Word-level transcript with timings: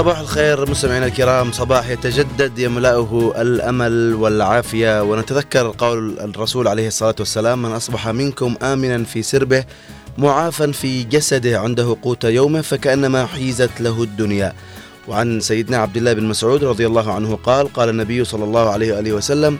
صباح 0.00 0.18
الخير 0.18 0.70
مستمعينا 0.70 1.06
الكرام. 1.06 1.52
صباح 1.52 1.88
يتجدد 1.88 2.58
يملأه 2.58 3.32
الأمل 3.36 4.14
والعافية 4.14 5.02
ونتذكر 5.02 5.74
قول 5.78 6.18
الرسول 6.20 6.68
عليه 6.68 6.88
الصلاة 6.88 7.14
والسلام 7.18 7.62
من 7.62 7.72
أصبح 7.72 8.08
منكم 8.08 8.56
آمنا 8.62 9.04
في 9.04 9.22
سربه 9.22 9.64
معافا 10.18 10.72
في 10.72 11.04
جسده 11.04 11.58
عنده 11.60 11.96
قوت 12.02 12.24
يومه 12.24 12.60
فكأنما 12.60 13.26
حيزت 13.26 13.80
له 13.80 14.02
الدنيا. 14.02 14.52
وعن 15.08 15.40
سيدنا 15.40 15.76
عبد 15.76 15.96
الله 15.96 16.12
بن 16.12 16.24
مسعود 16.24 16.64
رضي 16.64 16.86
الله 16.86 17.12
عنه 17.12 17.38
قال 17.44 17.72
قال 17.72 17.88
النبي 17.88 18.24
صلى 18.24 18.44
الله 18.44 18.70
عليه 18.70 18.92
وآله 18.92 19.12
وسلم 19.12 19.58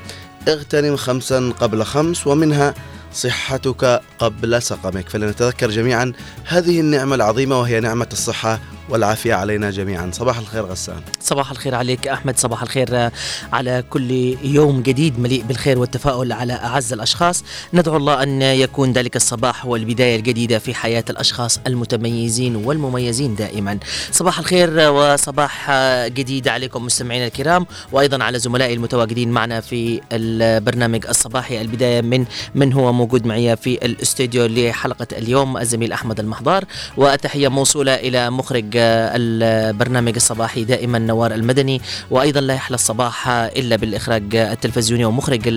اغتنم 0.49 0.97
خمسا 0.97 1.53
قبل 1.61 1.85
خمس 1.85 2.27
ومنها 2.27 2.75
صحتك 3.13 4.01
قبل 4.19 4.63
سقمك. 4.63 5.09
فلنتذكر 5.09 5.71
جميعا 5.71 6.13
هذه 6.45 6.81
النعمة 6.81 7.15
العظيمة 7.15 7.61
وهي 7.61 7.81
نعمة 7.81 8.09
الصحة 8.13 8.61
والعافية 8.91 9.35
علينا 9.35 9.71
جميعا. 9.71 10.11
صباح 10.13 10.39
الخير 10.39 10.65
غسان. 10.67 11.01
صباح 11.21 11.51
الخير 11.51 11.75
عليك 11.75 12.09
أحمد. 12.09 12.39
صباح 12.39 12.63
الخير 12.63 13.11
على 13.53 13.85
كل 13.91 14.11
يوم 14.43 14.83
جديد 14.83 15.19
مليء 15.19 15.43
بالخير 15.43 15.79
والتفاؤل 15.79 16.33
على 16.33 16.53
أعز 16.53 16.93
الأشخاص. 16.93 17.45
ندعو 17.75 17.97
الله 17.97 18.23
أن 18.23 18.43
يكون 18.43 18.93
ذلك 18.93 19.17
الصباح 19.17 19.65
هو 19.65 19.77
البداية 19.77 20.17
الجديدة 20.17 20.59
في 20.59 20.75
حياة 20.75 21.05
الأشخاص 21.11 21.61
المتميزين 21.67 22.57
والمميزين 22.57 23.35
دائما. 23.35 23.79
صباح 24.13 24.39
الخير 24.39 24.91
وصباح 24.91 25.71
جديد 26.07 26.49
عليكم 26.49 26.85
مستمعينا 26.85 27.27
الكرام 27.27 27.67
وأيضا 27.93 28.25
على 28.25 28.39
زملائي 28.39 28.75
المتواجدين 28.75 29.31
معنا 29.31 29.61
في 29.61 30.01
البرنامج 30.13 31.07
الصباحي. 31.07 31.61
البداية 31.61 32.01
من 32.01 32.25
من 32.55 32.73
هو 32.73 32.93
موجود 32.93 33.27
معي 33.27 33.57
في 33.57 33.85
الاستوديو 33.85 34.47
لحلقة 34.47 35.07
اليوم 35.13 35.57
الزميل 35.59 35.93
أحمد 35.93 36.21
المحضار. 36.21 36.65
والتحية 36.97 37.49
موصولة 37.49 37.95
إلى 37.95 38.31
مخرج 38.31 38.80
البرنامج 38.81 40.15
الصباحي 40.17 40.65
دائما 40.65 40.99
نوار 40.99 41.35
المدني 41.35 41.81
وأيضا 42.11 42.41
لا 42.41 42.55
يحلى 42.55 42.75
الصباح 42.75 43.29
إلا 43.29 43.77
بالإخراج 43.77 44.37
التلفزيوني 44.37 45.05
ومخرج 45.05 45.49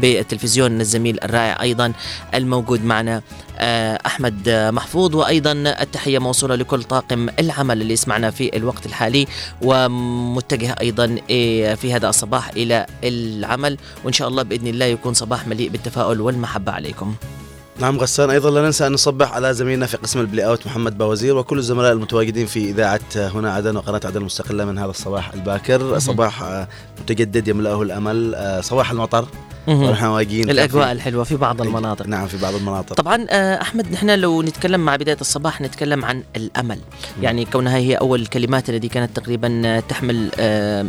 بالتلفزيون 0.00 0.80
الزميل 0.80 1.18
الرائع 1.24 1.62
أيضا 1.62 1.92
الموجود 2.34 2.84
معنا 2.84 3.22
أحمد 4.06 4.48
محفوظ 4.48 5.14
وأيضا 5.16 5.52
التحية 5.52 6.18
موصولة 6.18 6.54
لكل 6.54 6.82
طاقم 6.82 7.28
العمل 7.38 7.82
اللي 7.82 7.92
يسمعنا 7.92 8.30
في 8.30 8.56
الوقت 8.56 8.86
الحالي 8.86 9.26
ومتجه 9.62 10.76
أيضا 10.80 11.16
في 11.74 11.92
هذا 11.92 12.08
الصباح 12.08 12.48
إلى 12.48 12.86
العمل 13.04 13.78
وإن 14.04 14.12
شاء 14.12 14.28
الله 14.28 14.42
بإذن 14.42 14.66
الله 14.66 14.86
يكون 14.86 15.14
صباح 15.14 15.46
مليء 15.48 15.68
بالتفاؤل 15.68 16.20
والمحبة 16.20 16.72
عليكم. 16.72 17.14
نعم 17.78 17.98
غسان. 17.98 18.30
أيضا 18.30 18.50
لا 18.50 18.62
ننسى 18.62 18.86
أن 18.86 18.92
نصبح 18.92 19.32
على 19.32 19.54
زميلنا 19.54 19.86
في 19.86 19.96
قسم 19.96 20.20
البلاي 20.20 20.46
أوت 20.46 20.66
محمد 20.66 20.98
باوزير 20.98 21.36
وكل 21.36 21.58
الزملاء 21.58 21.92
المتواجدين 21.92 22.46
في 22.46 22.70
إذاعة 22.70 23.00
هنا 23.16 23.52
عدن 23.52 23.76
وقناة 23.76 24.00
عدن 24.04 24.20
المستقلة 24.20 24.64
من 24.64 24.78
هذا 24.78 24.90
الصباح 24.90 25.32
الباكر. 25.32 25.98
صباح 25.98 26.66
متجدد 27.00 27.48
يملأه 27.48 27.82
الأمل. 27.82 28.36
صباح 28.64 28.90
المطر. 28.90 29.28
ونحن 29.68 30.04
واقفين 30.04 30.50
الأجواء 30.50 30.92
الحلوة 30.92 31.24
في 31.24 31.36
بعض 31.36 31.62
المناطق. 31.62 32.06
نعم 32.06 32.26
في 32.26 32.36
بعض 32.36 32.54
المناطق. 32.54 32.96
طبعا 32.96 33.26
أحمد 33.60 33.92
نحن 33.92 34.10
لو 34.10 34.42
نتكلم 34.42 34.80
مع 34.80 34.96
بداية 34.96 35.16
الصباح 35.20 35.60
نتكلم 35.60 36.04
عن 36.04 36.22
الأمل. 36.36 36.78
يعني 37.22 37.44
كونها 37.44 37.76
هي 37.76 37.94
أول 37.94 38.20
الكلمات 38.20 38.70
التي 38.70 38.88
كانت 38.88 39.16
تقريبا 39.16 39.80
تحمل 39.88 40.30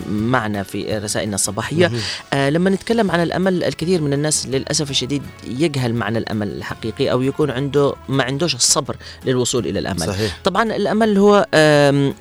معنى 0.09 0.63
في 0.63 0.97
رسائلنا 0.97 1.35
الصباحية. 1.35 1.91
لما 2.33 2.69
نتكلم 2.69 3.11
عن 3.11 3.23
الأمل 3.23 3.63
الكثير 3.63 4.01
من 4.01 4.13
الناس 4.13 4.47
للأسف 4.47 4.89
الشديد 4.91 5.21
يجهل 5.47 5.93
معنى 5.93 6.17
الأمل 6.17 6.47
الحقيقي 6.47 7.11
أو 7.11 7.21
يكون 7.21 7.51
عنده 7.51 7.93
ما 8.09 8.23
عندوش 8.23 8.55
الصبر 8.55 8.95
للوصول 9.25 9.67
إلى 9.67 9.79
الأمل. 9.79 9.99
صحيح. 9.99 10.37
طبعا 10.43 10.63
الأمل 10.63 11.17
هو 11.17 11.47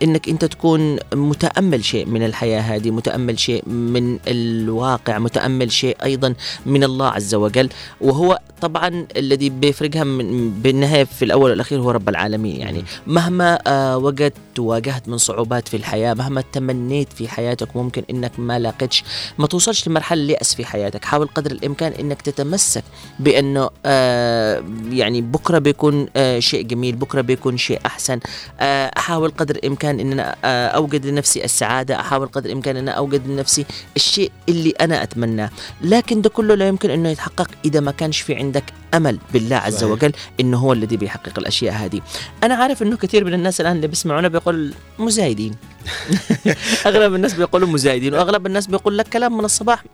إنك 0.03 0.28
أنت 0.28 0.45
تكون 0.45 0.99
متأمل 1.15 1.84
شيء 1.84 2.07
من 2.07 2.25
الحياة 2.25 2.61
هذه 2.61 2.91
متأمل 2.91 3.39
شيء 3.39 3.69
من 3.69 4.19
الواقع 4.28 5.19
متأمل 5.19 5.73
شيء 5.73 5.97
أيضا 6.05 6.34
من 6.66 6.84
الله 6.84 7.09
عز 7.09 7.34
وجل. 7.34 7.69
وهو 8.00 8.38
طبعا 8.60 9.06
الذي 9.16 9.50
بيفرقها 9.50 10.05
من 10.05 10.50
بالنهاية 10.50 11.05
في 11.05 11.25
الأول 11.25 11.50
والأخير 11.50 11.81
هو 11.81 11.91
رب 11.91 12.09
العالمين. 12.09 12.56
يعني 12.56 12.84
مهما 13.06 13.59
آه 13.66 13.99
وجدت 13.99 14.59
واجهت 14.59 15.09
من 15.09 15.19
صعوبات 15.19 15.69
في 15.69 15.77
الحياة 15.77 16.15
مهما 16.15 16.44
تمنيت 16.53 17.12
في 17.12 17.28
حياتك 17.28 17.77
ممكن 17.77 18.03
إنك 18.10 18.33
ما 18.38 18.59
لاقتش 18.59 19.04
ما 19.38 19.47
توصلش 19.47 19.88
لمرحلة 19.88 20.22
اليأس 20.22 20.54
في 20.54 20.65
حياتك. 20.65 21.04
حاول 21.04 21.27
قدر 21.27 21.50
الإمكان 21.50 21.93
إنك 21.93 22.22
تتمسك 22.22 22.84
بأنه 23.19 23.71
آه 23.87 24.65
يعني 24.91 25.21
بكرة 25.21 25.59
بيكون 25.59 26.06
آه 26.16 26.38
شيء 26.38 26.62
جميل 26.62 26.97
بكرة 26.97 27.21
بيكون 27.21 27.56
شيء 27.56 27.81
أحسن. 27.87 28.21
أحاول 28.60 29.33
قدر 29.38 29.56
الإمكان 29.56 30.00
إن 30.00 30.12
أنا 30.12 30.34
أوجد 30.69 31.06
لنفسي 31.06 31.44
السعادة. 31.44 32.00
أحاول 32.00 32.27
قدر 32.27 32.47
الإمكان 32.47 32.77
إن 32.77 32.88
أنا 32.88 32.93
أوجد 32.93 33.27
لنفسي 33.27 33.65
الشيء 33.97 34.31
اللي 34.49 34.71
أنا 34.71 35.03
أتمناه. 35.03 35.50
لكن 35.83 36.21
ده 36.21 36.31
كله 36.34 36.55
لا 36.55 36.69
يمكن 36.69 36.91
إنه 36.91 37.09
يتحقق 37.09 37.49
إذا 37.65 37.81
ما 37.81 37.91
كانش 37.91 38.21
في 38.21 38.34
عندك 38.34 38.65
أمل 38.95 39.19
بالله 39.33 39.56
عز 39.56 39.75
صحيح. 39.77 39.91
وجل 39.91 40.12
إنه 40.41 40.59
هو 40.59 40.72
الذي 40.72 40.97
بيحقق 40.97 41.39
الأشياء 41.39 41.75
هذه 41.75 42.00
أنا 42.43 42.55
عارف 42.55 42.83
إنه 42.83 42.97
كثير 42.97 43.25
من 43.25 43.34
الناس 43.34 43.61
الآن 43.61 43.77
اللي 43.77 43.87
بيسمعونا 43.87 44.28
بيقول 44.28 44.75
مزايدين 44.99 45.55
اغلب 46.87 47.15
الناس 47.15 47.34
بيقولوا 47.34 47.69
مزايدين 47.69 48.15
وأغلب 48.15 48.47
الناس 48.47 48.67
بيقول 48.67 48.99
لك 48.99 49.09
كلام 49.09 49.39
من 49.39 49.45
الصباح 49.45 49.84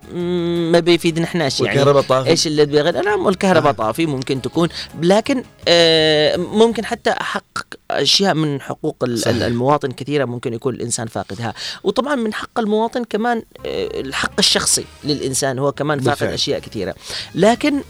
ما 0.73 0.81
بيفيدنا 0.81 1.25
احناش 1.25 1.61
يعني 1.61 1.79
والكهرباء 1.79 2.03
طافي. 2.03 2.31
إيش 2.31 2.47
اللي 2.47 2.67
بيغير 2.67 3.03
نعم 3.03 3.27
والكهرباء 3.27 3.73
طافي 3.73 4.07
ممكن 4.07 4.43
تكون. 4.43 4.69
لكن 5.03 5.45
آه 5.69 6.37
ممكن 6.37 6.85
حتى 6.85 7.11
أحقق 7.11 7.67
أشياء 7.91 8.35
من 8.35 8.61
حقوق 8.61 9.05
صحيح. 9.15 9.43
المواطن 9.43 9.93
كثيرة 9.93 10.25
ممكن 10.25 10.55
يكون 10.55 10.75
الإنسان 10.75 11.07
فاقدها. 11.07 11.55
وطبعا 11.85 12.15
من 12.15 12.35
حق 12.35 12.59
المواطن 12.59 13.05
كمان 13.05 13.43
آه 13.67 14.01
الحق 14.01 14.33
الشخصي 14.39 14.85
للإنسان 15.05 15.59
هو 15.59 15.73
كمان 15.73 15.99
فاقد 16.01 16.09
بالفعل. 16.11 16.33
أشياء 16.33 16.61
كثيرة. 16.61 16.95
لكن 17.35 17.81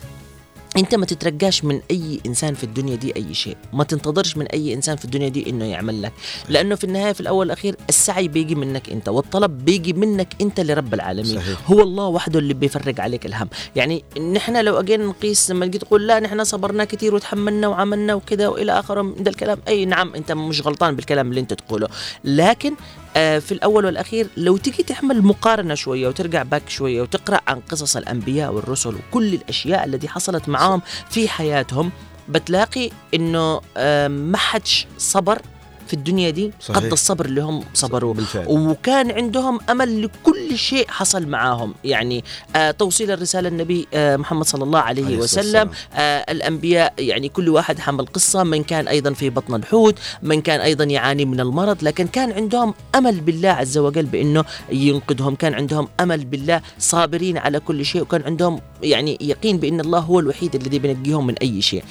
انت 0.77 0.95
ما 0.95 1.07
تترجاش 1.07 1.65
من 1.65 1.81
اي 1.91 2.21
انسان 2.27 2.55
في 2.55 2.65
الدنيا 2.65 2.97
دي 2.97 3.17
اي 3.17 3.35
شيء. 3.35 3.57
ما 3.73 3.85
تنتظرش 3.85 4.37
من 4.37 4.47
اي 4.47 4.75
انسان 4.75 4.97
في 4.97 5.05
الدنيا 5.05 5.29
دي 5.29 5.51
انه 5.51 5.65
يعمل 5.65 6.03
لك. 6.03 6.13
لأنه 6.49 6.75
في 6.75 6.85
النهاية 6.85 7.13
في 7.13 7.21
الأول 7.21 7.39
والاخير 7.39 7.77
السعي 7.89 8.29
بيجي 8.29 8.55
منك 8.55 8.91
انت 8.91 9.09
والطلب 9.09 9.65
بيجي 9.65 9.93
منك 9.93 10.29
انت 10.41 10.61
لرب 10.61 10.95
العالمين. 10.95 11.41
صحيح. 11.41 11.71
هو 11.71 11.81
الله 11.81 12.07
وحده 12.07 12.39
اللي 12.39 12.55
بيفرج 12.55 13.01
عليك 13.01 13.27
الهم. 13.27 13.49
يعني 13.77 14.05
نحن 14.35 14.65
لو 14.65 14.81
اجينا 14.81 15.05
نقيس 15.07 15.51
لما 15.51 15.67
تجي 15.67 15.79
تقول 15.79 16.07
لا 16.07 16.21
نحن 16.21 16.45
صبرنا 16.45 16.85
كثير 16.85 17.15
وتحملنا 17.15 17.69
وعملنا 17.69 18.15
وكذا 18.15 18.49
وإلى 18.49 18.79
آخره 18.79 19.03
من 19.03 19.23
ده 19.23 19.31
الكلام. 19.31 19.59
أي 19.69 19.85
نعم 19.85 20.15
أنت 20.15 20.33
مش 20.33 20.67
غلطان 20.67 20.97
بالكلام 20.97 21.31
اللي 21.31 21.41
أنت 21.41 21.53
تقوله. 21.53 21.89
لكن 22.25 22.75
في 23.15 23.53
الأول 23.53 23.85
والأخير 23.85 24.27
لو 24.37 24.57
تيجي 24.57 24.83
تعمل 24.83 25.23
مقارنة 25.23 25.75
شوية 25.75 26.09
وترجع 26.09 26.43
باك 26.43 26.69
شوية 26.69 27.03
وتقرأ 27.03 27.41
عن 27.49 27.61
قصص 27.61 27.97
الأنبياء 27.97 28.53
والرسل 28.53 28.95
وكل 28.95 29.35
الأشياء 29.35 29.85
التي 29.85 30.09
حصلت 30.09 30.49
معاهم 30.49 30.83
في 31.11 31.29
حياتهم 31.29 31.91
بتلاقي 32.29 32.91
إنه 33.15 33.61
آه 33.77 34.09
ما 34.09 34.37
حدش 34.39 34.87
صبر 34.99 35.43
في 35.91 35.97
الدنيا 35.97 36.31
دي 36.31 36.53
صحيح. 36.61 36.77
قد 36.77 36.93
الصبر 36.93 37.25
اللي 37.25 37.41
هم 37.41 37.65
صبروا 37.75 38.15
بالفعل. 38.15 38.47
وكان 38.49 39.11
عندهم 39.11 39.59
أمل 39.71 40.03
لكل 40.03 40.59
شيء 40.59 40.89
حصل 40.89 41.27
معاهم. 41.27 41.75
يعني 41.85 42.25
آه 42.57 42.71
توصيل 42.71 43.11
الرسالة 43.11 43.49
النبي 43.49 43.89
آه 43.95 44.17
محمد 44.17 44.45
صلى 44.47 44.65
الله 44.65 44.79
عليه, 44.79 45.05
عليه 45.05 45.19
وسلم. 45.19 45.71
آه 45.95 45.99
الأنبياء 46.33 46.95
يعني 46.99 47.29
كل 47.29 47.49
واحد 47.49 47.79
حمل 47.79 48.07
قصة 48.07 48.43
من 48.43 48.63
كان 48.63 48.89
أيضا 48.89 49.13
في 49.13 49.31
بطن 49.31 49.55
الحوت 49.55 49.99
من 50.23 50.41
كان 50.41 50.61
أيضا 50.61 50.85
يعاني 50.85 51.25
من 51.25 51.41
المرض. 51.41 51.83
لكن 51.83 52.07
كان 52.07 52.33
عندهم 52.33 52.75
أمل 52.95 53.21
بالله 53.21 53.51
عز 53.51 53.79
وجل 53.79 54.07
بإنه 54.07 54.45
ينقذهم. 54.73 55.35
كان 55.35 55.55
عندهم 55.55 55.89
أمل 56.01 56.25
بالله 56.25 56.61
صابرين 56.79 57.39
على 57.39 57.61
كل 57.61 57.85
شيء. 57.85 58.03
وكان 58.03 58.23
عندهم 58.23 58.61
يعني 58.83 59.19
يقين 59.21 59.57
بإن 59.59 59.81
الله 59.81 59.99
هو 59.99 60.21
الوحيد 60.21 60.55
الذي 60.55 60.79
بينجيهم 60.79 61.27
من 61.27 61.35
أي 61.43 61.63
شيء. 61.63 61.85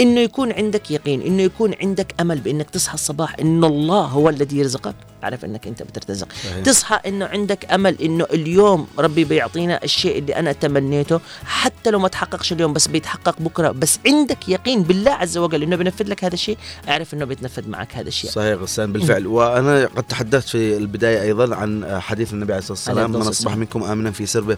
إنه 0.00 0.20
يكون 0.20 0.52
عندك 0.52 0.90
يقين 0.90 1.22
إنه 1.22 1.42
يكون 1.42 1.74
عندك 1.80 2.14
أمل 2.20 2.38
بإنك 2.40 2.70
تصحى 2.70 2.94
الصباح 2.94 3.36
إن 3.46 3.64
الله 3.64 4.04
هو 4.18 4.28
الذي 4.28 4.56
يرزقك. 4.58 4.94
اعرف 5.26 5.44
إنك 5.44 5.66
أنت 5.66 5.82
بترتزق. 5.82 6.28
صحيح. 6.32 6.64
تصحى 6.64 7.00
إنه 7.06 7.24
عندك 7.24 7.72
أمل 7.72 8.02
إنه 8.02 8.24
اليوم 8.24 8.86
ربي 8.98 9.24
بيعطينا 9.24 9.80
الشيء 9.84 10.18
اللي 10.18 10.36
أنا 10.36 10.52
تمنيته 10.52 11.20
حتى 11.44 11.90
لو 11.90 11.98
ما 11.98 12.08
تحققش 12.08 12.52
اليوم 12.52 12.72
بس 12.72 12.88
بيتحقق 12.88 13.36
بكرة. 13.40 13.70
بس 13.70 13.98
عندك 14.06 14.48
يقين 14.48 14.82
بالله 14.82 15.10
عز 15.10 15.38
وجل 15.38 15.62
إنه 15.62 15.76
بينفذ 15.76 16.08
لك 16.08 16.24
هذا 16.24 16.34
الشيء. 16.34 16.58
اعرف 16.88 17.14
إنه 17.14 17.24
بيتنفذ 17.24 17.68
معك 17.68 17.96
هذا 17.96 18.08
الشيء. 18.08 18.30
صحيح 18.30 18.58
غسان 18.58 18.92
بالفعل. 18.92 19.26
وأنا 19.26 19.86
قد 19.86 20.02
تحدثت 20.02 20.48
في 20.48 20.76
البداية 20.76 21.22
أيضا 21.22 21.56
عن 21.56 22.00
حديث 22.00 22.32
النبي 22.32 22.52
عليه 22.52 22.62
الصلاة 22.62 22.78
والسلام. 22.78 23.10
من 23.12 23.28
أصبح 23.28 23.56
منكم 23.56 23.82
امنا 23.82 24.10
في 24.10 24.26
سربه. 24.26 24.56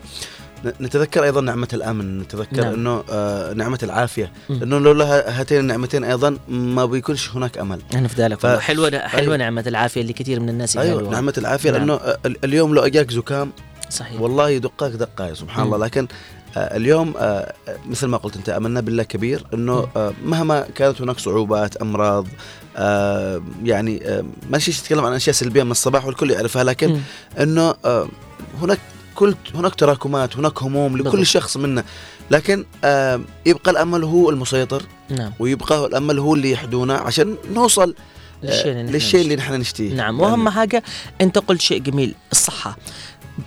نتذكر 0.80 1.24
أيضا 1.24 1.40
نعمة 1.40 1.68
الأمن. 1.72 2.18
نتذكر 2.18 2.60
نعم. 2.60 2.72
إنه 2.74 3.04
آه 3.10 3.52
نعمة 3.52 3.78
العافية. 3.82 4.32
مم. 4.50 4.62
إنه 4.62 4.78
لولا 4.78 5.40
هاتين 5.40 5.60
النعمتين 5.60 6.04
أيضا 6.04 6.36
ما 6.48 6.86
بيكونش 6.86 7.30
هناك 7.30 7.58
أمل. 7.58 7.80
أنا 7.94 8.08
في 8.08 8.22
ذلك 8.22 8.40
ف-. 8.40 8.46
حلوة 8.46 8.90
حلوة 8.90 9.22
أيوة. 9.22 9.36
نعمة 9.36 9.64
العافية 9.66 10.00
اللي 10.00 10.12
كثير 10.12 10.40
من 10.40 10.48
الناس 10.48 10.57
أيوه 10.60 10.84
يجهلوها. 10.84 11.12
نعمة 11.12 11.34
العافية 11.38 11.70
نعم. 11.70 11.80
لأنه 11.80 11.94
آه، 11.94 12.18
ال- 12.26 12.44
اليوم 12.44 12.74
لو 12.74 12.82
أجاك 12.82 13.10
زكام 13.10 13.52
صحيح 13.90 14.20
والله 14.20 14.50
يدقك 14.50 14.90
دقة 14.90 15.34
سبحان. 15.34 15.64
الله 15.66 15.76
لكن 15.76 16.08
آه، 16.56 16.76
اليوم 16.76 17.14
آه، 17.18 17.54
مثل 17.88 18.06
ما 18.06 18.16
قلت 18.16 18.36
أنت 18.36 18.48
آمنا 18.48 18.80
بالله 18.80 19.02
كبير. 19.02 19.44
إنه 19.54 19.88
مهما 20.24 20.66
كانت 20.74 21.00
هناك 21.02 21.18
صعوبات 21.18 21.76
أمراض 21.76 22.26
يعني 23.64 24.22
ما 24.50 24.58
شيء 24.58 24.74
تتكلم 24.74 25.04
عن 25.04 25.12
أشياء 25.12 25.34
سلبية 25.34 25.62
من 25.62 25.70
الصباح 25.70 26.06
والكل 26.06 26.30
يعرفها 26.30 26.64
لكن. 26.64 27.00
إنه 27.40 27.74
هناك 28.62 28.78
كل 29.14 29.34
هناك 29.54 29.74
تراكمات 29.74 30.36
هناك 30.36 30.62
هموم 30.62 30.96
لكل 30.96 31.04
بالضبط. 31.04 31.22
شخص 31.22 31.56
منا 31.56 31.84
لكن 32.30 32.64
يبقى 33.46 33.70
الأمل 33.70 34.04
هو 34.04 34.30
المسيطر 34.30 34.82
نعم 35.10 35.32
ويبقى 35.38 35.86
الأمل 35.86 36.18
هو 36.18 36.34
اللي 36.34 36.50
يحدونا 36.50 36.94
عشان 36.94 37.36
نوصل 37.52 37.94
للشيء 38.42 38.66
آه 38.66 38.80
اللي 38.80 38.92
للشيء 38.92 39.20
اللي 39.20 39.34
نشتهيه. 39.34 39.48
نحن 39.48 39.60
نشتيه 39.60 39.94
نعم 39.94 40.20
يعني 40.20 40.30
وأهم 40.32 40.48
حاجة 40.48 40.82
أنت 41.20 41.38
قلت 41.38 41.60
شيء 41.60 41.78
جميل 41.78 42.14
الصحة. 42.32 42.76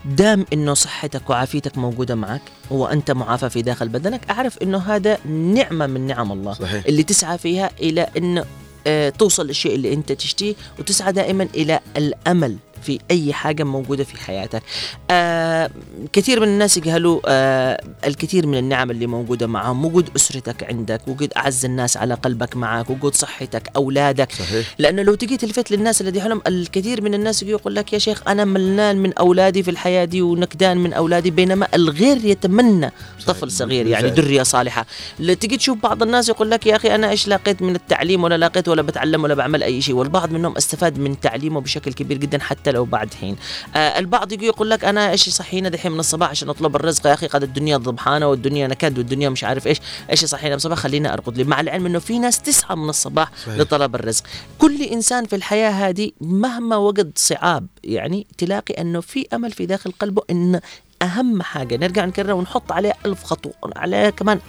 دام 0.05 0.45
إنه 0.53 0.73
صحتك 0.73 1.29
وعافيتك 1.29 1.77
موجودة 1.77 2.15
معك 2.15 2.41
وأنت 2.69 3.11
معافى 3.11 3.49
في 3.49 3.61
داخل 3.61 3.89
بدنك 3.89 4.29
أعرف 4.29 4.57
إنه 4.57 4.77
هذا 4.77 5.17
نعمة 5.27 5.87
من 5.87 6.07
نعم 6.07 6.31
الله. 6.31 6.53
صحيح. 6.53 6.85
اللي 6.85 7.03
تسعى 7.03 7.37
فيها 7.37 7.71
إلى 7.79 8.07
انه 8.17 8.45
آه، 8.87 9.09
توصل 9.09 9.47
للشيء 9.47 9.75
اللي 9.75 9.93
أنت 9.93 10.11
تشتيه 10.11 10.55
وتسعى 10.79 11.11
دائما 11.11 11.47
إلى 11.55 11.79
الأمل. 11.97 12.57
في 12.81 12.99
أي 13.11 13.33
حاجة 13.33 13.63
موجودة 13.63 14.03
في 14.03 14.17
حياتك. 14.17 14.63
آه 15.11 15.69
كثير 16.13 16.39
من 16.39 16.47
الناس 16.47 16.77
يجهلوا 16.77 17.21
آه 17.27 17.83
الكثير 18.05 18.47
من 18.47 18.57
النعم 18.57 18.91
اللي 18.91 19.07
موجودة 19.07 19.47
معهم، 19.47 19.85
وجود 19.85 20.09
أسرتك 20.15 20.63
عندك، 20.63 21.07
وجود 21.07 21.33
أعز 21.37 21.65
الناس 21.65 21.97
على 21.97 22.13
قلبك 22.13 22.55
معك، 22.55 22.89
وجود 22.89 23.15
صحتك، 23.15 23.69
أولادك، 23.75 24.31
صحيح. 24.31 24.67
لأنه 24.79 25.01
لو 25.01 25.15
تجي 25.15 25.37
تلفت 25.37 25.71
للناس 25.71 26.01
الذي 26.01 26.21
حولهم 26.21 26.41
الكثير 26.47 27.01
من 27.01 27.13
الناس 27.13 27.43
يجي 27.43 27.51
يقول 27.51 27.75
لك 27.75 27.93
يا 27.93 27.99
شيخ 27.99 28.27
أنا 28.27 28.45
ملان 28.45 28.97
من 28.97 29.13
أولادي 29.13 29.63
في 29.63 29.71
الحياة 29.71 30.05
دي 30.05 30.21
ونكدان 30.21 30.77
من 30.77 30.93
أولادي 30.93 31.31
بينما 31.31 31.67
الغير 31.73 32.25
يتمنى 32.25 32.91
طفل 33.27 33.51
صغير 33.51 33.87
يعني. 33.87 34.07
ذرية 34.07 34.43
صالحة. 34.43 34.85
تجي 35.17 35.57
تشوف 35.57 35.77
بعض 35.77 36.03
الناس 36.03 36.29
يقول 36.29 36.51
لك 36.51 36.65
يا 36.67 36.75
أخي 36.75 36.95
أنا 36.95 37.09
إيش 37.09 37.27
لاقيت 37.27 37.61
من 37.61 37.75
التعليم 37.75 38.23
ولا 38.23 38.37
لاقيت 38.37 38.67
ولا 38.67 38.81
بتعلم 38.81 39.23
ولا 39.23 39.33
بعمل 39.33 39.63
أي 39.63 39.81
شيء. 39.81 39.95
والبعض 39.95 40.31
منهم 40.31 40.57
استفاد 40.57 40.99
من 40.99 41.19
تعليمه 41.19 41.61
بشكل 41.61 41.93
كبير 41.93 42.17
جدا 42.17 42.39
حتى 42.39 42.70
لو 42.71 42.85
بعد 42.85 43.13
حين. 43.13 43.35
آه 43.75 43.99
البعض 43.99 44.31
يجي 44.31 44.45
يقول 44.45 44.69
لك 44.69 44.85
أنا 44.85 45.11
إيش 45.11 45.27
يصحينا 45.27 45.69
دحين 45.69 45.91
من 45.91 45.99
الصباح 45.99 46.29
عشان 46.29 46.49
أطلب 46.49 46.75
الرزق. 46.75 47.07
يا 47.07 47.13
أخي 47.13 47.27
قد 47.27 47.43
الدنيا 47.43 47.77
ضبحانة 47.77 48.27
والدنيا 48.27 48.67
نكد 48.67 48.97
والدنيا 48.97 49.29
مش 49.29 49.43
عارف 49.43 49.67
إيش. 49.67 49.77
إيش 50.09 50.23
يصحينا 50.23 50.49
من 50.49 50.55
الصباح 50.55 50.77
خلينا 50.77 51.13
أرقد 51.13 51.37
لي. 51.37 51.43
مع 51.43 51.61
العلم 51.61 51.85
إنه 51.85 51.99
في 51.99 52.19
ناس 52.19 52.41
تسعى 52.41 52.75
من 52.75 52.89
الصباح 52.89 53.31
صحيح. 53.45 53.57
لطلب 53.57 53.95
الرزق. 53.95 54.23
كل 54.59 54.81
إنسان 54.81 55.25
في 55.25 55.35
الحياة 55.35 55.71
هذه 55.71 56.11
مهما 56.21 56.75
وجد 56.75 57.11
صعاب 57.15 57.67
يعني 57.83 58.27
تلاقي 58.37 58.73
أنه 58.73 59.01
في 59.01 59.27
أمل 59.33 59.51
في 59.51 59.65
داخل 59.65 59.91
قلبه 59.91 60.21
إن 60.29 60.59
أهم 61.01 61.41
حاجة 61.41 61.77
نرجع 61.77 62.05
نكرر 62.05 62.33
ونحط 62.33 62.71
عليها 62.71 62.93
ألف 63.05 63.23
خطوة 63.23 63.53
عليها 63.75 64.09
كمان 64.09 64.39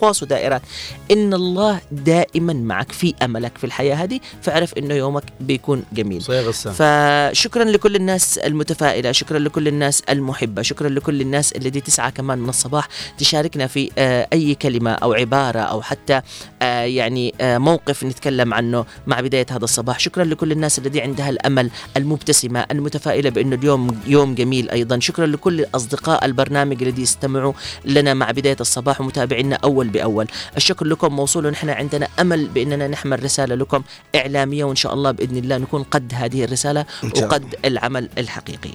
قو- 0.00 0.10
قواس 0.10 0.22
ودائرات. 0.22 0.62
إن 1.10 1.34
الله 1.34 1.80
دائما 1.92 2.52
معك 2.52 2.92
في 2.92 3.14
أملك 3.22 3.58
في 3.58 3.64
الحياة 3.64 3.94
هذه 3.94 4.20
فاعرف 4.42 4.74
إنه 4.78 4.94
يومك 4.94 5.22
بيكون 5.40 5.82
جميل. 5.92 6.22
صحيح 6.22 6.40
فشكرا 6.74 7.64
لكل 7.64 7.96
الناس 7.96 8.38
المتفائلة 8.38 9.12
شكرا 9.12 9.38
لكل 9.38 9.68
الناس 9.68 10.00
المحبة 10.10 10.62
شكرا 10.62 10.88
لكل 10.88 11.20
الناس 11.20 11.52
التي 11.52 11.80
تسعى 11.80 12.10
كمان 12.10 12.38
من 12.38 12.48
الصباح 12.48 12.88
تشاركنا 13.18 13.66
في 13.66 13.90
آه، 13.98 14.28
أي 14.32 14.54
كلمة 14.54 14.90
أو 14.92 15.12
عبارة 15.12 15.58
أو 15.60 15.82
حتى 15.82 16.20
آه، 16.62 16.82
يعني 16.82 17.34
آه، 17.40 17.58
موقف 17.58 18.04
نتكلم 18.04 18.54
عنه 18.54 18.84
مع 19.06 19.20
بداية 19.20 19.46
هذا 19.50 19.64
الصباح. 19.64 19.98
شكرا 19.98 20.24
لكل 20.24 20.52
الناس 20.52 20.78
التي 20.78 21.00
عندها 21.00 21.30
الأمل 21.30 21.70
المبتسمة 21.96 22.66
المتفائلة 22.70 23.30
بأنه 23.30 23.56
اليوم 23.56 24.00
يوم 24.06 24.34
جميل 24.34 24.70
أيضا. 24.70 24.98
شكرا 24.98 25.26
لكل 25.26 25.66
أصدقاء 25.74 26.24
البرنامج 26.24 26.82
الذي 26.82 27.02
يستمعوا 27.02 27.52
لنا 27.84 28.14
مع 28.14 28.30
بداية 28.30 28.56
الصباح 28.60 29.00
ومتابعينا 29.00 29.58
أول 29.64 29.88
بأول 29.90 30.26
الشكر 30.56 30.86
لكم 30.86 31.16
موصول 31.16 31.46
ونحن 31.46 31.70
عندنا 31.70 32.08
أمل 32.20 32.48
بأننا 32.48 32.88
نحمل 32.88 33.24
رسالة 33.24 33.54
لكم 33.54 33.82
إعلامية 34.14 34.64
وإن 34.64 34.76
شاء 34.76 34.94
الله 34.94 35.10
بإذن 35.10 35.36
الله 35.36 35.58
نكون 35.58 35.82
قد 35.82 36.12
هذه 36.14 36.44
الله. 36.44 36.86
وقد 37.22 37.54
العمل 37.64 38.08
الحقيقي. 38.18 38.70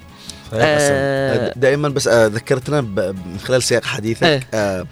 آه، 0.53 1.53
دائما 1.55 1.89
بس 1.89 2.07
آه، 2.07 2.27
ذكرتنا 2.27 2.81
من 2.81 3.39
خلال 3.43 3.63
سياق 3.63 3.83
حديثك 3.83 4.23
إيه. 4.23 4.47
آه، 4.53 4.85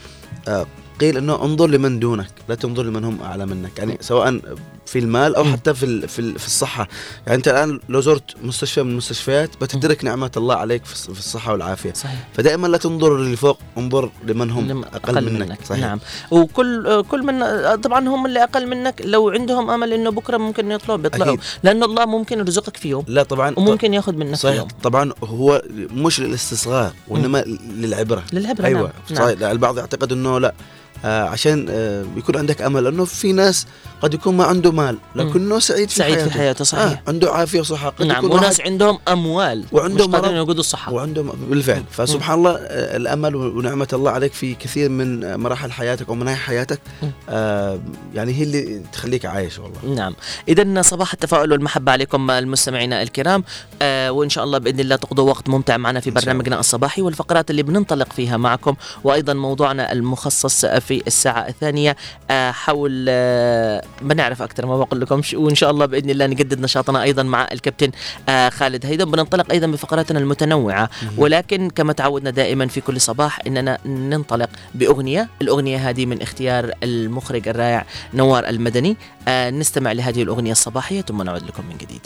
آه، 0.47 0.65
قيل 0.99 1.17
إنه 1.17 1.43
انظر 1.45 1.67
لمن 1.67 1.99
دونك 1.99 2.29
لا 2.49 2.55
تنظر 2.55 2.83
لمن 2.83 3.03
هم 3.03 3.21
أعلى 3.21 3.45
منك 3.45 3.79
يعني 3.79 3.97
سواء 4.01 4.39
في 4.85 4.99
المال 4.99 5.35
أو. 5.35 5.43
حتى 5.45 5.73
في 5.73 6.07
في 6.07 6.19
ال- 6.19 6.39
في 6.39 6.45
الصحة. 6.47 6.87
يعني 7.25 7.37
أنت 7.37 7.47
الآن 7.47 7.79
لو 7.89 8.01
زرت 8.01 8.23
مستشفى 8.43 8.83
من 8.83 8.91
المستشفيات 8.91 9.49
بتدرك 9.61 10.03
نعمات 10.05 10.37
الله 10.37 10.55
عليك 10.55 10.85
في 10.85 10.95
الص- 10.95 11.11
في 11.13 11.19
الصحة 11.19 11.51
والعافية. 11.51 11.93
صحيح. 11.93 12.27
فدائما 12.33 12.67
لا 12.67 12.77
تنظر 12.77 13.17
للي 13.17 13.35
فوق 13.35 13.59
انظر 13.77 14.09
لمن 14.25 14.51
هم 14.51 14.83
أقل, 14.83 15.33
منك, 15.33 15.57
صحيح. 15.65 15.79
نعم. 15.81 15.99
وكل 16.31 17.03
كل 17.09 17.23
من 17.23 17.39
طبعا 17.81 18.07
هم 18.07 18.25
اللي 18.25 18.43
أقل 18.43 18.67
منك. 18.67 19.01
لو 19.05 19.29
عندهم 19.29 19.69
أمل 19.69 19.93
إنه 19.93 20.09
بكرة 20.11 20.37
ممكن 20.37 20.71
يطلعوا. 20.71 20.99
بيطلعوا. 20.99 21.37
لأن 21.63 21.83
الله 21.83 22.05
ممكن 22.05 22.39
يرزقك 22.39 22.77
في 22.77 22.89
يوم. 22.89 23.03
لا 23.07 23.23
طبعا. 23.23 23.53
وممكن 23.57 23.93
يأخذ 23.93 24.13
منك 24.15 24.35
في 24.35 24.41
صحيح. 24.41 24.55
يوم. 24.57 24.67
طبعا 24.83 25.11
هو 25.23 25.61
مش 25.91 26.19
للاستصغار 26.19 26.93
وإنما 27.07 27.43
للعبرة. 27.77 28.23
للعبرة 28.33 28.65
أيوه. 28.65 28.91
نعم. 29.09 29.19
صحيح 29.19 29.39
لا 29.39 29.51
البعض 29.51 29.77
يعتقد 29.77 30.11
إنه 30.11 30.39
لا. 30.39 30.53
عشان 31.03 31.65
آه 31.69 32.05
يكون 32.17 32.37
عندك 32.37 32.61
أمل 32.61 32.87
انه 32.87 33.05
في 33.05 33.31
ناس 33.31 33.67
قد 34.01 34.13
يكون 34.13 34.37
ما 34.37 34.43
عنده 34.43 34.71
مال 34.71 34.97
لكنه 35.15 35.59
سعيد 35.59 35.89
في 35.89 35.95
سعيد 35.95 36.15
حياته 36.15 36.29
في 36.29 36.37
حياته. 36.37 36.63
صحيح. 36.65 36.83
آه 36.83 37.01
عنده 37.07 37.31
عافية 37.31 37.59
وصحة 37.59 37.89
قد 37.89 38.05
نعم 38.05 38.25
يكون 38.25 38.37
وناس 38.39 38.61
عندهم 38.61 38.99
أموال 39.07 39.65
وعنده 39.71 40.07
مش 40.07 40.15
قادرين. 40.15 40.35
يوجدوا 40.35 40.59
الصحة. 40.59 40.93
وعنده 40.93 41.21
بالفعل. 41.21 41.83
فسبحان 41.91 42.37
الله 42.37 42.51
آه 42.55 42.97
الأمل 42.97 43.35
ونعمة 43.35 43.87
الله 43.93 44.11
عليك 44.11 44.33
في 44.33 44.55
كثير 44.55 44.89
من 44.89 45.23
آه، 45.23 45.35
مراحل 45.35 45.71
حياتك 45.71 46.09
أو 46.09 46.15
مناحي 46.15 46.41
حياتك. 46.41 46.79
آه 47.29 47.79
يعني 48.13 48.33
هي 48.33 48.43
اللي 48.43 48.81
تخليك 48.93 49.25
عايش 49.25 49.59
والله. 49.59 49.95
نعم. 49.95 50.15
اذا 50.47 50.81
صباح 50.81 51.13
التفاؤل 51.13 51.51
والمحبة 51.51 51.91
عليكم 51.91 52.31
المستمعين 52.31 52.93
الكرام. 52.93 53.43
آه 53.81 54.11
وإن 54.11 54.29
شاء 54.29 54.43
الله 54.43 54.57
بإذن 54.57 54.79
الله 54.79 54.95
تقضوا 54.95 55.29
وقت 55.29 55.49
ممتع 55.49 55.77
معنا 55.77 55.99
في 55.99 56.11
برنامجنا 56.11 56.59
الصباحي 56.59 57.01
والفقرات 57.01 57.51
اللي 57.51 57.63
بننطلق 57.63 58.13
فيها 58.13 58.37
معكم 58.37 58.75
وأيضا 59.03 59.33
موضوعنا 59.33 59.91
المخصص 59.91 60.65
في 60.65 60.92
الساعة 61.07 61.47
الثانية. 61.47 61.95
آه 62.31 62.51
حول 62.51 63.05
آه 63.09 63.83
بنعرف 64.01 64.41
أكثر 64.41 64.65
ما 64.65 64.77
بقول 64.77 65.01
لكم. 65.01 65.21
وإن 65.33 65.55
شاء 65.55 65.71
الله 65.71 65.85
بإذن 65.85 66.09
الله 66.09 66.25
نجدد 66.25 66.59
نشاطنا 66.59 67.03
أيضا 67.03 67.23
مع 67.23 67.47
الكابتن 67.51 67.91
آه 68.29 68.49
خالد 68.49 68.85
هيدا 68.85 69.05
بننطلق 69.05 69.51
أيضا 69.51 69.67
بفقراتنا 69.67 70.19
المتنوعة. 70.19 70.89
ولكن 71.17 71.69
كما 71.69 71.93
تعودنا 71.93 72.29
دائما 72.29 72.67
في 72.67 72.81
كل 72.81 73.01
صباح 73.01 73.39
إننا 73.47 73.77
ننطلق 73.85 74.49
بأغنية. 74.75 75.29
الأغنية 75.41 75.89
هذه 75.89 76.05
من 76.05 76.21
اختيار 76.21 76.71
المخرج 76.83 77.47
الرائع 77.47 77.85
نوار 78.13 78.47
المدني. 78.49 78.97
نستمع 79.29 79.91
لهذه 79.91 80.23
الأغنية 80.23 80.51
الصباحية 80.51 81.01
ثم 81.01 81.21
نعود 81.21 81.43
لكم 81.43 81.63
من 81.69 81.77
جديد. 81.77 82.01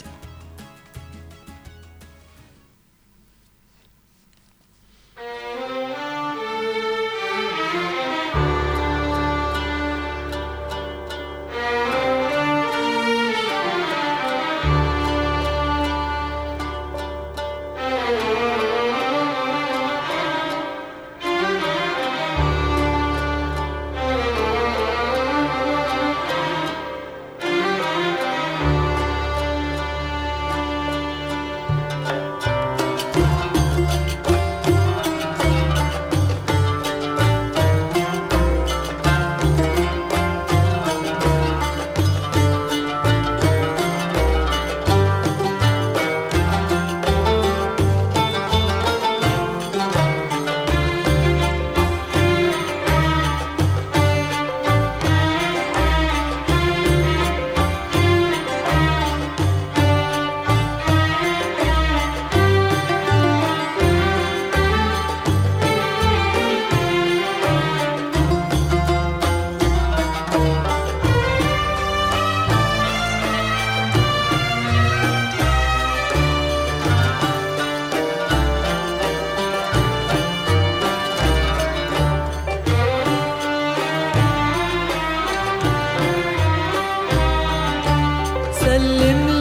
Berlin. 88.78 89.37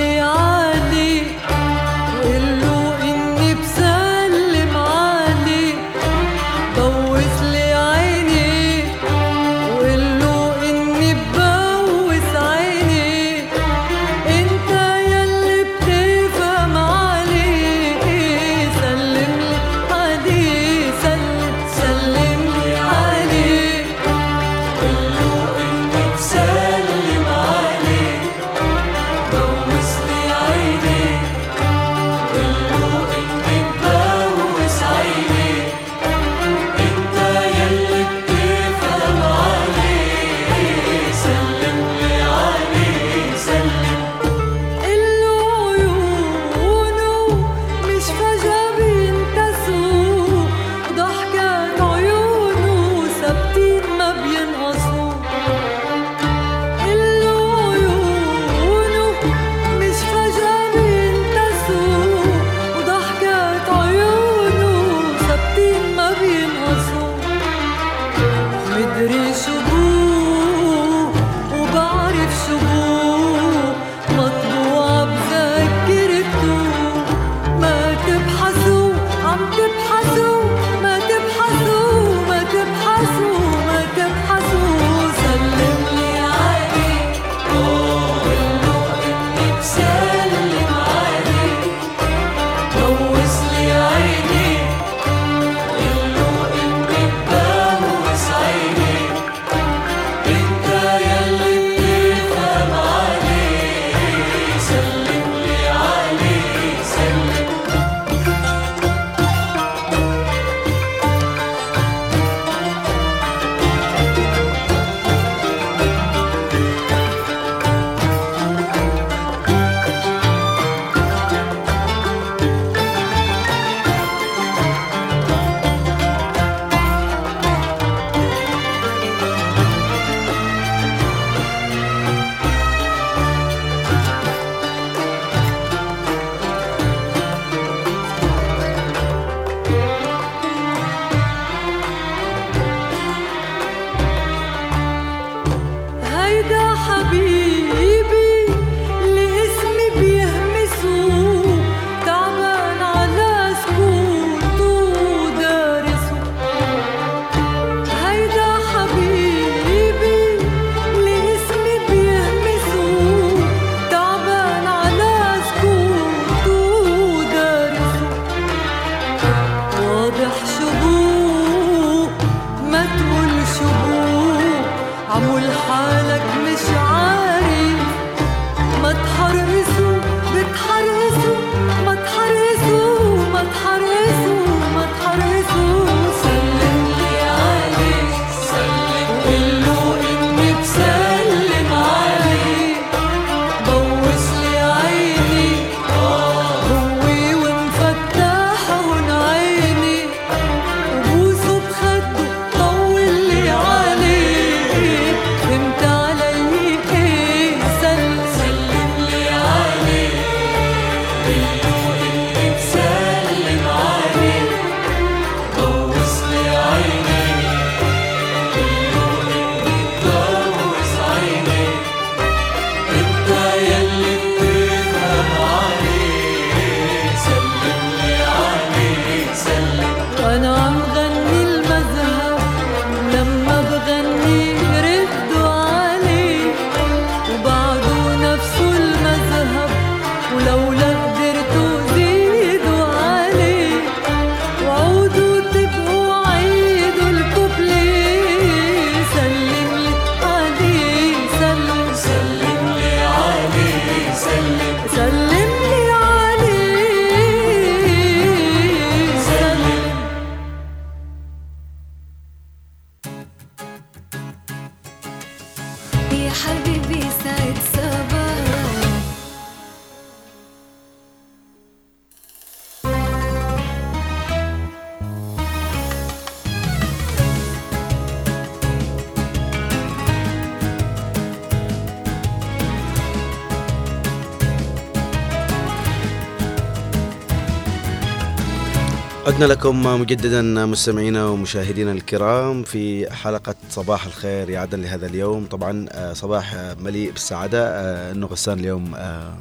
عدنا 289.38 289.54
لكم 289.54 290.02
مجددا 290.02 290.42
مستمعينا 290.66 291.26
ومشاهدينا 291.26 291.92
الكرام 291.92 292.64
في 292.64 293.14
حلقة 293.14 293.56
صباح 293.70 294.06
الخير 294.06 294.50
يا 294.50 294.60
عدن 294.60 294.82
لهذا 294.82 295.06
اليوم. 295.06 295.46
طبعا 295.46 295.86
آه، 295.92 296.14
صباح 296.14 296.56
مليء 296.80 297.12
بالسعادة. 297.12 297.68
آه، 297.68 298.12
انه 298.12 298.28
غسان 298.28 298.60
اليوم 298.60 298.96
آه، 298.96 299.34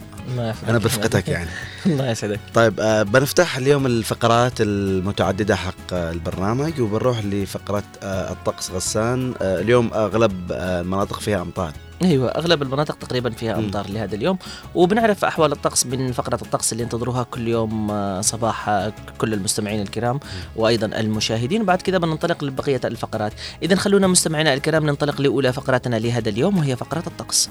أنا 0.68 0.78
برفقتك 0.78 1.28
يعني. 1.28 1.50
الله 1.86 2.10
يسعدك. 2.10 2.40
طيب 2.54 2.74
بنفتح 3.12 3.56
اليوم 3.56 3.86
الفقرات 3.86 4.60
المتعددة 4.60 5.56
حق 5.56 5.92
البرنامج 5.92 6.80
وبنروح 6.80 7.24
لفقرة 7.24 7.84
الطقس 8.02 8.70
غسان. 8.70 9.34
اليوم 9.40 9.90
اغلب 9.94 10.52
المناطق 10.52 11.20
فيها 11.20 11.42
أمطار. 11.42 11.72
أيوه 12.02 12.28
أغلب 12.28 12.62
المناطق 12.62 12.94
تقريبا 12.94 13.30
فيها 13.30 13.58
أمطار 13.58 13.90
لهذا 13.90 14.14
اليوم. 14.14 14.38
وبنعرف 14.74 15.24
أحوال 15.24 15.52
الطقس 15.52 15.86
من 15.86 16.12
فقرة 16.12 16.38
الطقس 16.42 16.72
اللي 16.72 16.82
ينتظروها 16.82 17.22
كل 17.22 17.48
يوم 17.48 17.90
آه، 17.90 18.20
صباح 18.20 18.68
آه، 18.68 18.92
كل 19.18 19.34
المستمعين 19.34 19.82
الكرام 19.82 20.20
وأيضا 20.56 20.86
المشاهدين. 20.86 21.64
بعد 21.64 21.82
كذا 21.82 21.98
بننطلق 21.98 22.44
لبقية 22.44 22.80
الفقرات. 22.84 23.32
اذا 23.62 23.76
خلونا 23.76 24.06
مستمعينا 24.06 24.54
الكرام 24.54 24.86
ننطلق 24.86 25.20
لأولى 25.20 25.52
فقراتنا 25.52 25.96
لهذا 25.96 26.28
اليوم 26.28 26.58
وهي 26.58 26.76
فقرة 26.76 27.04
الطقس. 27.06 27.50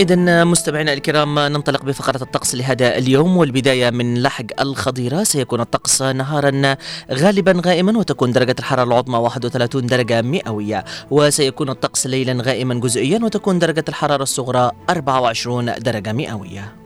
إذا 0.00 0.44
مستمعينا 0.44 0.92
الكرام 0.92 1.38
ننطلق 1.38 1.84
بفقرة 1.84 2.22
الطقس 2.22 2.54
لهذا 2.54 2.98
اليوم 2.98 3.36
والبداية 3.36 3.90
من 3.90 4.22
لحق 4.22 4.60
الخضيرة. 4.60 5.22
سيكون 5.22 5.60
الطقس 5.60 6.02
نهارا 6.02 6.76
غالبا 7.12 7.62
غائما 7.66 7.98
وتكون 7.98 8.32
درجة 8.32 8.56
الحرارة 8.58 8.88
العظمى 8.88 9.18
31 9.18 9.86
درجة 9.86 10.22
مئوية. 10.22 10.84
وسيكون 11.10 11.70
الطقس 11.70 12.06
ليلا 12.06 12.42
غائما 12.42 12.74
جزئيا 12.74 13.24
وتكون 13.24 13.58
درجة 13.58 13.84
الحرارة 13.88 14.22
الصغرى 14.22 14.70
24 14.90 15.74
درجة 15.78 16.12
مئوية. 16.12 16.79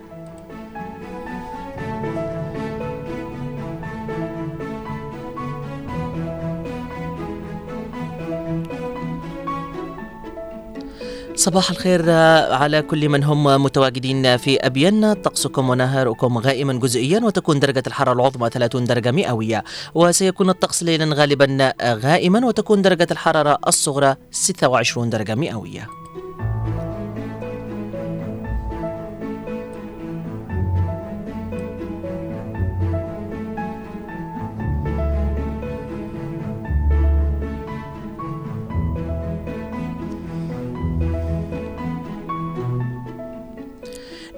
صباح 11.37 11.71
الخير 11.71 12.11
على 12.51 12.83
كل 12.83 13.09
من 13.09 13.25
هم 13.25 13.63
متواجدين 13.63 14.37
في 14.37 14.57
أبين. 14.57 15.13
طقسكم 15.13 15.71
ونهاركم 15.71 16.39
غائما 16.39 16.73
جزئيا 16.73 17.21
وتكون 17.25 17.61
درجة 17.61 17.83
الحرارة 17.87 18.13
العظمى 18.13 18.51
30 18.51 18.85
درجة 18.85 19.11
مئوية. 19.11 19.65
وسيكون 19.95 20.51
الطقس 20.51 20.83
ليلا 20.83 21.15
غالبا 21.15 21.75
غائما 21.83 22.47
وتكون 22.47 22.83
درجة 22.83 23.07
الحرارة 23.11 23.59
الصغرى 23.67 24.17
26 24.31 25.11
درجة 25.11 25.35
مئوية. 25.35 26.04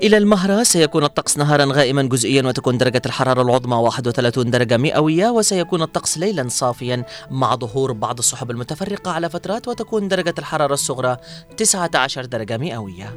إلى 0.07 0.17
المهرة 0.17 0.63
سيكون 0.63 1.05
الطقس 1.05 1.39
نهارا 1.39 1.65
غائما 1.65 2.03
جزئيا 2.03 2.43
وتكون 2.43 2.79
درجة 2.79 3.03
الحرارة 3.07 3.43
العظمى 3.43 3.77
31 3.77 4.51
درجة 4.51 4.77
مئوية 4.77 5.29
وسيكون 5.29 5.83
الطقس 5.83 6.19
ليلا 6.19 6.49
صافيا 6.49 7.05
مع 7.31 7.57
ظهور 7.57 7.93
بعض 7.93 8.19
السحب 8.19 8.51
المتفرقة 8.51 9.11
على 9.11 9.31
فترات 9.31 9.69
وتكون 9.69 10.09
درجة 10.09 10.35
الحرارة 10.39 10.75
الصغرى 10.75 11.17
19 11.57 12.25
درجة 12.25 12.57
مئوية. 12.57 13.15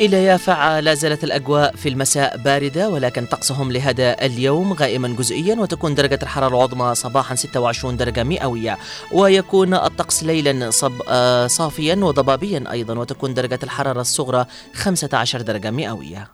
إلى 0.00 0.24
يافع 0.24 0.78
لا 0.78 0.94
زالت 0.94 1.24
الأجواء 1.24 1.76
في 1.76 1.88
المساء 1.88 2.36
باردة 2.36 2.88
ولكن 2.88 3.26
طقسهم 3.26 3.72
لهذا 3.72 4.26
اليوم 4.26 4.72
غائما 4.72 5.08
جزئيا 5.08 5.54
وتكون 5.54 5.94
درجة 5.94 6.18
الحرارة 6.22 6.48
العظمى 6.56 6.94
صباحا 6.94 7.34
26 7.34 7.96
درجة 7.96 8.24
مئوية. 8.24 8.78
ويكون 9.12 9.74
الطقس 9.74 10.22
ليلا 10.22 10.70
صب 10.70 11.02
آه 11.08 11.46
صافيا 11.46 11.94
وضبابيا 11.94 12.64
أيضا 12.72 12.98
وتكون 12.98 13.34
درجة 13.34 13.58
الحرارة 13.62 14.00
الصغرى 14.00 14.46
15 14.74 15.40
درجة 15.40 15.70
مئوية. 15.70 16.28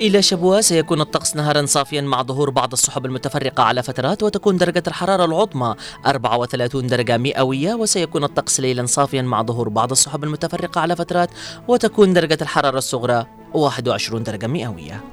إلى 0.00 0.22
شبوة 0.22 0.60
سيكون 0.60 1.00
الطقس 1.00 1.36
نهارا 1.36 1.66
صافيا 1.66 2.00
مع 2.00 2.22
ظهور 2.22 2.50
بعض 2.50 2.72
السحب 2.72 3.06
المتفرقة 3.06 3.62
على 3.62 3.82
فترات 3.82 4.22
وتكون 4.22 4.56
درجة 4.56 4.82
الحرارة 4.86 5.24
العظمى 5.24 5.74
34 6.06 6.86
درجة 6.86 7.16
مئوية 7.16 7.74
وسيكون 7.74 8.24
الطقس 8.24 8.60
ليلا 8.60 8.86
صافيا 8.86 9.22
مع 9.22 9.42
ظهور 9.42 9.68
بعض 9.68 9.90
السحب 9.90 10.24
المتفرقة 10.24 10.80
على 10.80 10.96
فترات 10.96 11.30
وتكون 11.68 12.12
درجة 12.12 12.38
الحرارة 12.42 12.78
الصغرى 12.78 13.26
21 13.54 14.22
درجة 14.22 14.46
مئوية. 14.46 15.04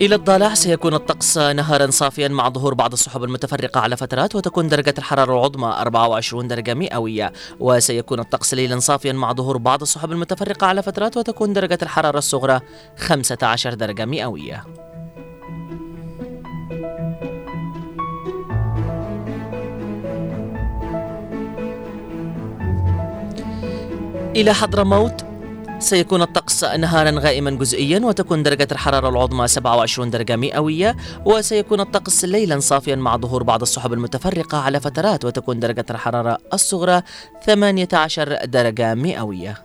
إلى 0.00 0.14
الضالع 0.14 0.54
سيكون 0.54 0.94
الطقس 0.94 1.38
نهارا 1.38 1.90
صافيا 1.90 2.28
مع 2.28 2.48
ظهور 2.48 2.74
بعض 2.74 2.92
السحب 2.92 3.24
المتفرقة 3.24 3.80
على 3.80 3.96
فترات 3.96 4.34
وتكون 4.36 4.68
درجة 4.68 4.94
الحرارة 4.98 5.32
العظمى 5.32 5.66
24 5.66 6.48
درجة 6.48 6.74
مئوية 6.74 7.32
وسيكون 7.60 8.20
الطقس 8.20 8.54
ليلا 8.54 8.78
صافيا 8.78 9.12
مع 9.12 9.32
ظهور 9.32 9.56
بعض 9.56 9.82
السحب 9.82 10.12
المتفرقة 10.12 10.66
على 10.66 10.82
فترات 10.82 11.16
وتكون 11.16 11.52
درجة 11.52 11.78
الحرارة 11.82 12.18
الصغرى 12.18 12.60
15 12.98 13.74
درجة 13.74 14.04
مئوية 14.04 14.64
إلى 24.36 24.54
حضرموت 24.54 25.29
سيكون 25.80 26.22
الطقس 26.22 26.64
نهارا 26.64 27.10
غائما 27.10 27.50
جزئيا 27.50 28.00
وتكون 28.04 28.42
درجة 28.42 28.68
الحرارة 28.72 29.08
العظمى 29.08 29.48
27 29.48 30.10
درجة 30.10 30.36
مئوية 30.36 30.96
وسيكون 31.24 31.80
الطقس 31.80 32.24
ليلا 32.24 32.60
صافيا 32.60 32.96
مع 32.96 33.16
ظهور 33.16 33.42
بعض 33.42 33.62
السحب 33.62 33.92
المتفرقة 33.92 34.58
على 34.58 34.80
فترات 34.80 35.24
وتكون 35.24 35.60
درجة 35.60 35.84
الحرارة 35.90 36.38
الصغرى 36.52 37.02
18 37.46 38.44
درجة 38.44 38.94
مئوية. 38.94 39.64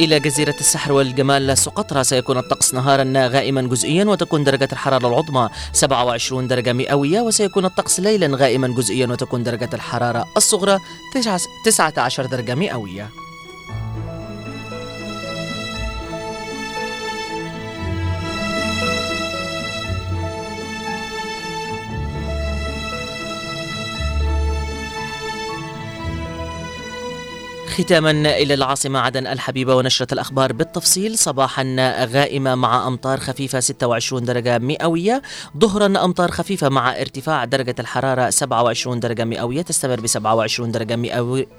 إلى 0.00 0.20
جزيرة 0.20 0.54
السحر 0.60 0.92
والجمال 0.92 1.58
سقطرى 1.58 2.04
سيكون 2.04 2.38
الطقس 2.38 2.74
نهارا 2.74 3.28
غائما 3.28 3.62
جزئيا 3.62 4.04
وتكون 4.04 4.44
درجة 4.44 4.68
الحرارة 4.72 5.08
العظمى 5.08 5.48
27 5.72 6.48
درجة 6.48 6.72
مئوية 6.72 7.20
وسيكون 7.20 7.64
الطقس 7.64 8.00
ليلا 8.00 8.36
غائما 8.36 8.68
جزئيا 8.68 9.06
وتكون 9.06 9.42
درجة 9.42 9.70
الحرارة 9.74 10.26
الصغرى 10.36 10.78
19 11.64 12.26
درجة 12.26 12.54
مئوية. 12.54 13.25
ختاما 27.78 28.10
إلى 28.10 28.54
العاصمة 28.54 28.98
عدن 28.98 29.26
الحبيبة 29.26 29.74
ونشرة 29.74 30.14
الأخبار 30.14 30.52
بالتفصيل. 30.52 31.18
صباحا 31.18 31.64
غائمة 32.12 32.54
مع 32.54 32.86
أمطار 32.86 33.20
خفيفة 33.20 33.60
26 33.60 34.24
درجة 34.24 34.58
مئوية. 34.58 35.22
ظهرا 35.58 35.86
أمطار 35.86 36.30
خفيفة 36.30 36.68
مع 36.68 37.00
ارتفاع 37.00 37.44
درجة 37.44 37.74
الحرارة 37.78 38.30
27 38.30 39.00
درجة 39.00 39.24
مئوية. 39.24 39.62
تستمر 39.62 40.00
ب 40.00 40.06
27 40.06 40.72
درجة 40.72 40.96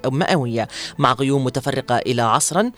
مئوية 0.04 0.68
مع 0.98 1.12
غيوم 1.12 1.44
متفرقة 1.44 1.98
إلى 1.98 2.22
عصرا. 2.22 2.70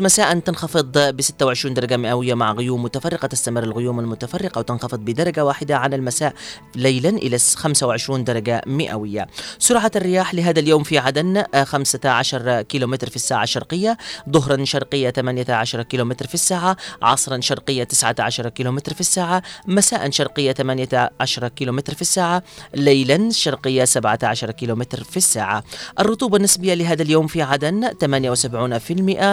مساء 0.00 0.38
تنخفض 0.38 0.98
ب 0.98 1.20
26 1.20 1.74
درجة 1.74 1.96
مئوية 1.96 2.34
مع 2.34 2.52
غيوم 2.52 2.82
متفرقة. 2.82 3.28
تستمر 3.28 3.62
الغيوم 3.62 4.00
المتفرقة 4.00 4.58
وتنخفض 4.58 4.98
بدرجة 4.98 5.44
واحدة 5.44 5.76
عن 5.76 5.94
المساء 5.94 6.34
ليلا 6.74 7.08
إلى 7.08 7.38
25 7.38 8.24
درجة 8.24 8.62
مئوية. 8.66 9.26
سرعة 9.58 9.92
الرياح 9.96 10.34
لهذا 10.34 10.60
اليوم 10.60 10.82
في 10.82 10.98
عدن 10.98 11.44
15 11.64 12.45
كيلومتر 12.68 13.10
في 13.10 13.16
الساعة 13.16 13.44
شرقية 13.44 13.96
ظهرا 14.30 14.64
شرقية 14.64 15.10
18 15.10 15.82
كيلومتر 15.82 16.26
في 16.26 16.34
الساعة 16.34 16.76
عصرا 17.02 17.40
شرقية 17.40 17.84
19 17.84 18.48
كيلومتر 18.48 18.94
في 18.94 19.00
الساعة 19.00 19.42
مساء 19.66 20.10
شرقية 20.10 20.52
18 20.52 21.48
كيلومتر 21.48 21.94
في 21.94 22.02
الساعة 22.02 22.42
ليلا 22.74 23.30
شرقية 23.30 23.84
17 23.84 24.50
كيلومتر 24.50 25.04
في 25.04 25.16
الساعة. 25.16 25.64
الرطوبة 26.00 26.36
النسبية 26.36 26.74
لهذا 26.74 27.02
اليوم 27.02 27.26
في 27.26 27.42
عدن 27.42 27.90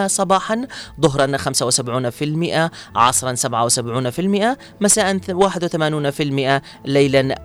78% 0.06 0.08
صباحا 0.08 0.68
ظهرا 1.02 1.38
75% 1.38 2.72
عصرا 2.96 3.36
77% 3.36 4.58
مساء 4.82 5.18
81% 5.18 6.62
ليلا 6.86 7.36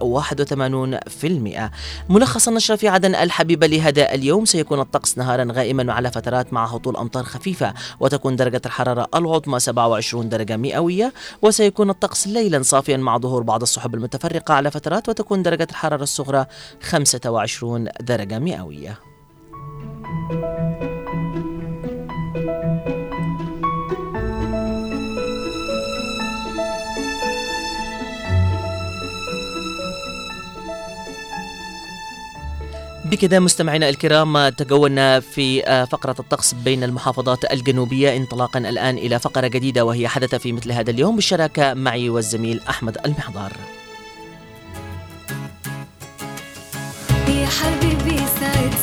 81% 2.08 2.10
ملخص 2.10 2.48
النشرة 2.48 2.76
في 2.76 2.88
عدن 2.88 3.14
الحبيبة 3.14 3.66
لهذا 3.66 4.14
اليوم 4.14 4.44
سيكون 4.44 4.80
الطقس 4.80 5.18
نهارا 5.18 5.44
غائما 5.58 5.92
على 5.92 6.10
فترات 6.10 6.52
مع 6.52 6.66
هطول 6.66 6.96
أمطار 6.96 7.24
خفيفة 7.24 7.74
وتكون 8.00 8.36
درجة 8.36 8.60
الحرارة 8.66 9.08
العظمى 9.14 9.60
27 9.60 10.28
درجة 10.28 10.56
مئوية 10.56 11.12
وسيكون 11.42 11.90
الطقس 11.90 12.26
ليلا 12.26 12.62
صافيا 12.62 12.96
مع 12.96 13.18
ظهور 13.18 13.42
بعض 13.42 13.62
السحب 13.62 13.94
المتفرقة 13.94 14.54
على 14.54 14.70
فترات 14.70 15.08
وتكون 15.08 15.42
درجة 15.42 15.66
الحرارة 15.70 16.02
الصغرى 16.02 16.46
25 16.82 17.88
درجة 18.00 18.38
مئوية. 18.38 18.98
بكذا 33.10 33.38
مستمعينا 33.38 33.88
الكرام 33.88 34.48
تجولنا 34.48 35.20
في 35.20 35.62
فقرة 35.90 36.16
الطقس 36.18 36.54
بين 36.54 36.84
المحافظات 36.84 37.52
الجنوبية 37.52 38.16
انطلاقا 38.16 38.58
الآن 38.58 38.98
إلى 38.98 39.18
فقرة 39.18 39.46
جديدة 39.46 39.84
وهي 39.84 40.08
حدث 40.08 40.34
في 40.34 40.52
مثل 40.52 40.72
هذا 40.72 40.90
اليوم 40.90 41.16
بالشراكة 41.16 41.74
معي 41.74 42.10
والزميل 42.10 42.60
أحمد 42.68 42.98
المحضار. 43.06 43.52
في 47.26 47.46
حبيبي 47.46 48.18
سعد 48.40 48.74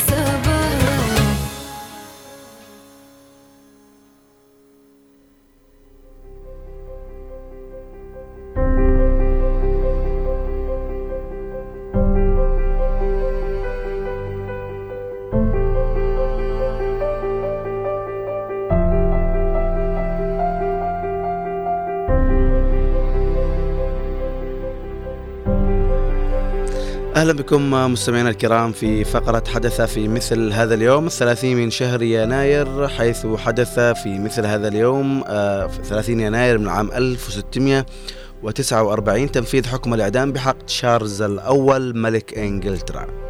أهلا 27.16 27.32
بكم 27.32 27.70
مستمعينا 27.70 28.30
الكرام 28.30 28.72
في 28.72 29.04
فقرة 29.04 29.44
حدث 29.48 29.80
في 29.80 30.08
مثل 30.08 30.52
هذا 30.52 30.74
اليوم 30.74 31.06
الثلاثين 31.06 31.56
من 31.56 31.70
شهر 31.70 32.02
يناير 32.02 32.88
حيث 32.88 33.26
حدث 33.26 33.78
في 33.78 34.18
مثل 34.18 34.46
هذا 34.46 34.68
اليوم 34.68 35.24
آه، 35.26 35.66
في 35.66 35.84
30 35.84 36.20
يناير 36.20 36.58
من 36.58 36.68
عام 36.68 36.90
1649 36.92 39.32
تنفيذ 39.32 39.66
حكم 39.66 39.94
الإعدام 39.94 40.32
بحق 40.32 40.62
تشارلز 40.62 41.22
الأول 41.22 41.98
ملك 41.98 42.38
إنجلترا. 42.38 43.25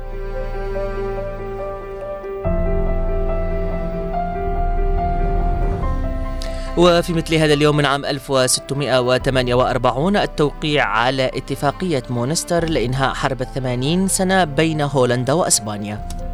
وفي 6.76 7.12
مثل 7.12 7.34
هذا 7.34 7.54
اليوم 7.54 7.76
من 7.76 7.86
عام 7.86 8.04
1648 8.04 10.16
التوقيع 10.16 10.84
على 10.84 11.30
اتفاقية 11.34 12.02
مونستر 12.10 12.64
لإنهاء 12.64 13.14
حرب 13.14 13.40
الثمانين 13.40 14.08
سنة 14.08 14.44
بين 14.44 14.80
هولندا 14.80 15.32
وأسبانيا. 15.32 16.25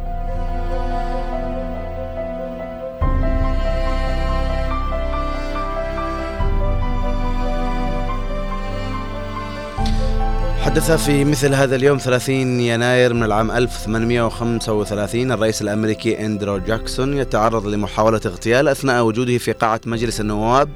حدث 10.73 10.91
في 10.91 11.25
مثل 11.25 11.53
هذا 11.53 11.75
اليوم 11.75 11.97
30 11.97 12.35
يناير 12.59 13.13
من 13.13 13.23
العام 13.23 13.51
1835 13.51 15.31
الرئيس 15.31 15.61
الأمريكي 15.61 16.25
إندرو 16.25 16.57
جاكسون 16.57 17.17
يتعرض 17.17 17.67
لمحاولة 17.67 18.21
اغتيال 18.25 18.67
أثناء 18.67 19.03
وجوده 19.03 19.37
في 19.37 19.51
قاعة 19.51 19.81
مجلس 19.85 20.21
النواب 20.21 20.69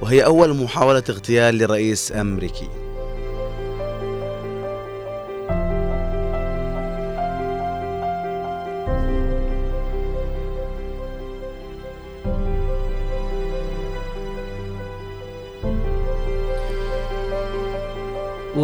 وهي 0.00 0.24
أول 0.24 0.56
محاولة 0.56 1.02
اغتيال 1.10 1.58
لرئيس 1.58 2.12
أمريكي. 2.12 2.83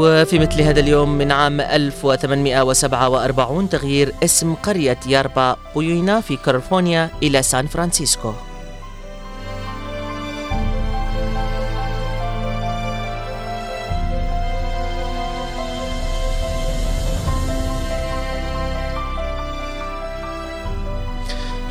وفي 0.01 0.39
مثل 0.39 0.63
هذا 0.63 0.81
اليوم 0.81 1.19
من 1.19 1.33
عام 1.33 1.61
1847 1.61 3.69
تغيير 3.69 4.15
اسم 4.25 4.55
قرية 4.55 4.99
ياربا 5.07 5.57
بوينا 5.75 6.21
في 6.21 6.37
كاليفورنيا 6.37 7.11
إلى 7.23 7.43
سان 7.43 7.67
فرانسيسكو 7.67 8.33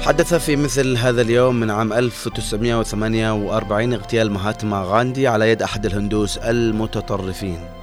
حدث 0.01 0.33
في 0.33 0.55
مثل 0.55 0.97
هذا 0.97 1.21
اليوم 1.21 1.55
من 1.55 1.71
عام 1.71 1.93
1948 1.93 3.93
اغتيال 3.93 4.31
مهاتما 4.31 4.83
غاندي 4.87 5.27
على 5.27 5.51
يد 5.51 5.61
أحد 5.61 5.85
الهندوس 5.85 6.37
المتطرفين. 6.37 7.78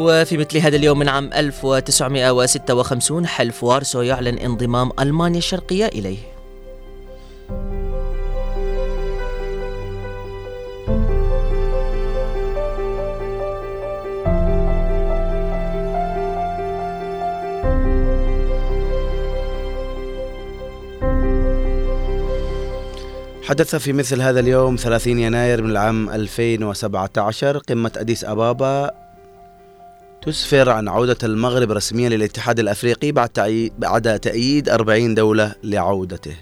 وفي 0.00 0.36
مثل 0.36 0.58
هذا 0.58 0.76
اليوم 0.76 0.98
من 0.98 1.08
عام 1.08 1.30
1956 1.32 3.26
حلف 3.26 3.64
وارسو 3.64 4.02
يعلن 4.02 4.38
انضمام 4.38 4.90
ألمانيا 5.00 5.38
الشرقية 5.38 5.86
إليه. 5.86 6.18
حدث 23.42 23.76
في 23.76 23.92
مثل 23.92 24.22
هذا 24.22 24.40
اليوم 24.40 24.76
30 24.76 25.18
يناير 25.18 25.62
من 25.62 25.70
العام 25.70 26.10
2017 26.10 27.58
قمة 27.58 27.92
أديس 27.96 28.24
أبابا 28.24 29.09
تسفر 30.22 30.70
عن 30.70 30.88
عودة 30.88 31.18
المغرب 31.22 31.72
رسميا 31.72 32.08
للاتحاد 32.08 32.58
الأفريقي 32.58 33.12
بعد 33.12 33.70
بعد 33.78 34.20
تأييد 34.20 34.68
40 34.68 35.14
دولة 35.14 35.54
لعودته. 35.64 36.36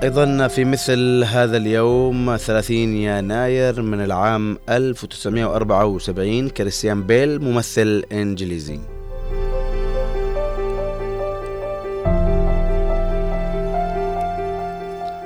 أيضا 0.02 0.48
في 0.48 0.64
مثل 0.64 1.24
هذا 1.24 1.56
اليوم 1.56 2.36
30 2.36 2.76
يناير 2.76 3.82
من 3.82 4.04
العام 4.04 4.58
1974 4.68 6.48
كريستيان 6.48 7.02
بيل 7.02 7.42
ممثل 7.42 8.04
إنجليزي. 8.12 8.99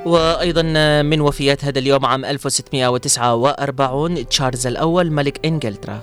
وأيضا 0.06 0.62
من 1.02 1.20
وفيات 1.20 1.64
هذا 1.64 1.78
اليوم 1.78 2.06
عام 2.06 2.24
1649 2.24 4.28
تشارلز 4.28 4.66
الأول 4.66 5.10
ملك 5.10 5.46
إنجلترا. 5.46 6.00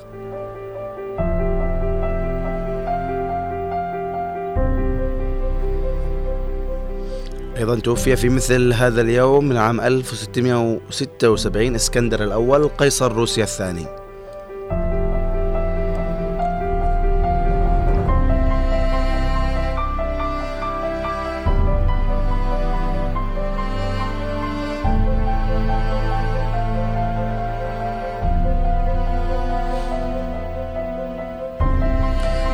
أيضا 7.57 7.79
توفي 7.79 8.15
في 8.15 8.29
مثل 8.29 8.73
هذا 8.73 9.01
اليوم 9.01 9.45
من 9.45 9.57
عام 9.57 9.81
1676 9.81 11.75
إسكندر 11.75 12.23
الأول 12.23 12.67
قيصر 12.67 13.11
روسيا 13.11 13.43
الثاني. 13.43 14.00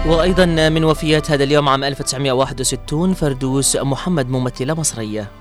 وأيضا 0.07 0.45
من 0.45 0.83
وفيات 0.83 1.31
هذا 1.31 1.43
اليوم 1.43 1.69
عام 1.69 1.83
1961 1.83 3.13
فردوس 3.13 3.75
محمد 3.75 4.29
ممثلة 4.29 4.73
مصرية. 4.73 5.31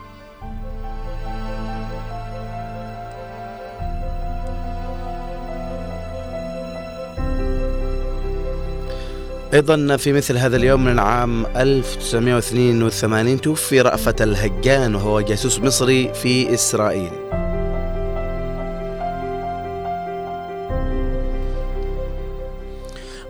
أيضا 9.55 9.96
في 9.96 10.12
مثل 10.12 10.38
هذا 10.38 10.57
اليوم 10.57 10.85
من 10.85 10.92
العام 10.92 11.46
1982 11.57 13.40
توفي 13.40 13.81
رأفت 13.81 14.22
الهجان 14.22 14.94
وهو 14.94 15.20
جاسوس 15.20 15.59
مصري 15.59 16.14
في 16.14 16.55
إسرائيل. 16.55 17.11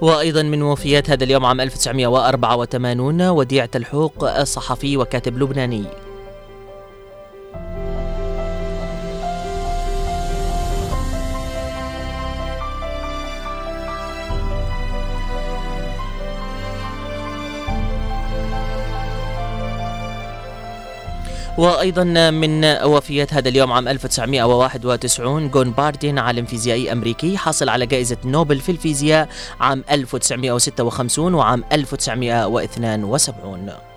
وأيضا 0.07 0.43
من 0.43 0.63
وفيات 0.63 1.11
هذا 1.11 1.25
اليوم 1.25 1.45
عام 1.45 1.61
1984 1.61 3.29
وديعة 3.29 3.71
الحوق 3.75 4.43
صحفي 4.43 4.97
وكاتب 4.97 5.39
لبناني. 5.39 5.85
وأيضا 21.59 22.05
من 22.31 22.65
وفيات 22.65 23.35
هذا 23.35 23.49
اليوم 23.49 23.73
عام 23.73 23.89
1991 23.89 25.51
جون 25.51 25.71
باردين 25.71 26.19
عالم 26.19 26.45
فيزيائي 26.45 26.93
أمريكي 26.93 27.37
حاصل 27.37 27.69
على 27.69 27.87
جائزة 27.87 28.17
نوبل 28.25 28.61
في 28.61 28.73
الفيزياء 28.73 29.29
عام 29.61 29.85
1956 29.91 31.35
وعام 31.35 31.65
1972 31.73 33.96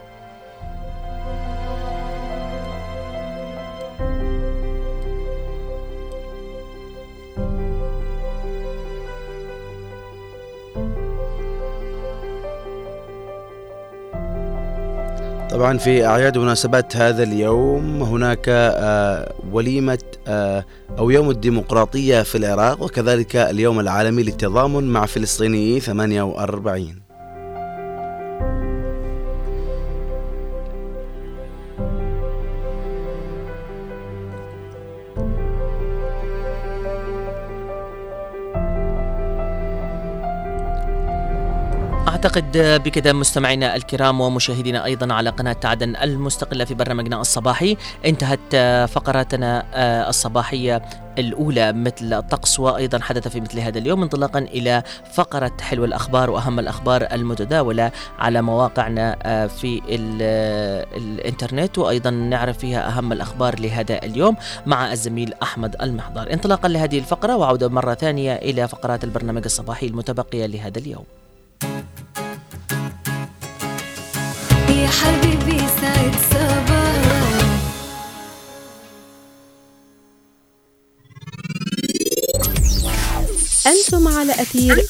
طبعا 15.59 15.77
في 15.77 16.05
أعياد 16.05 16.37
ومناسبات 16.37 16.97
هذا 16.97 17.23
اليوم 17.23 18.03
هناك 18.03 18.45
آه، 18.49 19.33
وليمة 19.51 19.99
آه، 20.27 20.65
أو 20.99 21.09
يوم 21.09 21.29
الديمقراطية 21.29 22.21
في 22.21 22.37
العراق 22.37 22.83
وكذلك 22.83 23.35
اليوم 23.35 23.79
العالمي 23.79 24.23
للتضامن 24.23 24.83
مع 24.83 25.05
فلسطينيي 25.05 25.79
48 25.79 27.08
أعتقد 42.19 42.57
بكذا 42.57 43.13
مستمعينا 43.13 43.75
الكرام 43.75 44.21
ومشاهدينا 44.21 44.85
أيضا 44.85 45.13
على 45.13 45.29
قناة 45.29 45.57
عدن 45.63 45.95
المستقلة 45.95 46.65
في 46.65 46.73
برنامجنا 46.73 47.21
الصباحي. 47.21 47.77
انتهت 48.05 48.55
فقراتنا 48.89 49.65
الصباحية 50.09 50.81
الأولى 51.17 51.73
مثل 51.73 52.13
الطقس 52.13 52.59
وأيضا 52.59 52.99
حدث 52.99 53.27
في 53.27 53.41
مثل 53.41 53.59
هذا 53.59 53.77
اليوم 53.77 54.03
انطلاقا 54.03 54.39
إلى 54.39 54.83
فقرة 55.13 55.51
حلو 55.61 55.85
الأخبار 55.85 56.29
وأهم 56.29 56.59
الأخبار 56.59 57.07
المتداولة 57.11 57.91
على 58.19 58.41
مواقعنا 58.41 59.15
في 59.47 59.81
الإنترنت 60.97 61.77
وأيضا 61.77 62.09
نعرف 62.09 62.57
فيها 62.57 62.87
أهم 62.89 63.11
الأخبار 63.11 63.59
لهذا 63.59 64.03
اليوم 64.03 64.35
مع 64.65 64.91
الزميل 64.91 65.33
أحمد 65.43 65.75
المحضر 65.81 66.33
انطلاقا 66.33 66.67
لهذه 66.67 66.97
الفقرة 66.97 67.35
وعودة 67.37 67.67
مرة 67.67 67.93
ثانية 67.93 68.35
إلى 68.35 68.67
فقرات 68.67 69.03
البرنامج 69.03 69.41
الصباحي 69.45 69.87
المتبقية 69.87 70.45
لهذا 70.45 70.79
اليوم. 70.79 71.03
حبيبي 74.89 75.59
سعد 75.81 76.15
صباح 76.31 76.69
أنتم 83.67 84.07
على 84.07 84.33
أثير. 84.33 84.85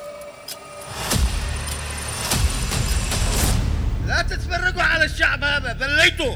لا 4.08 4.21
تتفرقوا 4.21 4.82
على 4.82 5.06
الشعب 5.06 5.43
هذا 5.43 5.73
ذليتوا 5.73 6.36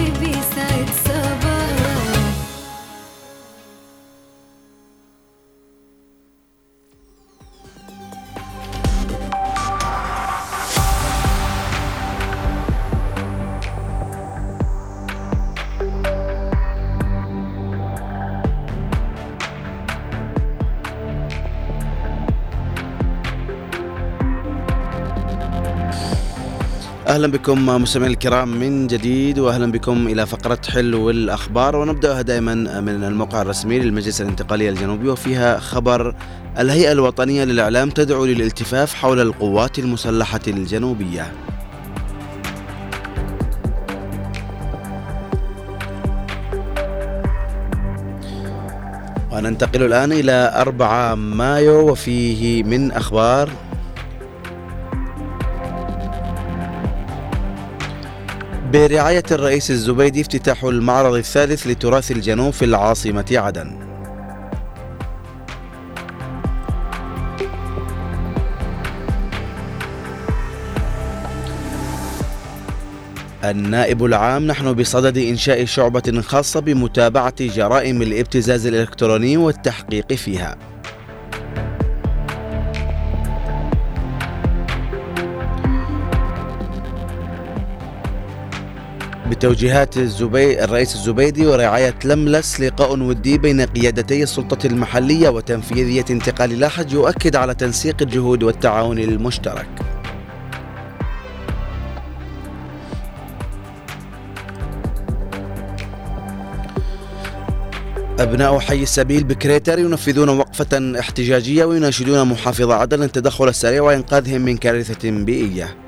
أهلا 27.11 27.27
بكم 27.27 27.65
مستمعينا 27.65 28.13
الكرام 28.13 28.47
من 28.47 28.87
جديد 28.87 29.39
واهلا 29.39 29.71
بكم 29.71 30.07
إلى 30.07 30.25
فقرة 30.25 30.61
حلو 30.69 31.09
الأخبار 31.09 31.75
ونبدأها 31.75 32.21
دائما 32.21 32.81
من 32.81 33.03
الموقع 33.03 33.41
الرسمي 33.41 33.79
للمجلس 33.79 34.21
الانتقالي 34.21 34.69
الجنوبي 34.69 35.09
وفيها 35.09 35.59
خبر 35.59 36.15
الهيئة 36.59 36.91
الوطنية 36.91 37.43
للإعلام 37.43 37.89
تدعو 37.89 38.25
للالتفاف 38.25 38.93
حول 38.93 39.19
القوات 39.19 39.79
المسلحة 39.79 40.39
الجنوبية. 40.47 41.31
وننتقل 49.31 49.83
الآن 49.83 50.11
إلى 50.11 50.53
4 50.55 51.15
مايو 51.15 51.91
وفيه 51.91 52.63
من 52.63 52.91
أخبار 52.91 53.49
برعاية 58.71 59.23
الرئيس 59.31 59.71
الزبيدي 59.71 60.21
افتتاح 60.21 60.63
المعرض 60.63 61.13
الثالث 61.13 61.67
لتراث 61.67 62.11
الجنوب 62.11 62.53
في 62.53 62.65
العاصمة 62.65 63.25
عدن. 63.31 63.91
النائب 73.43 74.05
العام 74.05 74.47
نحن 74.47 74.73
بصدد 74.73 75.17
إنشاء 75.17 75.65
شعبة 75.65 76.21
خاصة 76.21 76.59
بمتابعة 76.59 77.35
جرائم 77.39 78.01
الابتزاز 78.01 78.65
الإلكتروني 78.65 79.37
والتحقيق 79.37 80.13
فيها. 80.13 80.70
بتوجيهات 89.41 89.97
الزبي... 89.97 90.63
الرئيس 90.63 90.95
الزبيدي 90.95 91.45
ورعاية 91.47 91.95
لملس 92.05 92.61
لقاء 92.61 92.99
ودي 92.99 93.37
بين 93.37 93.61
قيادتي 93.61 94.23
السلطة 94.23 94.67
المحلية 94.67 95.29
وتنفيذية 95.29 96.05
انتقال 96.09 96.59
لاحج 96.59 96.93
يؤكد 96.93 97.35
على 97.35 97.53
تنسيق 97.53 97.95
الجهود 98.01 98.43
والتعاون 98.43 98.99
المشترك. 98.99 99.67
أبناء 108.19 108.59
حي 108.59 108.83
السبيل 108.83 109.23
بكريتر 109.23 109.79
ينفذون 109.79 110.29
وقفة 110.29 110.99
احتجاجية 110.99 111.65
ويناشدون 111.65 112.27
محافظ 112.27 112.71
عدن 112.71 113.03
التدخل 113.03 113.47
السريع 113.47 113.81
وإنقاذهم 113.81 114.41
من 114.41 114.57
كارثة 114.57 115.11
بيئية. 115.11 115.80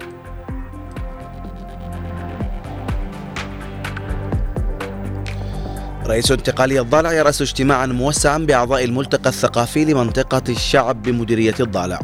رئيس 6.07 6.31
انتقالية 6.31 6.81
الضالع 6.81 7.13
يرأس 7.13 7.41
اجتماعا 7.41 7.85
موسعا 7.85 8.37
بأعضاء 8.37 8.83
الملتقى 8.83 9.29
الثقافي 9.29 9.85
لمنطقة 9.85 10.43
الشعب 10.49 11.03
بمديرية 11.03 11.55
الضالع. 11.59 11.99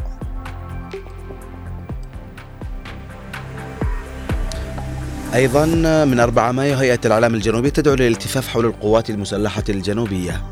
أيضا 5.34 5.66
من 6.04 6.20
4 6.20 6.52
مايو 6.52 6.76
هيئة 6.76 7.00
الإعلام 7.04 7.34
الجنوبي 7.34 7.70
تدعو 7.70 7.94
للالتفاف 7.94 8.48
حول 8.48 8.66
القوات 8.66 9.10
المسلحة 9.10 9.64
الجنوبية. 9.68 10.42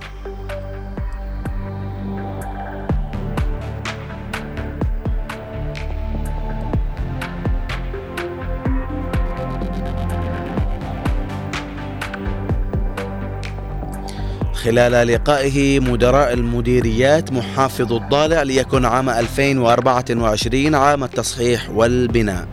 خلال 14.58 15.06
لقائه 15.06 15.80
مدراء 15.80 16.32
المديريات 16.32 17.32
محافظ 17.32 17.92
الضالع 17.92 18.42
ليكن 18.42 18.84
عام 18.84 19.08
2024 19.10 20.74
عام 20.74 21.04
التصحيح 21.04 21.70
والبناء. 21.70 22.48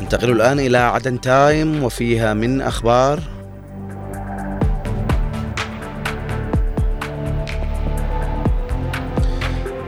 ننتقل 0.00 0.30
الآن 0.30 0.60
إلى 0.60 0.78
عدن 0.78 1.20
تايم 1.20 1.82
وفيها 1.82 2.34
من 2.34 2.60
أخبار. 2.60 3.20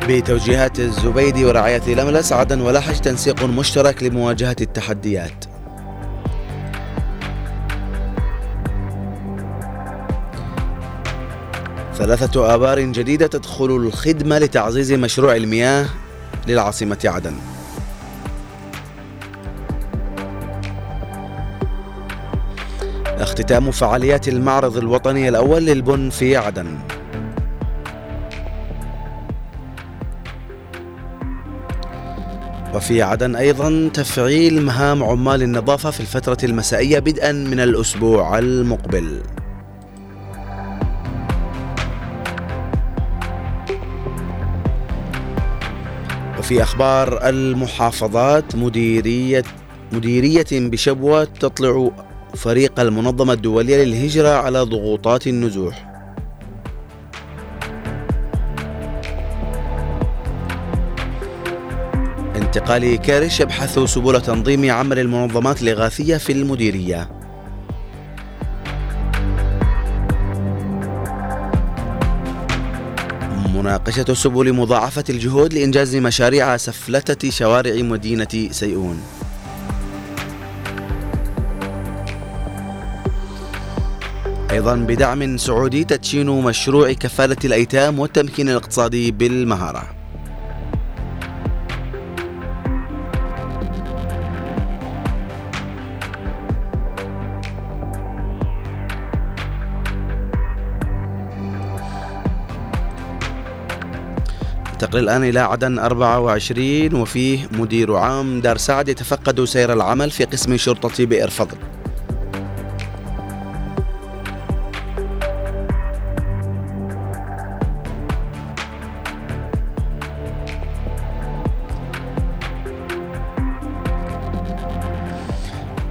بتوجيهات 0.09 0.81
الزبيدي 0.81 1.45
ورعاية 1.45 1.95
لملس 1.95 2.33
عدن 2.33 2.61
ولحج 2.61 2.99
تنسيق 3.01 3.45
مشترك 3.45 4.03
لمواجهة 4.03 4.57
التحديات. 4.61 5.50
ثلاثة 12.01 12.55
آبار 12.55 12.81
جديدة 12.81 13.27
تدخل 13.27 13.65
الخدمة 13.65 14.39
لتعزيز 14.39 14.93
مشروع 14.93 15.37
المياه 15.37 15.87
للعاصمة 16.49 16.99
عدن. 17.05 17.35
اختتام 23.05 23.71
فعاليات 23.71 24.29
المعرض 24.29 24.77
الوطني 24.77 25.29
الأول 25.29 25.63
للبن 25.63 26.11
في 26.11 26.37
عدن. 26.37 26.79
وفي 32.75 33.03
عدن 33.03 33.37
أيضا 33.37 33.91
تفعيل 33.95 34.63
مهام 34.63 35.03
عمال 35.05 35.43
النظافة 35.43 35.91
في 35.91 36.01
الفترة 36.01 36.39
المسائية 36.45 36.99
بدءا 36.99 37.33
من 37.33 37.61
الأسبوع 37.61 38.39
المقبل. 38.39 39.21
وفي 46.51 46.63
أخبار 46.63 47.29
المحافظات. 47.29 48.57
مديرية 48.57 49.43
مديرية 49.93 50.47
بشبوة 50.53 51.25
تطلع 51.25 51.91
فريق 52.35 52.81
المنظمة 52.81 53.33
الدولية 53.33 53.85
للهجرة 53.85 54.29
على 54.29 54.61
ضغوطات 54.61 55.27
النزوح. 55.27 55.91
انتقال 62.37 62.97
كارش 62.97 63.41
يبحث 63.41 63.79
سبل 63.79 64.21
تنظيم 64.21 64.71
عمل 64.71 64.99
المنظمات 64.99 65.63
الإغاثية 65.63 66.17
في 66.17 66.33
المديرية. 66.33 67.20
مناقشة 73.61 74.15
سبل 74.15 74.53
مضاعفة 74.53 75.05
الجهود 75.11 75.55
لإنجاز 75.55 75.97
مشاريع 75.97 76.57
سفلتة 76.57 77.31
شوارع 77.31 77.83
مدينة 77.83 78.49
سيئون. 78.51 79.03
أيضا 84.51 84.77
بدعم 84.77 85.37
سعودي 85.37 85.85
تدشين 85.85 86.27
مشروع 86.27 86.93
كفالة 86.93 87.37
الأيتام 87.45 87.99
والتمكين 87.99 88.49
الاقتصادي 88.49 89.11
بالمهارة. 89.11 90.00
ننتقل 104.91 105.05
الآن 105.05 105.25
إلى 105.25 105.41
عدن 105.41 105.79
24 105.79 106.95
وفيه 106.95 107.49
مدير 107.53 107.97
عام 107.97 108.41
دار 108.41 108.57
سعد 108.57 108.89
يتفقد 108.89 109.45
سير 109.45 109.73
العمل 109.73 110.11
في 110.11 110.25
قسم 110.25 110.57
شرطة 110.57 111.07
بئر 111.07 111.31
فضل. 111.31 111.57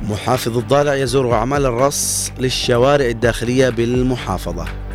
محافظ 0.10 0.58
الضالع 0.58 0.96
يزور 0.96 1.34
أعمال 1.34 1.66
الرص 1.66 2.32
للشوارع 2.40 3.06
الداخلية 3.06 3.70
بالمحافظة. 3.70 4.89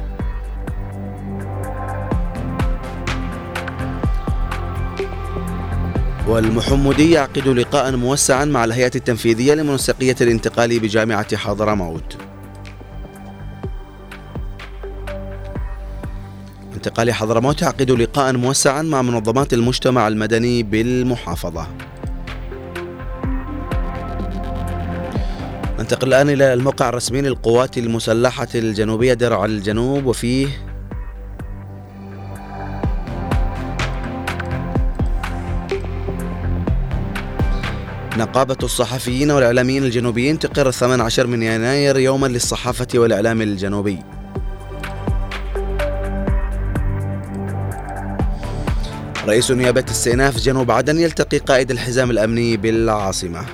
والمحمدي 6.29 7.11
يعقد 7.11 7.49
لقاء 7.49 7.97
موسعا 7.97 8.45
مع 8.45 8.65
الهيئة 8.65 8.91
التنفيذية 8.95 9.55
لمنسقية 9.55 10.17
الانتقال 10.21 10.81
بجامعة 10.81 11.37
حضرموت. 11.37 12.17
انتقال 16.75 17.13
حضرموت 17.13 17.63
يعقد 17.63 17.91
لقاء 17.91 18.37
موسعا 18.37 18.83
مع 18.83 19.03
منظمات 19.03 19.53
المجتمع 19.53 20.09
المدني 20.09 20.63
بالمحافظة. 20.63 21.67
ننتقل 25.79 26.09
الآن 26.09 26.31
إلى 26.31 26.53
الموقع 26.53 26.89
الرسمي 26.89 27.21
للقوات 27.21 27.79
المسلحة 27.79 28.49
الجنوبية 28.55 29.15
درع 29.15 29.45
الجنوب 29.45 30.07
وفيه 30.07 30.49
نقابة 38.19 38.57
الصحفيين 38.63 39.31
والإعلاميين 39.31 39.85
الجنوبيين 39.85 40.39
تقر 40.39 40.71
18 40.71 41.27
من 41.27 41.43
يناير 41.43 41.99
يوما 41.99 42.27
للصحافة 42.27 42.87
والإعلام 42.95 43.43
الجنوبي. 43.43 43.99
رئيس 49.27 49.51
نيابة 49.51 49.85
استئناف 49.91 50.37
جنوب 50.37 50.71
عدن 50.71 50.99
يلتقي 50.99 51.39
قائد 51.39 51.71
الحزام 51.71 52.11
الأمني 52.11 52.57
بالعاصمة. 52.57 53.45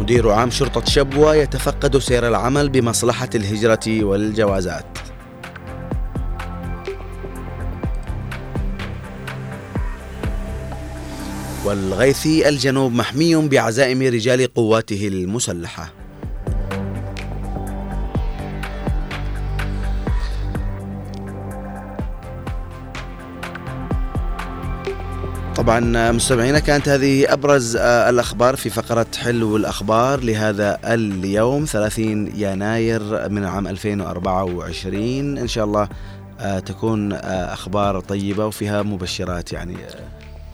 مدير 0.00 0.30
عام 0.30 0.50
شرطة 0.50 0.84
شبوة 0.84 1.34
يتفقد 1.34 1.98
سير 1.98 2.28
العمل 2.28 2.68
بمصلحة 2.68 3.30
الهجرة 3.34 4.04
والجوازات. 4.04 5.07
والغيثي 11.68 12.48
الجنوب 12.48 12.92
محمي 12.92 13.48
بعزائم 13.48 14.02
رجال 14.02 14.54
قواته 14.54 15.08
المسلحة. 15.08 15.92
طبعا 25.56 26.12
مستمعينا 26.12 26.58
كانت 26.58 26.88
هذه 26.88 27.32
أبرز 27.32 27.76
آه، 27.76 28.10
الأخبار 28.10 28.56
في 28.56 28.70
فقرة 28.70 29.06
حلو 29.18 29.56
الأخبار 29.56 30.20
لهذا 30.20 30.78
اليوم 30.84 31.64
30 31.64 32.32
يناير 32.34 33.28
من 33.28 33.44
عام 33.44 33.66
2024 33.66 35.38
إن 35.38 35.48
شاء 35.48 35.64
الله 35.64 35.88
آه، 36.40 36.58
تكون 36.58 37.12
آه، 37.12 37.52
أخبار 37.52 38.00
طيبة 38.00 38.46
وفيها 38.46 38.82
مبشرات 38.82 39.52
يعني 39.52 39.76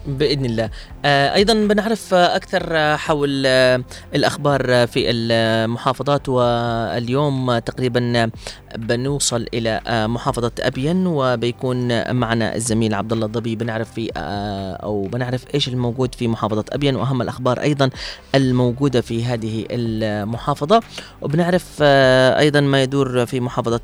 بإذن 0.07 0.45
الله. 0.45 0.69
آه، 1.05 1.35
أيضا 1.35 1.53
بنعرف 1.53 2.13
أكثر 2.13 2.97
حول 2.97 3.43
آه، 3.45 3.83
الأخبار 4.15 4.87
في 4.87 5.09
المحافظات 5.11 6.29
واليوم 6.29 7.57
تقريبا 7.57 8.29
بنوصل 8.77 9.45
إلى 9.53 9.81
آه، 9.87 10.07
محافظة 10.07 10.51
أبين 10.59 11.07
وبيكون 11.07 12.11
معنا 12.15 12.55
الزميل 12.55 12.93
عبد 12.93 13.13
الله 13.13 13.25
الضبي. 13.25 13.55
بنعرف 13.55 13.91
في 13.91 14.09
آه، 14.17 14.73
أو 14.73 15.07
بنعرف 15.07 15.45
إيش 15.53 15.67
الموجود 15.67 16.15
في 16.15 16.27
محافظة 16.27 16.65
أبين 16.71 16.95
وأهم 16.95 17.21
الأخبار 17.21 17.61
أيضا 17.61 17.89
الموجودة 18.35 19.01
في 19.01 19.25
هذه 19.25 19.65
المحافظة. 19.71 20.81
وبنعرف 21.21 21.77
آه، 21.81 22.39
أيضا 22.39 22.59
ما 22.59 22.83
يدور 22.83 23.25
في 23.25 23.39
محافظة 23.39 23.81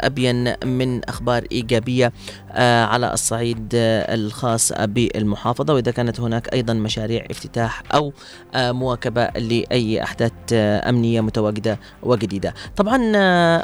أبين 0.00 0.54
من 0.64 1.04
أخبار 1.04 1.46
إيجابية 1.52 2.12
على 2.60 3.12
الصعيد 3.12 3.68
الخاص 3.74 4.72
بالمحافظة. 4.72 5.74
وإذا 5.74 5.90
كانت 5.90 6.20
هناك 6.20 6.52
أيضا 6.52 6.74
مشاريع 6.74 7.26
افتتاح 7.30 7.82
أو 7.94 8.12
مواكبة 8.56 9.26
لأي 9.26 10.02
أحداث 10.02 10.32
أمنية 10.52 11.20
متواجدة 11.20 11.78
وجديدة. 12.02 12.54
طبعا 12.76 13.16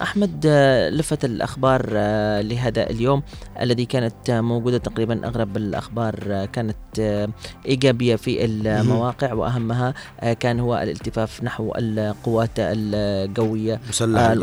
أحمد 0.03 0.52
لفت 0.91 1.25
الأخبار 1.25 1.87
آه، 1.93 2.41
لهذا 2.41 2.91
اليوم 2.91 3.23
الذي 3.61 3.85
كانت 3.85 4.31
موجودة 4.31 4.79
تقريبا 4.79 5.27
اغلب 5.29 5.57
الأخبار 5.57 6.15
آه، 6.31 6.45
كانت 6.45 6.77
آه، 7.01 7.29
إيجابية 7.67 8.17
في 8.17 8.45
المواقع 8.45 9.33
وأهمها 9.33 9.95
آه، 10.21 10.33
كان 10.33 10.61
هو 10.61 10.79
الالتفاف 10.79 11.45
نحو 11.45 11.73
القوات 11.77 12.51
الجنوبية. 12.59 13.81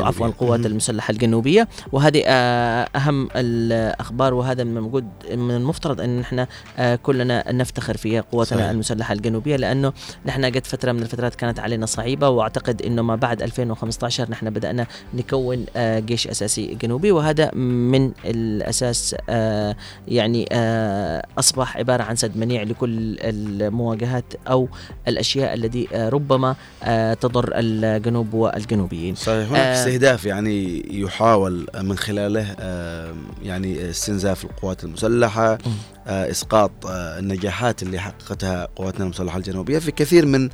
عفوا 0.04 0.28
القوات 0.28 0.66
المسلحة 0.66 1.12
الجنوبية 1.12 1.68
وهذه 1.92 2.24
أهم 2.26 3.30
الأخبار 3.36 4.34
وهذا 4.34 4.62
الموجود 4.62 5.08
من 5.32 5.56
المفترض 5.56 6.02
أن 6.02 6.20
نحن 6.20 6.46
كلنا 7.04 7.52
نفتخر 7.52 7.98
في 7.98 8.20
قواتنا 8.20 8.60
صحيح. 8.60 8.70
المسلحة 8.70 9.14
الجنوبية 9.14 9.56
لأنه 9.56 9.94
نحن 10.26 10.46
قد 10.46 10.66
فترة 10.66 10.92
من 10.92 11.02
الفترات 11.02 11.36
كانت 11.36 11.60
علينا 11.60 11.86
صعيبة 11.86 12.30
وأعتقد 12.30 12.82
إنه 12.82 13.02
ما 13.02 13.16
بعد 13.16 13.42
2015 13.42 14.32
نحن 14.32 14.50
بدأنا 14.50 14.88
نكون 15.14 15.66
جيش 16.00 16.28
أساسي 16.28 16.78
جنوبي 16.82 17.12
وهذا 17.12 17.56
من 17.56 18.12
الأساس 18.26 19.16
آه، 19.30 19.76
يعني 20.08 20.46
آه، 20.52 21.26
أصبح 21.40 21.78
عبارة 21.78 22.04
عن 22.04 22.16
سد 22.16 22.38
منيع 22.38 22.64
لكل 22.64 23.18
المواجهات 23.22 24.34
أو 24.48 24.70
الأشياء 25.08 25.54
التي 25.54 25.88
آه، 25.94 26.10
ربما 26.10 26.56
تضر 27.22 27.50
الجنوب 27.54 28.34
والجنوبيين. 28.34 29.16
صحيح. 29.16 29.50
هناك 29.50 29.62
استهداف 29.62 30.26
يعني 30.26 30.86
يحاول 31.02 31.68
من 31.82 31.98
خلاله 31.98 32.56
يعني 33.44 33.90
استنزاف 33.90 34.46
القوات 34.46 34.84
المسلحة 34.84 35.58
إسقاط 36.10 36.72
آه، 36.86 37.20
النجاحات 37.20 37.84
اللي 37.84 38.00
حققتها 38.00 38.68
قواتنا 38.76 39.04
المسلحة 39.06 39.38
الجنوبية 39.38 39.80
في 39.80 39.92
كثير 39.92 40.26
من 40.26 40.50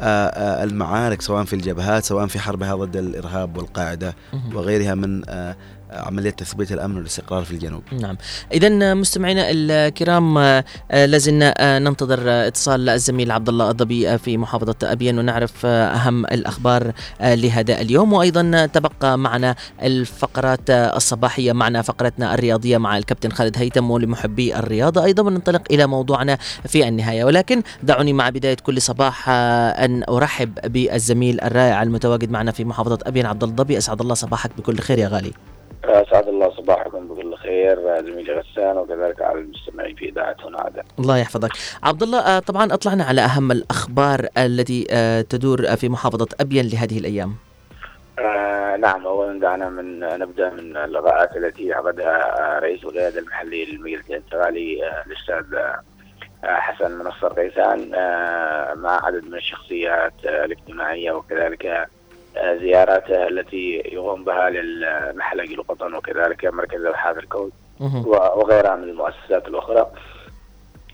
المعارك 0.00 1.22
سواء 1.22 1.44
في 1.44 1.52
الجبهات 1.52 2.04
سواء 2.04 2.26
في 2.26 2.38
حربها 2.38 2.74
ضد 2.74 2.96
الإرهاب 2.96 3.56
والقاعدة. 3.56 4.14
وغيرها 4.54 4.94
من 4.94 5.22
عملية 5.96 6.30
تثبيت 6.30 6.72
الأمن 6.72 6.96
والاستقرار 6.96 7.44
في 7.44 7.50
الجنوب. 7.50 7.82
نعم. 8.00 8.16
اذا 8.52 8.94
مستمعينا 8.94 9.46
الكرام 9.50 10.38
آه، 10.38 10.64
لازلنا 10.90 11.54
آه، 11.58 11.78
ننتظر 11.78 12.20
اتصال 12.46 12.88
الزميل 12.88 13.30
عبد 13.32 13.48
الله 13.48 13.70
الضبي 13.70 14.08
آه، 14.08 14.16
في 14.16 14.38
محافظة 14.38 14.74
أبين 14.82 15.18
ونعرف 15.18 15.66
أهم 15.66 16.24
الأخبار 16.26 16.92
آه، 17.20 17.34
لهذا 17.34 17.80
اليوم. 17.80 18.12
وأيضا 18.12 18.50
آه، 18.54 18.66
تبقى 18.66 19.18
معنا 19.18 19.54
الفقرات 19.82 20.70
الصباحية 20.70 21.52
معنا 21.52 21.82
فقرتنا 21.82 22.34
الرياضية 22.34 22.78
مع 22.78 22.98
الكابتن 22.98 23.30
خالد 23.30 23.58
هيثم 23.58 23.90
ولمحبي 23.90 24.56
الرياضة. 24.56 25.04
أيضا 25.04 25.22
وننطلق 25.22 25.62
إلى 25.70 25.86
موضوعنا 25.86 26.38
في 26.68 26.88
النهاية. 26.88 27.24
ولكن 27.24 27.62
دعوني 27.82 28.12
مع 28.12 28.30
بداية 28.30 28.56
كل 28.62 28.82
صباح 28.82 29.28
أن 29.28 30.02
أرحب 30.08 30.72
بالزميل 30.72 31.40
الرائع 31.40 31.82
المتواجد 31.82 32.30
معنا 32.30 32.52
في 32.52 32.64
محافظة 32.64 32.98
أبين 33.02 33.26
عبد 33.26 33.44
الضبي 33.44 33.78
أسعد 33.78 34.00
الله 34.00 34.14
صباحك 34.14 34.50
بكل 34.58 34.78
خير 34.78 34.98
يا 34.98 35.08
غالي. 35.08 35.32
أسعد 35.84 36.28
الله 36.28 36.50
صباحكم 36.50 37.08
بكل 37.08 37.36
خير 37.36 37.76
زميلي 38.02 38.32
غسان 38.32 38.76
وكذلك 38.76 39.22
على 39.22 39.38
المستمعين 39.38 39.94
في 39.96 40.08
إذاعة 40.08 40.36
هنا. 40.44 40.70
الله 40.98 41.18
يحفظك 41.18 41.50
عبد 41.82 42.02
الله 42.02 42.18
آه، 42.20 42.38
طبعا 42.38 42.72
أطلعنا 42.74 43.04
على 43.04 43.20
أهم 43.20 43.52
الأخبار 43.52 44.26
التي 44.38 44.86
آه، 44.90 45.20
تدور 45.20 45.76
في 45.76 45.88
محافظة 45.88 46.28
ابين 46.40 46.68
لهذه 46.68 46.98
الأيام 46.98 47.34
آه 48.18 48.76
نعم 48.76 49.06
اولا 49.06 49.40
دعنا 49.40 49.68
من 49.68 49.98
نبدأ 50.00 50.50
من 50.50 50.76
اللقاءات 50.76 51.36
التي 51.36 51.72
عقدها 51.72 52.58
رئيس 52.62 52.84
القياده 52.84 53.18
المحلي 53.20 53.64
للمجلس 53.64 54.10
الانتقالي 54.10 54.86
آه، 54.86 55.04
الأستاذ 55.06 55.54
آه، 55.58 55.80
حسن 56.44 56.98
منصر 56.98 57.28
قيسان 57.32 57.94
آه، 57.94 58.74
مع 58.74 59.06
عدد 59.06 59.24
من 59.24 59.34
الشخصيات 59.34 60.12
آه، 60.26 60.44
الاجتماعية 60.44 61.12
وكذلك 61.12 61.66
آه، 61.66 61.86
زياراته 62.60 63.28
التي 63.28 63.82
يقوم 63.92 64.24
بها 64.24 64.50
للمحلق 64.50 65.44
القطن 65.50 65.94
وكذلك 65.94 66.44
مركز 66.44 66.84
ابحاث 66.84 67.16
الكون 67.18 67.50
وغيرها 68.06 68.76
من 68.76 68.88
المؤسسات 68.88 69.48
الأخرى 69.48 69.86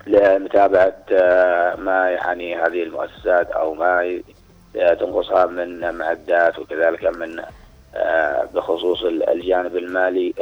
لمتابعة 0.07 0.97
آه، 1.13 1.75
ما 1.77 2.11
يعني 2.11 2.57
هذه 2.57 2.83
المؤسسات 2.83 3.51
أو 3.51 3.75
ما 3.75 4.21
آه، 4.77 4.95
تنقصها 4.95 5.47
من 5.47 5.95
معدات 5.99 6.59
وكذلك 6.59 7.05
من 7.05 7.43
آه، 7.95 8.49
بخصوص 8.55 9.03
ال- 9.03 9.29
الجانب 9.29 9.77
المالي 9.77 10.35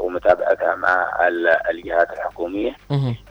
ومتابعتها 0.00 0.74
مع 0.74 1.26
ال- 1.28 1.56
الجهات 1.70 2.10
الحكومية 2.12 2.76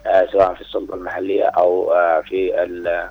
آه، 0.05 0.25
سواء 0.31 0.53
في 0.53 0.61
السلطة 0.61 0.95
المحلية 0.95 1.43
أو 1.43 1.93
آه، 1.93 2.21
في 2.21 2.63
ال- 2.63 3.09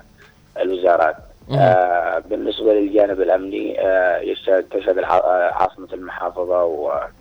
الوزارات. 0.59 1.15
آه، 1.51 2.19
بالنسبة 2.19 2.73
للجانب 2.73 3.21
الأمني 3.21 3.81
آه، 3.81 4.33
تشهد 4.71 4.97
آه، 4.97 5.53
عاصمة 5.53 5.87
المحافظة 5.93 6.63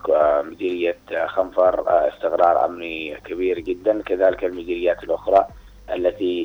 ومديرية 0.08 0.96
خنفر 1.26 1.84
استقرار 2.08 2.64
أمني 2.64 3.14
كبير 3.14 3.60
جدا 3.60 4.02
كذلك 4.02 4.44
المديريات 4.44 5.04
الأخرى 5.04 5.46
التي 5.94 6.44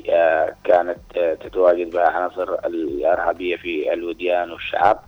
كانت 0.63 0.99
تتواجد 1.41 1.89
بها 1.89 2.09
عناصر 2.09 2.53
الإرهابية 2.65 3.55
في 3.55 3.93
الوديان 3.93 4.51
والشعب 4.51 4.99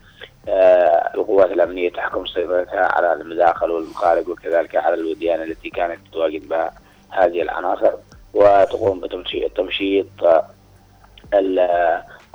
آه، 0.48 1.12
القوات 1.16 1.52
الأمنية 1.52 1.90
تحكم 1.90 2.26
سيطرتها 2.26 2.86
على 2.86 3.14
المداخل 3.14 3.72
والمخارج 3.72 4.28
وكذلك 4.28 4.76
على 4.76 4.96
الوديان 4.96 5.42
التي 5.42 5.70
كانت 5.70 6.08
تتواجد 6.08 6.50
بها 6.50 6.74
هذه 7.10 7.42
العناصر 7.42 7.94
وتقوم 8.34 9.00
بتمشيط 9.00 9.52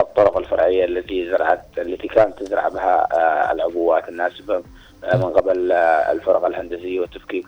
الطرق 0.01 0.37
الفرعية 0.37 0.85
التي 0.85 1.31
زرعت 1.31 1.65
التي 1.79 2.09
كانت 2.09 2.39
تزرع 2.43 2.69
بها 2.69 3.09
آه، 3.13 3.53
العبوات 3.53 4.09
الناسبه 4.09 4.63
آه، 5.05 5.17
من 5.17 5.23
قبل 5.25 5.73
آه، 5.73 6.13
الفرق 6.13 6.45
الهندسية 6.47 7.01
وتفكيك 7.01 7.47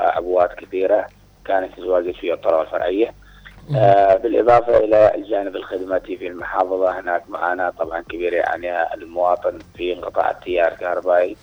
عبوات 0.00 0.54
كثيرة 0.54 1.06
كانت 1.44 1.74
تتواجد 1.76 2.14
في 2.14 2.32
الطرق 2.32 2.60
الفرعية. 2.60 3.14
بالإضافة 4.22 4.76
إلى 4.76 5.14
الجانب 5.14 5.56
الخدماتي 5.56 6.16
في 6.16 6.26
المحافظة 6.26 7.00
هناك 7.00 7.22
معاناة 7.30 7.70
طبعا 7.70 8.00
كبيرة 8.00 8.36
يعني 8.36 8.94
المواطن 8.94 9.58
في 9.76 9.92
انقطاع 9.92 10.30
التيار 10.30 10.72
الكهربائي 10.72 11.36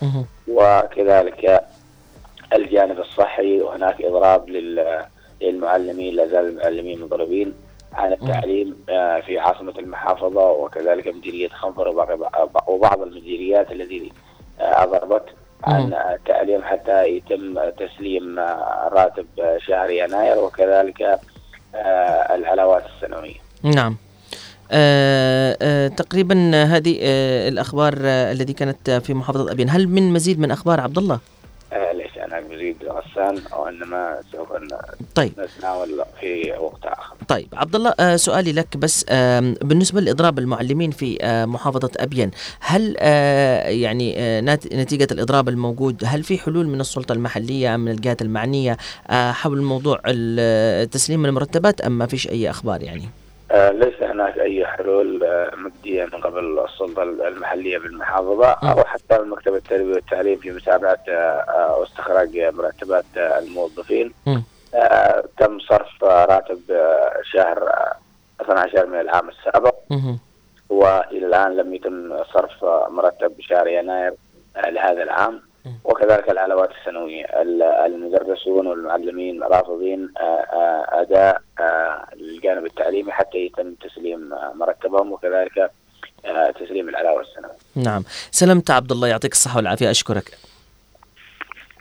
وكذلك 0.48 1.64
الجانب 2.54 3.00
الصحي 3.00 3.62
وهناك 3.62 4.02
إضراب 4.02 4.50
لل- 4.50 5.06
للمعلمين 5.42 6.16
لا 6.16 6.28
زال 6.28 6.46
المعلمين 6.50 7.02
مضربين. 7.02 7.54
عن 7.94 8.14
التعليم 8.14 8.76
آه، 8.90 9.20
في 9.20 9.40
عاصمة 9.40 9.74
المحافظة 9.80 10.52
وكذلك 10.52 11.08
مديرية 11.08 11.50
خنفر 11.50 11.88
وبعض 12.68 13.02
المديريات 13.02 13.72
التي 13.72 14.12
آه، 14.60 14.84
أضربت 14.84 15.26
عن 15.64 15.94
التعليم 15.94 16.62
حتى 16.64 17.08
يتم 17.08 17.70
تسليم 17.70 18.40
آه، 18.40 18.90
راتب 18.92 19.26
شهر 19.58 19.90
يناير 19.90 20.38
وكذلك 20.38 21.20
العلاوات 22.32 22.84
السنوية. 22.86 23.36
نعم 23.64 23.98
آه 24.72 25.58
آه 25.62 25.88
تقريبا 25.88 26.64
هذه 26.64 27.00
آه 27.02 27.50
الأخبار 27.50 27.94
التي 28.06 28.54
كانت 28.54 28.92
في 28.92 29.14
محافظة 29.14 29.52
أبين 29.52 29.70
هل 29.70 29.88
من 29.88 30.14
مزيد 30.14 30.40
من 30.40 30.52
أخبار 30.52 30.82
عبد 30.82 30.98
الله؟ 30.98 31.20
ليس 31.94 32.18
أنا 32.18 32.40
مزيد 32.40 32.76
غسان 32.84 33.42
وانما 33.60 34.20
سوف 34.32 34.52
ن- 34.54 34.68
طيب. 35.16 35.32
نتناول 35.40 36.04
في 36.20 36.52
وقت 36.60 36.86
آخر. 36.86 37.16
طيب 37.28 37.48
عبد 37.54 37.76
الله 37.76 37.94
آه 38.00 38.16
سؤالي 38.16 38.52
لك 38.52 38.78
بس 38.78 39.04
بالنسبة 39.62 40.02
لإضراب 40.02 40.40
المعلمين 40.40 40.92
في 40.92 41.18
آه 41.22 41.46
محافظة 41.46 41.90
أبين 41.98 42.32
هل 42.60 42.96
آه 43.00 43.70
يعني 43.70 44.16
نتيجة 44.74 45.08
الإضراب 45.12 45.50
الموجود 45.50 46.04
هل 46.06 46.24
في 46.24 46.38
حلول 46.38 46.68
من 46.68 46.80
السلطة 46.82 47.14
المحلية 47.14 47.76
من 47.76 47.92
الجهات 47.92 48.22
المعنية 48.22 48.78
حول 49.10 49.62
موضوع 49.62 49.98
تسليم 50.92 51.26
المرتبات 51.26 51.82
أم 51.82 51.98
ما 51.98 52.06
فيش 52.06 52.28
أي 52.30 52.50
أخبار 52.50 52.84
يعني؟ 52.84 53.10
آه، 53.52 53.72
ليس 53.72 54.02
هناك 54.04 54.40
أي 54.40 54.66
حلول 54.68 55.24
آه، 55.24 55.52
مبدئيه 55.56 56.04
من 56.06 56.22
قبل 56.22 56.60
السلطة 56.60 57.04
المحلية 57.04 57.78
بالمحافظة 57.78 58.48
أو 58.52 58.84
حتى 58.84 59.18
مكتب 59.20 59.56
التربية 59.56 59.94
والتعليم 59.94 60.38
في 60.40 60.52
متابعة 60.52 61.00
آه، 61.10 61.12
آه، 61.12 61.78
واستخراج 61.80 62.38
مرتبات 62.40 63.06
آه، 63.18 63.40
الموظفين. 63.40 64.14
آه، 64.76 65.24
تم 65.38 65.60
صرف 65.60 66.04
آه، 66.04 66.26
راتب 66.26 66.60
آه، 66.72 67.14
شهر 67.34 67.68
آه، 67.68 67.96
12 68.42 68.86
من 68.88 69.00
العام 69.00 69.30
السابق. 69.30 69.76
وإلى 70.70 71.26
الآن 71.28 71.56
لم 71.58 71.74
يتم 71.74 72.24
صرف 72.34 72.64
آه، 72.64 72.88
مرتب 72.92 73.34
شهر 73.40 73.68
يناير 73.68 74.14
آه، 74.58 74.70
لهذا 74.70 75.04
العام 75.04 75.42
وكذلك 75.84 76.30
العلاوات 76.30 76.70
السنويه 76.82 77.24
ال- 77.26 77.64
المدرسون 77.64 78.68
والمعلمين 78.68 79.44
رافضين 79.44 80.10
آه، 80.22 82.06
الجانب 82.14 82.66
التعليمي 82.66 83.12
حتى 83.12 83.38
يتم 83.38 83.74
تسليم 83.74 84.30
مرتبهم 84.56 85.12
وكذلك 85.12 85.72
تسليم 86.60 86.90
العلاوة 86.90 87.22
السنوية. 87.22 87.56
نعم. 87.76 88.04
سلمت 88.32 88.72
عبد 88.72 88.92
الله 88.92 89.08
يعطيك 89.08 89.32
الصحة 89.32 89.58
والعافية 89.58 89.92
أشكرك. 89.92 90.38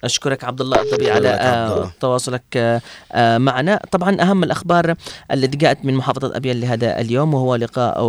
أشكرك 0.04 0.44
عبد 0.44 0.60
الله 0.60 0.82
الضبي 0.82 1.10
على 1.10 1.28
آه،. 1.28 1.92
تواصلك 2.00 2.80
آه، 3.12 3.38
معنا 3.38 3.80
طبعا 3.90 4.22
أهم 4.22 4.44
الأخبار 4.44 4.94
التي 5.32 5.56
جاءت 5.56 5.84
من 5.84 5.94
محافظة 5.94 6.36
أبين 6.36 6.60
لهذا 6.60 7.00
اليوم 7.00 7.34
وهو 7.34 7.54
لقاء 7.54 8.00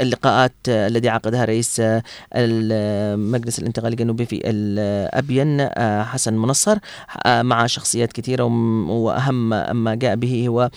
اللقاءات 0.00 0.52
الذي 0.68 1.08
عقدها 1.08 1.44
رئيس 1.44 1.80
آه، 1.80 2.02
المجلس 2.34 3.58
الانتقالي 3.58 3.92
الجنوبي 3.92 4.26
في 4.26 4.40
آه، 5.76 6.02
حسن 6.02 6.34
منصر 6.34 6.78
مع 7.26 7.66
شخصيات 7.66 8.12
كثيرة 8.12 8.44
وأهم 8.88 9.48
ما 9.76 9.94
جاء 9.94 10.16
به 10.16 10.48
هو 10.48 10.70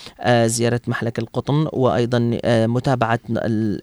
زيارة 0.45 0.81
محلك 0.87 1.19
القطن 1.19 1.67
وأيضا 1.73 2.39
متابعة 2.45 3.19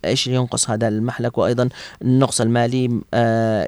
إيش 0.05 0.27
ينقص 0.27 0.71
هذا 0.71 0.89
المحلك 0.89 1.39
وأيضا 1.39 1.69
النقص 2.03 2.41
المالي 2.41 3.01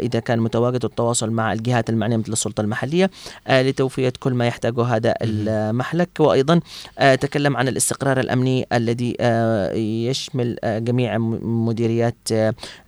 إذا 0.01 0.21
كان 0.21 0.39
متواجد 0.39 0.85
والتواصل 0.85 1.31
مع 1.31 1.53
الجهات 1.53 1.91
المعنية 1.91 2.17
مثل 2.17 2.33
السلطة 2.33 2.61
المحلية 2.61 2.78
آه، 3.49 3.63
لتوفية 3.63 4.13
كل 4.21 4.35
ما 4.35 4.47
يحتاجه 4.47 4.83
هذا 4.85 5.15
المحلك. 5.23 6.09
وأيضا 6.21 6.61
آه، 6.99 7.15
تكلم 7.15 7.57
عن 7.57 7.69
الاستقرار 7.69 8.21
الأمني 8.21 8.67
الذي 8.73 9.17
آه، 9.21 9.73
يشمل 9.75 10.57
جميع 10.65 11.19
مديريات 11.43 12.29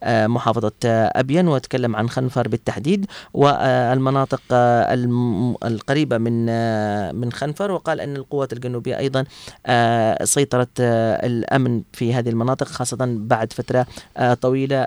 محافظة 0.07 0.73
أبين 0.85 1.49
وتكلم 1.49 1.97
عن 1.97 2.09
خنفر 2.09 2.49
بالتحديد. 2.49 3.07
والمناطق 3.35 4.43
الم- 4.53 5.57
القريبة 5.65 6.19
من 6.19 6.47
من 7.17 7.33
خنفر. 7.33 7.71
وقال 7.71 8.01
أن 8.01 8.17
القوات 8.17 8.53
الجنوبية 8.53 8.99
أيضا 8.99 9.25
سيطرت 10.25 10.69
الأمن 10.81 11.83
في 11.93 12.15
هذه 12.15 12.29
المناطق 12.29 12.67
خاصة 12.69 12.97
بعد 13.01 13.53
فترة 13.53 13.87
طويلة 14.41 14.85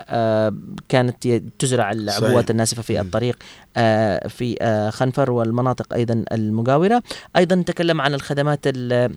كانت 0.88 1.26
تزرع 1.58 1.92
العبوات. 1.92 2.50
الناسفة 2.50 2.82
في 2.82 3.00
الطريق. 3.00 3.36
في 4.28 4.56
آه، 4.62 4.90
خنفر 4.90 5.30
والمناطق 5.30 5.94
أيضا 5.94 6.24
المجاورة. 6.32 7.02
أيضا 7.36 7.62
تكلم 7.66 8.00
عن 8.00 8.14
الخدمات 8.14 8.60
ال- 8.66 9.14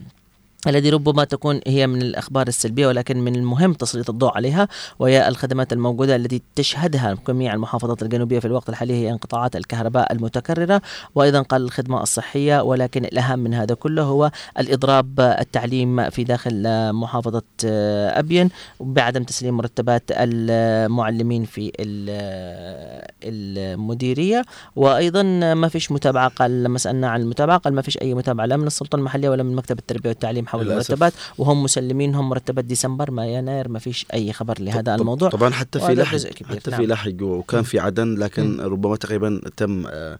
الذي 0.68 0.90
ربما 0.90 1.24
تكون 1.24 1.60
هي 1.68 1.88
من 1.88 2.02
الأخبار 2.02 2.48
السلبية 2.48 2.88
ولكن 2.88 3.18
من 3.20 3.36
المهم 3.36 3.74
تسليط 3.74 4.10
الضوء 4.10 4.32
عليها 4.36 4.68
وهي 5.00 5.28
الخدمات 5.28 5.74
الموجودة 5.74 6.16
التي 6.16 6.42
تشهدها 6.56 7.18
جميع 7.28 7.54
المحافظات 7.54 8.02
الجنوبية 8.04 8.40
في 8.40 8.46
الوقت 8.46 8.70
الحالي 8.70 8.94
هي 8.94 9.12
انقطاعات 9.12 9.56
الكهرباء 9.56 10.14
المتكررة. 10.14 10.82
وأيضا 11.16 11.42
قال 11.42 11.62
الخدمة 11.62 12.02
الصحية 12.04 12.62
ولكن 12.64 13.06
الأهم 13.06 13.40
من 13.40 13.54
هذا 13.54 13.76
كله 13.76 14.04
هو 14.04 14.32
الإضراب 14.60 15.20
التعليم 15.20 16.10
في 16.10 16.24
داخل 16.24 16.64
آه، 16.66 16.92
محافظة 16.92 17.42
آه، 17.66 18.20
أبين 18.20 18.50
بعدم 18.80 19.24
تسليم 19.24 19.58
مرتبات 19.58 20.04
المعلمين 20.12 21.44
في 21.46 21.72
ال- 21.80 23.08
المديرية. 23.24 24.44
وأيضا 24.76 25.24
ما 25.54 25.68
فيش 25.68 25.92
متابعة 25.92 26.28
قال 26.30 26.64
لما 26.64 26.78
سألنا 26.78 27.10
عن 27.10 27.22
المتابعة 27.22 27.58
قال 27.58 27.74
ما 27.74 27.82
فيش 27.82 27.98
أي 27.98 28.14
متابعة 28.14 28.46
لا 28.46 28.58
من 28.58 28.68
السلطة 28.68 28.96
المحلية 28.96 29.30
ولا 29.30 29.44
من 29.44 29.56
مكتب 29.56 29.80
التربية 29.80 30.10
والتعليم 30.10 30.48
حول 30.48 30.57
للأسف. 30.64 30.90
المرتبات 30.92 31.14
وهم 31.38 31.64
مسلمينهم 31.64 32.30
مرتبات 32.30 32.66
ديسمبر 32.66 33.12
ما 33.12 33.26
يناير 33.28 33.70
ما 33.70 33.80
فيش 33.80 34.06
أي 34.14 34.34
خبر 34.34 34.62
لهذا 34.62 34.96
طب- 34.96 35.02
الموضوع 35.02 35.30
طبعا 35.30 35.50
حتى 35.50 35.80
في 35.80 35.96
كبير. 36.34 36.60
حتى 36.60 36.72
نعم. 36.72 36.80
في 36.82 36.88
لحق 36.88 37.22
وكان 37.22 37.64
في 37.64 37.80
عدن 37.80 38.16
لكن 38.16 38.62
ربما 38.62 38.96
تقريبا 38.96 39.42
تم 39.58 39.86
آه، 39.88 40.20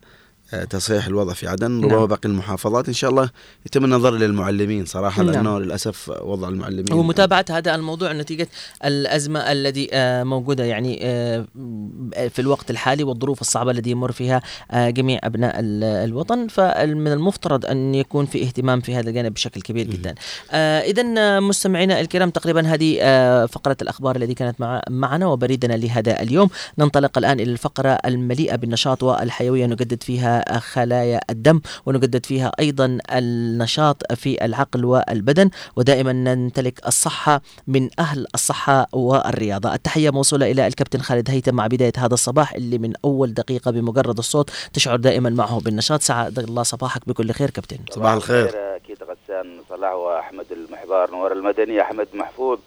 تصحيح 0.70 1.06
الوضع 1.06 1.32
في 1.32 1.48
عدن 1.48 1.80
ربما 1.84 1.96
نعم. 1.96 2.06
باقي 2.06 2.28
المحافظات. 2.28 2.88
إن 2.88 2.94
شاء 2.94 3.10
الله 3.10 3.30
يتم 3.66 3.84
النظر 3.84 4.14
للمعلمين 4.14 4.84
صراحة 4.86 5.22
نعم. 5.22 5.32
لأنه 5.34 5.58
للأسف 5.58 6.12
وضع 6.22 6.48
المعلمين 6.48 6.92
ومتابعة 6.92 7.44
هذا 7.50 7.74
الموضوع 7.74 8.12
نتيجة 8.12 8.48
الأزمة 8.84 9.52
الذي 9.52 9.88
آه، 9.92 10.24
موجودة 10.24 10.64
يعني 10.64 10.98
آه، 11.02 11.44
في 12.28 12.38
الوقت 12.38 12.70
الحالي 12.70 13.04
والظروف 13.04 13.40
الصعبة 13.40 13.70
التي 13.70 13.90
يمر 13.90 14.12
فيها 14.12 14.42
آه، 14.70 14.90
جميع 14.90 15.18
أبناء 15.24 15.60
ال- 15.60 15.84
الوطن. 15.84 16.46
فمن 16.48 17.08
المفترض 17.12 17.66
أن 17.66 17.94
يكون 17.94 18.26
في 18.26 18.42
اهتمام 18.42 18.80
في 18.80 18.94
هذا 18.94 19.08
الجانب 19.10 19.34
بشكل 19.34 19.60
كبير 19.62 19.86
جدا. 19.86 20.14
إذا 20.80 21.40
مستمعينا 21.40 22.00
الكرام 22.00 22.30
تقريبا 22.30 22.66
هذه 22.66 22.98
آه، 23.00 23.46
فقرة 23.46 23.76
الأخبار 23.82 24.16
التي 24.16 24.34
كانت 24.34 24.60
مع 24.60 24.82
معنا 24.90 25.26
وبريدنا 25.26 25.74
لهذا 25.74 26.22
اليوم. 26.22 26.48
ننطلق 26.78 27.18
الآن 27.18 27.40
إلى 27.40 27.52
الفقرة 27.52 27.88
المليئة 28.04 28.56
بالنشاط 28.56 29.02
والحيوية 29.02 29.66
نجدد 29.66 30.02
فيها 30.02 30.37
خلايا 30.58 31.20
الدم 31.30 31.60
ونجدد 31.86 32.26
فيها 32.26 32.52
أيضا 32.60 32.98
النشاط 33.12 34.12
في 34.12 34.44
العقل 34.44 34.84
والبدن 34.84 35.50
ودائما 35.76 36.12
نمتلك 36.12 36.86
الصحة 36.86 37.42
من 37.66 37.88
أهل 37.98 38.26
الصحة 38.34 38.86
والرياضة. 38.92 39.74
التحية 39.74 40.10
موصولة 40.10 40.50
إلى 40.50 40.66
الكابتن 40.66 41.00
خالد 41.00 41.30
هيثم 41.30 41.54
مع 41.54 41.66
بداية 41.66 41.92
هذا 41.96 42.14
الصباح 42.14 42.54
اللي 42.54 42.78
من 42.78 42.92
أول 43.04 43.34
دقيقة 43.34 43.70
بمجرد 43.70 44.18
الصوت 44.18 44.50
تشعر 44.72 44.96
دائما 44.96 45.30
معه 45.30 45.60
بالنشاط. 45.60 46.02
سعد 46.02 46.38
الله 46.38 46.62
صباحك 46.62 47.08
بكل 47.08 47.32
خير 47.32 47.50
كابتن. 47.50 47.78
صباح 47.90 48.12
الخير. 48.12 48.50
أكيد 48.76 48.98
غسان 49.02 49.60
صلاح 49.68 49.92
وأحمد 49.92 50.46
المحبار 50.52 51.10
نور 51.10 51.32
المدني 51.32 51.80
أحمد 51.80 52.08
محفوظ. 52.14 52.58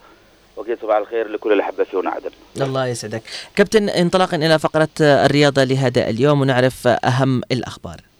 واكيد 0.57 0.77
صباح 0.81 0.97
الخير 0.97 1.27
لكل 1.27 1.53
الاحبه 1.53 1.83
في 1.83 2.01
عدن 2.05 2.29
الله 2.61 2.87
يسعدك. 2.87 3.21
كابتن 3.55 3.89
انطلاقا 3.89 4.37
إلى 4.37 4.59
فقرة 4.59 4.89
الرياضة 5.01 5.63
لهذا 5.63 6.09
اليوم 6.09 6.41
ونعرف 6.41 6.87
أهم 6.87 7.41
الأخبار. 7.51 8.10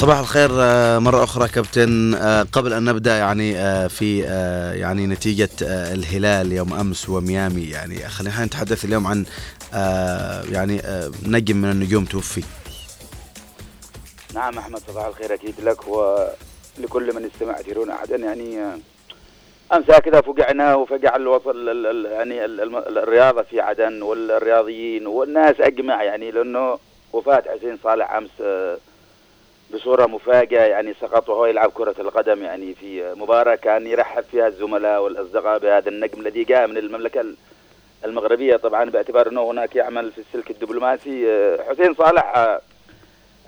صباح 0.00 0.18
الخير 0.18 0.50
آه، 0.52 0.98
مرة 0.98 1.24
أخرى 1.24 1.48
كابتن. 1.48 2.14
آه، 2.14 2.42
قبل 2.52 2.72
أن 2.72 2.84
نبدأ 2.84 3.18
يعني 3.18 3.56
آه، 3.58 3.86
في 3.86 4.18
يعني 4.80 5.06
نتيجة 5.06 5.48
الهلال 5.62 6.52
يوم 6.52 6.72
أمس 6.72 7.08
وميامي 7.08 7.62
يعني 7.64 8.08
خلينا 8.08 8.44
نتحدث 8.44 8.84
اليوم 8.84 9.06
عن 9.06 9.24
يعني 10.52 10.82
نجم 11.26 11.56
من 11.56 11.70
النجوم 11.70 12.04
توفي. 12.04 12.42
نعم 14.34 14.58
أحمد 14.58 14.80
صباح 14.88 15.06
الخير 15.06 15.34
أكيد 15.34 15.54
لك 15.60 15.88
ولكل 15.88 17.14
من 17.14 17.30
استمع 17.34 17.60
تيرون 17.60 17.90
عدن 17.90 18.22
يعني 18.24 18.64
أمس 19.72 19.90
هكذا 19.90 20.20
فقعنا 20.20 20.74
وفقع 20.74 21.16
الوصل 21.16 21.50
ال- 21.68 21.86
ال- 21.86 22.12
يعني 22.12 22.44
ال- 22.44 22.60
الم- 22.60 22.98
الرياضة 22.98 23.42
في 23.42 23.60
عدن 23.60 24.02
والرياضيين 24.02 25.06
والناس 25.06 25.54
أجمع 25.60 26.02
يعني 26.02 26.30
لأنه 26.30 26.78
وفاة 27.12 27.42
حسين 27.58 27.78
صالح 27.84 28.20
آه، 28.40 28.78
بصورة 29.74 30.06
مفاجئة 30.06 30.60
يعني 30.60 30.94
سقط 31.00 31.28
وهو 31.28 31.46
يلعب 31.46 31.70
كرة 31.70 31.94
القدم 31.98 32.42
يعني 32.42 32.74
في 32.74 33.14
مباراة 33.16 33.54
كان 33.54 33.86
يرحب 33.86 34.24
فيها 34.30 34.46
الزملاء 34.48 35.02
والأصدقاء 35.02 35.58
بهذا 35.58 35.88
النجم 35.88 36.20
الذي 36.20 36.44
جاء 36.44 36.66
من 36.66 36.76
المملكة 36.76 37.20
ال- 37.20 37.36
المغربية. 38.04 38.56
طبعا 38.56 38.90
باعتبار 38.90 39.28
أنه 39.28 39.50
هناك 39.50 39.76
يعمل 39.76 40.12
في 40.12 40.18
السلك 40.18 40.50
الدبلوماسي. 40.50 41.30
آه، 41.32 41.58
حسين 41.70 41.94
صالح 41.94 42.32
آه، 42.36 42.60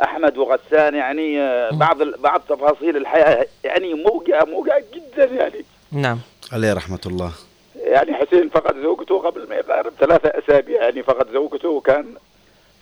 أحمد 0.03 0.37
وغسان 0.39 0.95
يعني 0.95 1.41
آه، 1.41 1.71
بعض 1.71 2.03
بعض 2.03 2.41
تفاصيل 2.49 2.97
الحياة 2.97 3.47
يعني 3.65 3.95
موجعه 3.95 4.45
موجعه 4.45 4.83
جدا 4.95 5.25
يعني. 5.25 5.65
نعم. 5.93 6.19
عليه 6.53 6.73
رحمة 6.73 7.01
الله. 7.07 7.33
يعني 7.77 8.15
حسين 8.15 8.49
فقد 8.49 8.83
زوجته 8.83 9.19
قبل 9.19 9.49
ما 9.49 9.55
يقارب 9.55 9.93
ثلاثة 10.01 10.29
أسابيع 10.29 10.83
يعني 10.83 11.03
فقد 11.03 11.33
زوجته 11.33 11.69
وكان 11.69 12.15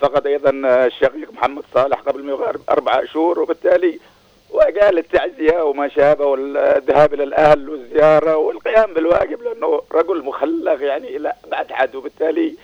فقد 0.01 0.27
أيضا 0.27 0.51
الشقيق 0.87 1.33
محمد 1.33 1.63
صالح 1.75 2.01
قبل 2.01 2.23
ما 2.25 2.33
يقارب 2.33 2.61
أربع 2.71 3.05
شهور 3.05 3.39
وبالتالي 3.41 3.99
وقال 4.51 4.99
التعزية 4.99 5.63
وما 5.65 5.89
شابه 5.89 6.25
والذهاب 6.25 7.15
إلى 7.15 7.23
الأهل 7.25 7.71
والزيارة 7.71 8.37
والقيام 8.37 8.95
بالواجب 8.95 9.43
لأنه 9.43 9.83
رجل 9.93 10.25
مخلق 10.25 10.83
يعني 10.83 11.17
إلى 11.17 11.33
بعد 11.51 11.73
حد 11.73 11.95
وبالتالي 11.95 12.55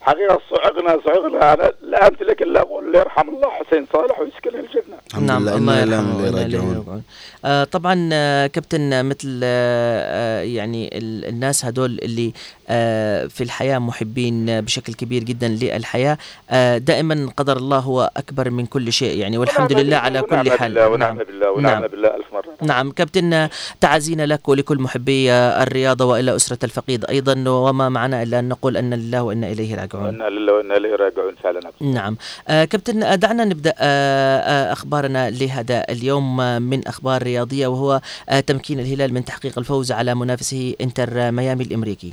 حقيقة 0.00 0.40
صعقنا 0.50 0.98
صعقنا. 1.06 1.52
أنا 1.54 1.72
لا 1.82 2.08
أمتلك 2.08 2.42
إلا 2.42 2.60
أقول 2.60 2.94
يرحم 2.94 3.28
الله 3.28 3.48
حسين 3.50 3.86
صالح 3.92 4.20
ويسكن 4.20 4.50
الجنة. 4.58 4.96
الحمد 5.10 5.22
نعم 5.30 5.42
لله 5.48 5.56
الله 5.56 6.40
يرحمه. 6.42 7.02
آه 7.44 7.64
طبعا 7.64 8.08
آه 8.12 8.46
كابتن 8.46 8.92
آه، 8.92 9.02
مثل 9.02 9.40
آه 9.44 10.40
آه، 10.40 10.42
يعني 10.42 10.98
ال- 10.98 11.24
الناس 11.24 11.64
هدول 11.64 11.98
اللي 12.02 12.32
آه 12.68 13.26
في 13.26 13.44
الحياة 13.44 13.78
محبين 13.78 14.48
آه، 14.48 14.60
بشكل 14.60 14.94
كبير 14.94 15.22
جدا 15.24 15.48
للحياة. 15.48 16.18
آه 16.50 16.78
دائما 16.78 17.30
قدر 17.36 17.56
الله 17.56 17.78
هو 17.78 18.10
أكبر 18.16 18.50
من 18.50 18.66
كل 18.66 18.92
شيء 18.92 19.18
يعني 19.18 19.38
والحمد 19.38 19.72
ونعم 19.72 19.84
لله 19.86 19.96
على 19.96 20.22
كل 20.22 20.34
ونعم 20.34 20.50
حال. 20.50 20.68
بالله 20.74 20.88
ونعم 20.88 21.18
بالله 21.18 21.50
ونعم 21.50 21.80
نعم. 21.80 21.90
بالله. 21.90 22.08
مرة. 22.38 22.66
نعم 22.66 22.90
كابتن 22.90 23.48
تعازينا 23.80 24.26
لك 24.26 24.48
ولكل 24.48 24.78
محبي 24.78 25.32
الرياضة 25.32 26.04
وإلى 26.04 26.36
أسرة 26.36 26.58
الفقيد 26.64 27.04
أيضا 27.04 27.50
وما 27.50 27.88
معنا 27.88 28.22
إلا 28.22 28.38
أن 28.38 28.48
نقول 28.48 28.76
أن 28.76 28.94
لله 28.94 29.22
وإنا 29.22 29.46
إليه 29.52 29.74
راجعون. 29.74 30.04
وإنا 30.04 30.28
لله 30.28 30.52
وإنا 30.52 30.76
إليه 30.76 30.96
راجعون 30.96 31.34
فعلا 31.42 31.60
نعم. 31.80 32.16
آه 32.48 32.64
كابتن 32.64 33.18
دعنا 33.18 33.44
نبدأ 33.44 33.74
آه 33.78 34.38
آه 34.38 34.72
أخبارنا 34.72 35.30
لهذا 35.30 35.84
اليوم 35.90 36.36
من 36.62 36.86
أخبار 36.86 37.22
رياضية 37.22 37.66
وهو 37.66 38.00
آه 38.28 38.40
تمكين 38.40 38.80
الهلال 38.80 39.14
من 39.14 39.24
تحقيق 39.24 39.58
الفوز 39.58 39.92
على 39.92 40.14
منافسه 40.14 40.74
إنتر 40.80 41.30
ميامي 41.30 41.64
الإمريكي. 41.64 42.12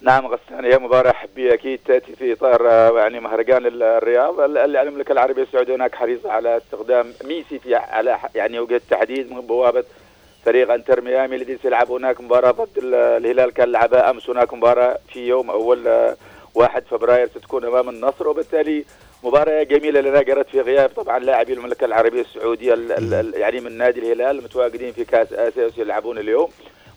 نعم 0.00 0.26
غسان 0.26 0.64
هي 0.64 0.78
مباراة 0.78 1.12
حبية 1.12 1.54
أكيد 1.54 1.80
تأتي 1.86 2.16
في 2.16 2.32
إطار 2.32 2.68
آه، 2.68 2.98
يعني 2.98 3.20
مهرجان 3.20 3.66
ال- 3.66 3.82
الرياض. 3.82 4.40
ال- 4.40 4.58
ال- 4.58 4.76
المملكة 4.76 5.12
العربية 5.12 5.42
السعودية 5.42 5.74
هناك 5.74 5.94
حريصة 5.94 6.32
على 6.32 6.56
استخدام 6.56 7.12
ميسي 7.24 7.58
في 7.58 7.74
على 7.74 8.18
يعني 8.34 8.58
وجه 8.60 8.76
التحديد 8.76 9.32
من 9.32 9.40
بوابة 9.40 9.84
فريق 10.44 10.70
انتر 10.72 11.00
ميامي 11.00 11.36
الذي 11.36 11.58
سيلعب 11.62 11.90
هناك 11.90 12.20
مباراة 12.20 12.50
ضد 12.50 12.78
ال- 12.78 12.94
الهلال 12.94 13.50
كان 13.52 13.72
لعبها 13.72 14.10
أمس 14.10 14.30
هناك 14.30 14.54
مباراة 14.54 14.98
في 15.12 15.26
يوم 15.28 15.50
أول 15.50 15.88
آه، 15.88 16.16
1 16.54 16.84
فبراير 16.90 17.28
ستكون 17.28 17.64
أمام 17.64 17.88
النصر. 17.88 18.28
وبالتالي 18.28 18.84
مباراة 19.24 19.62
جميلة 19.62 20.00
لنا 20.00 20.22
جرت 20.22 20.48
في 20.48 20.60
غياب 20.60 20.90
طبعا 20.96 21.18
لاعبي 21.18 21.52
المملكة 21.52 21.84
العربية 21.84 22.20
السعودية 22.20 22.74
ال- 22.74 22.92
ال- 22.92 23.14
ال- 23.14 23.34
يعني 23.40 23.60
من 23.60 23.78
نادي 23.78 24.00
الهلال 24.00 24.38
المتواجدين 24.38 24.92
في 24.92 25.04
كأس 25.04 25.32
آسيا 25.32 25.66
وسيلعبون 25.66 26.18
اليوم. 26.18 26.48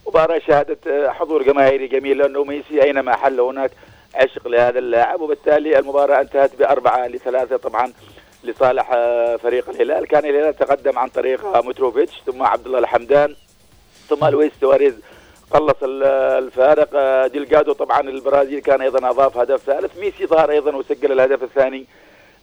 مباراة 0.07 0.39
شهدت 0.39 0.87
آه، 0.87 1.09
حضور 1.09 1.43
جماهيري 1.43 1.87
جميل 1.87 2.17
لأنه 2.17 2.43
ميسي 2.43 2.83
أينما 2.83 3.15
حل 3.15 3.39
هناك 3.39 3.71
عشق 4.15 4.47
لهذا 4.47 4.79
اللاعب 4.79 5.21
وبالتالي 5.21 5.79
المباراة 5.79 6.21
انتهت 6.21 6.55
بأربعة 6.55 7.07
لثلاثة 7.07 7.57
طبعا 7.57 7.93
لصالح 8.43 8.91
آه، 8.93 9.35
فريق 9.35 9.69
الهلال. 9.69 10.07
كان 10.07 10.25
الهلال 10.25 10.55
تقدم 10.55 10.99
عن 10.99 11.07
طريق 11.09 11.45
آه، 11.45 11.61
متروفيتش 11.61 12.21
ثم 12.25 12.43
عبد 12.43 12.65
الله 12.65 12.79
الحمدان 12.79 13.35
ثم 14.09 14.25
لويس 14.25 14.51
سواريز 14.61 14.93
قلص 15.51 15.75
ال- 15.83 16.03
الفارق. 16.43 16.89
ديلجادو 17.27 17.73
طبعا 17.73 17.99
البرازيلي 18.01 18.59
كان 18.59 18.81
أيضا 18.81 19.09
أضاف 19.09 19.37
هدف 19.37 19.59
ثالث. 19.63 19.99
ميسي 19.99 20.25
ظهر 20.27 20.51
أيضا 20.51 20.75
وسجل 20.75 21.11
الهدف 21.11 21.43
الثاني 21.43 21.85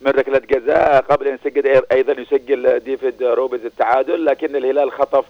من 0.01 0.11
ركلة 0.11 0.39
جزاء 0.39 1.01
قبل 1.11 1.29
أن 1.29 1.35
يسجل 1.45 1.83
أيضا 1.93 2.13
يسجل 2.21 2.79
ديفيد 2.81 3.23
رويز 3.23 3.65
التعادل 3.65 4.25
لكن 4.25 4.57
الهلال 4.57 4.93
خطف 4.93 5.25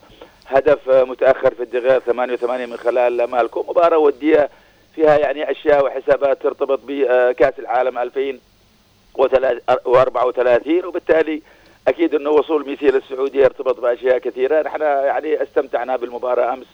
هدف 0.50 0.88
متأخر 0.88 1.54
في 1.54 1.62
الدقيقة 1.62 1.98
88 1.98 2.68
من 2.68 2.76
خلال 2.76 3.24
مالكو. 3.24 3.64
مباراة 3.68 3.98
ودية 3.98 4.48
فيها 4.94 5.18
يعني 5.18 5.50
أشياء 5.50 5.84
وحسابات 5.84 6.42
ترتبط 6.42 6.80
بكأس 6.86 7.54
العالم 7.58 7.98
2034 7.98 10.84
وبالتالي 10.84 11.42
أكيد 11.88 12.14
أنه 12.14 12.30
وصول 12.30 12.66
ميسي 12.66 12.86
للسعوديه 12.86 13.42
يرتبط 13.42 13.80
بأشياء 13.80 14.18
كثيرة. 14.18 14.62
نحن 14.62 14.80
يعني 14.82 15.42
استمتعنا 15.42 15.96
بالمباراة 15.96 16.54
أمس 16.54 16.66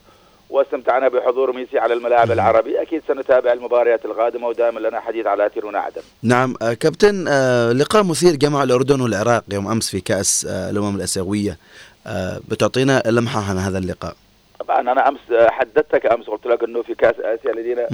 واستمتعنا 0.51 1.09
بحضور 1.09 1.53
ميسي 1.53 1.79
على 1.79 1.95
الملاعب 1.95 2.31
العربية. 2.31 2.83
أكيد 2.83 3.03
سنتابع 3.09 3.53
المباريات 3.53 4.05
القادمة 4.05 4.49
ودائما 4.49 4.81
لنا 4.81 5.01
حديث 5.01 5.27
على 5.27 5.49
تيرون 5.49 5.77
عدن 5.77 6.03
نعم 6.23 6.55
آه، 6.63 6.73
كابتن 6.73 7.25
آه، 7.29 7.73
لقاء 7.73 8.03
مثير 8.03 8.37
جمع 8.37 8.63
الأردن 8.63 9.01
والعراق 9.01 9.45
يوم 9.53 9.69
أمس 9.69 9.91
في 9.91 10.01
كأس 10.01 10.47
آه، 10.51 10.71
الأمم 10.71 10.97
الآسيوية. 10.97 11.51
آه، 11.51 11.57
بتعطينا 12.49 13.03
لمحة 13.07 13.41
عن 13.51 13.59
هذا 13.59 13.79
اللقاء 13.79 14.15
طبعا 14.61 14.81
أنا 14.81 15.09
أمس 15.09 15.21
آه، 15.33 15.51
حددتك 15.51 16.07
أمس 16.07 16.27
قلت 16.27 16.47
لك 16.47 16.65
أنه 16.65 16.83
في 16.83 16.95
كأس 16.95 17.15
آسيا 17.21 17.53
لدينا. 17.53 17.87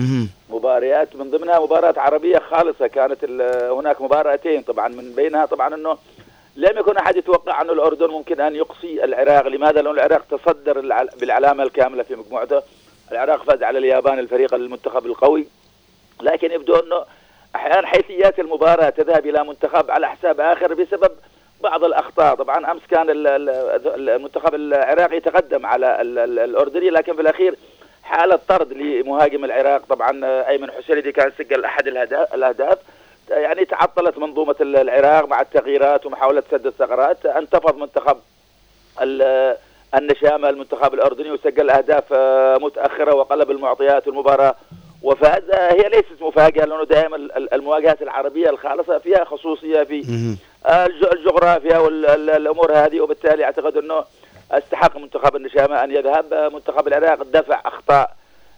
مباريات 0.50 1.16
من 1.16 1.30
ضمنها 1.30 1.60
مباراة 1.60 1.94
عربية 2.00 2.38
خالصة 2.50 2.86
كانت 2.86 3.24
هناك 3.78 4.02
مباراتين 4.02 4.62
طبعا 4.62 4.88
من 4.88 5.12
بينها 5.16 5.46
طبعا 5.46 5.74
أنه 5.74 5.98
لم 6.56 6.78
يكن 6.78 6.96
أحد 6.96 7.16
يتوقع 7.16 7.60
أن 7.62 7.70
الأردن 7.70 8.08
ممكن 8.08 8.40
أن 8.40 8.54
يقصي 8.56 9.04
العراق 9.04 9.46
لماذا؟ 9.48 9.82
لأن 9.82 9.94
العراق 9.94 10.24
تصدر 10.30 10.78
الع- 10.80 11.06
بالعلامة 11.20 11.62
الكاملة 11.62 12.02
في 12.02 12.14
مجموعته 12.16 12.62
العراق 13.12 13.44
فاز 13.44 13.62
على 13.62 13.78
اليابان 13.78 14.18
الفريق 14.18 14.54
المنتخب 14.54 15.06
القوي 15.06 15.46
لكن 16.22 16.50
يبدو 16.52 16.74
أنه 16.76 17.04
أحيانا 17.56 17.86
حيثيات 17.86 18.38
المباراة 18.40 18.90
تذهب 18.90 19.26
إلى 19.26 19.44
منتخب 19.44 19.90
على 19.90 20.08
حساب 20.08 20.40
آخر 20.40 20.74
بسبب 20.74 21.10
بعض 21.62 21.84
الأخطاء. 21.84 22.34
طبعا 22.34 22.70
أمس 22.72 22.82
كان 22.90 23.10
ال- 23.10 23.26
ال- 23.26 24.08
المنتخب 24.10 24.54
العراقي 24.54 25.16
يتقدم 25.16 25.66
على 25.66 26.00
ال- 26.00 26.18
ال- 26.18 26.38
الأردني 26.38 26.90
لكن 26.90 27.14
في 27.14 27.20
الأخير 27.20 27.54
حالة 28.02 28.38
طرد 28.48 28.72
لمهاجم 28.72 29.44
العراق 29.44 29.82
طبعا 29.88 30.20
أيمن 30.48 30.70
حسين 30.70 30.96
الذي 30.98 31.12
كان 31.12 31.32
سجل 31.38 31.64
أحد 31.64 31.86
الهدا- 31.88 32.34
الأهداف. 32.34 32.78
يعني 33.30 33.64
تعطلت 33.64 34.18
منظومة 34.18 34.54
ال- 34.60 34.76
العراق 34.76 35.28
مع 35.28 35.40
التغييرات 35.40 36.06
ومحاولة 36.06 36.42
سد 36.50 36.66
الثغرات. 36.66 37.26
انتفض 37.26 37.76
منتخب 37.76 38.16
ال- 39.02 39.56
النشامة 39.94 40.48
المنتخب 40.48 40.94
الأردني 40.94 41.30
وسجل 41.30 41.70
أهداف 41.70 42.04
آه، 42.12 42.56
متأخرة 42.58 43.14
وقلب 43.14 43.50
المعطيات 43.50 44.08
المباراة 44.08 44.54
وفاز 45.02 45.50
آه، 45.50 45.72
هي 45.72 45.88
ليست 45.88 46.22
مفاجأة 46.22 46.64
لأنه 46.64 46.84
دائما 46.84 47.16
ال- 47.16 47.54
المواجهات 47.54 48.02
العربية 48.02 48.50
الخالصة 48.50 48.98
فيها 48.98 49.24
خصوصية 49.24 49.82
في 49.82 50.02
آه، 50.66 50.86
الج- 50.86 51.12
الجغرافيا 51.12 51.78
والأمور 51.78 52.72
هذه. 52.72 53.00
وبالتالي 53.00 53.44
أعتقد 53.44 53.76
أنه 53.76 54.04
استحق 54.50 54.96
منتخب 54.96 55.36
النشامة 55.36 55.84
أن 55.84 55.90
يذهب. 55.90 56.32
آه، 56.32 56.48
منتخب 56.48 56.88
العراق 56.88 57.22
دفع 57.22 57.60
أخطاء 57.66 58.16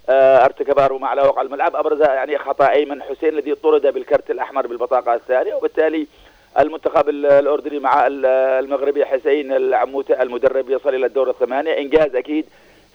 آه، 0.08 0.44
ارتكبها 0.44 0.86
ربما 0.86 1.08
على 1.08 1.22
وقع 1.22 1.42
الملعب. 1.42 1.76
ابرزها 1.76 2.14
يعني 2.14 2.38
خطأ 2.38 2.70
أيمن 2.70 3.02
حسين 3.02 3.28
الذي 3.28 3.54
طرد 3.54 3.86
بالكرت 3.86 4.30
الأحمر 4.30 4.66
بالبطاقة 4.66 5.14
الثانية. 5.14 5.54
وبالتالي 5.54 6.06
المنتخب 6.58 7.08
ال- 7.08 7.26
الأردني 7.26 7.78
مع 7.78 8.06
ال- 8.06 8.26
المغربي 8.64 9.04
حسين 9.06 9.52
العموته 9.52 10.22
المدرب 10.22 10.70
يصل 10.70 10.94
إلى 10.94 11.06
الدور 11.06 11.30
الثمانية. 11.30 11.78
إنجاز 11.78 12.14
أكيد 12.16 12.46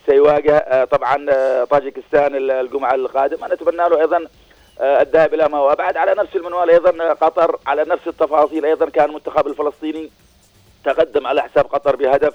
سيواجه 0.10 0.58
آه، 0.58 0.84
طبعا 0.86 1.26
آه، 1.30 1.64
طاجكستان 1.64 2.36
ال- 2.36 2.52
الجمعة 2.52 2.96
القادمة. 2.96 3.48
نتمنى 3.48 3.78
له 3.90 4.00
أيضا 4.02 4.26
آه، 4.82 5.02
الذهاب 5.02 5.34
إلى 5.34 5.50
ما 5.50 5.58
هو. 5.58 5.72
ابعد 5.72 5.98
على 5.98 6.16
نفس 6.18 6.36
المنوال 6.36 6.70
أيضا 6.70 7.14
قطر 7.14 7.60
على 7.68 7.84
نفس 7.86 8.08
التفاصيل. 8.08 8.66
أيضا 8.66 8.90
كان 8.90 9.06
المنتخب 9.10 9.48
الفلسطيني 9.48 10.10
تقدم 10.86 11.28
على 11.28 11.42
حساب 11.42 11.66
قطر 11.66 11.96
بهدف 11.96 12.34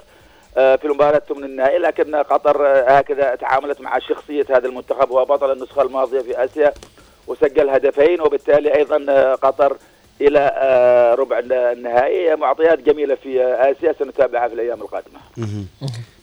في 0.53 0.85
المباراة 0.85 1.19
ثمن 1.19 1.43
النهائي. 1.43 1.77
لكن 1.77 2.15
قطر 2.15 2.57
هكذا 2.87 3.35
تعاملت 3.35 3.81
مع 3.81 3.99
شخصية 3.99 4.45
هذا 4.49 4.67
المنتخب. 4.67 5.11
هو 5.11 5.25
بطل 5.25 5.51
النسخة 5.51 5.81
الماضية 5.81 6.21
في 6.21 6.43
آسيا 6.43 6.73
وسجل 7.27 7.69
هدفين. 7.69 8.21
وبالتالي 8.21 8.75
أيضا 8.75 9.33
قطر 9.33 9.77
إلى 10.21 11.15
ربع 11.19 11.39
النهائي. 11.39 12.35
معطيات 12.35 12.79
جميلة 12.79 13.15
في 13.15 13.43
آسيا. 13.43 13.93
سنتابعها 13.99 14.47
في 14.47 14.53
الأيام 14.53 14.81
القادمة. 14.81 15.19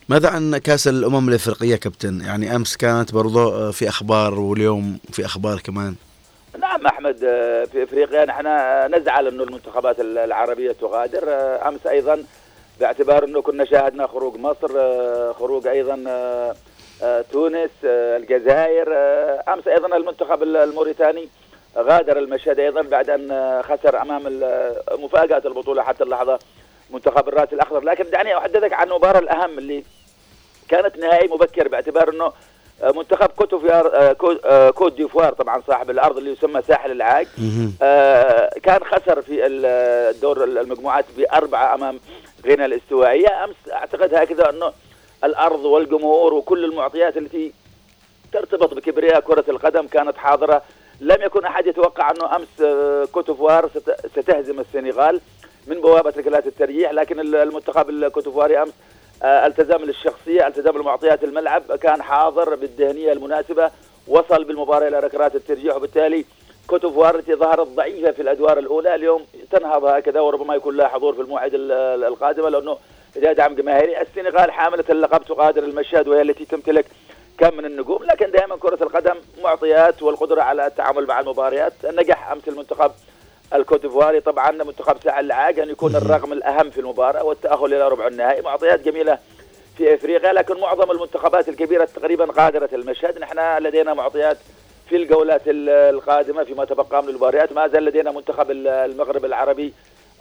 ماذا 0.09 0.29
عن 0.29 0.57
كأس 0.57 0.87
الأمم 0.87 1.29
الإفريقية 1.29 1.75
كابتن؟ 1.75 2.21
يعني 2.21 2.55
أمس 2.55 2.77
كانت 2.77 3.13
برضو 3.13 3.49
آه، 3.49 3.71
في 3.71 3.89
أخبار 3.89 4.39
واليوم 4.39 4.99
في 5.11 5.25
أخبار 5.25 5.59
كمان. 5.59 5.95
نعم 6.59 6.85
أحمد 6.85 7.23
آه، 7.23 7.65
في 7.65 7.83
إفريقيا 7.83 8.25
نحن 8.25 8.45
آه، 8.45 8.87
نزعل 8.87 9.27
انه 9.27 9.43
المنتخبات 9.43 9.99
ال- 9.99 10.17
العربية 10.17 10.71
تغادر 10.71 11.23
أمس 11.67 11.87
أيضا 11.87 12.23
باعتبار 12.79 13.23
أنه 13.25 13.41
كنا 13.41 13.65
شاهدنا 13.65 14.07
خروج 14.07 14.35
مصر 14.39 14.67
خروج 15.33 15.67
أيضا 15.67 15.95
تونس 17.31 17.69
الجزائر 17.85 18.87
أمس 19.53 19.67
أيضا 19.67 19.97
المنتخب 19.97 20.43
ال- 20.43 20.57
الموريتاني 20.57 21.29
غادر 21.77 22.19
المشهد 22.19 22.59
أيضا 22.59 22.81
بعد 22.81 23.09
أن 23.09 23.61
خسر 23.63 24.01
أمام 24.01 24.23
مفاجأة 24.99 25.41
البطولة 25.45 25.83
حتى 25.83 26.03
اللحظة 26.03 26.39
منتخب 26.89 27.27
الرأس 27.27 27.53
الأخضر. 27.53 27.79
لكن 27.83 28.09
دعني 28.09 28.37
أحدثك 28.37 28.73
عن 28.73 28.87
المباراه 28.87 29.19
الأهم 29.19 29.57
اللي 29.57 29.83
كانت 30.69 30.97
نهائي 30.97 31.27
مبكر 31.27 31.67
باعتبار 31.67 32.09
إنه 32.09 32.31
آه، 32.83 32.91
منتخب 32.91 33.27
كوتوفيار 33.29 33.87
آه، 33.95 34.15
آه، 34.45 34.69
كوت 34.69 34.93
ديفوار 34.93 35.33
طبعا 35.33 35.61
صاحب 35.67 35.89
الأرض 35.89 36.17
اللي 36.17 36.31
يسمى 36.31 36.61
ساحل 36.61 36.91
العاج. 36.91 37.27
كان 38.63 38.83
خسر 38.83 39.21
في 39.21 39.45
ال- 39.45 39.65
الدور 40.15 40.43
المجموعات 40.43 41.05
بأربعة 41.17 41.73
أمام 41.75 41.99
غينيا 42.45 42.65
الاستوائية. 42.65 43.43
أمس 43.43 43.55
أعتقد 43.71 44.13
هكذا 44.13 44.49
أنه 44.49 44.73
الأرض 45.23 45.65
والجمهور 45.65 46.33
وكل 46.33 46.65
المعطيات 46.65 47.17
التي 47.17 47.53
ترتبط 48.31 48.73
بكبرياء 48.73 49.19
كرة 49.19 49.45
القدم 49.49 49.87
كانت 49.87 50.17
حاضرة. 50.17 50.61
لم 50.99 51.21
يكن 51.21 51.45
أحد 51.45 51.67
يتوقع 51.67 52.11
أنه 52.11 52.35
أمس 52.35 52.61
آه، 52.61 53.05
كوتوفوار 53.11 53.69
ست- 53.75 54.07
ستهزم 54.19 54.59
السنغال. 54.59 55.21
من 55.67 55.81
بوابة 55.81 56.13
ركلات 56.17 56.47
الترجيح 56.47 56.91
لكن 56.91 57.19
ال- 57.19 57.35
المنتخب 57.35 57.89
الكوتوفواري 57.89 58.61
أمس 58.61 58.73
آه، 59.23 59.47
التزم 59.47 59.77
للشخصية 59.85 60.47
التزم 60.47 60.77
لمعطيات 60.77 61.23
الملعب 61.23 61.61
كان 61.75 62.01
حاضر 62.01 62.55
بالذهنية 62.55 63.11
المناسبة 63.11 63.71
وصل 64.07 64.43
بالمباراة 64.43 64.87
إلى 64.87 64.99
ركلات 64.99 65.35
الترجيح 65.35 65.75
وبالتالي 65.75 66.25
كوتوفوار 66.67 67.15
التي 67.15 67.35
ظهرت 67.35 67.67
ضعيفة 67.67 68.11
في 68.11 68.21
الأدوار 68.21 68.59
الأولى 68.59 68.95
اليوم 68.95 69.25
تنهض 69.51 69.85
هكذا 69.85 70.19
وربما 70.19 70.55
يكون 70.55 70.77
لها 70.77 70.87
حضور 70.87 71.13
في 71.13 71.21
الموعد 71.21 71.53
ال- 71.53 71.71
ال- 71.71 72.03
القادمة 72.03 72.49
لأنه 72.49 72.77
لديها 73.15 73.33
دعم 73.33 73.55
جماهيري 73.55 74.01
السنغال 74.01 74.51
حاملة 74.51 74.83
اللقب 74.89 75.23
تغادر 75.25 75.63
المشهد 75.63 76.07
وهي 76.07 76.21
التي 76.21 76.45
تمتلك 76.45 76.85
كم 77.37 77.57
من 77.57 77.65
النجوم 77.65 78.03
لكن 78.03 78.31
دائما 78.31 78.55
كرة 78.57 78.83
القدم 78.83 79.15
معطيات 79.43 80.03
والقدرة 80.03 80.41
على 80.41 80.67
التعامل 80.67 81.07
مع 81.07 81.19
المباريات 81.19 81.73
نجح 81.85 82.31
أمس 82.31 82.47
المنتخب 82.47 82.91
الكوتيفواري 83.55 84.19
طبعا 84.21 84.51
منتخب 84.51 84.97
ساحل 85.03 85.25
العاج 85.25 85.59
أن 85.59 85.69
يكون 85.69 85.95
الرقم 85.95 86.33
الأهم 86.33 86.69
في 86.69 86.81
المباراة 86.81 87.23
والتأهل 87.23 87.73
إلى 87.73 87.87
ربع 87.87 88.07
النهائي. 88.07 88.41
معطيات 88.41 88.79
جميلة 88.81 89.17
في 89.77 89.93
إفريقيا 89.93 90.33
لكن 90.33 90.59
معظم 90.59 90.91
المنتخبات 90.91 91.49
الكبيرة 91.49 91.85
تقريبا 91.85 92.27
غادرت 92.37 92.73
المشهد. 92.73 93.19
نحن 93.19 93.57
لدينا 93.63 93.93
معطيات 93.93 94.37
في 94.89 94.95
الجولات 94.95 95.41
ال- 95.47 95.69
القادمة 95.69 96.43
فيما 96.43 96.65
تبقى 96.65 97.03
من 97.03 97.09
المباريات 97.09 97.53
ما 97.53 97.67
زال 97.67 97.85
لدينا 97.85 98.11
منتخب 98.11 98.51
ال- 98.51 98.67
المغرب 98.67 99.25
العربي 99.25 99.73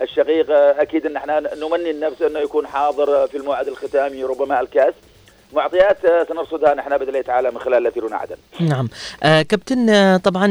الشقيق. 0.03 0.47
أكيد 0.51 1.07
إن 1.07 1.17
إحنا 1.17 1.41
نمني 1.57 1.91
النفس 1.91 2.23
أنه 2.23 2.39
يكون 2.41 2.67
حاضر 2.67 3.27
في 3.27 3.37
الموعد 3.37 3.69
الختامي 3.69 4.25
ربما 4.25 4.61
الكأس. 4.61 4.95
معطيات 5.55 6.05
آه، 6.05 6.25
سنرصدها 6.29 6.75
نحن 6.75 6.99
بإذن 6.99 7.09
الله 7.09 7.21
تعالى 7.23 7.51
من 7.51 7.59
خلال 7.59 7.87
التي 7.87 8.01
عدن. 8.13 8.37
نعم. 8.61 8.89
آه 9.23 9.43
كابتن 9.43 9.91
آه 9.91 10.17
طبعا 10.17 10.47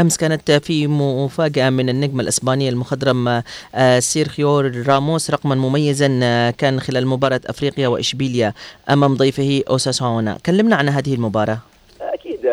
أمس 0.00 0.16
كانت 0.16 0.50
في 0.52 0.86
مفاجأة 0.86 1.70
من 1.70 1.88
النجم 1.88 2.20
الاسباني 2.20 2.68
المخضرم 2.68 3.42
آه، 3.74 3.98
سيرخيو 3.98 4.60
راموس 4.60 5.30
رقما 5.30 5.54
مميزا 5.54 6.20
آه 6.22 6.50
كان 6.50 6.80
خلال 6.80 7.06
مباراة 7.06 7.40
فريقه 7.46 7.88
إشبيليا 7.88 8.52
أمام 8.90 9.14
ضيفه 9.14 9.62
اوساسونا 9.70 10.38
كلمنا 10.46 10.76
عن 10.76 10.88
هذه 10.88 11.14
المباراة. 11.14 11.58
أكيد 12.00 12.44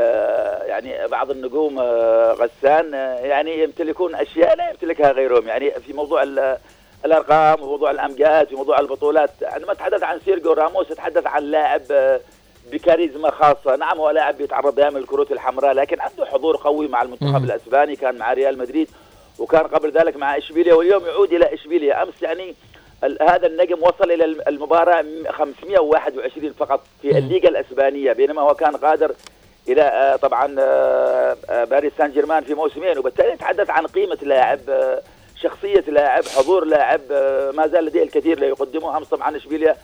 يعني 0.67 1.07
بعض 1.07 1.31
النجوم 1.31 1.79
غسان 2.39 2.93
يعني 3.23 3.63
يمتلكون 3.63 4.15
أشياء 4.15 4.57
لا 4.57 4.69
يمتلكها 4.69 5.11
غيرهم. 5.11 5.47
يعني 5.47 5.71
في 5.87 5.93
موضوع 5.93 6.23
ال- 6.23 6.57
الأرقام 7.05 7.61
وموضوع 7.63 7.91
الأمجاد 7.91 8.47
في 8.47 8.55
موضوع 8.55 8.79
البطولات 8.79 9.29
عندما 9.43 9.73
تحدث 9.73 10.03
عن 10.03 10.19
سيرجيو 10.25 10.53
راموس 10.53 10.87
تحدث 10.87 11.27
عن 11.27 11.43
لاعب 11.43 11.81
آه، 11.91 12.19
بكاريزما 12.71 13.31
خاصة. 13.31 13.75
نعم 13.75 13.97
هو 13.97 14.09
لاعب 14.09 14.37
بيتعرض 14.37 14.75
دائما 14.75 14.99
للكروت 14.99 15.31
الحمراء 15.31 15.73
لكن 15.73 15.99
عنده 16.01 16.25
حضور 16.25 16.57
قوي 16.57 16.87
مع 16.87 17.01
المنتخب 17.01 17.43
الأسباني 17.43 17.95
كان 17.95 18.17
مع 18.17 18.33
ريال 18.33 18.57
مدريد 18.57 18.89
وكان 19.39 19.61
قبل 19.67 19.91
ذلك 19.91 20.15
مع 20.17 20.37
إشبيليا 20.37 20.73
واليوم 20.73 21.05
يعود 21.05 21.33
إلى 21.33 21.53
إشبيليا. 21.53 22.03
أمس 22.03 22.21
يعني 22.21 22.55
هذا 23.21 23.47
النجم 23.47 23.77
وصل 23.83 24.11
إلى 24.11 24.25
الم- 24.25 24.41
المباراة 24.47 25.05
521 25.29 26.53
فقط 26.53 26.81
في 27.01 27.17
الليغا 27.17 27.49
الأسبانية. 27.49 28.13
بينما 28.13 28.41
هو 28.41 28.53
كان 28.55 28.75
قادر 28.75 29.11
إلى 29.67 29.81
آه، 29.81 30.15
طبعا 30.15 30.55
آه، 30.59 31.35
باريس 31.63 31.93
سان 31.97 32.11
جيرمان 32.11 32.43
في 32.43 32.53
موسمين 32.53 32.97
وبالتالي 32.97 33.33
نتحدث 33.33 33.69
عن 33.69 33.87
قيمة 33.87 34.17
لاعب 34.21 34.59
شخصية 35.43 35.79
لاعب 35.87 36.23
حضور 36.25 36.65
لاعب 36.65 37.01
آه، 37.11 37.51
ما 37.51 37.67
زال 37.67 37.85
لديه 37.85 38.03
الكثير 38.03 38.39
لا 38.39 38.47
يقدمه 38.47 38.97
أمس 38.97 39.07
طبعا 39.07 39.37
اشبيليا 39.37 39.75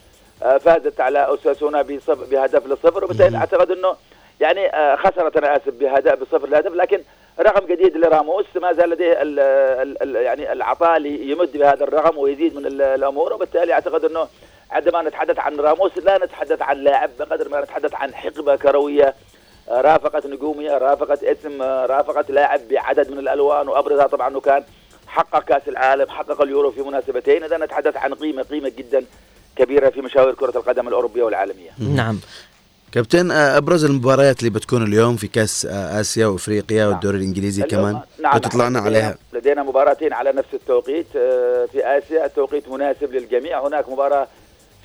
آه، 0.44 0.58
فازت 0.58 1.00
على 1.02 1.20
أوساسونا 1.28 1.82
بصف- 1.82 2.30
بهدف 2.30 2.68
لصفر. 2.68 3.04
وبالتالي 3.06 3.38
أعتقد 3.38 3.72
إنه 3.72 3.96
يعني 4.40 4.76
آه، 4.76 4.96
خسرت 4.96 5.38
أنا 5.38 5.56
اسف 5.58 5.70
بهدف 5.74 6.20
بصفر 6.20 6.48
لهدف 6.48 6.72
لكن 6.74 7.02
رقم 7.40 7.66
جديد 7.68 7.98
لراموس 7.98 8.46
ما 8.56 8.74
زال 8.74 8.90
لديه 8.90 9.22
ال 9.22 9.40
ال 9.40 10.04
ال 10.04 10.16
يعني 10.24 10.52
العطاء 10.52 10.98
ليمد 11.00 11.52
بهذا 11.58 11.84
الرقم 11.84 12.18
ويزيد 12.18 12.56
من 12.56 12.66
ال- 12.66 12.82
الأمور. 12.82 13.34
وبالتالي 13.34 13.74
أعتقد 13.74 14.06
إنه 14.06 14.28
عندما 14.72 15.02
نتحدث 15.02 15.40
عن 15.40 15.60
راموس 15.60 15.98
لا 15.98 16.18
نتحدث 16.18 16.62
عن 16.62 16.78
لاعب 16.78 17.10
بقدر 17.20 17.50
ما 17.50 17.62
نتحدث 17.62 17.96
عن 17.96 18.14
حقبة 18.16 18.56
كروية. 18.56 19.14
آه، 19.70 19.82
رافقت 19.82 20.26
نجومية 20.26 20.78
رافقت 20.78 21.24
اسم 21.24 21.62
رافقت 21.62 22.32
لاعب 22.32 22.60
بعدد 22.72 23.12
من 23.12 23.20
الألوان. 23.20 23.68
وأبرزها 23.70 24.08
طبعا 24.08 24.40
كان 24.40 24.64
حقق 25.08 25.44
كأس 25.44 25.62
العالم 25.68 26.10
حقق 26.10 26.42
اليورو 26.42 26.72
في 26.72 26.82
مناسبتين. 26.82 27.44
إذا 27.44 27.58
نتحدث 27.58 27.98
عن 27.98 28.14
قيمة 28.14 28.44
قيمة 28.44 28.72
جدا 28.78 29.06
كبيرة 29.56 29.90
في 29.90 30.02
مشاوير 30.02 30.34
كرة 30.34 30.58
القدم 30.58 30.88
الأوروبية 30.88 31.24
والعالمية. 31.24 31.70
نعم. 31.80 32.20
كابتن 32.92 33.32
آه، 33.32 33.58
أبرز 33.58 33.86
المباريات 33.86 34.40
اللي 34.40 34.50
بتكون 34.50 34.84
اليوم 34.84 35.16
في 35.16 35.28
كأس 35.28 35.66
آه، 35.66 36.00
آسيا 36.02 36.28
وإفريقيا 36.28 36.86
والدوري 36.88 37.18
الإنجليزي 37.18 37.64
كمان. 37.64 38.00
نعم 38.24 38.38
لدينا- 38.38 38.80
عليها. 38.80 39.18
لدينا 39.34 39.64
مباراتين 39.64 40.14
على 40.14 40.32
نفس 40.32 40.48
التوقيت 40.54 41.06
آه، 41.16 41.66
في 41.72 41.86
آسيا 41.98 42.26
التوقيت 42.26 42.70
مناسب 42.70 43.14
للجميع. 43.14 43.68
هناك 43.68 43.90
مباراة 43.90 44.28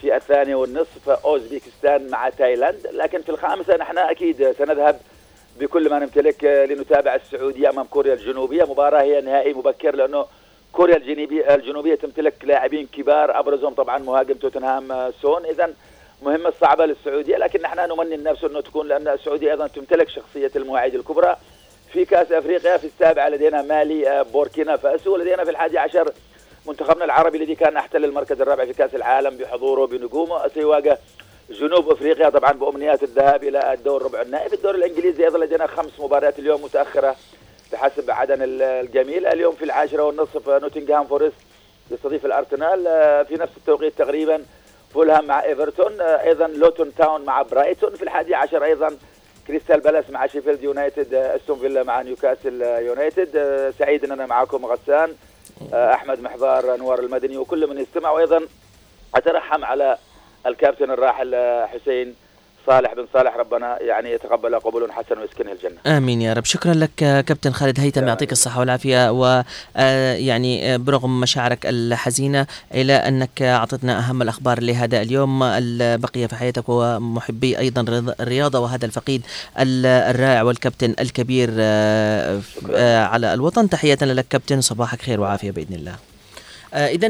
في 0.01 0.16
الثانية 0.16 0.55
والنصف 0.55 1.09
اوزبكستان 1.09 2.11
مع 2.11 2.29
تايلاند. 2.29 2.87
لكن 2.93 3.23
في 3.23 3.29
الخامسة 3.29 3.77
نحن 3.77 3.99
أكيد 3.99 4.53
سنذهب 4.59 5.01
بكل 5.61 5.90
ما 5.90 5.98
نمتلك 5.98 6.44
آه، 6.44 6.66
لنتابع 6.66 7.14
السعودية 7.14 7.70
أمام 7.70 7.86
كوريا 7.86 8.14
الجنوبية. 8.14 8.64
مباراة 8.64 9.03
هي 9.03 9.20
نهائي 9.20 9.53
مبكر 9.53 9.96
لأنه 9.96 10.26
كوريا 10.72 10.96
الجنوبية 10.96 11.55
الجنوبية 11.55 11.94
تمتلك 11.94 12.34
لاعبين 12.44 12.86
كبار 12.86 13.38
أبرزهم 13.38 13.74
طبعا 13.74 13.98
مهاجم 13.98 14.34
توتنهام 14.34 14.92
آه، 14.92 15.12
سون. 15.22 15.44
اذا 15.46 15.74
مهمة 16.22 16.53
صعبة 16.61 16.86
للسعودية 16.86 17.36
لكن 17.36 17.61
نحن 17.62 17.78
نمني 17.92 18.14
النفس 18.14 18.44
أنه 18.44 18.61
تكون 18.61 18.88
لأن 18.88 19.09
السعودية 19.09 19.50
أيضا 19.50 19.66
تمتلك 19.66 20.09
شخصية 20.09 20.50
المواعيد 20.57 20.94
الكبرى. 20.94 21.36
في 21.92 22.05
كأس 22.05 22.32
أفريقيا 22.32 22.76
في 22.76 22.86
السابعه 22.86 23.28
لدينا 23.28 23.62
مالي 23.62 24.09
آه، 24.09 24.22
بوركينا 24.22 24.76
فاسو 24.76 25.14
ولدينا 25.14 25.44
في 25.44 25.50
الحادي 25.50 25.78
عشر 25.78 26.12
منتخبنا 26.66 27.05
العربي 27.05 27.38
الذي 27.38 27.55
كان 27.55 27.76
أحتل 27.76 28.05
المركز 28.05 28.40
الرابع 28.40 28.64
في 28.64 28.72
كأس 28.72 28.94
العالم 28.94 29.36
بحضوره 29.36 29.86
بنجومه. 29.86 30.48
سيواجه 30.48 30.98
جنوب 31.53 31.90
أفريقيا 31.90 32.28
طبعا 32.28 32.53
بأمنيات 32.53 33.03
الذهاب 33.03 33.44
إلى 33.44 33.72
الدور 33.72 34.03
ربع 34.03 34.22
النهائي 34.22 34.48
في 34.48 34.55
الدور 34.55 34.74
الإنجليزي 34.74 35.24
أيضا 35.24 35.38
لدينا 35.38 35.66
خمس 35.66 36.00
مباريات 36.00 36.38
اليوم 36.38 36.62
متأخرة 36.62 37.16
بحسب 37.72 38.11
عدن 38.11 38.42
ال- 38.42 38.62
الجميل. 38.62 39.26
اليوم 39.26 39.55
في 39.55 39.64
العاشرة 39.64 40.03
والنصف 40.03 40.48
نوتنغهام 40.48 41.05
فورست 41.07 41.34
يستضيف 41.90 42.26
الأرسنال 42.26 42.86
آه، 42.86 43.22
في 43.22 43.34
نفس 43.34 43.53
التوقيت 43.57 43.98
تقريبا 43.98 44.42
فولهام 44.94 45.24
مع 45.26 45.44
إيفرتون 45.44 46.00
آه، 46.00 46.05
أيضا 46.22 46.46
لوتون 46.46 46.94
تاون 46.94 47.24
مع 47.24 47.42
برايتون. 47.42 47.94
في 47.94 48.03
الحادي 48.03 48.34
عشر 48.34 48.64
أيضا 48.64 48.96
كريستال 49.46 49.80
بالاس 49.80 50.11
مع 50.11 50.26
شيفيلد 50.26 50.62
يونايتد 50.62 51.14
آه، 51.14 51.36
أستون 51.36 51.59
فيلا 51.59 51.82
مع 51.82 52.03
نيوكاسل 52.03 52.62
يونايتد 52.62 53.30
سعيد 53.78 54.05
ان 54.05 54.12
أنا 54.12 54.26
معكم 54.26 54.66
غسان 54.66 55.14
أحمد 55.72 56.20
محضار 56.20 56.74
انوار 56.74 56.98
المدني 56.98 57.36
وكل 57.36 57.66
من 57.66 57.78
يستمع 57.78 58.11
وأيضا 58.11 58.40
أترحم 59.14 59.64
على 59.64 59.98
الكابتن 60.47 60.90
الراحل 60.90 61.34
آه، 61.34 61.66
حسين 61.66 62.14
صالح 62.66 62.95
بن 62.95 63.07
صالح 63.14 63.36
ربنا 63.36 63.82
يعني 63.82 64.11
يتقبل 64.12 64.55
قبول 64.59 64.93
حسن 64.93 65.18
ويسكنه 65.18 65.53
الجنة. 65.53 65.97
آمين 65.97 66.22
يا 66.22 66.32
رب. 66.32 66.45
شكرا 66.45 66.74
لك 66.74 67.03
آه، 67.03 67.20
كابتن 67.20 67.53
خالد. 67.53 67.80
هيثم 67.80 68.07
يعطيك 68.09 68.32
الصحة 68.32 68.61
والعافية 68.61 69.11
ويعني 69.11 70.78
برغم 70.78 71.20
مشاعرك 71.20 71.59
الحزينة 71.66 72.47
إلى 72.74 72.93
أنك 72.93 73.43
أعطتنا 73.43 73.99
أهم 73.99 74.22
الأخبار 74.22 74.61
لهذا 74.62 75.03
اليوم 75.03 75.43
البقية 75.43 76.26
في 76.26 76.34
حياتك 76.36 76.64
ومحبي 76.68 77.59
أيضا 77.59 77.82
رض- 77.82 78.20
الرياضه 78.20 78.59
وهذا 78.59 78.86
الفقيد 78.86 79.22
ال- 79.59 79.86
الرائع 79.86 80.43
والكابتن 80.43 80.95
الكبير 81.01 81.51
آه، 81.59 82.40
آه، 82.74 83.05
على 83.05 83.34
الوطن. 83.34 83.68
تحيه 83.68 83.95
لك 84.03 84.26
كابتن 84.30 84.61
صباحك 84.61 85.03
خير 85.03 85.20
وعافية 85.20 85.51
بإذن 85.51 85.74
الله. 85.74 85.95
إذا 86.75 87.09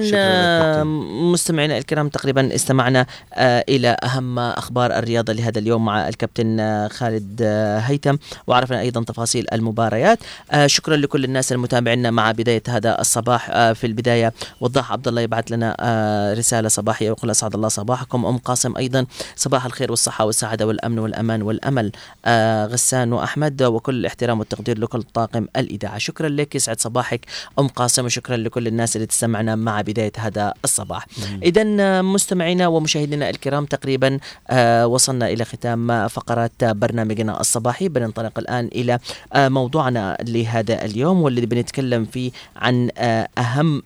مستمعينا 1.32 1.78
الكرام 1.78 2.08
تقريبا 2.08 2.54
استمعنا 2.54 3.06
آه، 3.34 3.64
إلى 3.68 3.96
أهم 4.04 4.38
أخبار 4.38 4.98
الرياضة 4.98 5.32
لهذا 5.32 5.58
اليوم 5.58 5.84
مع 5.84 6.08
الكابتن 6.08 6.60
آه، 6.60 6.88
خالد 6.88 7.40
آه، 7.42 7.78
هيثم 7.78 8.16
وعرفنا 8.46 8.80
أيضا 8.80 9.04
تفاصيل 9.04 9.46
المباريات. 9.52 10.18
آه، 10.50 10.66
شكرا 10.66 10.96
لكل 10.96 11.24
الناس 11.24 11.52
المتابعين 11.52 12.12
مع 12.12 12.32
بداية 12.32 12.62
هذا 12.68 13.00
الصباح. 13.00 13.50
آه، 13.50 13.72
في 13.72 13.86
البداية 13.86 14.32
وضاح 14.60 14.92
عبد 14.92 15.08
الله 15.08 15.20
يبعث 15.20 15.52
لنا 15.52 15.76
آه، 15.80 16.34
رسالة 16.34 16.68
صباحية 16.68 17.06
يقول 17.06 17.30
أسعد 17.30 17.54
الله 17.54 17.68
صباحكم. 17.68 18.26
أم 18.26 18.38
قاسم 18.38 18.76
أيضا 18.76 19.06
صباح 19.36 19.64
الخير 19.64 19.90
والصحة 19.90 20.24
والسعادة 20.24 20.66
والأمن 20.66 20.98
والأمان 20.98 21.42
والأمل. 21.42 21.92
آه، 22.24 22.66
غسان 22.66 23.12
وأحمد 23.12 23.62
وكل 23.62 23.94
الاحترام 23.94 24.38
والتقدير 24.38 24.78
لكل 24.78 25.02
طاقم 25.02 25.46
الإذاعة. 25.56 25.98
شكرا 25.98 26.28
لك 26.28 26.54
يسعد 26.54 26.80
صباحك. 26.80 27.26
أم 27.58 27.68
قاسم 27.68 28.04
وشكرا 28.04 28.36
لكل 28.36 28.66
الناس 28.66 28.96
اللي 28.96 29.06
تسمعنا 29.06 29.51
مع 29.54 29.80
بداية 29.80 30.12
هذا 30.18 30.54
الصباح. 30.64 31.06
إذا 31.42 31.64
مستمعينا 32.02 32.68
ومشاهدينا 32.68 33.30
الكرام 33.30 33.64
تقريبا 33.64 34.18
آه، 34.50 34.86
وصلنا 34.86 35.28
إلى 35.28 35.44
ختام 35.44 36.08
فقرات 36.08 36.64
برنامجنا 36.64 37.40
الصباحي. 37.40 37.88
بننطلق 37.88 38.38
الآن 38.38 38.66
إلى 38.74 38.98
آه، 39.32 39.48
موضوعنا 39.48 40.16
لهذا 40.20 40.84
اليوم 40.84 41.22
والذي 41.22 41.46
بنتكلم 41.46 42.04
فيه 42.04 42.30
عن 42.56 42.90
آه، 42.98 43.28
أهم 43.38 43.82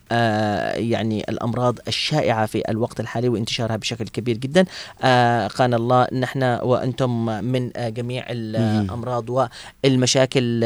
يعني 0.77 1.25
الأمراض 1.29 1.79
الشائعة 1.87 2.45
في 2.45 2.63
الوقت 2.69 2.99
الحالي 2.99 3.29
وانتشارها 3.29 3.75
بشكل 3.75 4.07
كبير 4.07 4.37
جدا. 4.37 4.65
قال 5.47 5.73
الله 5.73 6.07
نحن 6.13 6.43
وأنتم 6.43 7.25
من 7.25 7.71
جميع 7.77 8.25
الأمراض 8.29 9.49
والمشاكل 9.83 10.63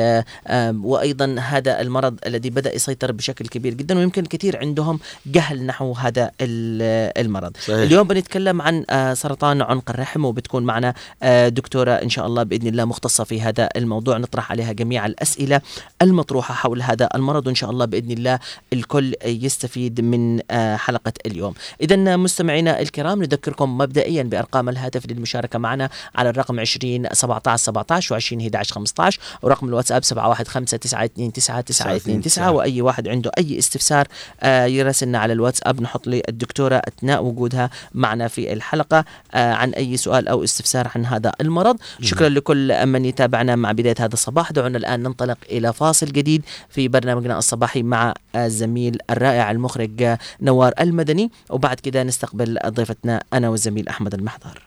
وأيضا 0.83 1.35
هذا 1.39 1.81
المرض 1.81 2.19
الذي 2.25 2.49
بدأ 2.49 2.75
يسيطر 2.75 3.11
بشكل 3.11 3.47
كبير 3.47 3.73
جدا 3.73 3.97
ويمكن 3.97 4.25
كثير 4.25 4.57
عندهم 4.57 4.90
جهل 5.25 5.65
نحو 5.65 5.91
هذا 5.93 6.31
ال- 6.41 7.11
المرض. 7.25 7.57
صحيح. 7.57 7.77
اليوم 7.77 8.07
بنتكلم 8.07 8.61
عن 8.61 8.85
آه، 8.89 9.13
سرطان 9.13 9.61
عنق 9.61 9.89
الرحم 9.89 10.25
وبتكون 10.25 10.63
معنا 10.63 10.93
آه، 11.23 11.49
دكتورة 11.49 11.91
إن 11.91 12.09
شاء 12.09 12.27
الله 12.27 12.43
بإذن 12.43 12.67
الله 12.67 12.85
مختصة 12.85 13.23
في 13.23 13.41
هذا 13.41 13.69
الموضوع. 13.75 14.17
نطرح 14.17 14.51
عليها 14.51 14.71
جميع 14.71 15.05
الأسئلة 15.05 15.61
المطروحة 16.01 16.53
حول 16.53 16.81
هذا 16.81 17.09
المرض 17.15 17.47
وإن 17.47 17.55
شاء 17.55 17.69
الله 17.69 17.85
بإذن 17.85 18.11
الله 18.11 18.39
الكل 18.73 19.13
يستفيد 19.25 20.01
من 20.01 20.39
آه، 20.51 20.75
حلقة 20.75 21.13
اليوم. 21.25 21.53
إذا 21.81 22.17
مستمعينا 22.17 22.79
الكرام 22.81 23.21
نذكركم 23.23 23.77
مبدئيا 23.77 24.23
بأرقام 24.23 24.69
الهاتف 24.69 25.05
للمشاركة 25.11 25.59
معنا 25.59 25.89
على 26.15 26.29
الرقم 26.29 26.59
20 26.59 27.07
17 27.13 27.57
17 27.63 28.19
و20 28.19 28.33
11 28.41 28.73
15 28.75 29.19
ورقم 29.41 29.67
الواتساب 29.67 30.03
715 30.03 32.51
وأي 32.51 32.81
واحد 32.81 33.07
عنده 33.07 33.31
أي 33.37 33.59
استفسار 33.59 34.07
آه، 34.41 34.65
يراسلنا 34.81 35.19
على 35.19 35.33
الواتساب 35.33 35.81
نحط 35.81 36.07
لي 36.07 36.23
الدكتوره 36.29 36.75
أثناء 36.75 37.23
وجودها 37.23 37.69
معنا 37.93 38.27
في 38.27 38.53
الحلقة. 38.53 39.05
آه، 39.33 39.53
عن 39.53 39.69
أي 39.69 39.97
سؤال 39.97 40.27
أو 40.27 40.43
استفسار 40.43 40.91
عن 40.95 41.05
هذا 41.05 41.31
المرض. 41.41 41.77
شكرا 42.01 42.29
لكل 42.29 42.85
من 42.85 43.05
يتابعنا 43.05 43.55
مع 43.55 43.71
بداية 43.71 43.95
هذا 43.99 44.13
الصباح. 44.13 44.51
دعونا 44.51 44.77
الآن 44.77 45.03
ننطلق 45.03 45.37
إلى 45.49 45.73
فاصل 45.73 46.05
جديد 46.05 46.43
في 46.69 46.87
برنامجنا 46.87 47.37
الصباحي 47.37 47.83
مع 47.83 48.13
الزميل 48.35 48.97
الرائع 49.09 49.51
المخرج 49.51 50.03
آه، 50.03 50.17
نوار 50.41 50.73
المدني. 50.79 51.31
وبعد 51.49 51.79
كده 51.79 52.03
نستقبل 52.03 52.57
ضيفتنا 52.67 53.23
أنا 53.33 53.49
والزميل 53.49 53.87
أحمد 53.87 54.13
المحضر. 54.13 54.61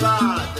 Allah 0.00 0.57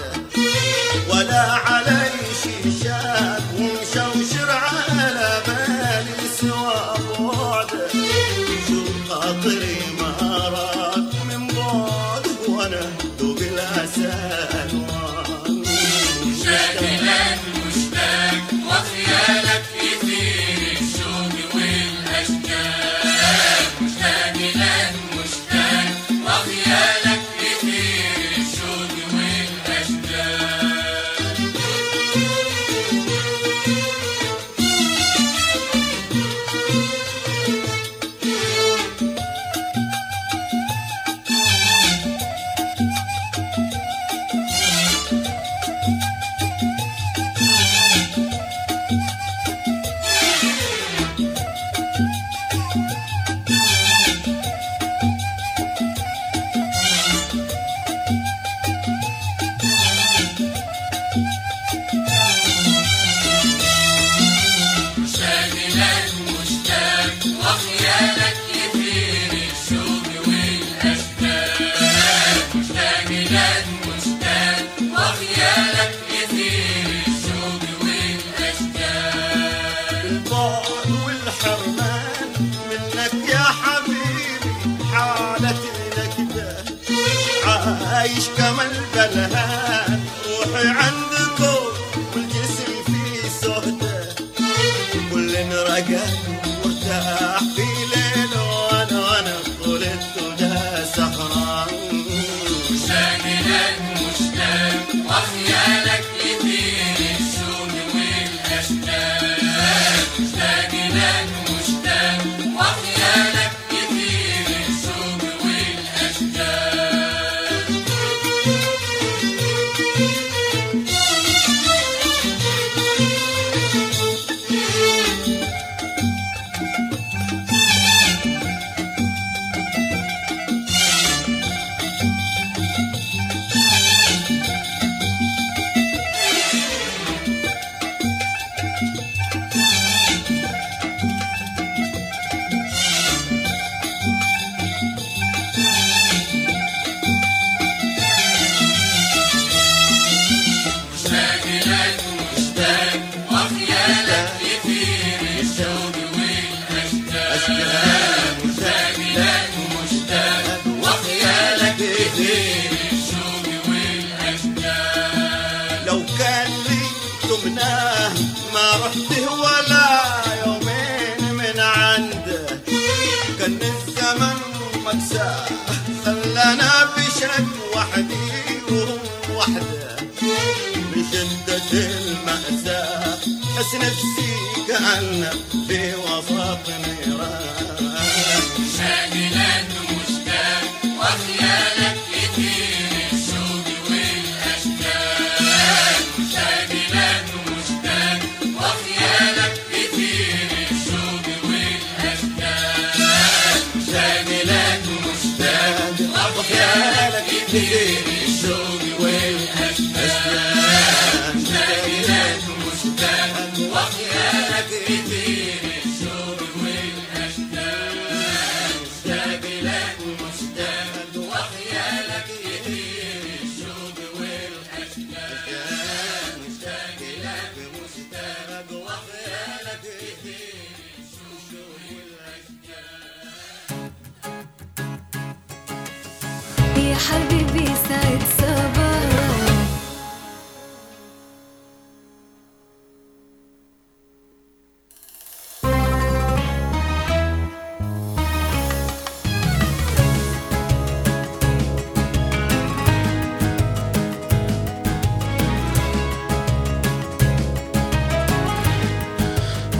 Yeah. 207.50 207.97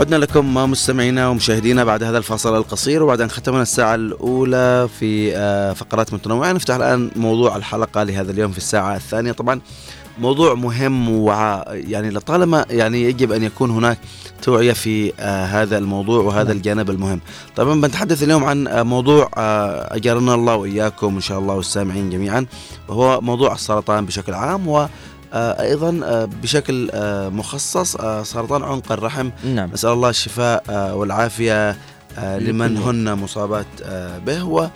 عدنا 0.08 0.24
لكم 0.24 0.54
مستمعينا 0.54 1.28
ومشاهدينا 1.28 1.84
بعد 1.84 2.02
هذا 2.02 2.18
الفاصل 2.18 2.56
القصير 2.56 3.02
وبعد 3.02 3.20
أن 3.20 3.30
ختمنا 3.30 3.62
الساعة 3.62 3.94
الأولى 3.94 4.88
في 4.98 5.36
آه، 5.36 5.72
فقرات 5.72 6.12
متنوعة 6.12 6.52
نفتح 6.52 6.74
الآن 6.74 7.10
موضوع 7.16 7.56
الحلقة 7.56 8.02
لهذا 8.02 8.32
اليوم 8.32 8.52
في 8.52 8.58
الساعة 8.58 8.96
الثانية. 8.96 9.32
طبعا 9.32 9.60
موضوع 10.18 10.54
مهم 10.54 11.08
وع 11.08 11.64
يعني 11.68 12.10
لطالما 12.10 12.64
يعني 12.70 13.02
يجب 13.02 13.32
أن 13.32 13.42
يكون 13.42 13.70
هناك 13.70 13.98
توعية 14.42 14.72
في 14.72 15.12
آه، 15.20 15.44
هذا 15.44 15.78
الموضوع 15.78 16.22
وهذا 16.22 16.52
الجانب 16.52 16.90
المهم. 16.90 17.20
طبعا 17.56 17.80
بنتحدث 17.80 18.22
اليوم 18.22 18.44
عن 18.44 18.66
آه، 18.66 18.82
موضوع 18.82 19.30
آه، 19.36 19.96
أجرنا 19.96 20.34
الله 20.34 20.54
وإياكم 20.54 21.14
إن 21.14 21.20
شاء 21.20 21.38
الله 21.38 21.54
والسامعين 21.54 22.10
جميعا 22.10 22.46
وهو 22.88 23.20
موضوع 23.20 23.52
السرطان 23.52 24.06
بشكل 24.06 24.34
عام 24.34 24.68
و 24.68 24.86
أيضا 25.32 26.00
آه، 26.04 26.24
بشكل 26.42 26.90
آه، 26.94 27.28
مخصص 27.28 27.96
آه، 27.96 28.22
سرطان 28.22 28.62
عنق 28.62 28.92
الرحم. 28.92 29.30
نعم. 29.44 29.70
نسال 29.72 29.90
الله 29.90 30.08
الشفاء 30.08 30.62
آه، 30.70 30.94
والعافية 30.94 31.76
آه، 32.18 32.38
لمن 32.38 32.66
للكل. 32.66 32.82
هن 32.82 33.14
مصابات 33.14 33.66
آه، 33.82 34.18
به. 34.18 34.44
و 34.44 34.68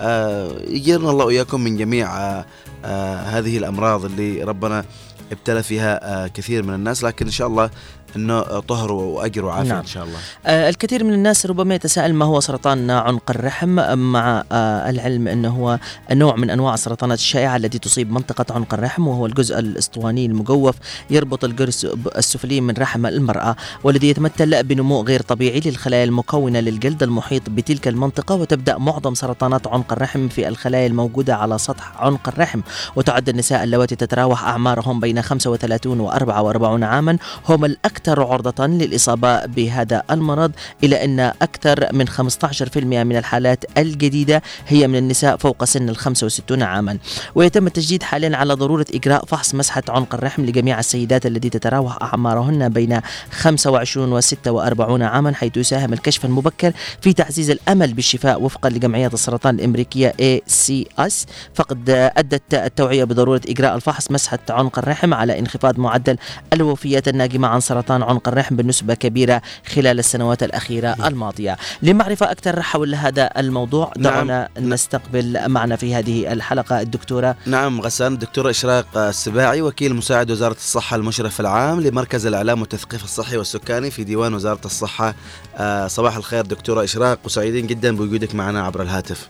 آه، 0.00 0.48
يجيرنا 0.68 1.10
الله 1.10 1.24
وإياكم 1.24 1.60
من 1.60 1.76
جميع 1.76 2.16
آه، 2.18 2.44
آه، 2.84 3.16
هذه 3.16 3.58
الأمراض 3.58 4.04
اللي 4.04 4.42
ربنا 4.42 4.84
ابتلى 5.32 5.62
فيها 5.62 6.24
آه، 6.24 6.26
كثير 6.26 6.62
من 6.62 6.74
الناس. 6.74 7.04
لكن 7.04 7.26
إن 7.26 7.32
شاء 7.32 7.46
الله 7.46 7.70
إنه 8.16 8.60
طهروا 8.60 9.02
وأجر 9.02 9.44
وعافية 9.44 9.68
نعم. 9.68 9.78
إن 9.78 9.86
شاء 9.86 10.04
الله 10.04 10.18
آه، 10.46 10.68
الكثير 10.68 11.04
من 11.04 11.12
الناس 11.12 11.46
ربما 11.46 11.74
يتساءل 11.74 12.14
ما 12.14 12.24
هو 12.24 12.40
سرطان 12.40 12.90
عنق 12.90 13.30
الرحم 13.30 13.98
مع 13.98 14.44
آه، 14.52 14.90
العلم 14.90 15.28
إنه 15.28 15.48
هو 15.48 15.78
نوع 16.12 16.36
من 16.36 16.50
أنواع 16.50 16.74
السرطانات 16.74 17.18
الشائعة 17.18 17.56
التي 17.56 17.78
تصيب 17.78 18.12
منطقة 18.12 18.54
عنق 18.54 18.74
الرحم 18.74 19.08
وهو 19.08 19.26
الجزء 19.26 19.58
الأسطواني 19.58 20.26
المجوف 20.26 20.76
يربط 21.10 21.44
الجرس 21.44 21.84
السفلي 22.16 22.60
من 22.60 22.74
رحم 22.78 23.06
المرأة 23.06 23.56
والذي 23.84 24.08
يتمثل 24.08 24.62
بنمو 24.62 25.02
غير 25.02 25.22
طبيعي 25.22 25.60
للخلايا 25.64 26.04
المكونة 26.04 26.60
للجلد 26.60 27.02
المحيط 27.02 27.50
بتلك 27.50 27.88
المنطقة 27.88 28.34
وتبدأ 28.34 28.78
معظم 28.78 29.14
سرطانات 29.14 29.66
عنق 29.66 29.92
الرحم 29.92 30.28
في 30.28 30.48
الخلايا 30.48 30.86
الموجودة 30.86 31.36
على 31.36 31.58
سطح 31.58 32.02
عنق 32.02 32.28
الرحم 32.28 32.60
وتعد 32.96 33.28
النساء 33.28 33.64
اللواتي 33.64 33.96
تتراوح 33.96 34.44
أعمارهم 34.44 35.00
بين 35.00 35.22
35 35.22 36.00
و 36.00 36.10
44 36.10 36.84
عاما 36.84 37.18
هم 37.48 37.64
الأكثر 37.64 38.05
عرضة 38.08 38.66
للإصابة 38.66 39.46
بهذا 39.46 40.02
المرض 40.10 40.52
إلى 40.84 41.04
أن 41.04 41.20
أكثر 41.20 41.88
من 41.92 42.08
15% 42.08 42.76
من 42.76 43.16
الحالات 43.16 43.64
الجديدة 43.78 44.42
هي 44.66 44.88
من 44.88 44.96
النساء 44.96 45.36
فوق 45.36 45.64
سن 45.64 45.88
ال 45.88 45.96
65 45.96 46.62
عاما. 46.62 46.98
ويتم 47.34 47.66
التشديد 47.66 48.02
حاليا 48.02 48.36
على 48.36 48.54
ضرورة 48.54 48.86
إجراء 48.94 49.24
فحص 49.24 49.54
مسحة 49.54 49.82
عنق 49.88 50.14
الرحم 50.14 50.42
لجميع 50.44 50.78
السيدات 50.78 51.26
التي 51.26 51.50
تتراوح 51.50 52.02
أعمارهن 52.02 52.68
بين 52.68 53.00
25 53.30 54.12
و 54.12 54.20
46 54.20 55.02
عاما 55.02 55.34
حيث 55.34 55.56
يساهم 55.56 55.92
الكشف 55.92 56.24
المبكر 56.24 56.72
في 57.00 57.12
تعزيز 57.12 57.50
الأمل 57.50 57.94
بالشفاء 57.94 58.42
وفقا 58.42 58.70
لجمعية 58.70 59.06
السرطان 59.06 59.54
الأمريكية 59.54 60.14
ACS 60.20 61.14
فقد 61.54 61.90
أدت 62.16 62.54
التوعية 62.54 63.04
بضرورة 63.04 63.40
إجراء 63.48 63.74
الفحص 63.76 64.10
مسحة 64.10 64.38
عنق 64.50 64.78
الرحم 64.78 65.14
على 65.14 65.38
انخفاض 65.38 65.78
معدل 65.78 66.16
الوفيات 66.52 67.08
الناجمة 67.08 67.48
عن 67.48 67.60
سرطان 67.60 67.95
عنق 68.02 68.28
الرحم 68.28 68.56
بنسبة 68.56 68.94
كبيرة 68.94 69.42
خلال 69.66 69.98
السنوات 69.98 70.42
الأخيرة 70.42 70.96
الماضية. 71.06 71.56
لمعرفة 71.82 72.30
أكثر 72.30 72.62
حول 72.62 72.94
هذا 72.94 73.30
الموضوع 73.36 73.92
نعم. 73.98 74.14
دعونا 74.14 74.48
نستقبل 74.58 75.48
معنا 75.48 75.76
في 75.76 75.94
هذه 75.94 76.32
الحلقة 76.32 76.80
الدكتورة. 76.80 77.36
نعم 77.46 77.80
غسان. 77.80 78.12
الدكتورة 78.12 78.50
إشراق 78.50 78.96
السباعي 78.96 79.62
وكيل 79.62 79.94
مساعد 79.94 80.30
وزارة 80.30 80.56
الصحة 80.56 80.96
المشرف 80.96 81.40
العام 81.40 81.80
لمركز 81.80 82.26
الإعلام 82.26 82.60
والتثقيف 82.60 83.04
الصحي 83.04 83.36
والسكاني 83.36 83.90
في 83.90 84.04
ديوان 84.04 84.34
وزارة 84.34 84.60
الصحة. 84.64 85.14
آه، 85.56 85.86
صباح 85.86 86.16
الخير 86.16 86.46
دكتورة 86.46 86.84
إشراق 86.84 87.18
وسعيدين 87.24 87.66
جدا 87.66 87.96
بوجودك 87.96 88.34
معنا 88.34 88.62
عبر 88.62 88.82
الهاتف. 88.82 89.28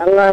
الله 0.00 0.32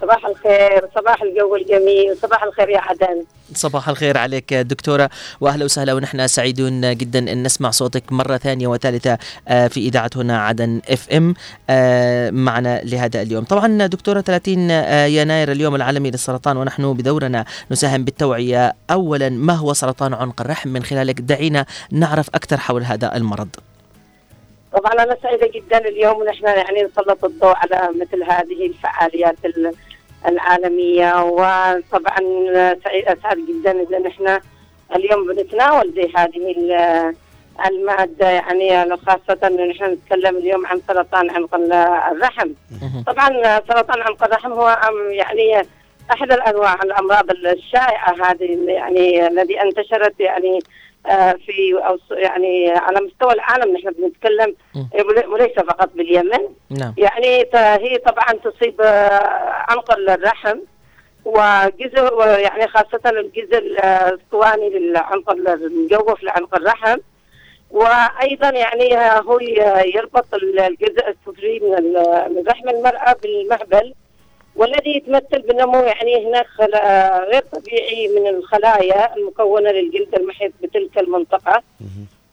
صباح 0.00 0.26
الخير 0.26 0.88
صباح 0.94 1.22
الجو 1.22 1.56
الجميل 1.56 2.16
صباح 2.16 2.42
الخير 2.42 2.68
يا 2.68 2.80
عدن 2.80 3.24
صباح 3.52 3.88
الخير 3.88 4.18
عليك 4.18 4.54
دكتورة. 4.54 5.10
وأهلا 5.40 5.64
وسهلا 5.64 5.94
ونحن 5.94 6.26
سعيدون 6.26 6.96
جدا 6.96 7.32
أن 7.32 7.42
نسمع 7.42 7.70
صوتك 7.70 8.12
مرة 8.12 8.36
ثانية 8.36 8.66
وثالثة 8.66 9.18
آه، 9.48 9.66
في 9.66 9.80
إذاعة 9.80 10.10
هنا 10.16 10.38
عدن 10.38 10.80
إف 10.88 11.10
إم 11.10 11.34
آه، 11.70 12.30
معنا 12.30 12.80
لهذا 12.84 13.22
اليوم. 13.22 13.44
طبعا 13.44 13.86
دكتورة 13.86 14.20
30 14.20 14.70
آه، 14.70 15.06
يناير 15.06 15.52
اليوم 15.52 15.74
العالمي 15.74 16.10
للسرطان 16.10 16.56
ونحن 16.56 16.92
بدورنا 16.92 17.44
نساهم 17.70 18.04
بالتوعية. 18.04 18.74
أولا 18.90 19.28
ما 19.28 19.52
هو 19.52 19.72
سرطان 19.72 20.14
عنق 20.14 20.40
الرحم؟ 20.40 20.68
من 20.68 20.82
خلالك 20.82 21.20
دعينا 21.20 21.66
نعرف 21.90 22.28
أكثر 22.34 22.56
حول 22.56 22.82
هذا 22.82 23.16
المرض. 23.16 23.48
طبعا 24.74 24.92
أنا 24.92 25.16
سعيدة 25.22 25.46
جدا 25.46 25.78
اليوم 25.78 26.16
ونحن 26.20 26.44
يعني 26.44 26.82
نسلط 26.82 27.24
الضوء 27.24 27.54
على 27.56 27.88
مثل 28.00 28.22
هذه 28.22 28.66
الفعاليات 28.66 29.36
ال- 29.44 29.72
العالمية 30.28 31.22
وطبعا 31.24 32.18
سعيد 32.84 33.04
أسعد 33.08 33.36
جدا 33.36 33.82
إذا 33.82 33.98
نحن 33.98 34.38
اليوم 34.96 35.26
بنتناول 35.26 35.92
زي 35.96 36.10
هذه 36.16 36.50
ال- 36.56 37.14
المادة 37.66 38.28
يعني 38.30 38.96
خاصة 38.96 39.38
انه 39.46 39.64
نحن 39.64 39.84
نتكلم 39.84 40.36
اليوم 40.36 40.66
عن 40.66 40.80
سرطان 40.88 41.30
عنق 41.30 41.54
ال- 41.54 41.72
الرحم 42.12 42.50
طبعا 43.06 43.60
سرطان 43.68 44.02
عنق 44.02 44.24
الرحم 44.24 44.52
هو 44.52 44.78
يعني 45.10 45.66
أحد 46.12 46.32
الانواع 46.32 46.74
الأمراض 46.74 47.30
الشائعة 47.30 48.14
هذه 48.30 48.58
يعني 48.68 49.26
الذي 49.26 49.60
انتشرت 49.62 50.20
يعني 50.20 50.58
في 51.46 51.74
أو 51.86 51.98
يعني 52.10 52.70
على 52.70 53.00
مستوى 53.00 53.32
العالم 53.32 53.76
نحن 53.76 53.90
بنتكلم 53.98 54.56
وليس 55.28 55.52
فقط 55.52 55.90
باليمن. 55.94 56.40
نعم. 56.70 56.94
يعني 56.98 57.46
هي 57.54 57.98
طبعا 57.98 58.32
تصيب 58.32 58.80
آه، 58.80 59.20
عنق 59.68 59.92
الرحم 59.98 60.58
وجزء 61.24 62.26
يعني 62.38 62.68
خاصة 62.68 63.00
الجزء 63.10 63.58
الاسطواني 63.58 64.70
للعنق 64.70 65.30
المجوف 65.30 66.22
لعنق 66.22 66.54
الرحم. 66.56 66.98
وأيضا 67.70 68.50
يعني 68.50 68.96
هو 68.98 69.38
يربط 69.94 70.34
الجزء 70.34 71.08
السفلي 71.08 71.60
من 71.60 71.74
ال- 71.78 72.34
من 72.34 72.44
رحم 72.48 72.68
المرأة 72.68 73.16
بالمهبل. 73.22 73.94
والذي 74.56 74.96
يتمثل 74.96 75.42
بنمو 75.42 75.80
يعني 75.80 76.26
هناك 76.28 76.46
خلا 76.46 77.18
غير 77.32 77.42
طبيعي 77.52 78.08
من 78.08 78.26
الخلايا 78.26 79.16
المكونة 79.16 79.70
للجلد 79.70 80.14
المحيط 80.14 80.52
بتلك 80.62 80.98
المنطقة. 80.98 81.62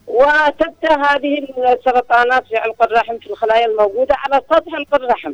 وتبدأ 0.07 0.95
هذه 1.07 1.48
السرطانات 1.57 2.48
في 2.48 2.57
عنق 2.57 2.84
الرحم 2.84 3.18
في 3.18 3.27
الخلايا 3.30 3.65
الموجودة 3.65 4.15
على 4.18 4.41
سطح 4.49 4.73
عنق 4.76 4.95
الرحم. 4.95 5.34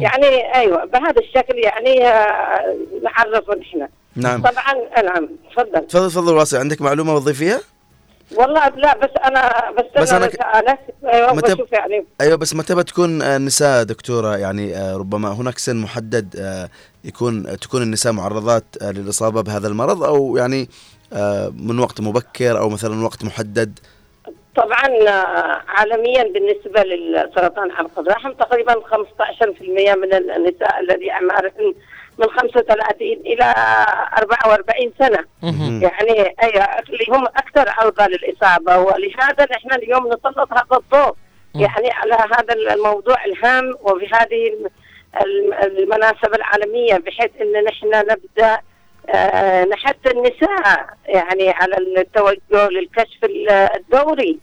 يعني 0.00 0.54
أيوة 0.54 0.84
بهذا 0.84 1.20
الشكل 1.20 1.58
يعني 1.58 2.08
آه، 2.08 2.76
نعرفه 3.02 3.54
نحن. 3.54 3.88
نعم. 4.16 4.42
طبعا 4.42 5.02
نعم 5.02 5.28
تفضل. 5.50 5.86
تفضل 5.86 6.10
تفضل 6.10 6.34
واسع 6.34 6.58
عندك 6.58 6.82
معلومة 6.82 7.14
وظيفية؟ 7.14 7.60
والله 8.36 8.68
لا 8.68 8.96
بس 8.98 9.10
أنا 9.24 9.70
بس, 9.78 9.84
بس 9.96 10.02
رسالة 10.02 10.30
أيوة 11.04 11.32
متى- 11.40 11.52
بشوف 11.54 11.72
يعني. 11.72 12.04
أيوه 12.20 12.36
بس 12.36 12.54
متى 12.54 12.74
بتكون 12.74 13.22
آه، 13.22 13.36
النساء 13.36 13.82
دكتورة 13.82 14.36
يعني 14.36 14.76
آه، 14.76 14.96
ربما 14.96 15.32
هناك 15.32 15.58
سن 15.58 15.76
محدد 15.76 16.36
آه، 16.38 16.68
يكون 17.04 17.58
تكون 17.60 17.82
النساء 17.82 18.12
معرضات 18.12 18.64
آه، 18.82 18.90
للإصابة 18.90 19.40
بهذا 19.42 19.68
المرض 19.68 20.02
أو 20.04 20.36
يعني 20.36 20.68
آه، 21.12 21.52
من 21.56 21.78
وقت 21.78 22.00
مبكر 22.00 22.58
أو 22.58 22.68
مثلا 22.68 23.04
وقت 23.04 23.24
محدد. 23.24 23.78
طبعا 24.56 24.86
آه، 25.08 25.62
عالميا 25.68 26.22
بالنسبة 26.22 26.82
للسرطان 26.82 27.70
عنق 27.70 27.98
الرحم 27.98 28.32
تقريبا 28.32 28.72
15% 28.72 29.94
من 29.94 30.14
النساء 30.14 30.80
الذي 30.80 31.10
أعمارهن 31.10 31.74
من 32.20 32.28
35 32.30 33.12
إلى 33.26 33.54
44 34.18 34.92
سنة. 34.98 35.24
يعني 35.82 36.34
أي 36.42 36.64
اللي 36.88 37.04
هم 37.08 37.24
أكثر 37.26 37.64
عرضة 37.78 38.06
للإصابة. 38.06 38.78
ولهذا 38.78 39.46
نحن 39.52 39.72
اليوم 39.72 40.06
نسلط 40.06 40.52
هذا 40.52 40.64
الضوء. 40.72 41.14
يعني 41.54 41.90
على 41.90 42.14
هذا 42.14 42.54
الموضوع 42.74 43.24
الهام 43.24 43.74
وفي 43.80 44.06
هذه 44.12 44.48
الم- 44.48 44.70
الم- 45.22 45.52
المناسبة 45.78 46.36
العالمية 46.36 46.94
بحيث 46.96 47.30
أن 47.40 47.64
نحن 47.64 47.86
نبدأ 47.86 48.58
آه، 49.08 49.64
نحث 49.64 49.96
النساء 50.06 50.86
يعني 51.06 51.50
على 51.50 51.76
التوجه 51.78 52.68
للكشف 52.68 53.24
ال- 53.24 53.50
الدوري 53.50 54.38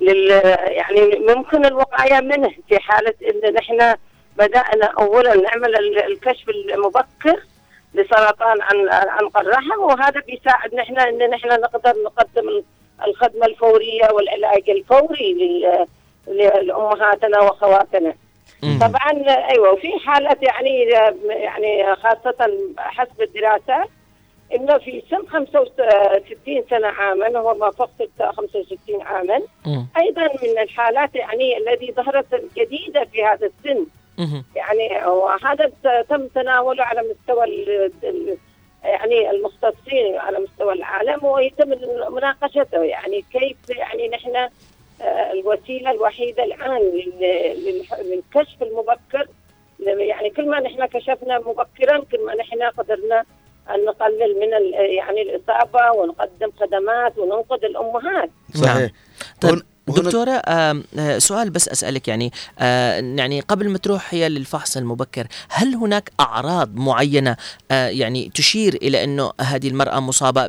لل 0.00 0.30
يعني 0.68 1.18
ممكن 1.34 1.64
الوقاية 1.66 2.20
منه 2.20 2.50
في 2.68 2.78
حالة 2.78 3.14
أن 3.22 3.54
نحن 3.54 3.94
بدأنا 4.38 4.86
أولا 4.86 5.34
نعمل 5.34 5.76
ال- 5.76 6.04
الكشف 6.12 6.48
المبكر 6.48 7.42
لسرطان 7.94 8.60
عن 8.62 8.88
عنق 8.88 9.38
الرحم 9.38 9.80
وهذا 9.80 10.20
بيساعد 10.26 10.74
نحن 10.74 10.98
أن 10.98 11.30
نحن 11.30 11.48
نقدر 11.48 11.94
نقدم 12.04 12.48
ال- 12.48 12.64
الخدمة 13.06 13.46
الفورية 13.46 14.08
والعلاج 14.12 14.70
الفوري 14.70 15.62
لأمهاتنا 16.62 17.40
وأخواتنا. 17.40 18.14
طبعا 18.80 19.12
أيوه 19.50 19.72
وفي 19.72 19.98
حالات 20.06 20.42
يعني 20.42 20.80
يعني 21.28 21.96
خاصة 21.96 22.50
حسب 22.78 23.22
الدراسات 23.22 23.88
إنه 24.54 24.78
في 24.78 25.02
سن 25.10 25.26
65 25.28 26.64
سنة 26.70 26.86
عاما 26.88 27.38
هو 27.38 27.54
ما 27.54 27.70
فوق 27.70 27.90
65 28.36 29.02
عاما. 29.02 29.40
أيضا 29.98 30.22
من 30.22 30.58
الحالات 30.62 31.14
يعني 31.14 31.58
الذي 31.58 31.92
ظهرت 31.92 32.44
جديدة 32.56 33.04
في 33.04 33.24
هذا 33.24 33.46
السن. 33.46 33.86
يعني 34.56 35.04
وهذا 35.06 35.72
تم 36.08 36.26
تناوله 36.26 36.84
على 36.84 37.02
مستوى 37.02 37.46
يعني 38.84 39.30
المختصين 39.30 40.16
على 40.16 40.38
مستوى 40.38 40.72
العالم 40.72 41.24
ويتم 41.24 41.68
مناقشته. 42.14 42.82
يعني 42.84 43.24
كيف 43.32 43.56
يعني 43.70 44.08
نحن 44.08 44.36
آه، 45.02 45.32
الوسيلة 45.32 45.90
الوحيدة 45.90 46.44
الآن 46.44 46.80
لل- 46.80 47.54
للح- 47.64 48.00
للكشف 48.00 48.62
المبكر. 48.62 49.28
يعني 49.80 50.30
كل 50.30 50.48
ما 50.48 50.60
نحن 50.60 50.86
كشفنا 50.86 51.38
مبكرا 51.38 51.98
كل 52.12 52.24
ما 52.26 52.34
نحن 52.34 52.62
قدرنا 52.62 53.24
أن 53.74 53.84
نقلل 53.84 54.40
من 54.40 54.54
ال- 54.54 54.74
يعني 54.94 55.22
الإصابة 55.22 55.90
ونقدم 55.92 56.50
خدمات 56.60 57.18
وننقذ 57.18 57.64
الأمهات. 57.64 58.30
صحيح. 58.54 58.90
طيب. 59.40 59.62
دكتورة 59.88 60.42
آم، 60.48 60.84
آه، 60.98 61.18
سؤال 61.18 61.50
بس 61.50 61.68
أسألك 61.68 62.08
يعني 62.08 62.32
آه، 62.58 63.00
يعني 63.00 63.40
قبل 63.40 63.68
ما 63.68 63.78
تروح 63.78 64.14
هي 64.14 64.28
للفحص 64.28 64.76
المبكر 64.76 65.26
هل 65.48 65.74
هناك 65.74 66.12
أعراض 66.20 66.74
معينة 66.76 67.36
آه، 67.70 67.88
يعني 67.88 68.30
تشير 68.34 68.74
إلى 68.74 69.04
أنه 69.04 69.32
هذه 69.40 69.68
المرأة 69.68 70.00
مصابة 70.00 70.46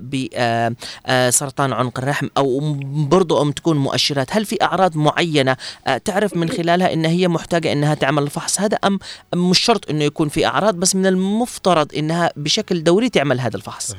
بسرطان 1.07 1.74
عنق 1.74 1.99
الرحم 1.99 2.28
أو 2.38 2.60
م- 2.60 3.10
برضو 3.10 3.41
أم 3.41 3.52
تكون 3.52 3.78
مؤشرات؟ 3.78 4.28
هل 4.32 4.45
في 4.45 4.57
أعراض 4.61 4.98
معينة 4.98 5.57
آه، 5.88 5.98
تعرف 5.98 6.38
من 6.38 6.49
خلالها 6.49 6.94
أن 6.94 7.06
هي 7.06 7.28
محتاجة 7.28 7.72
أنها 7.72 7.94
تعمل 7.95 8.24
الفحص 8.24 8.61
هذا 8.61 8.78
أم 8.78 8.99
أم 9.34 9.49
مش 9.49 9.60
شرط 9.60 9.90
أنه 9.90 10.03
يكون 10.03 10.30
في 10.30 10.45
أعراض 10.45 10.76
بس 10.76 10.95
من 10.95 11.06
المفترض 11.06 11.95
أنها 11.95 12.32
بشكل 12.36 12.84
دوري 12.84 13.10
تعمل 13.10 13.40
هذا 13.40 13.56
الفحص. 13.57 13.91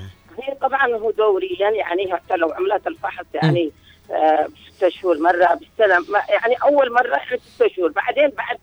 هي 0.43 0.55
طبعا 0.63 0.87
هو 0.95 1.11
دوريا 1.11 1.71
يعني 1.71 2.13
حتى 2.13 2.37
لو 2.37 2.49
عملت 2.53 2.87
الفحص 2.87 3.25
يعني 3.35 3.65
آه، 3.67 3.90
ستة 4.77 4.89
شهور 4.89 5.19
مرة 5.19 5.55
بالسنة 5.55 5.99
ما- 6.13 6.23
يعني 6.29 6.55
أول 6.63 6.93
مرة 6.93 7.17
يعني 7.17 7.39
ستة 7.39 7.69
شهور 7.69 7.91
بعدين 7.93 8.29
بعد 8.29 8.59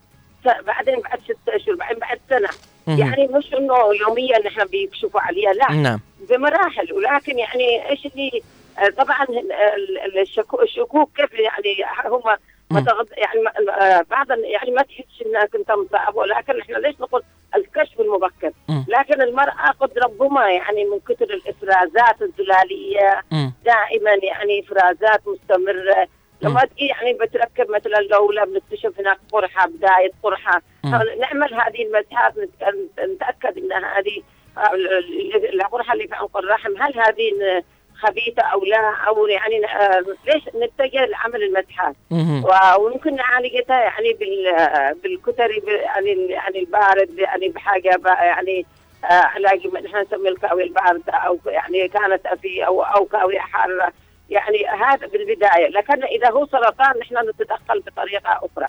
بعدين 0.65 0.99
بعد 0.99 1.19
ستة 1.23 1.57
شهور 1.57 1.77
بعدين 1.77 1.99
بعد 1.99 2.19
سنة. 2.29 2.49
مهم. 2.87 2.99
يعني 2.99 3.27
مش 3.27 3.53
إنه 3.53 3.75
يوميا 4.01 4.39
نحن 4.47 4.65
بيكشفوا 4.65 5.21
عليها 5.21 5.53
لا. 5.53 5.71
نعم. 5.71 5.99
بمراحل. 6.29 6.93
ولكن 6.93 7.39
يعني 7.39 7.89
إيش 7.89 8.05
اللي 8.05 8.41
آه، 8.79 8.89
طبعا 8.89 9.23
ال- 9.23 9.51
ال- 10.05 10.19
الشكو- 10.27 10.61
الشكوك 10.61 11.11
كيف 11.17 11.33
يعني 11.33 11.75
هم 12.05 12.21
متغض 12.71 13.07
يعني 13.17 13.69
آه، 13.69 14.05
بعض 14.09 14.27
يعني 14.31 14.71
ما 14.71 14.81
تحسش 14.81 15.21
انك 15.25 15.55
انت 15.55 15.71
مصاب 15.71 16.15
ولكن 16.15 16.59
إحنا 16.61 16.77
ليش 16.77 16.95
نقول 17.01 17.23
الكشف 17.55 17.99
المبكر. 18.01 18.51
لكن 18.87 19.21
المرأة 19.21 19.71
قد 19.79 19.97
ربما 19.99 20.49
يعني 20.51 20.85
من 20.85 20.99
كثر 20.99 21.25
الإفرازات 21.33 22.21
الزلاليه 22.21 23.21
دائما 23.65 24.11
يعني 24.23 24.59
إفرازات 24.59 25.21
مستمرة. 25.27 26.07
لما 26.41 26.61
تجي 26.65 26.85
يعني 26.87 27.13
بتركب 27.13 27.69
مثلا 27.71 27.97
لولا 28.11 28.45
بنكتشف 28.45 28.99
هناك 28.99 29.17
قرحة 29.31 29.67
بداية 29.67 30.11
قرحة. 30.23 30.61
نعمل 31.19 31.53
هذه 31.53 31.83
المسحات 31.85 32.33
نتأكد 32.99 33.57
إن 33.57 33.73
هذه 33.83 34.21
ال- 34.73 34.91
ال- 35.35 35.61
القرحة 35.61 35.93
اللي 35.93 36.07
في 36.07 36.15
عنق 36.15 36.37
الرحم 36.37 36.69
هل 36.81 36.99
هذه 36.99 37.31
خبيثة 38.01 38.41
أو 38.43 38.65
لا 38.65 38.93
أو 39.07 39.27
يعني 39.27 39.65
آه، 39.65 39.99
ليش 40.25 40.43
نتجه 40.55 41.05
لعمل 41.05 41.43
المسحات 41.43 41.95
وممكن 42.79 43.15
نعالجتها 43.15 43.81
يعني 43.81 44.13
بال 44.13 44.55
بالكتري 45.03 45.59
ب- 45.59 45.67
يعني 45.67 46.09
يعني 46.29 46.59
البارد 46.59 47.19
يعني 47.19 47.49
بحاجة 47.49 47.99
يعني 48.05 48.65
آه، 49.05 49.13
علاج 49.13 49.67
نحن 49.67 49.97
نسميه 50.01 50.29
الكاوية 50.29 50.63
الباردة 50.63 51.13
أو 51.13 51.39
يعني 51.45 51.87
كانت 51.87 52.27
في 52.41 52.65
أو 52.67 52.81
أو 52.83 53.05
كاوية 53.05 53.39
حارة. 53.39 53.91
يعني 54.29 54.67
هذا 54.67 55.07
بالبداية 55.07 55.67
لكن 55.67 56.03
إذا 56.03 56.29
هو 56.31 56.45
سرطان 56.45 56.99
نحن 57.01 57.29
نتدخل 57.29 57.79
بطريقة 57.79 58.29
أخرى. 58.29 58.67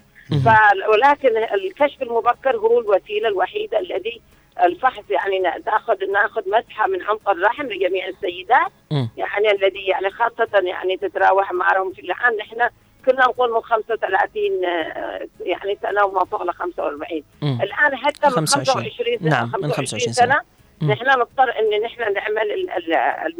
ولكن 0.89 1.37
الكشف 1.55 2.03
المبكر 2.03 2.57
هو 2.57 2.81
الوسيلة 2.81 3.29
الوحيدة 3.29 3.79
الذي 3.79 4.21
الفحص 4.65 5.03
يعني 5.11 5.39
ناخذ 5.67 6.05
ناخذ 6.13 6.43
مسحه 6.51 6.87
من 6.89 7.03
عمق 7.03 7.31
الرحم 7.31 7.67
لجميع 7.67 8.07
السيدات 8.09 8.73
مم. 8.91 9.11
يعني 9.17 9.51
الذي 9.51 9.87
يعني 9.87 10.11
خاصة 10.11 10.49
يعني 10.59 10.97
تتراوح 10.97 11.53
معهم 11.53 11.93
في 11.93 12.01
الان 12.01 12.37
نحن 12.37 12.69
كنا 13.07 13.21
نقول 13.27 13.53
من 13.53 13.61
35 13.61 14.65
آه، 14.65 15.27
يعني 15.41 15.79
سنة 15.83 16.05
وما 16.05 16.25
فوق 16.25 16.43
ل 16.43 16.53
45 16.53 17.23
مم. 17.43 17.59
الآن 17.63 17.97
حتى 17.97 18.27
من 18.27 18.47
25. 18.47 18.65
25 18.85 19.19
سنة 19.19 19.29
نعم، 19.31 19.53
من 19.63 19.73
25 19.73 20.13
سنة. 20.13 20.41
مم. 20.81 20.91
نحن 20.93 21.07
نضطر 21.21 21.59
إن 21.59 21.83
نحن 21.83 22.01
نعمل. 22.15 22.69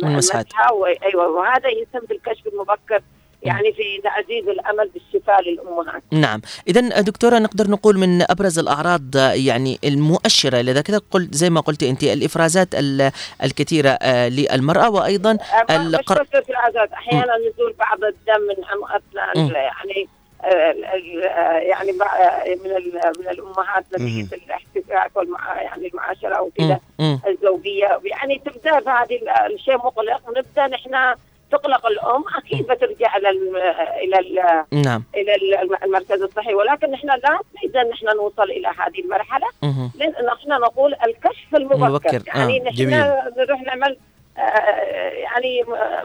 المسحه 0.03 0.73
و- 0.75 0.87
أيوه 0.87 1.29
وهذا 1.29 1.69
يتم 1.69 1.99
بالكشف 2.09 2.47
المبكر 2.47 3.03
يعني 3.43 3.73
في 3.73 4.01
تعزيز 4.05 4.49
الأمل 4.49 4.91
بالشفاء 4.95 5.43
للأمهات. 5.43 6.03
نعم. 6.13 6.41
إذا 6.69 7.01
دكتورة 7.01 7.39
نقدر 7.39 7.71
نقول 7.71 7.99
من 7.99 8.31
أبرز 8.31 8.59
الأعراض 8.59 9.17
آه، 9.17 9.33
يعني 9.33 9.79
المؤشرة 9.85 10.59
لذا 10.61 10.81
كذا 10.81 11.01
قلت 11.11 11.35
زي 11.35 11.51
ما 11.51 11.61
قلت 11.61 11.83
أنت 11.83 12.03
الإفرازات 12.03 12.69
ال- 12.75 13.11
الكثيرة 13.45 13.89
آه، 13.91 14.29
للمرأة 14.29 14.91
وأيضا 14.91 15.31
أما 15.71 15.79
مش 15.89 15.95
القر... 15.95 16.23
بس 16.23 16.51
العادات 16.51 16.93
أحيانا 16.93 17.33
نزول 17.37 17.75
بعض 17.79 18.05
الدم 18.05 18.41
من 18.49 18.65
اثناء 18.97 19.53
يعني 19.63 20.09
آه، 20.45 20.47
آه، 20.47 21.59
يعني 21.59 21.93
من 21.93 22.69
من 23.19 23.29
الأمهات 23.31 23.85
نتيجة 23.95 24.35
الاحتكاك 24.35 25.17
والمع 25.17 25.63
يعني 25.63 25.87
المعاشرة 25.89 26.41
وكذا. 26.43 26.81
الزوجية 27.27 28.01
يعني 28.05 28.43
تبدأ 28.45 28.81
بهذه 28.81 29.17
ال- 29.17 29.55
الشيء 29.55 29.77
مقلق 29.77 30.21
ونبدأ 30.29 30.67
نحن 30.67 31.15
تقلق 31.53 31.87
الأم 31.87 32.25
أكيد 32.39 32.67
بترجع 32.67 33.17
إلى 33.17 33.31
ال- 33.31 33.57
إلى 34.05 34.19
ال- 34.19 34.83
نعم. 34.83 35.05
إلى 35.15 35.35
ال- 35.35 35.85
المركز 35.85 36.23
الصحي. 36.23 36.55
ولكن 36.55 36.91
نحن 36.91 37.07
لا 37.07 37.39
نريد 37.59 37.77
أن 37.77 37.89
نحن 37.91 38.07
نوصل 38.17 38.43
إلى 38.51 38.69
هذه 38.69 39.01
المرحلة. 39.05 39.47
لأن 39.95 40.13
نحن 40.27 40.49
نقول 40.63 40.95
الكشف 40.95 41.55
المبكر. 41.55 41.87
المبكر، 41.87 42.23
يعني 42.27 42.61
آه، 42.61 42.65
نحن 42.65 42.75
جميل. 42.77 42.99
نروح 43.39 43.61
نعمل 43.67 43.97
آه، 44.39 44.41
يعني 45.11 45.65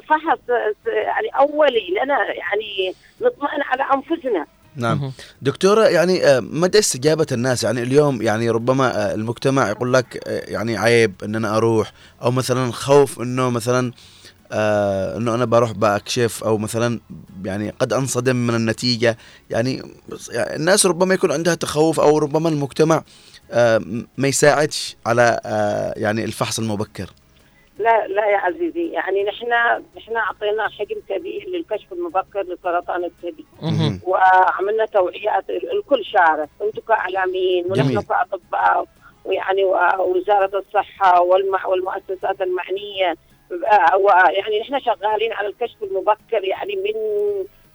فحص 0.09 0.39
آه، 0.49 0.89
يعني 0.89 1.27
أولي. 1.39 1.87
لنا 2.03 2.17
يعني 2.33 2.93
نطمئن 3.21 3.61
على 3.61 3.83
أنفسنا. 3.93 4.45
نعم. 4.75 5.11
دكتورة 5.41 5.83
يعني 5.85 6.25
آه، 6.25 6.39
مدى 6.39 6.79
استجابة 6.79 7.27
الناس؟ 7.31 7.63
يعني 7.63 7.83
اليوم 7.83 8.21
يعني 8.21 8.49
ربما 8.49 9.11
آه، 9.11 9.13
المجتمع 9.13 9.69
يقول 9.69 9.93
لك 9.93 10.27
آه، 10.27 10.41
يعني 10.51 10.77
عيب 10.77 11.13
ان 11.23 11.35
أنا 11.35 11.57
أروح 11.57 11.91
أو 12.23 12.31
مثلا 12.31 12.71
خوف 12.71 13.21
إنه 13.21 13.49
مثلا 13.49 13.91
آه 14.53 15.17
إنه 15.17 15.35
أنا 15.35 15.45
بروح 15.45 15.71
بكشف 15.71 16.43
أو 16.43 16.57
مثلا 16.57 16.99
يعني 17.45 17.69
قد 17.69 17.93
أنصدم 17.93 18.35
من 18.35 18.55
النتيجة. 18.55 19.17
يعني 19.49 19.81
يعني 20.31 20.55
الناس 20.55 20.85
ربما 20.85 21.13
يكون 21.13 21.31
عندها 21.31 21.55
تخوف 21.55 21.99
أو 21.99 22.17
ربما 22.17 22.49
المجتمع 22.49 23.03
آه 23.51 23.81
ما 24.17 24.27
يساعدش 24.27 24.97
على 25.05 25.39
آه 25.45 25.93
يعني 25.97 26.23
الفحص 26.23 26.59
المبكر. 26.59 27.09
لا 27.79 28.07
لا 28.07 28.25
يا 28.31 28.37
عزيزي. 28.37 28.87
يعني 28.91 29.23
نحن 29.23 29.45
نحن 29.97 30.15
أعطينا 30.15 30.69
حجم 30.69 30.95
كبير 31.09 31.49
للكشف 31.49 31.93
المبكر 31.93 32.41
لسرطان 32.43 33.03
الثدي. 33.03 33.45
وعملنا 34.03 34.85
توعيات 34.85 35.49
ال- 35.49 35.77
الكل 35.77 36.05
شارك 36.05 36.49
أنتم 36.61 36.81
كإعلاميين 36.87 37.65
ونحن. 37.71 38.01
كأطباء 38.01 38.85
ويعني 39.25 39.63
ووزارة 39.63 40.63
الصحة 40.67 41.21
والمع 41.21 41.65
والمؤسسات 41.65 42.41
المعنية. 42.41 43.15
آه، 43.71 43.97
ويعني 43.97 44.59
نحن 44.59 44.79
شغالين 44.79 45.33
على 45.33 45.47
الكشف 45.47 45.83
المبكر 45.83 46.43
يعني 46.43 46.75
من 46.75 46.93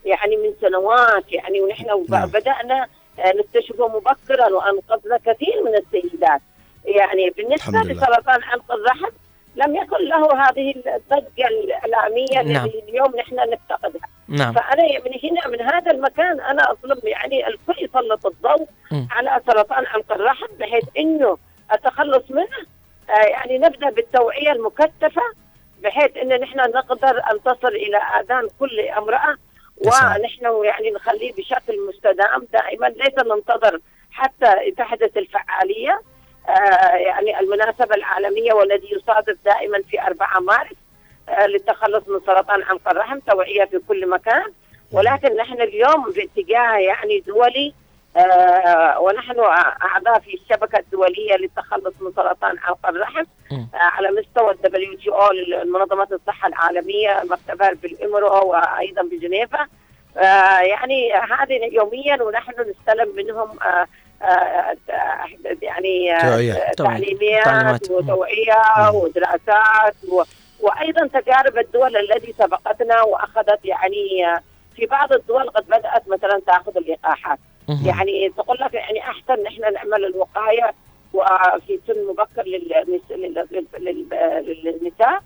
يعني 0.04 0.36
من 0.36 0.52
سنوات 0.60 1.32
يعني 1.32 1.60
ونحن 1.60 2.06
نعم. 2.08 2.28
بدأنا 2.28 2.86
آه، 3.18 3.32
نكتشفه 3.32 3.88
مبكرا 3.88 4.46
وانقذنا 4.46 5.16
كثير 5.16 5.62
من 5.64 5.74
السيدات 5.74 6.40
يعني 6.84 7.30
بالنسبة. 7.30 7.80
لسرطان 7.80 8.42
عنق 8.42 8.72
الرحم 8.72 9.10
لم 9.56 9.76
يكن 9.76 10.04
له 10.04 10.48
هذه 10.48 10.74
الضجة 10.76 11.48
الإعلامية 11.48 12.42
نعم. 12.42 12.66
التي 12.66 12.78
اليوم 12.88 13.16
نحن 13.16 13.34
نفتقدها 13.34 14.08
نعم 14.28 14.52
فأنا 14.52 14.82
من 14.82 15.12
هنا 15.24 15.48
من 15.48 15.60
هذا 15.60 15.90
المكان 15.90 16.40
أنا 16.40 16.72
اطلب 16.72 17.04
يعني 17.04 17.48
الكل 17.48 17.84
يسلط 17.84 18.26
الضوء 18.26 18.68
مم. 18.90 19.08
على 19.10 19.40
سرطان 19.46 19.86
عنق 19.86 20.12
الرحم 20.12 20.46
بحيث 20.60 20.84
إنه 20.98 21.38
التخلص 21.72 22.30
منه 22.30 22.66
آه 23.10 23.26
يعني 23.26 23.58
نبدأ 23.58 23.90
بالتوعية 23.90 24.52
المكثفة 24.52 25.22
بحيث 25.82 26.16
إن 26.16 26.40
نحن 26.40 26.58
نقدر 26.58 27.22
أن 27.30 27.42
تصل 27.44 27.68
إلى 27.68 27.96
آذان 27.96 28.48
كل 28.60 28.80
امرأة. 28.80 29.36
ونحن 29.76 30.64
يعني 30.64 30.90
نخليه 30.90 31.32
بشكل 31.32 31.86
مستدام. 31.88 32.46
دائما 32.52 32.86
ليس 32.86 33.14
ننتظر 33.26 33.80
حتى 34.10 34.70
تحدث 34.70 35.16
الفعالية 35.16 36.00
آه 36.48 36.96
يعني 36.96 37.40
المناسبة 37.40 37.94
العالمية 37.94 38.52
والذي 38.52 38.88
يصادف 38.92 39.36
دائما 39.44 39.82
في 39.90 40.00
4 40.00 40.40
مارس 40.40 40.76
آه، 41.28 41.46
للتخلص 41.46 42.08
من 42.08 42.20
سرطان 42.26 42.62
عنق 42.62 42.88
الرحم 42.88 43.18
توعية 43.18 43.64
في 43.64 43.78
كل 43.88 44.08
مكان. 44.08 44.52
ولكن 44.92 45.36
نحن 45.36 45.60
اليوم 45.60 46.10
باتجاه 46.10 46.76
يعني 46.76 47.20
دولي 47.20 47.74
ونحن 49.00 49.40
أعضاء 49.82 50.18
في 50.20 50.34
الشبكة 50.34 50.78
الدولية 50.78 51.36
للتخلص 51.36 51.94
من 52.00 52.12
سرطان 52.16 52.58
عنق 52.58 52.86
الرحم. 52.88 53.24
آه، 53.52 53.68
على 53.74 54.08
مستوى 54.10 54.50
الدبليو 54.50 54.94
جي 54.94 55.10
أو 55.10 55.28
منظمه 55.64 56.08
الصحة 56.12 56.48
العالمية 56.48 57.22
مكتبها 57.30 57.72
بالإمرو 57.72 58.50
وأيضا 58.50 59.02
بجنيفا 59.02 59.66
آه، 60.16 60.60
يعني 60.60 61.12
هذه 61.12 61.70
يوميا 61.72 62.22
ونحن 62.22 62.52
نستلم 62.60 63.16
منهم 63.16 63.48
آه، 63.62 63.86
آه، 64.22 64.76
يعني 65.62 66.16
آه،. 66.16 66.72
تعليمات. 66.72 67.90
وتوعية 67.90 68.62
ودراسات. 68.94 69.94
وأيضا 70.60 71.06
تجارب 71.06 71.58
الدول 71.58 71.96
التي 71.96 72.34
سبقتنا 72.38 73.02
وأخذت 73.02 73.64
يعني 73.64 74.26
آه، 74.26 74.40
في 74.78 74.86
بعض 74.86 75.12
الدول 75.12 75.50
قد 75.50 75.66
بدأت 75.66 76.08
مثلا 76.08 76.40
تأخذ 76.46 76.76
اللقاحات. 76.76 77.38
يعني 77.86 78.32
تقول 78.36 78.56
لك 78.60 78.74
يعني 78.74 79.00
أحسن 79.00 79.42
نحن 79.42 79.60
نعمل 79.74 80.04
الوقاية 80.04 80.72
وفي 81.12 81.78
سن 81.86 82.06
مبكر 82.08 82.42
للنس- 82.42 83.10
لل- 83.12 83.46
لل- 83.50 83.66
لل- 83.78 84.60
للنساء 84.64 85.22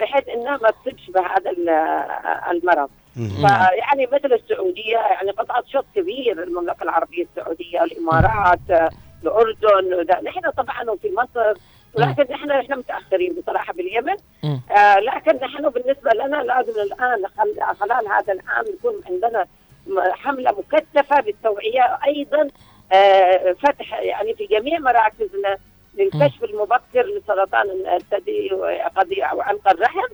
بحيث 0.00 0.28
إنها 0.28 0.56
ما 0.62 0.70
تصيبش 0.70 1.10
بهذا 1.10 1.50
ال- 1.50 1.68
المرض. 2.50 2.88
فيعني 3.14 4.06
مثل 4.06 4.32
السعودية 4.32 4.96
يعني 4.98 5.30
قطعت 5.30 5.66
شوط 5.66 5.84
كبير 5.94 6.42
المملكه 6.42 6.82
العربية 6.82 7.26
السعودية 7.36 7.84
الإمارات 7.84 8.90
الأردن. 9.22 10.24
نحن 10.24 10.50
طبعا 10.50 10.96
في 11.02 11.10
مصر 11.16 11.54
ولكن 11.96 12.32
نحن 12.34 12.48
نحن 12.48 12.72
متأخرين 12.78 13.34
بصراحة 13.34 13.72
باليمن. 13.72 14.16
آه 14.76 14.98
لكن 15.00 15.36
نحن 15.36 15.68
بالنسبة 15.68 16.10
لنا 16.14 16.36
لازم 16.36 16.80
الآن 16.82 17.26
خل- 17.38 17.76
خلال 17.80 18.08
هذا 18.08 18.32
العام 18.32 18.64
يكون 18.78 18.94
عندنا 19.10 19.46
حملة 20.12 20.50
مكثفة 20.58 21.20
للتوعيه 21.20 21.98
أيضا 22.06 22.48
آه 22.92 23.52
فتح 23.52 23.92
يعني 24.02 24.34
في 24.34 24.46
جميع 24.46 24.78
مراكزنا 24.78 25.56
للكشف 25.94 26.44
المبكر 26.44 27.06
لسرطان 27.06 27.66
الثدي 27.96 28.50
وقضية 28.54 29.30
وعنق 29.34 29.68
الرحم. 29.68 30.06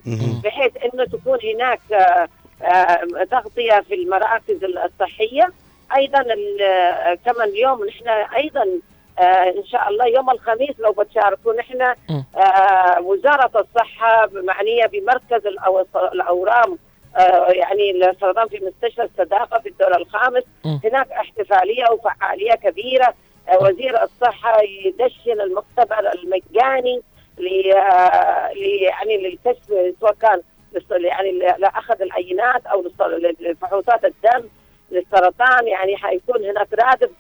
بحيث 0.45 0.73
إنه 0.77 1.05
تكون 1.05 1.39
هناك 1.55 1.81
آه، 1.93 2.29
آه، 2.63 3.25
تغطية 3.31 3.81
في 3.81 3.95
المراكز 3.95 4.65
الصحية 4.65 5.53
أيضا 5.97 6.25
آه، 6.63 7.15
كمان 7.15 7.49
اليوم 7.49 7.85
نحن 7.87 8.09
أيضا 8.37 8.65
آه، 9.21 9.51
إن 9.59 9.65
شاء 9.65 9.89
الله 9.89 10.07
يوم 10.07 10.31
الخميس 10.31 10.81
لو 10.81 10.93
بتشاركوا 10.93 11.55
نحن. 11.55 11.83
آه، 12.37 13.01
وزارة 13.01 13.61
الصحة 13.61 14.29
معنية 14.33 14.87
بمركز 14.87 15.47
الأورام 16.13 16.79
آه، 17.17 17.47
يعني 17.51 17.91
السرطان 17.91 18.49
في 18.49 18.61
مستشفى 18.65 19.03
الصداقة 19.03 19.59
في 19.59 19.69
الدور 19.69 19.97
الخامس 19.97 20.43
مم. 20.65 20.81
هناك 20.85 21.11
احتفالية 21.13 21.85
وفعالية 21.93 22.53
كبيرة 22.55 23.15
آه، 23.49 23.63
وزير 23.63 24.03
الصحة 24.03 24.61
يدشن 24.85 25.41
المختبر 25.41 26.13
المجاني 26.15 27.03
ل- 27.39 27.73
آه، 27.73 28.49
يعني 28.83 29.17
للكشف 29.17 29.95
سواء 30.01 30.13
كان 30.21 30.41
يعني 30.91 31.33
لأخذ 31.59 32.03
العينات 32.03 32.67
أو 32.67 32.83
للص- 32.83 33.41
لفحوصات 33.41 34.05
الدم 34.05 34.49
للسرطان 34.91 35.67
يعني 35.69 35.97
حيكون 35.97 36.45
هناك 36.45 36.69
رادف 36.73 37.11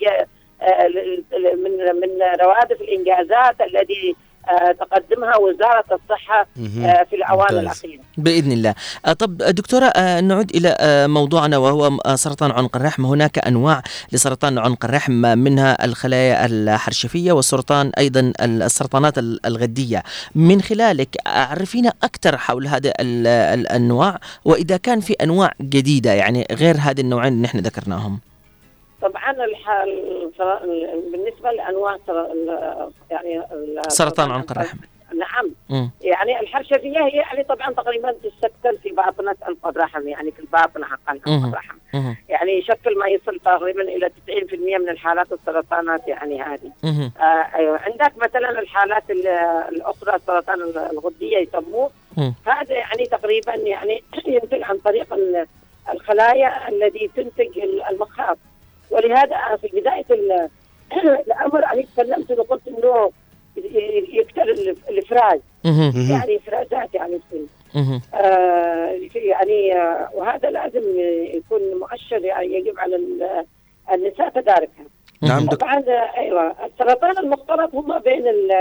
من 1.64 2.00
من 2.00 2.10
روادف 2.44 2.80
الإنجازات 2.80 3.56
الذي 3.60 4.16
آه، 4.48 4.72
تقدمها 4.72 5.36
وزارة 5.36 5.84
الصحة 5.92 6.46
مهم. 6.56 6.84
آه، 6.84 7.06
في 7.10 7.16
الأوان 7.16 7.40
ممتاز. 7.40 7.58
الأخيرة. 7.58 8.00
بإذن 8.18 8.52
الله. 8.52 8.74
آه، 9.06 9.12
طب 9.12 9.36
دكتورة 9.38 9.84
آه، 9.84 10.20
نعود 10.20 10.50
إلى 10.56 10.76
آه، 10.80 11.06
موضوعنا 11.06 11.58
وهو 11.58 11.98
آه، 12.06 12.14
سرطان 12.14 12.50
عنق 12.50 12.76
الرحم، 12.76 13.04
هناك 13.06 13.38
أنواع 13.38 13.82
لسرطان 14.12 14.58
عنق 14.58 14.84
الرحم 14.84 15.12
منها 15.12 15.84
الخلايا 15.84 16.46
الحرشفية 16.46 17.32
والسرطان 17.32 17.92
أيضا 17.98 18.32
السرطانات 18.40 19.18
ال- 19.18 19.46
الغدية. 19.46 20.02
من 20.34 20.62
خلالك 20.62 21.16
عرفينا 21.26 21.92
أكثر 22.02 22.36
حول 22.38 22.66
هذه 22.66 22.92
ال- 23.00 23.26
الأنواع 23.60 24.18
وإذا 24.44 24.76
كان 24.76 25.00
في 25.00 25.12
أنواع 25.12 25.52
جديدة 25.60 26.12
يعني 26.12 26.46
غير 26.52 26.76
هذه 26.80 27.00
النوعين 27.00 27.32
اللي 27.32 27.42
نحن 27.44 27.58
ذكرناهم. 27.58 28.20
طبعا 29.02 29.32
بالنسبة 31.12 31.50
لانواع 31.50 31.96
يعني 33.10 33.42
سرطان 33.88 34.30
عنق 34.30 34.50
الرحم 34.50 34.78
نعم 35.18 35.50
مم. 35.70 35.90
يعني 36.00 36.40
الحرشفيه 36.40 36.98
هي 37.04 37.10
يعني 37.10 37.44
طبعا 37.44 37.72
تقريبا 37.72 38.12
تشكل 38.12 38.78
في 38.82 38.88
باطنة 38.90 39.34
عنق 39.42 39.66
الرحم 39.66 40.08
يعني 40.08 40.30
في 40.30 40.38
الباطن 40.40 40.84
حق 40.84 41.00
عنق. 41.08 41.28
الرحم. 41.28 41.76
يعني 42.28 42.58
يشكل 42.58 42.98
ما 42.98 43.08
يصل 43.08 43.38
تقريبا 43.44 43.82
إلى 43.82 44.10
90% 44.28 44.54
من 44.78 44.88
الحالات 44.88 45.32
السرطانات 45.32 46.08
يعني 46.08 46.42
هذه. 46.42 46.72
آه 46.84 47.22
أيوه 47.54 47.78
عندك 47.78 48.12
مثلا 48.16 48.50
الحالات 48.60 49.10
ال- 49.10 49.26
الأخرى 49.68 50.18
سرطان 50.26 50.62
الغدية 50.92 51.38
يسموه. 51.38 51.90
هذا 52.46 52.74
يعني 52.74 53.06
تقريبا 53.06 53.54
يعني 53.54 54.02
ينتج 54.26 54.62
عن 54.62 54.78
طريق 54.78 55.14
ال- 55.14 55.46
الخلايا 55.92 56.68
التي 56.68 57.10
تنتج 57.16 57.58
ال- 57.58 57.82
المخاط 57.90 58.38
ولهذا 58.90 59.56
في 59.60 59.68
بداية 59.80 60.04
ال- 60.10 60.48
الأمر 61.26 61.64
أنا 61.72 61.82
تكلمت 61.82 62.30
وقلت 62.30 62.68
إنه 62.68 63.10
يقتل 64.12 64.74
الإفراز. 64.88 65.40
يعني 66.10 66.36
إفرازات 66.36 66.94
يعني 66.94 67.20
مهم. 67.74 68.00
آه 68.14 68.98
يعني 69.14 69.76
آه 69.78 70.08
وهذا 70.14 70.50
لازم 70.50 70.82
يكون 71.36 71.60
مؤشر 71.80 72.24
يعني 72.24 72.54
يجب 72.54 72.78
على 72.78 72.96
ال- 72.96 73.44
النساء 73.92 74.28
تداركها 74.28 74.84
نعم 75.22 75.46
طبعا 75.46 75.78
آه، 75.78 76.18
أيوه 76.18 76.54
السرطان 76.66 77.18
المختلط 77.18 77.74
هم 77.74 77.98
بين 77.98 78.26
ال- 78.28 78.52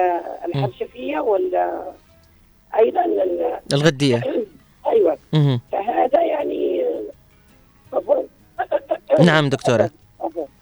الحرشفيه 0.46 1.20
وال 1.20 1.56
أيضا 2.80 3.06
ال- 3.06 3.60
الغدية 3.74 4.22
أيوه. 4.88 5.18
فهذا 5.72 6.22
يعني 6.22 6.86
عفواً. 7.94 8.24
نعم 9.26 9.50
دكتورة 9.50 9.90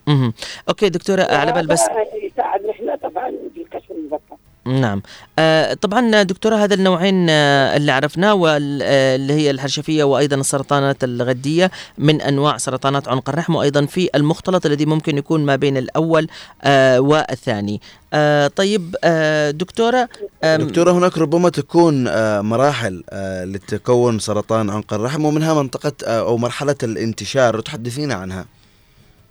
مهم. 0.08 0.34
أوكي 0.70 0.90
دكتورة 0.90 1.24
على 1.24 1.52
بال 1.52 1.68
بس. 1.68 1.82
يساعد 2.24 2.62
نحن 2.66 2.96
طبعا 2.96 3.32
في 3.56 3.62
الكشف 3.62 3.92
المبكر 3.92 4.38
نعم. 4.66 5.02
آه 5.40 5.74
طبعا 5.74 6.24
دكتورة 6.24 6.56
هذا 6.56 6.74
النوعين 6.76 7.30
آه 7.30 7.78
اللي 7.78 7.92
عرفناه 7.92 8.34
واللي 8.34 9.34
هي 9.34 9.52
الحرشفية 9.52 10.04
وأيضا 10.04 10.36
السرطانات 10.36 11.04
الغدية 11.04 11.72
من 11.98 12.22
أنواع 12.22 12.58
سرطانات 12.58 13.08
عنق 13.08 13.30
الرحم 13.30 13.56
وأيضا 13.56 13.86
في 13.86 14.10
المختلط 14.16 14.66
الذي 14.66 14.86
ممكن 14.86 15.18
يكون 15.18 15.46
ما 15.46 15.56
بين 15.56 15.78
الأول 15.78 16.28
آه 16.64 17.00
والثاني. 17.00 17.82
آه 18.14 18.48
طيب 18.48 18.96
آه 19.04 19.52
دكتورة 19.52 20.10
دكتورة 20.44 20.92
هناك 20.92 21.18
ربما 21.18 21.50
تكون 21.50 22.08
آه، 22.08 22.42
مراحل 22.42 23.04
آه، 23.10 23.46
لتكون 23.46 24.20
سرطان 24.20 24.70
عنق 24.70 24.94
الرحم 24.94 25.26
ومنها 25.26 25.54
منطقة 25.54 25.94
آه، 26.06 26.20
أو 26.20 26.38
مرحلة 26.38 26.76
الانتشار 26.84 27.60
تحدثينا 27.60 28.14
عنها. 28.14 28.46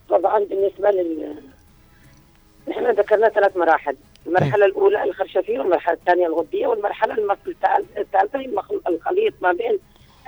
طبعا 0.09 0.39
بالنسبة 0.39 0.91
لل 0.91 1.35
نحن 2.69 2.91
ذكرنا 2.91 3.29
ثلاث 3.29 3.57
مراحل. 3.57 3.97
المرحلة 4.27 4.65
الأولى 4.67 5.03
الخرشفية 5.05 5.59
والمرحلة 5.59 5.95
الثانية 5.95 6.27
الغدية 6.27 6.67
والمرحلة 6.67 7.15
المرحلة 7.15 7.55
الثالثة 7.99 8.39
هي 8.39 8.49
الخليط 8.89 9.35
ما 9.43 9.53
بين 9.53 9.79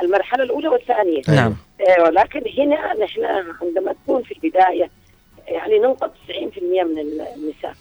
المرحلة 0.02 0.42
الأولى 0.44 0.68
والثانية. 0.68 1.22
نعم. 1.28 1.56
آه، 1.88 2.02
ولكن 2.02 2.42
هنا 2.58 2.94
نحن 3.04 3.24
عندما 3.62 3.92
تكون 3.92 4.22
في 4.22 4.32
البداية 4.44 4.90
يعني 5.48 5.78
ننقص 5.78 6.10
90% 6.28 6.84
من 6.84 6.98
النساء. 6.98 7.74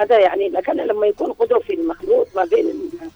هذا 0.00 0.18
يعني 0.18 0.48
لكن 0.48 0.72
لما 0.76 1.06
يكون 1.06 1.34
عضو 1.40 1.60
في 1.60 1.74
المخلوط 1.74 2.28
ما 2.36 2.44
بين 2.44 2.66
ال- 2.66 3.10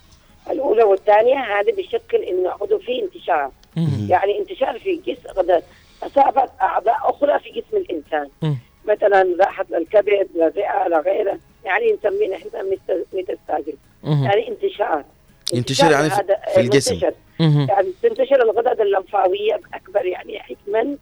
الأولى 0.51 0.83
والثانية 0.83 1.39
هذا 1.39 1.73
بيشكل 1.73 2.17
إنه 2.19 2.51
عضو 2.51 2.79
فيه 2.79 3.03
انتشار. 3.03 3.51
يعني 4.11 4.39
انتشار 4.39 4.79
في 4.79 4.97
جسم 5.07 5.63
قد 6.03 6.11
أصابت 6.19 6.51
أعضاء 6.63 6.97
أخرى 7.11 7.39
في 7.39 7.51
جسم 7.51 7.77
الإنسان 7.77 8.29
مم. 8.43 8.57
مثلا 8.89 9.37
راحت 9.41 9.71
للكبد 9.71 10.29
للرئة 10.35 10.89
لغيره 10.89 11.39
يعني 11.65 11.93
نسميه 11.93 12.31
نحن 12.31 12.49
ميتا- 12.71 13.15
ميتاستازيس. 13.15 13.75
يعني 14.05 14.49
انتشار 14.49 15.05
ينتشر 15.55 15.91
يعني 15.91 16.11
في- 16.11 16.17
هذا- 16.17 16.41
في 16.55 16.61
الجسم. 16.61 17.01
يعني 17.41 17.89
تنتشر 18.03 18.43
الغدد 18.43 18.81
اللمفاوية 18.81 19.57
بأكبر 19.71 20.07
يعني 20.07 20.41
حجما 20.41 20.97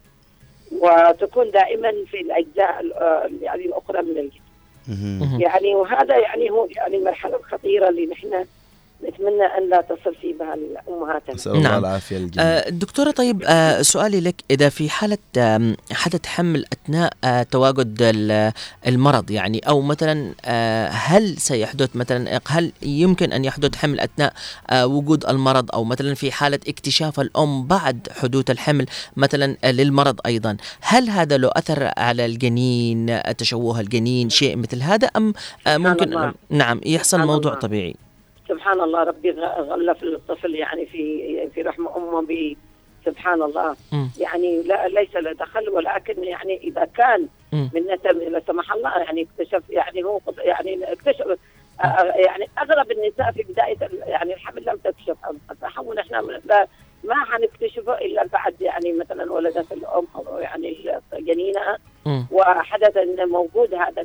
وتكون 0.72 1.50
دائما 1.50 1.92
في 2.10 2.20
الأجزاء 2.20 2.80
ال- 2.80 2.92
آه، 2.92 3.30
يعني 3.42 3.64
الأخرى 3.64 4.02
من 4.02 4.18
الجسم. 4.18 4.40
يعني 5.40 5.74
وهذا 5.74 6.18
يعني 6.18 6.50
هو 6.50 6.66
يعني 6.76 6.96
المرحلة 6.96 7.36
الخطيرة 7.36 7.88
اللي 7.88 8.06
نحن 8.06 8.44
نتمنى 9.08 9.42
أن 9.58 9.70
لا 9.70 9.80
تصل 9.80 10.14
في 10.20 10.32
بها 10.32 10.54
الأمهات 10.54 11.22
نسأل 11.34 11.52
الله 11.52 11.62
نعم. 11.62 11.78
العافية 11.78 12.16
الجميع 12.16 12.46
آه، 12.48 12.68
دكتورة 12.70 13.10
طيب 13.10 13.42
آه، 13.46 13.82
سؤالي 13.82 14.20
لك 14.20 14.34
إذا 14.50 14.68
في 14.68 14.90
حالة 14.90 15.18
آم، 15.38 15.76
حدث 15.92 16.26
حمل 16.26 16.64
أثناء 16.72 17.12
آه، 17.24 17.42
تواجد 17.42 17.96
ال- 18.00 18.52
المرض 18.86 19.30
يعني 19.30 19.58
أو 19.58 19.80
مثلا 19.80 20.34
هل 20.92 21.36
سيحدث 21.38 21.96
مثلا 21.96 22.40
هل 22.48 22.72
يمكن 22.82 23.32
أن 23.32 23.44
يحدث 23.44 23.76
حمل 23.76 24.00
أثناء 24.00 24.32
آه، 24.70 24.86
وجود 24.86 25.26
المرض 25.26 25.70
أو 25.74 25.84
مثلا 25.84 26.14
في 26.14 26.32
حالة 26.32 26.60
اكتشاف 26.68 27.20
الأم 27.20 27.66
بعد 27.66 28.08
حدوث 28.20 28.50
الحمل 28.50 28.86
مثلا 29.16 29.56
للمرض 29.64 30.20
أيضا 30.26 30.56
هل 30.80 31.10
هذا 31.10 31.36
له 31.36 31.50
أثر 31.52 31.90
على 31.96 32.26
الجنين 32.26 33.20
تشوه 33.38 33.80
الجنين 33.80 34.30
شيء 34.30 34.56
مثل 34.56 34.82
هذا 34.82 35.06
أم 35.06 35.32
آه، 35.66 35.76
ممكن 35.76 36.04
الله. 36.12 36.32
نعم 36.50 36.80
يحصل 36.86 37.10
سبحان 37.10 37.26
موضوع. 37.26 37.54
طبيعي 37.54 37.94
سبحان 38.50 38.80
الله 38.80 39.02
ربي 39.04 39.30
غلف 39.70 40.02
الطفل 40.02 40.54
يعني 40.54 40.86
في 40.86 41.48
في 41.54 41.62
رحم 41.62 41.88
أمه 41.88 42.22
ب 42.22 42.56
سبحان 43.06 43.42
الله 43.42 43.76
مم. 43.92 44.10
يعني 44.18 44.62
لا 44.62 44.88
ليس 44.88 45.16
له 45.16 45.32
دخل 45.32 45.68
ولكن 45.68 46.24
يعني 46.24 46.56
إذا 46.56 46.84
كان 46.84 47.28
مم. 47.52 47.70
من 47.74 47.82
نتم 47.86 48.18
لا 48.18 48.42
سمح 48.46 48.72
الله 48.72 48.98
يعني 48.98 49.22
اكتشف 49.32 49.62
يعني 49.70 50.04
هو 50.04 50.20
يعني 50.38 50.92
اكتشف 50.92 51.26
آه، 51.80 51.84
آه، 51.84 52.04
يعني 52.16 52.48
اغلب 52.58 52.90
النساء 52.90 53.32
في 53.32 53.42
بداية 53.42 53.76
يعني 54.06 54.34
الحمل 54.34 54.64
لم 54.66 54.76
تكشف 54.76 55.16
الرحم 55.50 55.86
ونحن 55.86 56.14
لا 56.44 56.66
ما 57.04 57.14
حنكتشفه 57.24 57.94
إلا 57.98 58.26
بعد 58.26 58.54
يعني 58.60 58.92
مثلا 58.92 59.32
ولدت 59.32 59.72
الأم 59.72 60.06
أو 60.16 60.38
يعني 60.38 60.98
جنينها. 61.12 61.78
وحدث 62.30 62.96
إن 62.96 63.28
موجود 63.28 63.74
هذا 63.74 64.02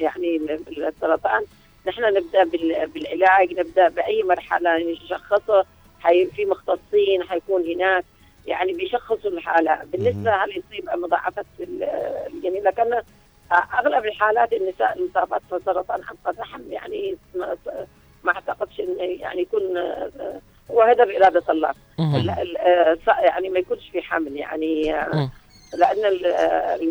يعني 0.00 0.36
ال- 0.36 0.84
السرطان 0.86 1.42
نحن 1.86 2.02
نبدأ 2.02 2.44
بال- 2.44 2.86
بالعلاج 2.86 3.52
نبدأ 3.58 3.88
بأي 3.88 4.22
مرحلة 4.22 4.78
نشخصه 4.92 5.64
حي 6.00 6.26
في 6.26 6.44
مختصين 6.44 7.22
حيكون 7.22 7.66
هناك. 7.72 8.04
يعني 8.46 8.72
بيشخصوا 8.72 9.30
الحالة. 9.30 9.78
بالنسبة 9.84 10.30
هل 10.30 10.50
يصيب 10.50 10.90
مضاعفات 10.90 11.46
ال- 11.60 11.82
الجنين 12.34 12.62
لكن 12.62 13.00
أغلب 13.78 14.04
الحالات 14.04 14.52
النساء 14.52 14.98
المصابات 14.98 15.42
بسرطان 15.52 16.04
حلقه 16.04 16.30
الرحم 16.30 16.60
يعني 16.72 17.16
ما, 17.34 18.32
أعتقدش 18.32 18.80
انه 18.80 19.02
يعني 19.02 19.40
يكون 19.42 19.76
آه، 19.76 20.40
هو 20.70 20.82
هذا 20.82 21.04
بإرادة 21.04 21.42
الله. 21.48 21.70
آه، 22.58 22.98
يعني 23.08 23.48
ما 23.48 23.58
يكونش 23.58 23.88
في 23.88 24.02
حمل. 24.02 24.36
يعني 24.36 24.94
آه،. 24.94 25.30
لأن 25.78 26.04
ال- 26.04 26.26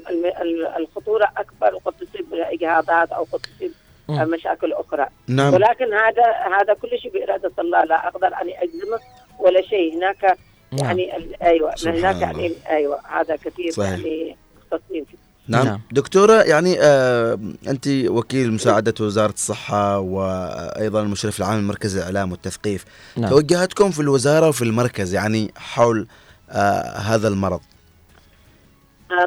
ال- 0.09 0.25
ال- 0.41 0.65
الخطورة 0.67 1.31
أكبر 1.37 1.75
وقد 1.75 1.93
تصيب 1.93 2.33
إجهاضات 2.33 3.11
أو 3.11 3.23
قد 3.23 3.39
تصيب. 3.39 3.71
مشاكل 4.09 4.73
أخرى 4.73 5.07
نعم 5.27 5.53
ولكن 5.53 5.93
هذا 5.93 6.23
هذا 6.61 6.73
كل 6.73 6.99
شيء 6.99 7.11
بإرادة 7.11 7.51
الله 7.59 7.83
لا 7.83 8.07
أقدر 8.07 8.27
أن 8.27 8.49
أجزمه 8.49 8.99
ولا 9.39 9.61
شيء 9.61 9.97
هناك 9.97 10.37
نعم. 10.71 10.85
يعني 10.85 11.35
أيوه 11.41 11.73
هناك 11.85 12.15
الله. 12.15 12.21
يعني 12.21 12.51
أيوه 12.69 12.99
هذا 13.19 13.35
كثير 13.35 13.71
صحيح. 13.71 13.89
يعني 13.89 14.37
مختصين 14.57 15.05
فيه 15.05 15.17
نعم. 15.47 15.65
نعم. 15.65 15.81
دكتورة 15.91 16.33
يعني 16.33 16.77
آه 16.81 17.39
أنت 17.67 17.87
وكيل 17.87 18.53
مساعدة 18.53 18.93
وزارة 19.01 19.33
الصحة 19.33 19.99
وأيضا 19.99 21.01
المشرف 21.01 21.39
العام 21.39 21.59
لمركز 21.59 21.97
الإعلام 21.97 22.31
والتثقيف 22.31 22.85
نعم. 23.17 23.29
توجهاتكم 23.29 23.91
في 23.91 23.99
الوزارة 23.99 24.49
وفي 24.49 24.61
المركز 24.61 25.13
يعني 25.13 25.51
حول 25.57 26.07
آه 26.49 26.97
هذا 26.97 27.27
المرض 27.27 27.61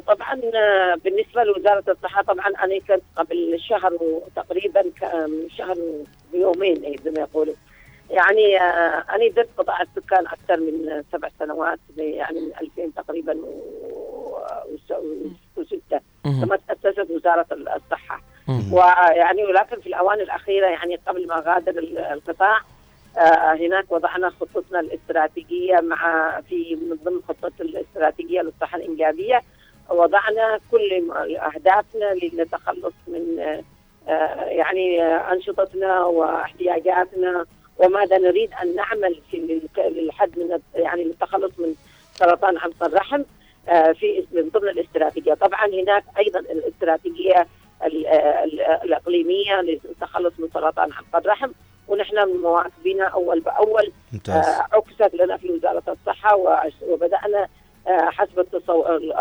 طبعا 0.07 0.41
آه، 0.55 0.95
بالنسبة 1.05 1.43
لوزارة 1.45 1.85
الصحة 1.89 2.23
طبعا 2.23 2.47
أنا 2.47 2.79
كنت 2.79 3.03
قبل 3.17 3.61
شهر 3.61 3.99
تقريبا 4.37 4.85
شهر 5.57 5.77
ويومين 6.35 6.85
إيه 6.85 6.97
زي 7.05 7.11
ما 7.11 7.21
يقولوا 7.21 7.55
يعني 8.11 8.61
آه، 8.61 9.05
أنا 9.11 9.29
درت 9.37 9.49
قطاع 9.59 9.83
السكان 9.83 10.27
أكثر 10.27 10.57
من 10.61 11.03
سبع 11.13 11.29
سنوات 11.39 11.79
يعني 11.97 12.41
من 12.41 12.51
2000 12.61 12.91
تقريبا 13.03 13.39
وستة. 15.57 16.01
لما 16.25 16.59
تأسست 16.69 17.11
وزارة 17.11 17.47
الصحة. 17.53 18.21
ويعني 18.73 19.45
ولكن 19.45 19.81
في 19.81 19.87
الأوان 19.87 20.21
الأخيرة 20.21 20.67
يعني 20.67 20.97
قبل 21.07 21.27
ما 21.27 21.35
غادر 21.47 21.79
ال- 21.79 21.99
القطاع 21.99 22.61
آه، 23.19 23.55
هناك 23.55 23.93
وضعنا 23.93 24.31
خطتنا 24.31 24.81
الاستراتيجية 24.81 25.81
مع 25.81 26.31
في 26.41 26.77
من 26.77 26.97
ضمن 27.05 27.21
خطة 27.29 27.53
الاستراتيجية 27.61 28.41
للصحة 28.41 28.77
الإنجابية 28.79 29.43
وضعنا 29.91 30.61
كل 30.71 31.11
أهدافنا 31.37 32.15
للتخلص 32.23 32.95
من 33.07 33.39
آه، 34.09 34.45
يعني 34.45 35.03
آه، 35.03 35.33
أنشطتنا 35.33 36.05
واحتياجاتنا 36.05 37.47
وماذا 37.79 38.19
نريد 38.19 38.51
أن 38.63 38.75
نعمل 38.77 39.21
في 39.31 39.61
للحد 39.79 40.39
من 40.39 40.59
يعني 40.75 41.05
للتخلص 41.05 41.53
من 41.59 41.75
سرطان 42.15 42.59
عنق 42.59 42.85
الرحم 42.85 43.23
آه، 43.69 43.93
في 43.93 44.25
من 44.33 44.49
ضمن 44.49 44.69
الاستراتيجية. 44.69 45.35
طبعا 45.35 45.67
هناك 45.67 46.05
أيضا 46.19 46.39
الاستراتيجية 46.41 47.47
ال- 47.87 48.07
آه، 48.07 48.45
ال- 48.45 48.61
آه، 48.61 48.85
الإقليمية 48.85 49.61
للتخلص 49.61 50.33
من 50.39 50.49
سرطان 50.55 50.93
حلق 50.93 51.17
الرحم 51.17 51.51
ونحن 51.89 52.29
مواكبينها 52.43 53.07
أول 53.07 53.41
بأول. 53.41 53.93
ممتاز. 54.13 54.45
عكست 54.73 55.15
لنا 55.15 55.37
في 55.37 55.51
وزارة 55.51 55.83
الصحة 55.89 56.37
وعش- 56.37 56.83
وبدأنا 56.89 57.39
آه، 57.43 57.49
حسب 57.91 58.47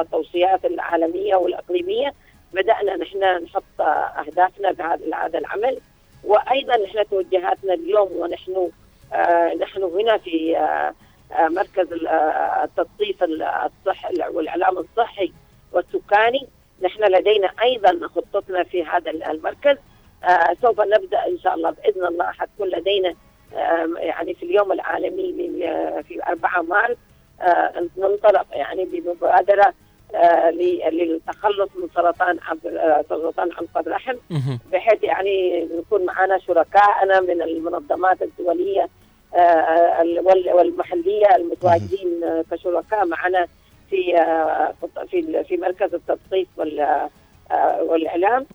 التوصيات 0.01 0.65
العالمية 0.65 1.35
والإقليمية 1.35 2.13
بدأنا 2.53 2.95
نحن 2.95 3.43
نحط 3.43 3.81
أهدافنا 4.19 4.71
بهذا 4.71 5.15
هذا 5.15 5.37
العمل. 5.39 5.79
وأيضا 6.23 6.77
نحن 6.77 7.09
توجهاتنا 7.09 7.73
اليوم 7.73 8.11
ونحن 8.15 8.69
آه، 9.13 9.53
نحن 9.53 9.83
هنا 9.83 10.17
في 10.17 10.57
آه، 10.57 10.93
آه، 11.31 11.47
مركز 11.47 11.93
ال- 11.93 12.07
التثقيف 12.63 13.23
ال- 13.23 13.43
الصحي 13.43 14.13
والإعلام 14.33 14.77
الصحي 14.77 15.31
والسكاني. 15.73 16.47
نحن 16.81 17.03
لدينا 17.03 17.49
أيضا 17.63 18.07
خطتنا 18.07 18.63
في 18.63 18.83
هذا 18.85 19.11
المركز. 19.11 19.77
سوف 20.61 20.81
نبدأ 20.81 21.27
إن 21.27 21.39
شاء 21.39 21.53
الله 21.55 21.69
بإذن 21.69 22.05
الله 22.05 22.31
حتكون 22.31 22.67
لدينا 22.67 23.13
يعني 23.97 24.33
في 24.33 24.45
اليوم 24.45 24.71
العالمي 24.71 25.33
في 26.07 26.21
4 26.27 26.61
مارس 26.61 26.97
آه، 27.41 27.87
ننطلق 27.97 28.45
يعني 28.51 28.85
بمبادرة 28.85 29.73
آه، 30.15 30.49
للتخلص 30.89 31.69
من 31.75 31.87
سرطان 31.95 32.37
آه، 32.77 33.05
سرطان 33.09 33.49
عنق 33.57 33.77
الرحم. 33.77 34.13
بحيث 34.71 35.03
يعني 35.03 35.59
يكون 35.79 36.05
معنا 36.05 36.37
شركائنا 36.39 37.19
من 37.19 37.41
المنظمات 37.41 38.21
الدولية 38.21 38.89
ال- 40.01 40.19
وال- 40.19 40.53
والمحلية 40.53 41.35
المتواجدين 41.35 42.21
كشركاء 42.51 43.05
معنا 43.05 43.47
في 43.89 44.13
في 45.11 45.43
في 45.43 45.57
مركز 45.57 45.93
التثقيف 45.95 46.47
وال 46.57 47.07
والإعلام. 47.81 48.45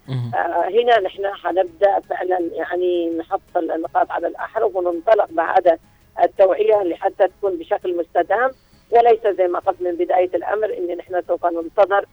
هنا 0.74 1.00
نحن 1.00 1.26
حنبدأ 1.26 2.00
فعلا 2.00 2.38
يعني 2.52 3.10
نحط 3.18 3.40
النقاط 3.56 4.10
على 4.10 4.26
الأحرف 4.26 4.76
وننطلق 4.76 5.26
بهذا 5.30 5.78
التوعية 6.22 6.82
لحتى 6.82 7.28
تكون 7.28 7.56
بشكل 7.58 7.96
مستدام. 7.96 8.50
وليس 8.92 9.26
زي 9.38 9.46
ما 9.48 9.58
قلت 9.58 9.82
من 9.82 9.96
بداية 9.96 10.30
الأمر 10.34 10.74
إن 10.78 10.96
نحن 10.96 11.22
سوف 11.28 11.46
ننتظر 11.46 12.04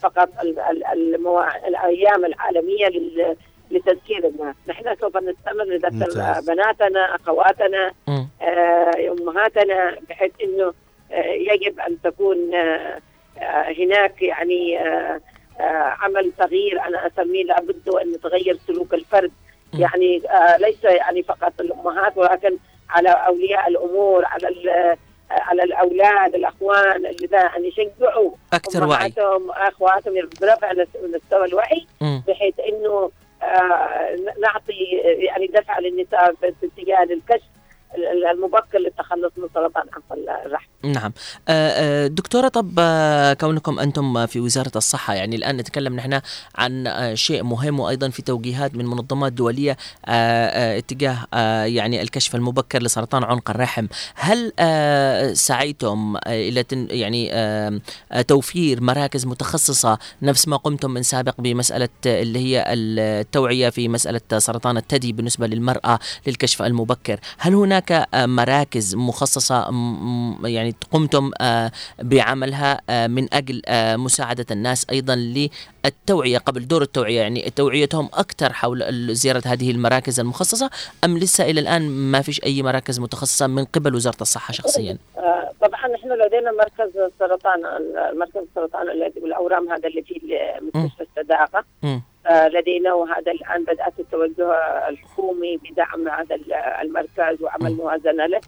فقط 0.00 0.28
الأيام 1.66 2.24
العالمية 2.24 2.86
لل- 2.88 3.36
لتذكير 3.70 4.26
الناس، 4.26 4.54
نحن 4.68 4.96
سوف 5.00 5.16
نستمر 5.16 5.64
نذكر. 5.64 5.90
بناتنا 6.46 7.14
أخواتنا. 7.14 7.92
آه، 8.42 8.92
أمهاتنا 9.20 9.96
بحيث 10.08 10.32
إنه 10.42 10.72
آه، 11.12 11.24
يجب 11.26 11.80
أن 11.80 11.96
تكون 12.04 12.54
آه، 12.54 12.98
هناك 13.78 14.22
يعني 14.22 14.78
عمل 16.00 16.32
تغيير 16.38 16.80
أنا 16.86 17.06
أسميه 17.06 17.44
لابد 17.44 17.88
أن 17.88 18.14
يتغير 18.14 18.58
سلوك 18.66 18.94
الفرد 18.94 19.32
يعني 19.78 20.22
ليس 20.58 20.84
يعني 20.84 21.22
فقط 21.22 21.52
الأمهات 21.60 22.16
ولكن 22.16 22.56
على 22.90 23.08
أولياء 23.08 23.68
الأمور 23.68 24.24
على 24.24 24.48
على 25.30 25.62
الأولاد 25.62 26.34
الأخوان 26.34 27.06
اللي 27.06 27.26
ذا 27.26 27.38
أن 27.38 27.64
يشجعوا 27.64 28.30
أكثر 28.52 28.86
وعي. 28.86 29.12
أخواتهم 29.50 30.14
برفع 30.40 30.72
مستوى 31.14 31.44
الوعي. 31.44 31.86
بحيث 32.00 32.54
إنه 32.60 33.10
آه، 33.42 34.16
نعطي 34.42 34.84
يعني 35.04 35.46
دفع 35.46 35.78
للنساء 35.78 36.34
في 36.34 36.54
اتجاه 36.62 37.04
للكشف 37.04 37.48
المبكر 38.32 38.78
للتخلص 38.78 39.32
من 39.36 39.48
سرطان 39.54 39.82
عنق 39.92 40.36
الرحم. 40.46 40.66
نعم. 40.84 41.12
آه، 41.48 41.52
آه، 41.70 42.06
دكتورة 42.06 42.48
طب 42.48 42.70
آه، 42.78 43.32
كونكم 43.32 43.78
أنتم 43.78 44.26
في 44.26 44.40
وزارة 44.40 44.72
الصحة 44.76 45.14
يعني 45.14 45.36
الآن 45.36 45.56
نتكلم 45.56 45.96
نحن 45.96 46.20
عن 46.54 46.88
شيء 47.14 47.42
مهم 47.42 47.80
وأيضا 47.80 48.08
في 48.08 48.22
توجيهات 48.22 48.74
من 48.74 48.86
منظمات 48.86 49.32
دولية 49.32 49.76
آه، 50.06 50.78
اتجاه 50.78 51.26
يعني 51.64 52.02
الكشف 52.02 52.34
المبكر 52.34 52.82
لسرطان 52.82 53.24
عنق 53.24 53.50
الرحم. 53.50 53.86
هل 54.14 54.52
سعيتم 55.36 56.16
تن- 56.68 56.88
يعني 56.90 57.30
توفير 58.28 58.80
مراكز 58.82 59.26
متخصصة 59.26 59.98
نفس 60.22 60.48
ما 60.48 60.56
قمتم 60.56 60.90
من 60.90 61.02
سابق 61.02 61.34
بمسألة 61.38 61.88
آه، 62.06 62.22
اللي 62.22 62.38
هي 62.38 62.64
التوعية 62.68 63.68
في 63.70 63.88
مسألة 63.88 64.20
سرطان 64.38 64.76
الثدي 64.76 65.12
بالنسبة 65.12 65.46
للمرأة 65.46 65.98
للكشف 66.26 66.62
المبكر؟ 66.62 67.20
هل 67.38 67.54
هناك 67.78 68.08
مراكز 68.14 68.94
مخصصة 68.94 69.70
يعني 70.44 70.74
قمتم 70.92 71.30
آه، 71.40 71.70
بعملها 72.02 72.80
آه، 72.90 73.06
من 73.06 73.34
أجل 73.34 73.62
آه، 73.68 73.96
مساعدة 73.96 74.46
الناس 74.50 74.86
أيضا 74.90 75.14
للتوعية 75.14 76.38
قبل 76.38 76.68
دور 76.68 76.82
التوعية 76.82 77.20
يعني 77.20 77.50
توعيتهم 77.50 78.08
أكثر 78.14 78.52
حول 78.52 78.84
زيارة 79.14 79.42
هذه 79.46 79.70
المراكز 79.70 80.20
المخصصة 80.20 80.70
أم 81.04 81.18
لسه 81.18 81.44
إلى 81.44 81.60
الآن 81.60 81.88
ما 81.88 82.20
فيش 82.20 82.44
أي 82.44 82.62
مراكز 82.62 83.00
متخصصة 83.00 83.46
من 83.46 83.64
قبل 83.64 83.94
وزارة 83.94 84.20
الصحة 84.20 84.52
شخصيا؟ 84.52 84.98
طبعا 85.60 85.88
نحن 85.88 86.12
لدينا 86.12 86.52
مركز 86.52 86.96
السرطان 86.96 87.64
المركز 88.12 88.36
السرطان 88.36 88.90
الذي 88.90 89.20
بالاورام 89.20 89.68
هذا 89.68 89.88
اللي 89.88 90.02
في 90.02 90.20
مستشفى. 90.74 91.20
آه، 91.84 92.02
لدينا 92.30 92.92
وهذا 92.94 93.32
الآن 93.32 93.64
بدأت 93.64 93.92
التوجه 94.00 94.52
الحكومي 94.88 95.56
بدعم 95.56 96.08
هذا 96.08 96.34
ال- 96.34 96.52
المركز 96.54 97.42
وعمل 97.42 97.74
موازنة 97.76 98.26
له. 98.26 98.40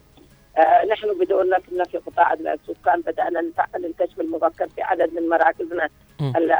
آه، 0.57 0.85
نحن 0.85 1.17
بدورنا 1.19 1.59
كنا 1.59 1.83
في 1.83 1.97
قطاع 1.97 2.33
السكان 2.33 3.01
بدأنا 3.01 3.41
نفعل 3.41 3.85
الكشف 3.85 4.19
المبكر 4.21 4.67
في 4.67 4.81
عدد 4.81 5.13
من 5.13 5.29
مراكزنا 5.29 5.89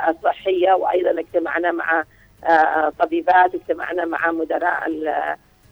الصحية 0.09 0.71
وأيضا 0.73 1.19
اجتمعنا 1.19 1.71
مع 1.71 2.03
آه، 2.43 2.89
طبيبات 2.99 3.55
اجتمعنا 3.55 4.05
مع 4.05 4.31
مدراء 4.31 4.87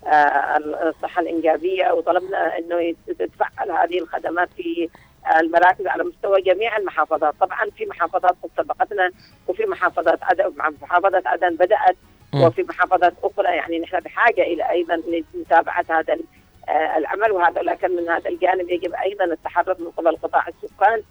آه، 0.06 0.58
الصحة 0.90 1.22
الإنجابية 1.22 1.92
وطلبنا 1.92 2.58
إنه 2.58 2.96
تتفعل 3.08 3.72
هذه 3.72 4.00
الخدمات 4.00 4.50
في 4.58 4.90
المراكز 5.40 5.88
على 5.88 6.04
مستوى 6.04 6.42
جميع 6.42 6.78
المحافظات. 6.78 7.34
طبعا 7.40 7.70
في 7.78 7.86
محافظات 7.86 8.36
قد 8.44 8.50
سبقتنا 8.58 9.12
وفي 9.48 9.66
محافظات 9.66 10.24
عدن 10.24 10.54
محافظة 10.82 11.22
عدن 11.26 11.56
بدأت 11.56 11.96
مم. 12.34 12.44
وفي 12.44 12.64
محافظات 12.64 13.14
أخرى. 13.24 13.56
يعني 13.56 13.80
نحن 13.80 14.00
بحاجة 14.00 14.42
إلى 14.42 14.70
أيضا 14.70 14.96
لمتابعة 14.96 15.86
هذا 15.90 16.18
آه، 16.70 16.98
العمل 16.98 17.32
وهذا 17.32 17.62
لكن 17.62 17.96
من 17.96 18.10
هذا 18.10 18.30
الجانب 18.30 18.70
يجب 18.70 18.94
أيضا 18.94 19.26
التحرك 19.26 19.80
من 19.80 19.90
قبل 19.92 20.18
قطاع 20.18 20.46
السكان 20.48 21.04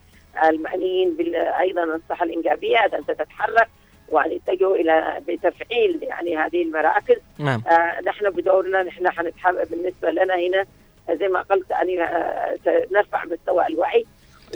المعنيين 0.45 1.17
أيضا 1.61 1.85
الصحة 1.85 2.25
الإنجابية 2.25 2.79
أن 2.79 3.07
تتحرك 3.07 3.69
وان 4.09 4.33
يتجهوا 4.33 4.77
إلى 4.77 5.23
بتفعيل 5.29 6.03
يعني 6.03 6.37
هذه 6.37 6.63
المراكز. 6.63 7.17
نعم. 7.39 7.63
آه، 7.67 8.01
نحن 8.01 8.31
بدورنا 8.31 8.83
نحن 8.83 9.11
حنتحرك 9.11 9.71
بالنسبة 9.71 10.11
لنا 10.11 10.35
هنا 10.35 10.67
زي 11.11 11.29
ما 11.29 11.43
قلت 11.43 11.73
أني 11.73 12.03
آه، 12.03 12.57
نرفع 12.93 13.25
مستوى 13.25 13.67
الوعي. 13.67 14.07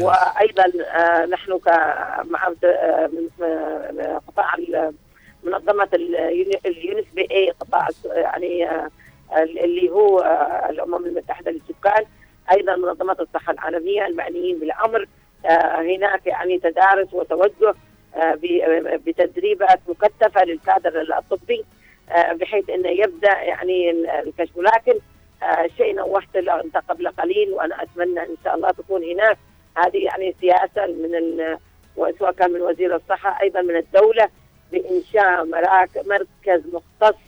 وأيضا 0.00 0.64
آه، 0.94 1.26
نحن 1.26 1.58
ك- 1.58 2.24
مع 2.30 2.52
آه، 2.64 4.20
قطاع 4.28 4.56
منظمة 5.44 5.88
اليونس 6.66 7.04
بي 7.14 7.28
اي 7.30 7.50
قطاع 7.50 7.88
يعني 8.06 8.68
اللي 9.36 9.90
هو 9.90 10.20
الأمم 10.70 11.06
المتحدة 11.06 11.50
للسكان. 11.50 12.04
أيضا 12.52 12.76
منظمة 12.76 13.16
الصحة 13.20 13.52
العالمية 13.52 14.06
المعنيين 14.06 14.58
بالأمر. 14.58 15.08
هناك 15.74 16.26
يعني 16.26 16.58
تدارس 16.58 17.08
وتوجه 17.14 17.74
بتدريبات 19.06 19.80
مكثفة 19.88 20.44
للكادر 20.44 21.00
الطبي 21.18 21.64
بحيث 22.32 22.70
إنه 22.70 22.88
يبدأ 22.88 23.32
يعني 23.38 23.90
ال- 23.90 24.06
الكشف. 24.10 24.58
لكن 24.58 24.92
آه، 24.92 25.11
شيء 25.76 25.94
نوهت 25.94 26.36
له 26.36 26.60
أنت 26.64 26.76
قبل 26.76 27.08
قليل 27.08 27.50
وأنا 27.52 27.82
أتمنى 27.82 28.20
إن 28.20 28.36
شاء 28.44 28.54
الله 28.54 28.70
تكون 28.70 29.04
هناك. 29.04 29.38
هذه 29.76 30.04
يعني 30.04 30.34
سياسة 30.40 30.86
من 30.86 31.14
ال- 31.14 31.58
وسواء 31.96 32.32
كان 32.32 32.50
من 32.52 32.60
وزير 32.60 32.96
الصحة 32.96 33.38
أيضا 33.42 33.60
من 33.62 33.76
الدولة 33.76 34.28
بإنشاء 34.72 35.44
مراك- 35.44 36.06
مركز 36.06 36.62
مختص 36.72 37.18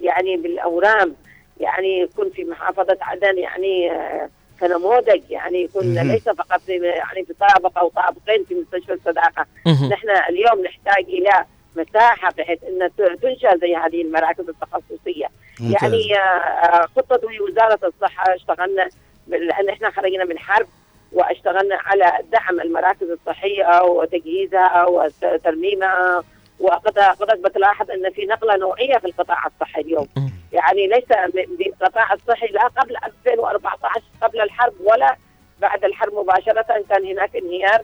يعني 0.00 0.36
بالأورام. 0.36 1.16
يعني 1.60 2.00
يكون 2.00 2.30
في 2.30 2.44
محافظة 2.44 2.98
عدن 3.00 3.38
يعني 3.38 3.90
آه، 3.92 4.28
كنموذج. 4.60 5.22
يعني 5.30 5.62
يكون. 5.62 5.94
ليس 6.12 6.28
فقط 6.28 6.60
في 6.60 6.72
يعني 6.76 7.24
في 7.24 7.34
طابق 7.34 7.78
أو 7.78 7.88
طابقين 7.88 8.44
في 8.44 8.54
مستشفى 8.54 8.92
الصداقة. 8.92 9.46
نحن 9.66 10.10
اليوم 10.28 10.62
نحتاج 10.64 11.04
إلى 11.04 11.44
مساحة 11.76 12.32
بحيث 12.38 12.58
إن 12.64 12.90
تنشأ 13.22 13.56
زي 13.56 13.76
هذه 13.76 14.02
المراكز 14.02 14.48
التخصصية. 14.48 15.26
ممتاز. 15.60 15.82
يعني 15.82 16.18
آه، 16.18 16.86
خطة 16.96 17.20
وزارة 17.40 17.80
الصحة 17.84 18.34
اشتغلنا 18.34 18.88
لأن 19.26 19.68
إحنا 19.68 19.90
خرجنا 19.90 20.24
من 20.24 20.38
حرب 20.38 20.66
واشتغلنا 21.12 21.78
على 21.84 22.12
دعم 22.32 22.60
المراكز 22.60 23.10
الصحية 23.10 23.82
وتجهيزها 23.82 24.84
وترميمها 24.86 26.22
وقد 26.60 26.98
قد 26.98 27.42
بتلاحظ 27.42 27.90
إن 27.90 28.10
في 28.10 28.26
نقلة 28.26 28.56
نوعية 28.56 28.98
في 28.98 29.04
القطاع 29.06 29.46
الصحي 29.46 29.80
اليوم. 29.80 30.08
يعني 30.52 30.86
ليس 30.86 31.04
بالقطاع 31.34 32.12
الصحي 32.12 32.46
لا 32.46 32.66
قبل 32.66 32.96
2014 33.26 34.02
قبل 34.22 34.40
الحرب 34.40 34.72
ولا 34.80 35.16
بعد 35.60 35.84
الحرب 35.84 36.14
مباشرة 36.14 36.84
كان 36.88 37.04
هناك 37.06 37.36
انهيار 37.36 37.82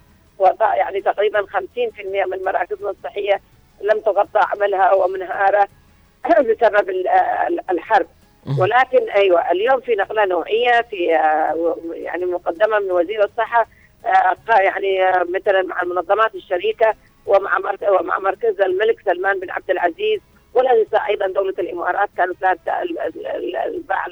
يعني 0.61 1.01
تقريبا 1.01 1.47
50% 1.47 2.27
من 2.27 2.45
مراكزنا 2.45 2.91
الصحية 2.91 3.41
لم 3.83 4.01
تغطى 4.01 4.41
عملها 4.43 4.93
ومنهارة 4.95 5.69
بسبب 6.31 6.91
ال- 6.91 7.09
ال- 7.49 7.71
الحرب. 7.71 8.07
ولكن 8.61 9.11
أيوه 9.11 9.51
اليوم 9.51 9.81
في 9.81 9.95
نقلة 9.95 10.25
نوعية 10.25 10.83
في 10.91 11.17
آه، 11.17 11.77
يعني 11.93 12.25
مقدمة 12.25 12.79
من 12.79 12.91
وزير 12.91 13.25
الصحة 13.25 13.67
آه، 14.07 14.37
يعني 14.61 15.03
آه، 15.09 15.27
مثلا 15.35 15.63
مع 15.63 15.83
المنظمات 15.83 16.35
الشريكة 16.35 16.95
ومع 17.27 17.59
ومع 18.01 18.19
مركز 18.19 18.61
الملك 18.61 19.01
سلمان 19.05 19.41
بن 19.41 19.51
عبد 19.51 19.71
العزيز 19.71 20.21
ولا 20.55 20.75
ننسى 20.75 20.99
أيضا 21.09 21.27
دولة 21.27 21.55
الإمارات 21.59 22.09
كانت 22.17 22.43
لها 22.43 22.57
الباع 23.67 24.07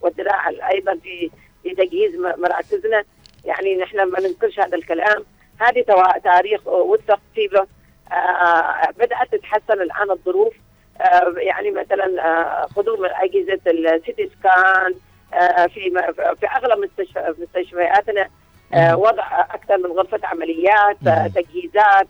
والذراع 0.00 0.48
أيضا 0.48 0.94
في 1.02 1.30
في 1.62 1.74
تجهيز 1.74 2.16
مراكزنا. 2.16 3.04
يعني 3.44 3.76
نحن 3.76 4.02
ما 4.02 4.20
ننكرش 4.20 4.60
هذا 4.60 4.76
الكلام. 4.76 5.24
هذه 5.60 5.84
تاريخ 6.24 6.66
وثق 6.66 7.20
فيه. 7.34 7.48
بدأت 8.98 9.32
تتحسن 9.32 9.82
الآن 9.82 10.10
الظروف. 10.10 10.54
يعني 11.36 11.70
مثلا 11.70 12.26
آه، 12.26 12.64
قدوم 12.76 13.04
أجهزة 13.04 13.60
السيتي 13.66 14.30
سكان 14.38 14.94
آه، 15.34 15.66
في 15.66 15.90
في 16.40 16.46
اغلب 16.46 16.78
مستشفى 16.78 17.34
مستشفياتنا 17.38 18.28
آه، 18.74 18.96
وضع 18.96 19.40
أكثر 19.40 19.78
من 19.78 19.86
غرفة 19.86 20.20
عمليات 20.24 20.96
آه، 21.06 21.26
تجهيزات 21.26 22.06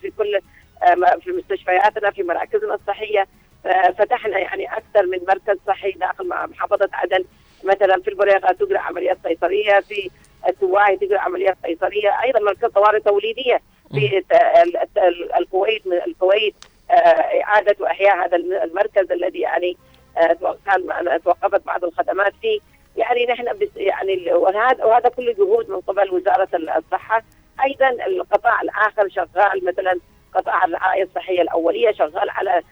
في 0.00 0.12
كل 0.18 0.38
آه، 0.82 1.18
في 1.20 1.30
مستشفياتنا 1.32 2.10
في 2.10 2.22
مراكزنا 2.22 2.74
الصحية. 2.74 3.26
آه، 3.66 3.90
فتحنا 3.98 4.38
يعني 4.38 4.72
أكثر 4.72 5.06
من 5.06 5.18
مركز 5.28 5.56
صحي 5.66 5.90
داخل 5.90 6.28
محافظة 6.28 6.88
عدن. 6.92 7.24
مثلا 7.64 8.02
في 8.02 8.08
البريغه 8.08 8.52
تجرى 8.52 8.78
عمليات 8.78 9.18
قيصرية 9.26 9.80
في 9.80 10.10
السواعي 10.48 10.96
تجرى 10.96 11.18
عمليات 11.18 11.56
قيصرية. 11.64 12.22
أيضا 12.22 12.40
مركز 12.40 12.68
طوارئ 12.68 13.00
توليدية. 13.00 13.60
في 13.94 14.22
الكويت 15.38 15.82
الكويت. 16.06 16.54
آه، 16.64 16.73
اعاده 17.44 17.76
واحياء 17.80 18.24
هذا 18.26 18.36
الم- 18.36 18.62
المركز 18.62 19.12
الذي 19.12 19.38
يعني 19.40 19.76
آه، 20.18 20.56
كان 20.66 21.20
توقفت 21.24 21.66
بعض 21.66 21.84
الخدمات 21.84 22.32
فيه. 22.42 22.60
يعني 22.96 23.26
نحن 23.26 23.48
يعني 23.76 24.32
وهذا 24.32 24.84
وهذا 24.84 25.08
كله 25.08 25.32
جهود 25.32 25.70
من 25.70 25.80
قبل 25.80 26.10
وزارة 26.14 26.48
ال- 26.54 26.70
الصحة. 26.70 27.22
أيضا 27.64 27.88
القطاع 28.06 28.62
الآخر 28.62 29.08
شغال 29.08 29.64
مثلا 29.64 29.98
قطاع 30.34 30.64
الرعاية 30.64 31.02
الصحية 31.02 31.42
الأولية 31.42 31.92
شغال 31.92 32.30
على 32.30 32.62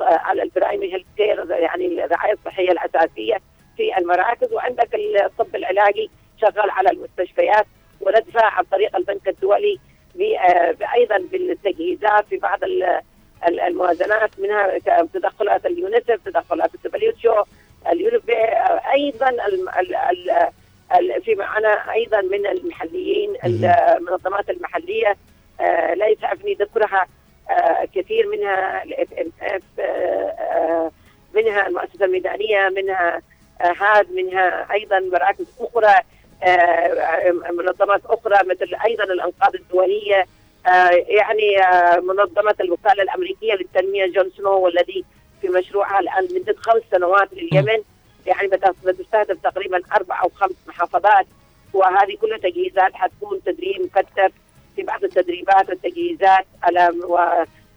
على 0.00 0.42
ال 0.42 0.48
primary 0.48 0.92
health 0.94 1.06
care 1.16 1.50
يعني 1.50 1.86
الرعاية 2.04 2.32
الصحية 2.32 2.70
الأساسية 2.70 3.36
في 3.76 3.98
المراكز. 3.98 4.52
وعندك 4.52 4.94
الطب 4.94 5.56
العلاجي 5.56 6.10
شغال 6.40 6.70
على 6.70 6.90
المستشفيات. 6.90 7.66
وندفع 8.00 8.44
عن 8.46 8.64
طريق 8.64 8.96
البنك 8.96 9.28
الدولي 9.28 9.78
ب- 10.14 10.20
آه، 10.22 10.70
بالتجهيزات 11.26 12.26
في 12.30 12.36
بعض 12.36 12.58
الموازنات 13.48 14.30
منها 14.38 14.78
تدخلات 15.14 15.66
اليونيسف 15.66 16.18
تدخلات 16.24 16.70
ال 16.74 16.93
W 16.93 17.12
اليونيف 17.92 18.22
أيضا 18.94 19.28
ال- 19.28 19.68
ال- 20.94 21.22
في 21.22 21.34
معنا 21.34 21.92
أيضا 21.92 22.20
من 22.20 22.46
المحليين 22.46 23.32
المنظمات 23.44 24.50
المحلية 24.50 25.16
آه، 25.60 25.94
لا 25.94 26.06
يسعفني 26.06 26.54
ذكرها 26.54 27.06
آه، 27.50 27.84
كثير 27.94 28.26
منها 28.28 28.82
ال 28.84 29.08
FMF 29.12 29.62
منها 31.34 31.66
المؤسسة 31.66 32.04
الميدانية 32.04 32.68
منها 32.68 33.22
آه، 33.60 33.74
هاد 33.78 34.12
منها 34.12 34.72
أيضا 34.72 34.98
مراكز 35.00 35.46
أخرى 35.60 35.94
آه، 36.42 37.30
منظمات 37.52 38.00
أخرى 38.06 38.38
مثل 38.48 38.74
أيضا 38.86 39.04
الانقاذ 39.04 39.54
الدولية 39.54 40.20
آه، 40.20 40.26
يعني 41.08 41.62
آه، 41.62 42.00
منظمة 42.00 42.54
الوكالة 42.60 43.02
الأمريكية 43.02 43.54
للتنمية 43.54 44.06
جون 44.06 44.30
سنو 44.36 44.58
والذي 44.58 45.04
في 45.40 45.48
مشروعها 45.48 46.00
الآن 46.00 46.24
مده 46.34 46.54
خمس 46.58 46.82
سنوات 46.90 47.28
لليمن 47.32 47.82
يعني 48.26 48.48
بت- 48.48 48.74
بتستهدف 48.84 49.38
تقريبا 49.42 49.80
أربع 49.96 50.22
أو 50.22 50.28
خمس 50.28 50.54
محافظات. 50.68 51.26
وهذه 51.72 52.16
كلها 52.20 52.38
تجهيزات 52.38 52.94
حتكون 52.94 53.40
تدريب 53.46 53.80
مكثف 53.82 54.32
في 54.76 54.82
بعض 54.82 55.04
التدريبات 55.04 55.68
والتجهيزات 55.68 56.46
على 56.62 56.88
و 57.08 57.18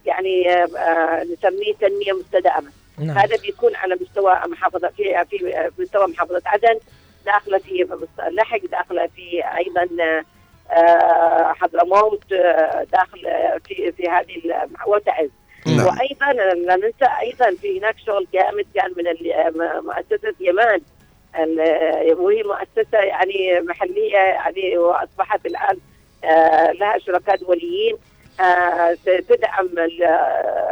يعني 0.06 0.54
آه، 0.54 0.68
آه، 0.78 1.24
نسميه 1.24 1.74
تنمية 1.74 2.12
مستدامة. 2.14 2.72
نعم. 3.00 3.18
هذا 3.18 3.38
بيكون 3.38 3.76
على 3.76 3.98
مستوى 4.02 4.40
محافظة 4.48 4.88
في 4.88 5.26
في 5.30 5.70
مستوى 5.80 6.08
محافظة 6.08 6.42
عدن 6.46 6.80
داخلة 7.26 7.58
في 7.58 7.88
لحق 8.32 8.60
داخلة 8.72 9.08
في 9.16 9.44
أيضا 9.58 9.88
آه، 10.04 10.24
حضرموت 11.54 12.34
آه، 12.34 12.84
داخل 12.92 13.26
آه، 13.28 13.58
في 13.68 13.92
في 13.92 14.10
هذه 14.10 14.42
وتعز. 14.88 15.30
نعم. 15.68 15.86
وأيضا 15.88 16.34
لا 16.56 16.76
ننسى 16.76 17.06
أيضا 17.22 17.52
في 17.62 17.80
هناك 17.80 17.96
شغل 18.06 18.28
جامد 18.34 18.66
كان 18.76 18.92
من 18.98 19.08
مؤسسة 19.86 20.34
يمان. 20.40 20.82
وهي 22.18 22.44
مؤسسة 22.44 22.98
يعني 22.98 23.62
محلية 23.62 24.18
يعني 24.18 24.78
وأصبحت 24.78 25.46
الآن 25.46 25.78
آه، 26.24 26.72
لها 26.72 26.98
شركاء 26.98 27.36
دوليين 27.36 27.96
آه، 28.40 28.98
تدعم 29.30 29.66
ال- 29.66 30.04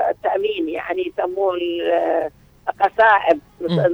التأمين. 0.10 0.70
يعني 0.70 1.08
يسموه 1.18 1.54
ال- 1.54 2.32
القسائم 2.70 3.42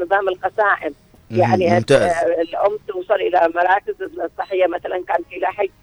نظام 0.01 0.29
القسائم 0.29 0.93
يعني 1.31 1.69
ممتاز. 1.69 2.01
آه، 2.01 2.41
الأم 2.41 2.77
توصل 2.87 3.13
إلى 3.13 3.49
مراكز 3.55 3.95
الصحيه 4.01 4.67
مثلا 4.67 5.03
كان 5.07 5.23
في 5.29 5.39
لاحق 5.39 5.63
مست... 5.63 5.73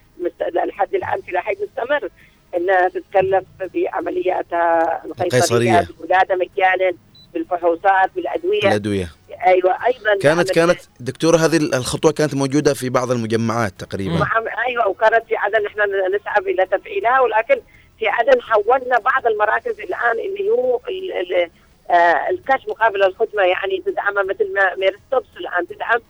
لحد 0.66 0.94
الآن 0.94 1.20
في 1.20 1.30
لاحق 1.32 1.52
مستمر. 1.62 2.08
انها 2.56 2.88
تتكلف 2.88 3.44
بعملياتها 3.74 5.02
القيصرية. 5.04 5.88
بالولاده 5.98 6.34
مجانا 6.34 6.92
بالفحوصات 7.34 8.10
بالأدوية. 8.16 8.60
الادويه 8.62 9.08
أيوه 9.46 9.86
أيضا 9.86 10.18
كانت 10.22 10.50
كانت 10.50 10.78
دكتوره 11.00 11.36
هذه 11.36 11.56
الخطوة 11.56 12.12
كانت 12.12 12.34
موجودة 12.34 12.74
في 12.74 12.88
بعض 12.88 13.10
المجمعات 13.10 13.72
تقريبا. 13.78 14.14
مع 14.14 14.28
أيوه 14.68 14.88
وكانت 14.88 15.24
في 15.28 15.36
عدن 15.36 15.66
إحنا 15.66 15.84
نسعى 15.86 16.52
إلى 16.52 16.66
تفعيلها 16.66 17.20
ولكن 17.20 17.60
في 17.98 18.08
عدن 18.08 18.40
حولنا 18.42 18.98
بعض 18.98 19.26
المراكز 19.26 19.80
الآن 19.80 20.18
اللي 20.28 20.50
هو 20.50 20.80
ال- 20.88 21.12
ال- 21.12 21.50
آه، 21.90 22.30
الكاش 22.30 22.60
مقابل 22.68 23.02
الخدمة 23.02 23.42
يعني 23.42 23.82
تدعمها 23.86 24.22
مثل 24.22 24.52
ما 24.54 24.74
Marie 24.74 25.02
Stopes 25.02 25.36
الآن 25.40 25.66
تدعم 25.66 26.00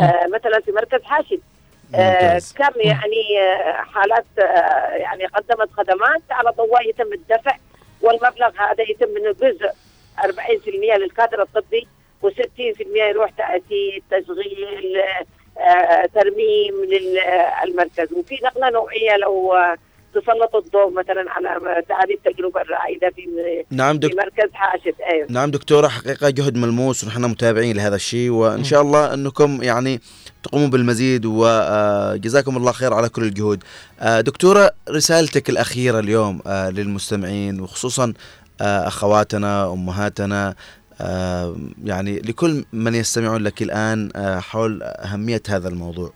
آه، 0.00 0.26
مثلا 0.34 0.60
في 0.60 0.72
مركز 0.72 1.02
حاشد. 1.02 1.40
ممتاز. 1.92 2.52
كم 2.52 2.80
يعني 2.80 3.40
آه، 3.40 3.72
حالات 3.72 4.26
آه، 4.38 4.94
يعني 4.94 5.26
قدمت 5.26 5.72
خدمات 5.72 6.22
على 6.30 6.50
ضوء 6.50 6.88
يتم 6.88 7.12
الدفع 7.12 7.56
والمبلغ 8.02 8.50
هذا 8.58 8.82
يتم 8.90 9.08
منه 9.08 9.32
جزء 9.32 9.70
40% 10.18 10.96
للكادر 10.96 11.42
الطبي 11.42 11.88
و60% 12.22 12.96
يروح 12.96 13.30
تأسيس 13.30 14.02
تشغيل 14.10 15.02
آه، 15.58 16.06
ترميم 16.06 16.74
للمركز 16.84 18.12
وفي 18.12 18.38
نقلة 18.44 18.70
نوعية 18.70 19.16
لو 19.16 19.54
آه، 19.54 19.76
تسلط 20.14 20.56
الضوء 20.56 20.92
مثلا 20.92 21.24
على 21.28 21.48
هذه 21.90 22.14
التجربه 22.14 22.60
الرائدة 22.60 23.10
في 23.10 23.28
نعم 23.70 23.92
في 23.92 24.08
دك... 24.08 24.16
مركز 24.16 24.52
حاشد 24.52 24.94
أيوه. 25.12 25.26
نعم 25.30 25.50
دكتورة 25.50 25.88
حقيقة 25.88 26.30
جهد 26.30 26.56
ملموس 26.56 27.04
ونحن 27.04 27.24
متابعين 27.24 27.76
لهذا 27.76 27.96
الشيء 27.96 28.30
وإن 28.30 28.64
شاء 28.64 28.82
الله 28.82 29.14
أنكم 29.14 29.62
يعني 29.62 30.00
تقومون 30.42 30.70
بالمزيد 30.70 31.26
وجزاكم 31.26 32.56
الله 32.56 32.72
خير 32.72 32.94
على 32.94 33.08
كل 33.08 33.22
الجهود. 33.22 33.64
آه، 34.00 34.20
دكتورة 34.20 34.70
رسالتك 34.90 35.50
الأخيرة 35.50 35.98
اليوم 35.98 36.40
آه، 36.46 36.70
للمستمعين 36.70 37.60
وخصوصا 37.60 38.12
آه، 38.60 38.86
أخواتنا 38.86 39.72
أمهاتنا 39.72 40.54
آه، 41.00 41.56
يعني 41.84 42.18
لكل 42.18 42.64
من 42.72 42.94
يستمعون 42.94 43.42
لك 43.42 43.62
الآن 43.62 44.10
آه، 44.16 44.38
حول 44.40 44.82
أهمية 44.82 45.42
هذا 45.48 45.68
الموضوع. 45.68 46.12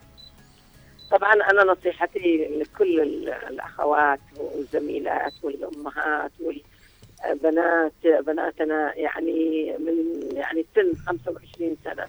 طبعا 1.14 1.32
أنا 1.34 1.64
نصيحتي 1.64 2.48
لكل 2.60 3.00
ال- 3.00 3.28
الأخوات 3.28 4.20
والزميلات 4.36 5.32
والأمهات 5.42 6.30
والبنات 6.40 7.92
بناتنا 8.26 8.94
يعني 8.96 9.72
من 9.78 9.94
يعني 10.36 10.64
سن 10.74 10.92
25 11.06 11.76
سنة 11.84 12.06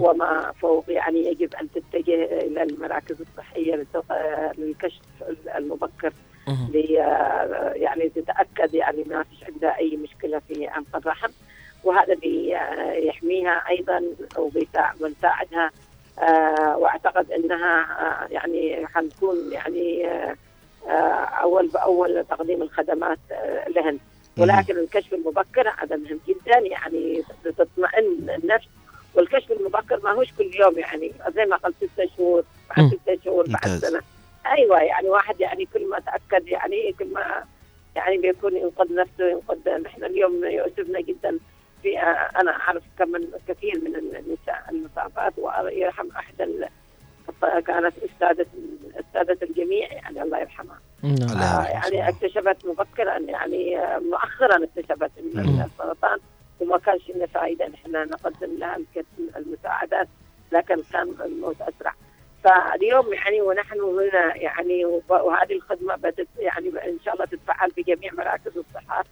وما 0.00 0.52
فوق 0.60 0.84
يعني 0.88 1.26
يجب 1.26 1.54
أن 1.54 1.68
تتجه 1.74 2.24
إلى 2.24 2.62
المراكز 2.62 3.20
الصحية 3.20 3.74
للت- 3.76 4.58
للكشف 4.58 5.00
المبكر 5.56 6.12
لي 6.72 6.92
يعني 7.74 8.08
تتأكد 8.08 8.74
يعني 8.74 9.04
ما 9.04 9.22
فيش 9.22 9.44
عندها 9.44 9.78
أي 9.78 9.96
مشكلة 9.96 10.38
في 10.48 10.66
عنق 10.66 10.96
الرحم 10.96 11.28
وهذا 11.84 12.14
بيحميها 12.14 13.64
أيضا 13.70 14.02
وبيساعدها 14.38 15.70
واعتقد 16.76 17.32
انها 17.32 17.80
آه، 17.80 18.26
يعني 18.30 18.86
حنكون 18.86 19.52
يعني 19.52 20.06
آه، 20.06 20.36
آه، 20.88 21.24
اول 21.24 21.68
باول 21.68 22.24
تقديم 22.30 22.62
الخدمات 22.62 23.18
آه، 23.32 23.68
لهن. 23.68 23.98
ولكن 24.38 24.78
الكشف 24.78 25.14
المبكر 25.14 25.68
هذا 25.78 25.96
مهم 25.96 26.20
جدا 26.28 26.58
يعني 26.58 27.22
تطمئن 27.44 28.30
النفس. 28.30 28.68
والكشف 29.14 29.52
المبكر 29.52 30.00
ما 30.04 30.10
هوش 30.10 30.32
كل 30.38 30.50
يوم 30.54 30.78
يعني 30.78 31.12
زي 31.34 31.44
ما 31.44 31.56
قلت 31.56 31.76
ستة 31.76 32.08
شهور 32.16 32.44
بعد 32.76 32.88
ستة 32.88 33.18
شهور 33.24 33.44
بعد. 33.48 33.68
سنة. 33.68 34.00
أيوه 34.46 34.78
يعني 34.78 35.08
واحد 35.08 35.40
يعني 35.40 35.68
كل 35.74 35.88
ما 35.88 35.98
تأكد 36.00 36.48
يعني 36.48 36.94
كل 36.98 37.12
ما 37.12 37.44
يعني 37.96 38.18
بيكون 38.18 38.56
ينقذ 38.56 38.94
نفسه 38.94 39.30
ينقذ 39.30 39.82
نحن 39.82 40.04
اليوم 40.04 40.44
يؤسفنا 40.44 41.00
جدا. 41.00 41.38
في 41.82 41.98
أنا 42.40 42.50
اعرف 42.50 42.82
كم 42.98 43.12
كثير 43.48 43.80
من 43.84 43.96
النساء 43.96 44.64
المصابات 44.70 45.32
ويرحم 45.38 46.08
أحد 46.16 46.40
ال- 46.40 46.68
كانت 47.66 47.94
استاذه 47.98 48.46
أستاذة 49.00 49.38
الجميع 49.42 49.92
يعني 49.92 50.22
الله 50.22 50.38
يرحمها 50.38 50.78
نعم. 51.02 51.38
آه 51.38 51.64
يعني 51.68 52.08
اكتشفت 52.08 52.66
مبكرا 52.66 53.18
يعني 53.18 53.76
مؤخرا 54.10 54.64
اكتشفت. 54.64 55.10
السرطان 55.64 56.18
وما 56.60 56.78
كانش 56.78 57.10
لنا 57.10 57.26
فائده 57.26 57.66
ان 57.66 57.74
إحنا 57.74 58.04
نقدم 58.04 58.58
لها 58.58 58.76
المساعدات 59.36 60.08
لكن 60.52 60.76
كان 60.92 61.14
الموت 61.24 61.56
أسرع 61.60 61.94
فاليوم 62.44 63.12
يعني 63.12 63.40
ونحن 63.40 63.80
هنا 63.80 64.36
يعني 64.36 64.84
وهذه 65.08 65.52
الخدمة 65.52 65.96
بدت 65.96 66.28
يعني 66.38 66.68
إن 66.68 66.98
شاء 67.04 67.14
الله 67.14 67.24
تتفعل 67.24 67.70
في 67.70 67.82
جميع 67.82 68.12
مراكز 68.12 68.52
الصحة 68.58 69.04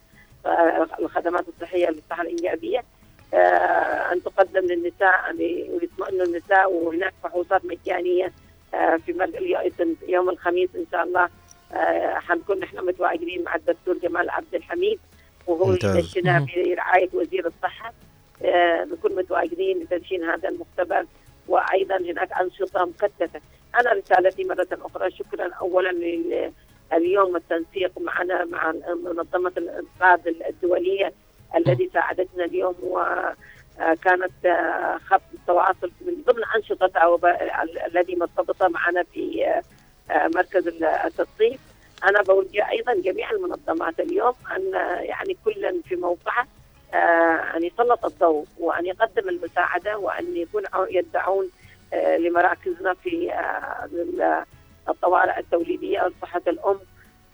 الخدمات 0.99 1.45
الصحية 1.47 1.89
للصحه 1.89 2.21
الإنجابية 2.21 2.83
آه، 3.33 4.13
أن 4.13 4.23
تقدم 4.23 4.65
للنساء 4.65 5.11
يعني 5.25 5.69
ويطمئنوا 5.69 6.25
النساء 6.25 6.71
وهناك 6.73 7.13
فحوصات 7.23 7.61
مجانية 7.65 8.31
آه، 8.73 8.97
في 8.97 9.11
يوم 10.07 10.29
الخميس 10.29 10.69
إن 10.75 10.85
شاء 10.91 11.03
الله 11.03 11.29
آه، 11.73 12.13
حنكون 12.13 12.59
نحن 12.59 12.85
متواجدين 12.85 13.43
مع 13.43 13.55
الدكتور 13.55 13.97
جمال 13.97 14.29
عبد 14.29 14.55
الحميد 14.55 14.99
وهو 15.47 15.65
مم. 15.65 15.77
برعايه 16.55 17.09
وزير 17.13 17.47
الصحة 17.47 17.93
نكون 18.91 19.15
متواجدين 19.15 19.79
لتدشين 19.79 20.23
هذا 20.23 20.49
المختبر 20.49 21.05
وأيضا 21.47 21.97
هناك 21.97 22.29
أنشطة 22.41 22.85
مكثفة. 22.85 23.41
أنا 23.79 23.93
رسالتي 23.93 24.43
مرة 24.43 24.67
أخرى 24.71 25.11
شكرا 25.11 25.53
اولا 25.53 25.91
اليوم 26.93 27.35
التنسيق 27.35 27.91
معنا 27.99 28.45
مع 28.45 28.71
منظمة 29.03 29.51
الانقاذ 29.57 30.19
الدولية 30.49 31.13
الذي 31.55 31.89
ساعدتنا 31.93 32.45
اليوم 32.45 32.75
وكانت 32.81 34.45
آه، 34.45 34.97
خط 34.97 35.21
التواصل 35.33 35.91
من 36.01 36.13
ضمن 36.27 36.45
ال- 37.63 37.79
الذي 37.79 38.15
مرتبطة 38.15 38.67
معنا 38.67 39.03
في 39.03 39.45
آه، 39.47 39.61
آه، 40.13 40.27
مركز 40.35 40.67
التصنيف 40.83 41.59
أنا 42.03 42.21
بوجه 42.21 42.69
أيضا 42.69 42.93
جميع 42.93 43.31
المنظمات 43.31 43.99
اليوم 43.99 44.33
آه، 44.75 44.99
يعني 44.99 45.37
كل 45.45 45.81
في 45.81 45.95
موقعه 45.95 46.47
آه، 46.93 47.57
أن 47.57 47.63
يسلط 47.63 48.05
الضوء 48.05 48.45
وأن 48.59 48.85
يقدم 48.85 49.29
المساعدة 49.29 49.97
وأن 49.97 50.37
يكون 50.37 50.63
عو- 50.73 50.87
يدعون 50.89 51.49
آه، 51.93 52.17
لمراكزنا 52.17 52.93
في 52.93 53.31
آه، 53.33 53.89
الطوارئ 54.89 55.39
التوليدية 55.39 55.97
أو 55.99 56.11
صحه 56.21 56.41
الأم 56.47 56.79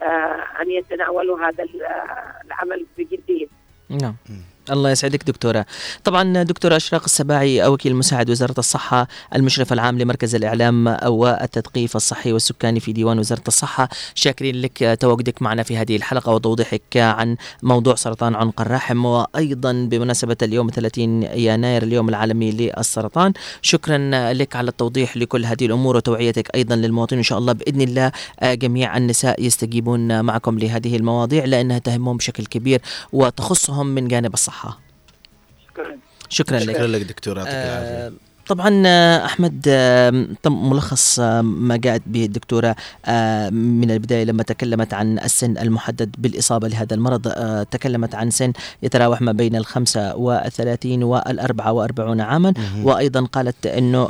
آه، 0.01 0.61
أن 0.61 0.71
يتناولوا 0.71 1.47
هذا 1.47 1.63
آه، 1.63 2.45
العمل 2.45 2.85
بجدية. 2.97 3.47
نعم 3.89 4.15
الله 4.71 4.91
يسعدك 4.91 5.23
دكتورة. 5.23 5.65
طبعا 6.03 6.43
دكتورة 6.43 6.75
أشراق 6.75 7.03
السباعي 7.03 7.67
وكيل 7.67 7.95
مساعد 7.95 8.29
وزارة 8.29 8.55
الصحة 8.57 9.07
المشرف 9.35 9.73
العام 9.73 9.99
لمركز 9.99 10.35
الإعلام 10.35 10.97
والتثقيف 11.05 11.95
الصحي 11.95 12.33
والسكاني 12.33 12.79
في 12.79 12.93
ديوان 12.93 13.19
وزارة 13.19 13.43
الصحة 13.47 13.89
شاكرين 14.15 14.55
لك 14.61 14.97
تواجدك 14.99 15.41
معنا 15.41 15.63
في 15.63 15.77
هذه 15.77 15.95
الحلقة 15.95 16.31
وتوضيحك 16.31 16.97
عن 16.97 17.35
موضوع 17.63 17.95
سرطان 17.95 18.35
عنق 18.35 18.61
الرحم 18.61 19.05
وأيضا 19.05 19.71
بمناسبة 19.91 20.37
اليوم 20.41 20.69
30 20.69 21.23
يناير 21.23 21.83
اليوم 21.83 22.09
العالمي 22.09 22.51
للسرطان 22.51 23.33
شكرا 23.61 24.33
لك 24.33 24.55
على 24.55 24.69
التوضيح 24.69 25.17
لكل 25.17 25.45
هذه 25.45 25.65
الأمور 25.65 25.95
وتوعيتك 25.95 26.55
أيضا 26.55 26.75
للمواطنين 26.75 27.19
إن 27.19 27.23
شاء 27.23 27.37
الله 27.39 27.53
بإذن 27.53 27.81
الله 27.81 28.11
جميع 28.43 28.97
النساء 28.97 29.43
يستجيبون 29.43 30.25
معكم 30.25 30.59
لهذه 30.59 30.95
المواضيع 30.95 31.45
لأنها 31.45 31.79
تهمهم 31.79 32.17
بشكل 32.17 32.45
كبير 32.45 32.81
وتخصهم 33.13 33.87
من 33.87 34.07
جانب 34.07 34.33
الصحة 34.53 34.79
شكرا. 35.69 35.97
شكرا 36.29 36.59
لك. 36.59 36.75
شكرا 36.75 36.87
لك 36.87 37.01
دكتور 37.01 37.37
يعطيك 37.37 37.53
العافية. 37.53 38.07
آه، 38.07 38.13
طبعا 38.47 38.83
آه، 38.85 39.25
أحمد 39.25 39.65
آه، 39.67 40.27
تم 40.43 40.69
ملخص 40.69 41.19
آه، 41.19 41.41
ما 41.41 41.77
جاءت 41.77 42.01
به 42.05 42.25
الدكتورة 42.25 42.75
من 43.51 43.91
البداية 43.91 44.23
لما 44.23 44.43
تكلمت 44.43 44.93
عن 44.93 45.19
السن 45.19 45.57
المحدد 45.57 46.15
بالإصابة 46.17 46.67
لهذا 46.67 46.93
المرض. 46.95 47.27
تكلمت 47.71 48.15
عن 48.15 48.29
سن 48.31 48.53
يتراوح 48.83 49.21
ما 49.21 49.31
بين 49.31 49.55
ال 49.55 49.65
35 49.65 51.03
وال 51.03 51.39
44 51.39 52.21
عاما. 52.21 52.53
وأيضا 52.83 53.25
قالت 53.25 53.65
إنه 53.65 54.09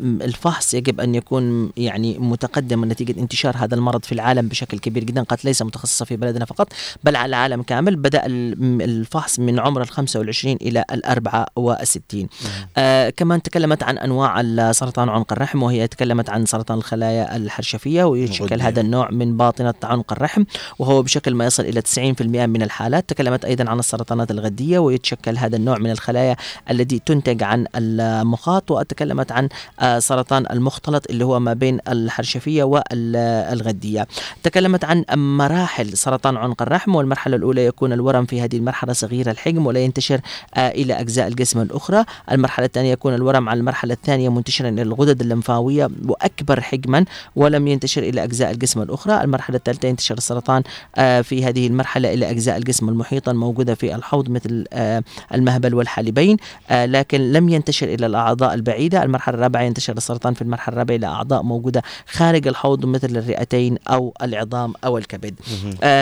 الفحص 0.00 0.74
يجب 0.74 1.00
أن 1.00 1.14
يكون 1.14 1.70
يعني 1.76 2.18
متقدم 2.18 2.84
نتيجة 2.84 3.20
انتشار 3.20 3.56
هذا 3.56 3.74
المرض 3.74 4.04
في 4.04 4.12
العالم 4.12 4.48
بشكل 4.48 4.78
كبير 4.78 5.04
جدا. 5.04 5.22
قالت 5.22 5.44
ليس 5.44 5.62
متخصصة 5.62 6.04
في 6.04 6.16
بلدنا 6.16 6.44
فقط 6.44 6.72
بل 7.04 7.16
على 7.16 7.28
العالم 7.28 7.62
كامل. 7.62 7.96
بدأ 7.96 8.26
ال- 8.26 8.82
الفحص 8.82 9.38
من 9.38 9.60
عمر 9.60 9.82
ال 9.82 9.88
25 9.88 10.56
إلى 10.62 10.84
ال 10.92 11.04
64 11.04 12.28
آه 12.76 13.10
كمان 13.10 13.42
تكلمت 13.42 13.79
عن 13.82 13.98
أنواع 13.98 14.42
سرطان 14.72 15.08
عنق 15.08 15.32
الرحم 15.32 15.62
وهي 15.62 15.88
تكلمت 15.88 16.30
عن 16.30 16.46
سرطان 16.46 16.78
الخلايا 16.78 17.36
الحرشفية 17.36 18.04
ويشكل. 18.04 18.62
هذا 18.62 18.80
النوع 18.80 19.10
من 19.10 19.36
باطنة 19.36 19.74
عنق 19.82 20.12
الرحم 20.12 20.44
وهو 20.78 21.02
بشكل 21.02 21.34
ما 21.34 21.44
يصل 21.46 21.62
إلى 21.62 21.82
90% 21.82 22.22
من 22.46 22.62
الحالات. 22.62 23.08
تكلمت 23.08 23.44
أيضا 23.44 23.70
عن 23.70 23.78
السرطانات 23.78 24.30
الغدية 24.30 24.78
ويتشكل 24.78 25.38
هذا 25.38 25.56
النوع 25.56 25.78
من 25.78 25.90
الخلايا 25.90 26.36
التي 26.70 26.98
تنتج 27.06 27.42
عن 27.42 27.66
المخاط 27.76 28.70
وتكلمت 28.70 29.32
عن 29.32 29.48
آه 29.80 29.98
سرطان 29.98 30.46
المختلط 30.50 31.10
اللي 31.10 31.24
هو 31.24 31.40
ما 31.40 31.52
بين 31.52 31.78
الحرشفية 31.88 32.64
والغديه 32.64 34.06
تكلمت 34.42 34.84
عن 34.84 35.04
مراحل 35.10 35.96
سرطان 35.96 36.36
عنق 36.36 36.62
الرحم 36.62 36.94
والمرحلة 36.94 37.36
الأولى 37.36 37.66
يكون 37.66 37.92
الورم 37.92 38.26
في 38.26 38.40
هذه 38.40 38.56
المرحلة 38.56 38.92
صغير 38.92 39.30
الحجم 39.30 39.66
ولا 39.66 39.80
ينتشر 39.80 40.20
آه 40.54 40.68
إلى 40.68 41.00
أجزاء 41.00 41.28
الجسم 41.28 41.60
الأخرى. 41.60 42.04
المرحلة 42.32 42.66
الثانية 42.66 42.92
يكون 42.92 43.14
الورم 43.14 43.48
على 43.48 43.59
المرحلة 43.60 43.94
الثانية 43.94 44.28
منتشرا 44.28 44.68
إلى 44.68 44.82
الغدد 44.82 45.20
اللمفاوية 45.20 45.88
وأكبر 46.06 46.60
حجما 46.60 47.04
ولم 47.36 47.68
ينتشر 47.68 48.02
إلى 48.02 48.24
أجزاء 48.24 48.50
الجسم 48.50 48.82
الأخرى. 48.82 49.24
المرحلة 49.24 49.56
الثالثة 49.56 49.88
ينتشر 49.88 50.14
السرطان 50.18 50.62
آه 50.96 51.20
في 51.20 51.44
هذه 51.44 51.66
المرحلة 51.66 52.14
إلى 52.14 52.30
أجزاء 52.30 52.56
الجسم 52.56 52.88
المحيطه 52.88 53.30
الموجوده 53.30 53.74
في 53.74 53.94
الحوض 53.94 54.30
مثل 54.30 54.64
آه 54.72 55.02
المهبل 55.34 55.74
والحالبين 55.74 56.36
آه 56.70 56.86
لكن 56.86 57.32
لم 57.32 57.48
ينتشر 57.48 57.86
إلى 57.94 58.06
الأعضاء 58.06 58.54
البعيدة. 58.54 59.02
المرحلة 59.02 59.34
الرابعة 59.34 59.62
ينتشر 59.62 59.96
السرطان 59.96 60.34
في 60.34 60.42
المرحلة 60.42 60.72
الرابعة 60.72 60.96
إلى 60.96 61.06
أعضاء 61.06 61.42
موجودة 61.42 61.82
خارج 62.06 62.48
الحوض 62.48 62.86
مثل 62.86 63.16
الرئتين 63.16 63.78
أو 63.88 64.14
العظام 64.22 64.74
أو 64.84 64.98
الكبد. 64.98 65.34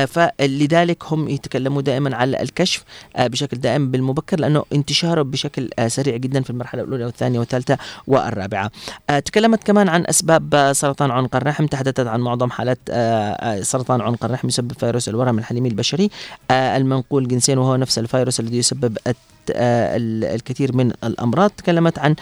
فلذلك 0.06 1.04
هم 1.04 1.28
يتكلموا 1.28 1.82
دائما 1.82 2.16
على 2.16 2.42
الكشف 2.42 2.84
بشكل 3.18 3.56
دائم 3.56 3.90
بالمبكر 3.90 4.40
لأنه 4.40 4.64
انتشاره 4.72 5.22
بشكل 5.22 5.70
سريع 5.86 6.16
جدا 6.16 6.42
في 6.42 6.50
المرحلة 6.50 6.82
الأولى 6.82 7.04
والثانية 7.04 7.38
والثالثه 7.48 7.78
والرابعة. 8.06 8.70
آه 9.10 9.18
تكلمت 9.18 9.64
كمان 9.64 9.88
عن 9.88 10.04
أسباب 10.06 10.54
آه 10.54 10.72
سرطان 10.72 11.10
عنق 11.10 11.36
الرحم 11.36 11.66
تحدثت 11.66 12.06
عن 12.06 12.20
معظم 12.20 12.50
حالات 12.50 12.78
آه 12.90 13.60
سرطان 13.60 14.00
عنق 14.00 14.24
الرحم 14.24 14.48
يسبب 14.48 14.72
فيروس 14.72 15.08
الورم 15.08 15.38
الحليمي 15.38 15.68
البشري 15.68 16.10
المنقول 16.50 17.28
جنسيا 17.28 17.56
وهو 17.56 17.76
نفس 17.76 17.98
الفيروس 17.98 18.40
الذي 18.40 18.58
يسبب 18.58 18.98
الكثير 19.50 20.76
من 20.76 20.92
الأمراض 21.04 21.50
تكلمت 21.50 21.98
عن 21.98 22.14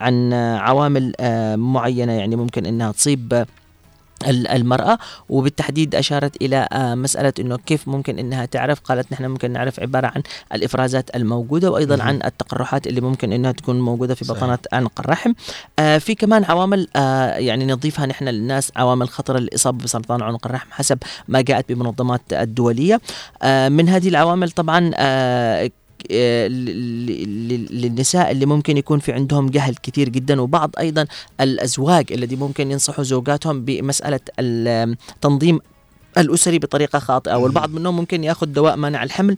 عن 0.00 0.32
عوامل 0.58 1.12
معينة 1.56 2.12
يعني 2.12 2.36
ممكن 2.36 2.66
إنها 2.66 2.92
تصيب 2.92 3.44
المرأة 4.28 4.98
وبالتحديد 5.28 5.94
أشارت 5.94 6.42
إلى 6.42 6.68
آه، 6.72 6.94
مسألة 6.94 7.32
أنه 7.40 7.56
كيف 7.56 7.88
ممكن 7.88 8.18
أنها 8.18 8.44
تعرف 8.44 8.80
قالت 8.80 9.12
نحن 9.12 9.24
ممكن 9.24 9.50
نعرف 9.50 9.80
عبارة 9.80 10.06
عن 10.06 10.22
الإفرازات 10.54 11.16
الموجودة 11.16 11.70
وأيضا. 11.70 12.02
عن 12.02 12.20
التقرحات 12.24 12.86
اللي 12.86 13.00
ممكن 13.00 13.32
أنها 13.32 13.52
تكون 13.52 13.80
موجودة 13.80 14.14
في. 14.14 14.24
بطانة 14.24 14.58
عنق 14.72 15.00
الرحم 15.00 15.32
آه، 15.78 15.98
في 15.98 16.14
كمان 16.14 16.44
عوامل 16.44 16.88
آه، 16.96 17.34
يعني 17.36 17.66
نضيفها 17.66 18.06
نحن 18.06 18.28
للناس 18.28 18.72
عوامل 18.76 19.08
خطر 19.08 19.38
للإصابة 19.38 19.84
بسرطان 19.84 20.22
عنق 20.22 20.46
الرحم 20.46 20.66
حسب 20.70 20.98
ما 21.28 21.40
جاءت 21.40 21.72
بمنظمات 21.72 22.32
الدولية 22.32 23.00
من 23.68 23.88
هذه 23.88 24.08
العوامل 24.08 24.50
طبعا 24.50 24.90
للنساء 27.70 28.30
اللي 28.30 28.46
ممكن 28.46 28.76
يكون 28.76 28.98
في 28.98 29.12
عندهم 29.12 29.50
جهل 29.50 29.74
كثير 29.82 30.08
جدا 30.08 30.40
وبعض 30.40 30.70
أيضا 30.78 31.06
الأزواج 31.40 32.12
الذي 32.12 32.36
ممكن 32.36 32.70
ينصحوا 32.70 33.04
زوجاتهم 33.04 33.64
بمسألة 33.64 34.20
التنظيم 34.38 35.60
الأسري 36.18 36.58
بطريقة 36.58 36.98
خاطئة 36.98 37.34
والبعض 37.34 37.70
منهم 37.70 37.96
ممكن 37.96 38.24
يأخذ 38.24 38.46
دواء 38.46 38.76
مانع 38.76 39.02
الحمل 39.02 39.36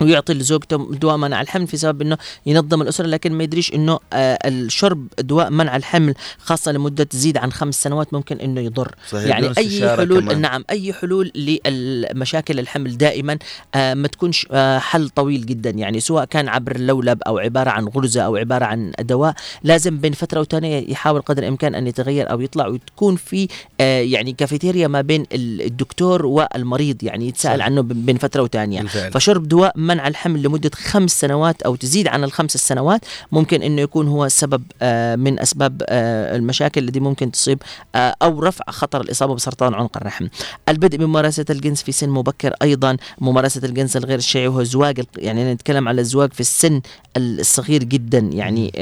ويعطي 0.00 0.34
لزوجته 0.34 0.94
دواء 0.94 1.16
منع 1.16 1.40
الحمل 1.40 1.66
في 1.66 1.76
سبب 1.76 2.02
إنه 2.02 2.18
ينظم 2.46 2.82
الأسرة 2.82 3.06
لكن 3.06 3.32
ما 3.32 3.44
يدريش 3.44 3.74
إنه 3.74 3.98
آه 4.12 4.38
الشرب 4.48 5.06
دواء 5.18 5.50
منع 5.50 5.76
الحمل 5.76 6.14
خاصة 6.38 6.72
لمدة 6.72 7.04
تزيد 7.04 7.36
عن 7.36 7.52
خمس 7.52 7.82
سنوات 7.82 8.14
ممكن 8.14 8.36
إنه 8.36 8.60
يضر 8.60 8.94
صحيح، 9.10 9.26
يعني 9.26 9.48
أي 9.58 9.96
حلول 9.96 10.20
كمان. 10.20 10.40
نعم 10.40 10.64
أي 10.70 10.92
حلول 10.92 11.32
للمشاكل 11.34 12.58
الحمل 12.58 12.98
دائما 12.98 13.38
آه 13.74 13.94
ما 13.94 14.08
تكونش 14.08 14.46
آه 14.50 14.78
حل 14.78 15.08
طويل 15.08 15.46
جدا 15.46 15.70
يعني 15.70 16.00
سواء 16.00 16.24
كان 16.24 16.48
عبر 16.48 16.76
اللولب 16.76 17.22
أو 17.26 17.38
عبارة 17.38 17.70
عن 17.70 17.84
غرزة 17.88 18.20
أو 18.22 18.36
عبارة 18.36 18.64
عن 18.64 18.92
دواء 19.00 19.34
لازم 19.62 19.98
بين 19.98 20.12
فترة 20.12 20.40
وثانية 20.40 20.90
يحاول 20.92 21.20
قدر 21.20 21.42
الإمكان 21.42 21.74
أن 21.74 21.86
يتغير 21.86 22.30
أو 22.30 22.40
يطلع 22.40 22.66
وتكون 22.66 23.16
في 23.16 23.48
يعني 23.80 24.32
كافيتيريا 24.32 24.88
ما 24.88 25.00
بين 25.00 25.26
ال- 25.32 25.62
الدكتور 25.62 26.26
والمريض 26.26 27.04
يعني 27.04 27.28
يتساءل 27.28 27.58
صح. 27.58 27.64
عنه 27.64 27.80
بين 27.82 28.18
فترة 28.18 28.42
وثانية. 28.42 28.82
فشرب 28.82 29.48
دواء 29.48 29.72
منع 29.90 30.08
الحمل 30.08 30.42
لمدة 30.42 30.70
خمس 30.74 31.20
سنوات 31.20 31.62
أو 31.62 31.74
تزيد 31.76 32.08
عن 32.08 32.24
الخمس 32.24 32.54
السنوات 32.54 33.00
ممكن 33.32 33.62
إنه 33.62 33.80
يكون 33.82 34.08
هو 34.08 34.28
سبب 34.28 34.62
آه 34.82 35.16
من 35.16 35.40
أسباب 35.40 35.82
آه 35.88 36.36
المشاكل 36.36 36.84
التي 36.88 37.00
ممكن 37.00 37.30
تصيب 37.30 37.58
آه 37.94 38.14
أو 38.22 38.40
رفع 38.40 38.64
خطر 38.68 39.00
الإصابة 39.00 39.34
بسرطان 39.34 39.74
عنق 39.74 39.96
الرحم. 39.96 40.26
البدء 40.68 40.96
بممارسه 40.98 41.44
الجنس 41.50 41.82
في 41.82 41.92
سن 41.92 42.08
مبكر 42.08 42.54
أيضا. 42.62 42.96
ممارسة 43.20 43.60
الجنس 43.64 43.96
الغير 43.96 44.18
الشرعي 44.18 44.48
وهو 44.48 44.62
زواج 44.62 45.00
الق- 45.00 45.08
يعني 45.18 45.54
نتكلم 45.54 45.88
على 45.88 46.00
الزواج 46.00 46.32
في 46.32 46.40
السن 46.40 46.80
الصغير 47.16 47.82
جدا 47.84 48.18
يعني 48.18 48.72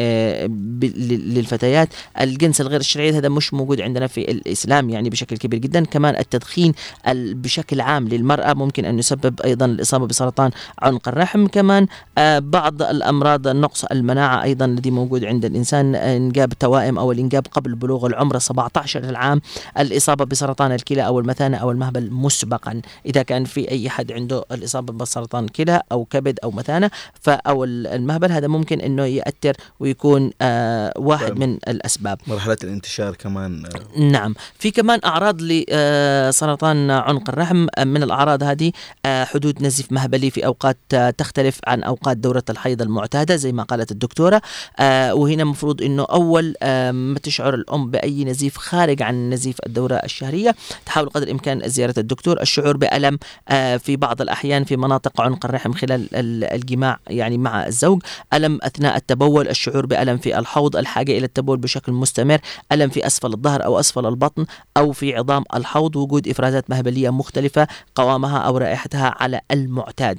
للفتيات. 0.79 1.89
الجنس 2.21 2.61
الغير 2.61 2.81
الشرعي 2.81 3.11
هذا 3.19 3.29
مش 3.29 3.55
موجود 3.55 3.81
عندنا 3.81 4.07
في 4.07 4.21
الإسلام 4.31 4.91
يعني 4.91 5.11
بشكل 5.11 5.37
كبير 5.37 5.59
جدا. 5.61 5.85
كمان 5.85 6.17
التدخين 6.17 6.73
ال- 7.09 7.35
بشكل 7.35 7.81
عام 7.81 8.09
للمرأة 8.09 8.53
ممكن 8.55 8.85
أن 8.85 8.99
يسبب 8.99 9.41
أيضا 9.41 9.67
الإصابة 9.67 10.07
بسرطان 10.07 10.51
عنق 10.89 11.09
الرحم 11.09 11.47
كمان. 11.47 11.87
آه 12.19 12.39
بعض 12.39 12.83
الأمراض 12.83 13.49
نقص 13.49 13.85
المناعة 13.85 14.43
أيضا 14.43 14.65
الذي 14.65 14.91
موجود 14.91 15.25
عند 15.25 15.45
الإنسان. 15.45 15.95
آه، 15.95 16.17
إنجاب 16.17 16.53
توائم 16.53 16.99
أو 16.99 17.13
الإنجاب 17.13 17.47
قبل 17.53 17.75
بلوغ 17.75 18.07
العمر 18.07 18.39
17 18.39 19.05
العام 19.05 19.41
الإصابة 19.79 20.25
بسرطان 20.25 20.73
الكلى 20.73 21.07
أو 21.07 21.19
المثانة 21.21 21.57
أو 21.57 21.71
المهبل 21.71 22.11
مسبقا. 22.13 22.81
إذا 23.07 23.23
كان 23.23 23.45
في 23.45 23.71
أي 23.71 23.91
حد 23.91 24.13
عنده 24.13 24.45
الإصابة 24.53 24.93
بسرطان 24.93 25.49
كلى 25.49 25.83
أو 25.93 26.05
كبد 26.05 26.39
أو 26.45 26.51
مثانة 26.51 26.91
ف 27.21 27.31
أو 27.31 27.65
ال- 27.65 27.87
المهبل 27.87 28.33
هذا 28.33 28.47
ممكن 28.49 28.81
إنه 28.81 29.05
ياثر 29.05 29.53
ويكون 29.81 30.31
آه 30.43 30.93
واحد 30.97 31.29
طيب. 31.29 31.39
من 31.39 31.59
الأسباب. 31.69 32.19
مرحلة 32.27 32.57
الانتشار 32.65 33.15
كمان. 33.15 33.63
نعم. 33.99 34.35
في 34.59 34.71
كمان 34.71 35.01
أعراض 35.05 35.41
لسرطان 35.43 36.91
عنق 36.91 37.29
الرحم. 37.29 37.67
من 37.79 38.03
الأعراض 38.03 38.43
هذه 38.43 38.73
حدوث 39.07 39.63
نزيف 39.63 39.93
مهبلي 39.93 40.31
في 40.31 40.47
أوقات 40.47 40.77
آه، 40.77 40.78
تختلف 41.19 41.61
عن 41.67 41.83
أوقات 41.83 42.17
دورة 42.17 42.43
الحيض 42.51 42.83
المعتادة 42.83 43.37
زي 43.37 43.53
ما 43.53 43.63
قالت 43.63 43.91
الدكتورة. 43.93 44.43
آه، 44.79 45.15
وهنا 45.15 45.43
المفروض 45.43 45.83
إنه 45.83 46.03
أول 46.05 46.55
آه، 46.63 46.91
ما 46.91 47.19
تشعر 47.19 47.55
الأم 47.55 47.91
بأي 47.91 48.25
نزيف 48.25 48.57
خارج 48.57 49.03
عن 49.03 49.31
نزيف 49.31 49.57
الدورة 49.67 49.95
الشهرية. 49.95 50.55
تحاول 50.87 51.09
قدر 51.09 51.23
الإمكان 51.27 51.69
زيارة 51.69 51.95
الدكتور. 51.99 52.41
الشعور 52.41 52.77
بألم 52.77 53.19
آه، 53.49 53.77
في 53.77 53.97
بعض 53.97 54.21
الأحيان 54.23 54.65
في 54.65 54.77
مناطق 54.77 55.21
عنق 55.21 55.45
الرحم 55.47 55.73
خلال 55.73 56.15
ال- 56.15 56.45
الجماع 56.45 56.99
يعني 57.07 57.39
مع 57.39 57.67
الزوج. 57.67 58.03
ألم 58.35 58.59
أثناء 58.63 58.97
التبول 58.97 59.49
الشعور 59.49 59.87
بألم 59.87 60.19
في 60.19 60.39
الحوض 60.39 60.77
الحاجة 60.77 61.13
إلى 61.19 61.25
التبول 61.25 61.59
بشكل 61.59 61.93
مستمر. 61.93 62.39
ألم 62.73 62.91
في 62.91 63.07
أسفل 63.07 63.33
الظهر 63.33 63.65
أو 63.65 63.81
أسفل 63.81 64.07
البطن 64.07 64.47
أو 64.77 64.93
في 64.93 65.17
عظام 65.17 65.45
الحوض. 65.55 65.97
وجود 65.97 66.29
إفرازات 66.29 66.71
مهبلية 66.71 67.11
مختلفة 67.11 67.67
قوامها 67.95 68.39
أو 68.39 68.59
رائحتها 68.59 69.15
على 69.21 69.41
المعتاد. 69.51 70.19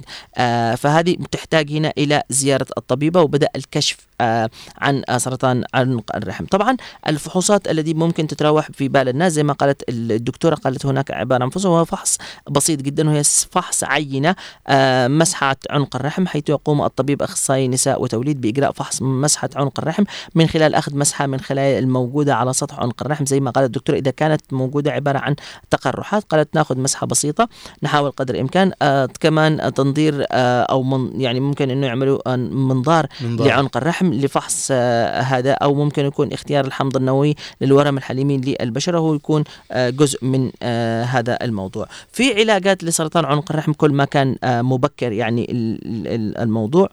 فهذه 0.74 1.16
تحتاج 1.30 1.72
هنا 1.72 1.92
إلى 1.98 2.22
زيارة 2.30 2.66
الطبيبة 2.78 3.20
وبدا 3.20 3.48
الكشف 3.56 3.96
آه 3.96 4.09
عن 4.78 5.02
آه 5.08 5.18
سرطان 5.18 5.64
عنق 5.74 6.16
الرحم. 6.16 6.44
طبعا 6.44 6.76
الفحوصات 7.08 7.68
التي 7.70 7.94
ممكن 7.94 8.26
تتراوح 8.26 8.68
في 8.72 8.88
بال 8.88 9.08
الناس 9.08 9.32
زي 9.32 9.42
ما 9.42 9.52
قالت 9.52 9.82
الدكتورة 9.88 10.54
قالت 10.54 10.86
هناك 10.86 11.10
عبارة 11.10 11.42
عن 11.42 11.50
فحص 11.50 11.66
وهو 11.66 11.84
فحص 11.84 12.18
بسيط 12.50 12.82
جدا 12.82 13.08
وهي 13.08 13.22
فحص 13.24 13.84
عينة 13.84 14.36
آه 14.68 15.08
مسحة 15.08 15.56
عنق 15.70 15.96
الرحم 15.96 16.26
حيث 16.26 16.48
يقوم 16.48 16.82
الطبيب 16.82 17.22
أخصائي 17.22 17.68
نساء 17.68 18.02
وتوليد 18.02 18.40
بإجراء 18.40 18.72
فحص 18.72 19.02
مسحة 19.02 19.50
عنق 19.56 19.80
الرحم 19.80 20.04
من 20.34 20.46
خلال 20.46 20.74
أخذ 20.74 20.96
مسحة 20.96 21.26
من 21.26 21.40
خلايا 21.40 21.78
الموجودة 21.78 22.34
على 22.34 22.52
سطح 22.52 22.80
عنق 22.80 23.02
الرحم. 23.02 23.24
زي 23.24 23.40
ما 23.40 23.50
قالت 23.50 23.66
الدكتوره 23.66 23.96
إذا 23.96 24.10
كانت 24.10 24.40
موجودة 24.52 24.92
عبارة 24.92 25.18
عن 25.18 25.36
تقرحات 25.70 26.24
قالت 26.24 26.54
ناخذ 26.54 26.78
مسحة 26.78 27.06
بسيطة 27.06 27.48
نحاول 27.82 28.10
قدر 28.10 28.34
الإمكان. 28.34 28.72
آه 28.82 29.08
كمان 29.20 29.74
تنظير 29.74 30.24
آه 30.32 30.62
أو 30.62 30.82
من 30.82 31.20
يعني 31.20 31.40
ممكن 31.40 31.70
إنه 31.70 31.86
يعملوا 31.86 32.32
آه 32.32 32.36
منظار 32.36 33.06
منظار. 33.20 33.48
لعنق 33.48 33.76
الرحم. 33.76 34.09
لفحص 34.12 34.68
آه 34.72 35.20
هذا 35.20 35.52
أو 35.52 35.74
ممكن 35.74 36.04
يكون 36.06 36.32
اختيار 36.32 36.64
الحمض 36.64 36.96
النووي 36.96 37.34
للورم 37.60 37.96
الحليمي 37.96 38.38
للبشرة 38.60 38.98
هو 38.98 39.14
يكون 39.14 39.44
آه 39.72 39.90
جزء 39.90 40.24
من 40.24 40.50
آه 40.62 41.04
هذا 41.04 41.38
الموضوع 41.42 41.86
في 42.12 42.34
علاجات 42.40 42.84
لسرطان 42.84 43.24
عنق 43.24 43.44
الرحم 43.52 43.72
كل 43.72 43.92
ما 43.92 44.04
كان 44.04 44.36
مبكر 44.44 45.12
يعني 45.12 45.46
ال- 45.50 45.80
ال- 46.06 46.38
الموضوع 46.38 46.88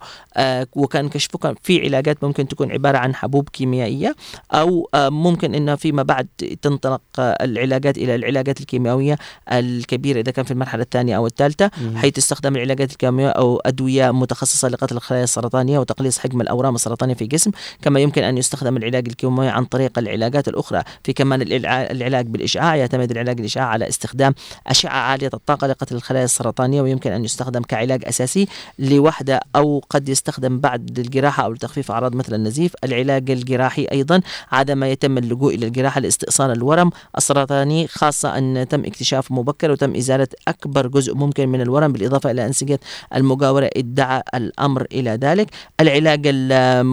وكان 0.76 1.10
كشفه 1.10 1.56
في 1.64 1.82
علاجات 1.82 2.24
ممكن 2.24 2.48
تكون 2.48 2.72
عبارة 2.72 2.98
عن 2.98 3.16
حبوب 3.16 3.50
كيميائية 3.50 4.16
أو 4.54 4.90
آه 4.94 5.10
ممكن 5.10 5.56
انها 5.56 5.76
فيما 5.76 6.04
بعد 6.04 6.28
تنطلق 6.62 7.02
العلاجات 7.20 7.98
إلى 7.98 8.16
العلاجات 8.16 8.62
الكيميائية 8.62 9.18
الكبيرة 9.52 10.20
إذا 10.20 10.32
كان 10.32 10.46
في 10.46 10.52
المرحلة 10.52 10.84
الثانية 10.84 11.18
أو 11.18 11.28
الثالثة 11.28 11.72
مهم. 11.82 11.98
حيث 11.98 12.14
تستخدم 12.14 12.56
العلاجات 12.56 12.92
الكيميائية 12.92 13.32
أو 13.32 13.62
أدوية 13.66 14.12
متخصصة 14.12 14.68
لقتل 14.68 14.96
الخلايا 14.96 15.24
السرطانية 15.24 15.80
وتقليص 15.80 16.20
حجم 16.20 16.42
الأورام 16.42 16.78
السرطانيه 17.08 17.14
في 17.14 17.22
الجسم 17.22 17.52
كما 17.82 18.00
يمكن 18.00 18.24
أن 18.24 18.38
يستخدم 18.38 18.78
العلاج 18.78 19.08
الكيميائي 19.08 19.50
عن 19.50 19.66
طريق 19.66 20.00
العلاجات 20.00 20.48
الأخرى. 20.48 20.84
في 21.04 21.14
كمان 21.14 21.42
العلاج 21.42 22.28
بالإشعاع 22.28 22.76
يعتمد 22.76 23.12
العلاج 23.12 23.40
الإشعاع 23.40 23.68
على 23.68 23.88
استخدام 23.88 24.34
أشعة 24.68 24.98
عالية 24.98 25.30
الطاقة 25.34 25.68
لقتل 25.68 25.96
الخلايا 25.96 26.26
السرطانية 26.26 26.82
ويمكن 26.82 27.12
أن 27.12 27.26
يستخدم 27.26 27.62
كعلاج 27.62 28.06
أساسي 28.06 28.48
لوحدة 28.80 29.40
أو 29.56 29.84
قد 29.90 30.10
يستخدم 30.10 30.60
بعد 30.60 31.00
الجراحة 31.00 31.44
أو 31.44 31.52
لتخفيف 31.54 31.92
أعراض 31.92 32.16
مثل 32.16 32.34
النزيف. 32.36 32.74
العلاج 32.84 33.32
الجراحي 33.32 33.88
أيضا 33.92 34.22
عادما 34.52 34.90
يتم 34.92 35.18
اللجوء 35.18 35.56
إلى 35.56 35.66
الجراحة 35.66 36.02
لاستئصال 36.02 36.52
الورم 36.52 36.92
السرطاني 37.18 37.88
خاصة 37.88 38.38
أن 38.38 38.68
تم 38.70 38.86
اكتشافه 38.86 39.36
مبكر 39.36 39.72
وتم 39.72 39.96
إزالة 39.96 40.28
أكبر 40.48 40.88
جزء 40.88 41.16
ممكن 41.16 41.50
من 41.50 41.62
الورم 41.62 41.94
بالإضافة 41.94 42.32
إلى 42.32 42.46
أنسجة 42.46 42.80
المجاورة 43.16 43.70
ادعى 43.78 44.24
الأمر 44.36 44.88
إلى 44.92 45.12
ذلك. 45.12 45.48
العلاج 45.80 46.28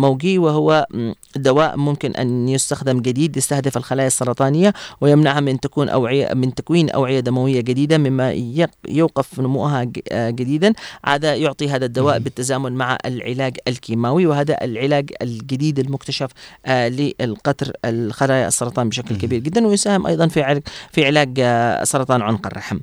الموجي 0.04 0.38
وهو 0.38 0.86
دواء 1.36 1.76
ممكن 1.76 2.10
أن 2.10 2.48
يستخدم 2.48 3.00
جديد 3.00 3.36
يستهدف 3.36 3.76
الخلايا 3.76 4.06
السرطانية 4.06 4.72
ويمنعها 5.00 5.40
من 5.40 5.60
تكون 5.60 5.88
أوعية 5.88 6.34
من 6.34 6.54
تكوين 6.54 6.90
أوعية 6.90 7.20
دموية 7.20 7.60
جديدة 7.60 7.98
مما 7.98 8.32
يوقف 8.88 9.40
نموها 9.40 9.84
جديدا. 10.12 10.72
هذا 11.06 11.34
يعطي 11.34 11.68
هذا 11.68 11.86
الدواء 11.86 12.18
بالتزامن 12.18 12.72
مع 12.72 12.98
العلاج 13.06 13.56
الكيماوي 13.68 14.26
وهذا 14.26 14.64
العلاج 14.64 15.10
الجديد 15.22 15.78
المكتشف 15.78 16.30
آه، 16.66 16.88
للقتل 16.88 17.72
الخلايا 17.84 18.48
السرطان 18.48 18.88
بشكل 18.88 19.16
كبير 19.16 19.40
جدا 19.40 19.66
ويساهم 19.66 20.06
أيضا 20.06 20.26
في 20.26 20.42
علاج 20.42 20.62
في 20.92 21.06
علاج 21.06 21.34
آه، 21.38 21.84
سرطان 21.84 22.22
عنق 22.22 22.46
الرحم. 22.46 22.78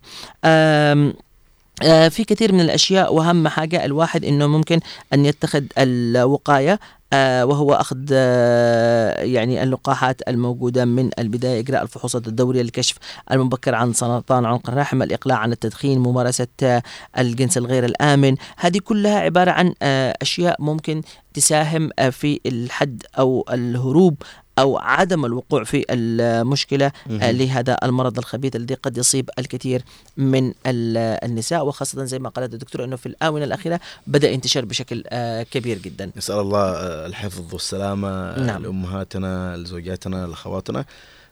آه، 1.83 2.07
في 2.07 2.23
كثير 2.23 2.53
من 2.53 2.61
الأشياء 2.61 3.13
وأهم 3.13 3.47
حاجة 3.47 3.85
الواحد 3.85 4.25
إنه 4.25 4.47
ممكن 4.47 4.79
أن 5.13 5.25
يتخذ 5.25 5.63
الوقاية 5.77 6.79
آه، 7.13 7.45
وهو 7.45 7.73
أخذ 7.73 8.05
آه، 8.13 9.23
يعني 9.23 9.63
اللقاحات 9.63 10.21
الموجودة 10.27 10.85
من 10.85 11.09
البداية 11.19 11.59
اجراء 11.59 11.81
الفحوصات 11.81 12.27
الدورية 12.27 12.61
للكشف 12.61 12.95
المبكر 13.31 13.75
عن 13.75 13.93
سرطان 13.93 14.45
عنق 14.45 14.69
الرحم 14.69 15.01
الإقلاع 15.01 15.37
عن 15.37 15.51
التدخين 15.51 15.99
ممارسة 15.99 16.81
الجنس 17.17 17.57
الغير 17.57 17.85
الآمن. 17.85 18.35
هذه 18.57 18.79
كلها 18.83 19.19
عبارة 19.19 19.51
عن 19.51 19.73
أشياء 20.21 20.61
ممكن 20.61 21.01
تساهم 21.33 21.89
في 22.11 22.39
الحد 22.45 23.03
أو 23.19 23.45
الهروب 23.51 24.15
أو 24.59 24.77
عدم 24.77 25.25
الوقوع 25.25 25.63
في 25.63 25.85
المشكلة 25.89 26.91
آه،. 27.11 27.31
لهذا 27.31 27.77
المرض 27.83 28.17
الخبيث 28.17 28.55
الذي 28.55 28.73
قد 28.73 28.97
يصيب 28.97 29.29
الكثير 29.39 29.83
من 30.17 30.47
ال- 30.47 30.97
النساء 31.23 31.65
وخاصة 31.65 32.03
زي 32.05 32.19
ما 32.19 32.29
قالت 32.29 32.53
الدكتورة 32.53 32.85
أنه 32.85 32.95
في 32.95 33.05
الآونة 33.05 33.45
الأخيرة 33.45 33.79
بدأ 34.07 34.29
ينتشر 34.31 34.65
بشكل 34.65 35.03
آه، 35.09 35.43
كبير 35.43 35.77
جدا 35.77 36.11
نسأل 36.17 36.39
الله 36.39 36.71
آه، 36.71 37.05
الحفظ 37.05 37.53
والسلامة 37.53 38.09
آه، 38.09 38.39
نعم. 38.39 38.63
لأمهاتنا 38.63 39.57
لزوجاتنا 39.57 40.27
لأخواتنا 40.27 40.85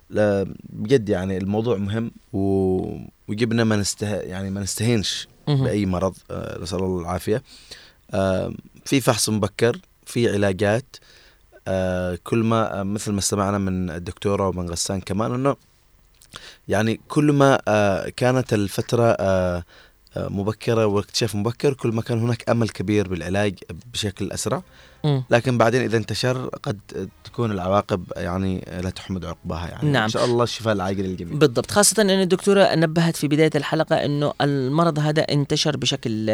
لا 0.09 0.53
بجد 0.69 1.09
يعني 1.09 1.37
الموضوع 1.37 1.77
مهم. 1.77 2.11
وجبنا 3.27 3.63
ما 3.63 3.75
نسته 3.75 4.15
يعني 4.15 4.49
ما 4.49 4.61
نستهينش. 4.61 5.27
بأي 5.47 5.85
مرض 5.85 6.13
نسأل 6.61 6.79
الله 6.79 7.01
العافية 7.01 7.43
في 8.85 9.01
فحص 9.01 9.29
مبكر 9.29 9.79
في 10.05 10.29
علاجات 10.29 10.95
كل 12.23 12.43
ما 12.43 12.79
آه، 12.79 12.83
مثل 12.83 13.11
ما 13.11 13.19
استمعنا 13.19 13.57
من 13.57 13.89
الدكتورة 13.89 14.47
ومن 14.47 14.69
غسان 14.69 15.01
كمان 15.01 15.33
إنه 15.33 15.55
يعني 16.67 16.99
كل 17.07 17.31
ما 17.31 17.59
آه، 17.67 18.09
كانت 18.09 18.53
الفترة 18.53 19.03
آه، 19.19 19.63
آه، 20.17 20.27
مبكرة 20.27 20.85
واكتشاف 20.85 21.35
مبكر 21.35 21.73
كل 21.73 21.89
ما 21.89 22.01
كان 22.01 22.19
هناك 22.19 22.49
أمل 22.49 22.69
كبير 22.69 23.07
بالعلاج 23.07 23.53
بشكل 23.93 24.31
أسرع. 24.31 24.61
لكن 25.29 25.57
بعدين 25.57 25.81
إذا 25.81 25.97
انتشر 25.97 26.47
قد 26.63 26.79
تكون 27.23 27.51
العواقب 27.51 28.03
يعني 28.17 28.65
لا 28.83 28.89
تحمد 28.89 29.25
عقباها 29.25 29.67
يعني. 29.67 29.89
نعم. 29.91 30.03
ان 30.03 30.09
شاء 30.09 30.25
الله 30.25 30.43
الشفاء 30.43 30.73
العاجل 30.73 31.03
للجميع. 31.03 31.33
بالضبط. 31.37 31.71
خاصة 31.71 32.01
أن 32.01 32.09
الدكتورة 32.09 32.75
نبهت 32.75 33.15
في 33.15 33.27
بداية 33.27 33.49
الحلقة 33.55 33.95
أنه 34.05 34.33
المرض 34.41 34.99
هذا 34.99 35.21
انتشر 35.21 35.77
بشكل 35.77 36.25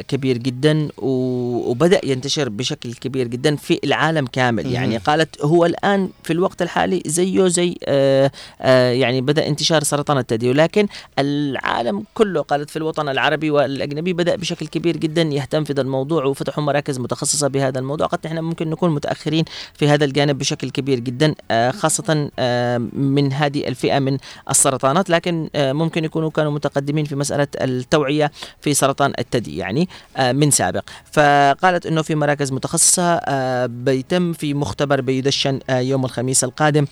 كبير 0.00 0.38
جدا 0.38 0.88
و- 0.98 1.70
وبدأ 1.70 2.00
ينتشر 2.04 2.48
بشكل 2.48 2.94
كبير 2.94 3.26
جدا 3.28 3.56
في 3.56 3.80
العالم 3.84 4.26
كامل. 4.26 4.64
مهم. 4.64 4.72
يعني 4.72 4.96
قالت 4.96 5.44
هو 5.44 5.66
الآن 5.66 6.08
في 6.22 6.32
الوقت 6.32 6.62
الحالي 6.62 7.02
زيه 7.06 7.48
زي 7.48 7.76
آه، 7.84 8.30
آه، 8.60 8.92
يعني 8.92 9.20
بدأ 9.20 9.46
انتشار 9.46 9.82
سرطان 9.82 10.18
الثدي. 10.18 10.50
ولكن 10.50 10.86
العالم 11.18 12.04
كله 12.14 12.40
قالت 12.42 12.70
في 12.70 12.76
الوطن 12.76 13.08
العربي 13.08 13.50
والأجنبي 13.50 14.12
بدأ 14.12 14.36
بشكل 14.36 14.66
كبير 14.66 14.96
جدا 14.96 15.22
يهتم 15.22 15.64
في 15.64 15.72
هذا 15.72 15.82
الموضوع 15.82 16.24
وفتحوا 16.24 16.64
مراكز 16.64 16.98
متخصصة 16.98 17.48
بهذا 17.48 17.78
الموضوع. 17.78 18.06
قد 18.12 18.26
نحن 18.26 18.38
ممكن 18.38 18.70
نكون 18.70 18.90
متأخرين 18.90 19.44
في 19.74 19.88
هذا 19.88 20.04
الجانب 20.04 20.38
بشكل 20.38 20.70
كبير 20.70 20.98
جدا 20.98 21.34
آه، 21.50 21.70
خاصة 21.70 22.30
آه، 22.38 22.78
من 22.92 23.32
هذه 23.32 23.68
الفئة 23.68 23.98
من 23.98 24.18
السرطانات 24.50 25.10
لكن 25.10 25.48
آه، 25.54 25.72
ممكن 25.72 26.04
يكونوا 26.04 26.30
كانوا 26.30 26.52
متقدمين 26.52 27.04
في 27.04 27.16
مسألة 27.16 27.48
التوعية 27.60 28.32
في 28.60 28.74
سرطان 28.74 29.12
الثدي 29.18 29.56
يعني 29.56 29.88
من 30.32 30.50
سابق. 30.50 30.82
فقالت 31.12 31.86
أنه 31.86 32.02
في 32.02 32.14
مراكز 32.14 32.52
متخصصة 32.52 33.02
آه، 33.02 33.66
بيتم 33.66 34.32
في 34.32 34.54
مختبر 34.54 35.00
بيدشن 35.00 35.60
يوم 35.70 36.04
الخميس 36.04 36.44
القادم. 36.44 36.86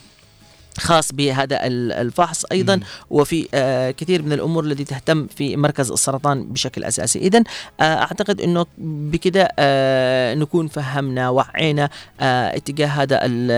خاص 0.79 1.13
بهذا 1.13 1.67
ال- 1.67 1.93
الفحص 1.93 2.45
أيضا 2.53 2.81
وفي 3.11 3.49
آه 3.55 3.91
كثير 3.91 4.23
من 4.23 4.33
الأمور 4.33 4.65
التي 4.65 4.85
تهتم 4.85 5.27
في 5.27 5.57
مركز 5.57 5.91
السرطان 5.93 6.43
بشكل 6.53 6.85
أساسي. 6.85 7.19
اذا 7.19 7.43
آه 7.81 7.83
أعتقد 7.83 8.41
إنه 8.41 8.67
بكده 8.79 9.49
آه 9.59 10.35
نكون 10.35 10.69
فهمنا 10.69 11.31
وعينا 11.31 11.89
آه 12.21 12.57
اتجاه 12.57 12.87
هذا 12.87 13.17
ال- 13.25 13.51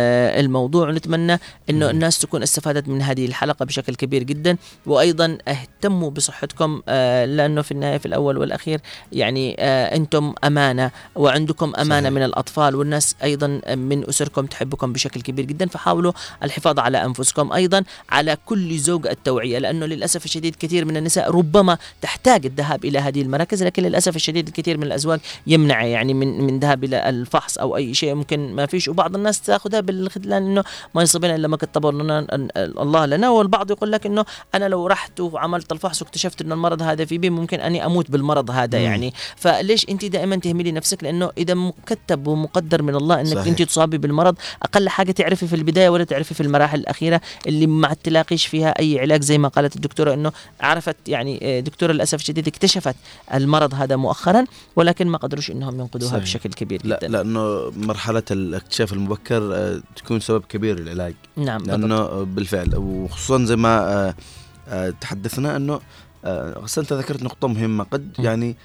الموضوع. 0.44 0.88
ونتمنى 0.88 1.38
إنه 1.70 1.90
الناس 1.90 2.18
تكون 2.18 2.42
استفادت 2.42 2.88
من 2.88 3.02
هذه 3.02 3.26
الحلقة 3.26 3.64
بشكل 3.64 3.94
كبير 3.94 4.22
جدا. 4.22 4.56
وأيضا 4.86 5.38
اهتموا 5.48 6.10
بصحتكم 6.10 6.82
آه 6.88 7.24
لأنه 7.24 7.62
في 7.62 7.72
النهاية 7.72 7.98
في 7.98 8.06
الأول 8.06 8.38
والأخير 8.38 8.80
يعني 9.12 9.56
آه 9.58 9.96
أنتم 9.96 10.34
أمانة 10.44 10.90
وعندكم 11.16 11.72
أمانة 11.78 12.00
صحيح. 12.08 12.12
من 12.12 12.22
الأطفال 12.24 12.74
والناس 12.76 13.16
أيضا 13.22 13.60
من 13.74 14.08
أسركم 14.08 14.46
تحبكم 14.46 14.92
بشكل 14.92 15.20
كبير 15.20 15.44
جدا. 15.44 15.66
فحاولوا 15.66 16.12
الحفاظ 16.42 16.78
على 16.78 17.01
أنفسكم 17.04 17.52
أيضا 17.52 17.84
على 18.10 18.36
كل 18.46 18.78
زوج 18.78 19.06
التوعية 19.06 19.58
لأنه 19.58 19.86
للأسف 19.86 20.24
الشديد 20.24 20.56
كثير 20.56 20.84
من 20.84 20.96
النساء 20.96 21.30
ربما 21.30 21.78
تحتاج 22.02 22.46
الذهاب 22.46 22.84
إلى 22.84 22.98
هذه 22.98 23.22
المراكز 23.22 23.62
لكن 23.62 23.82
للأسف 23.82 24.16
الشديد 24.16 24.48
الكثير 24.48 24.78
من 24.78 24.84
الأزواج 24.84 25.20
يمنع 25.46 25.84
يعني 25.84 26.14
من 26.14 26.40
من 26.40 26.58
ذهاب 26.58 26.84
إلى 26.84 27.08
الفحص 27.08 27.58
أو 27.58 27.76
أي 27.76 27.94
شيء 27.94 28.14
ممكن 28.14 28.54
ما 28.54 28.66
فيش 28.66 28.88
وبعض 28.88 29.14
الناس 29.14 29.40
تأخذها 29.40 29.80
بالخذلان 29.80 30.42
إنه 30.42 30.64
ما 30.94 31.02
يصيبنا 31.02 31.34
إلا 31.34 31.48
ما 31.48 31.56
كتبه 31.56 31.92
لنا 31.92 32.26
الله 32.56 33.06
لنا 33.06 33.30
والبعض 33.30 33.70
يقول 33.70 33.92
لك 33.92 34.06
إنه 34.06 34.24
أنا 34.54 34.68
لو 34.68 34.86
رحت 34.86 35.20
وعملت 35.20 35.72
الفحص 35.72 36.02
واكتشفت 36.02 36.40
إنه 36.42 36.54
المرض 36.54 36.82
هذا 36.82 37.04
في 37.04 37.18
بي 37.18 37.30
ممكن 37.30 37.60
أني 37.60 37.86
أموت 37.86 38.10
بالمرض 38.10 38.50
هذا 38.50 38.78
مم. 38.78 38.84
يعني 38.84 39.12
فليش 39.36 39.88
أنت 39.88 40.04
دائما 40.04 40.36
تهملي 40.36 40.72
نفسك 40.72 41.04
لأنه 41.04 41.30
إذا 41.38 41.54
مكتب 41.54 42.26
ومقدر 42.26 42.82
من 42.82 42.94
الله 42.94 43.20
إنك 43.20 43.34
صحيح. 43.34 43.46
أنت 43.46 43.62
تصابي 43.62 43.98
بالمرض 43.98 44.36
أقل 44.62 44.88
حاجة 44.88 45.12
تعرفي 45.12 45.46
في 45.46 45.56
البداية 45.56 45.88
ولا 45.88 46.04
تعرفي 46.04 46.34
في 46.34 46.40
المراحل 46.40 46.86
الأخيرة 46.92 47.20
اللي 47.46 47.66
ما 47.66 47.94
تلاقيش 47.94 48.46
فيها 48.46 48.78
أي 48.78 49.00
علاج 49.00 49.22
زي 49.22 49.38
ما 49.38 49.48
قالت 49.48 49.76
الدكتورة 49.76 50.14
إنه 50.14 50.32
عرفت 50.60 50.96
يعني 51.06 51.38
آه، 51.42 51.60
دكتورة 51.60 51.92
للأسف 51.92 52.20
الشديد 52.20 52.48
اكتشفت 52.48 52.96
المرض 53.34 53.74
هذا 53.74 53.96
مؤخرا 53.96 54.44
ولكن 54.76 55.06
ما 55.08 55.18
قدروش 55.18 55.50
إنهم 55.50 55.80
ينقذوها 55.80 56.10
صحيح. 56.10 56.22
بشكل 56.22 56.52
كبير 56.52 56.80
لا 56.84 56.98
جدا. 56.98 57.08
لأنه 57.08 57.72
مرحلة 57.76 58.22
الاكتشاف 58.30 58.92
المبكر 58.92 59.54
آه، 59.54 59.82
تكون 59.96 60.20
سبب 60.20 60.44
كبير 60.48 60.80
للعلاج. 60.80 61.14
نعم 61.36 61.62
لأنه 61.64 61.96
آه، 61.96 62.22
بالفعل 62.22 62.76
وخصوصا 62.76 63.44
زي 63.44 63.56
ما 63.56 64.14
آه، 64.68 64.90
تحدثنا 64.90 65.56
إنه 65.56 65.80
أنت 66.78 66.92
ذكرت 66.92 67.22
نقطة 67.22 67.48
مهمة 67.48 67.84
قد 67.84 68.08
يعني 68.18 68.56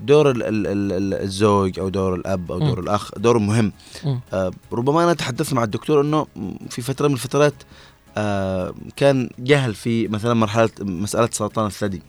دور 0.00 0.30
ال- 0.30 0.42
ال- 0.42 0.66
ال- 0.66 1.22
الزوج 1.22 1.78
أو 1.78 1.88
دور 1.88 2.14
الأب 2.14 2.52
أو 2.52 2.58
دور. 2.58 2.80
الأخ 2.80 3.10
دور 3.18 3.38
مهم. 3.38 3.72
آه، 4.32 4.50
ربما 4.72 5.04
أنا 5.04 5.12
تحدثت 5.14 5.52
مع 5.52 5.64
الدكتور 5.64 6.00
إنه 6.00 6.26
في 6.70 6.82
فترة 6.82 7.08
من 7.08 7.14
الفترات 7.14 7.54
آه، 8.16 8.74
كان 8.96 9.30
جهل 9.38 9.74
في 9.74 10.08
مثلا 10.08 10.34
مرحلة 10.34 10.70
مسألة 10.80 11.28
سرطان 11.32 11.66
الثدي. 11.66 12.02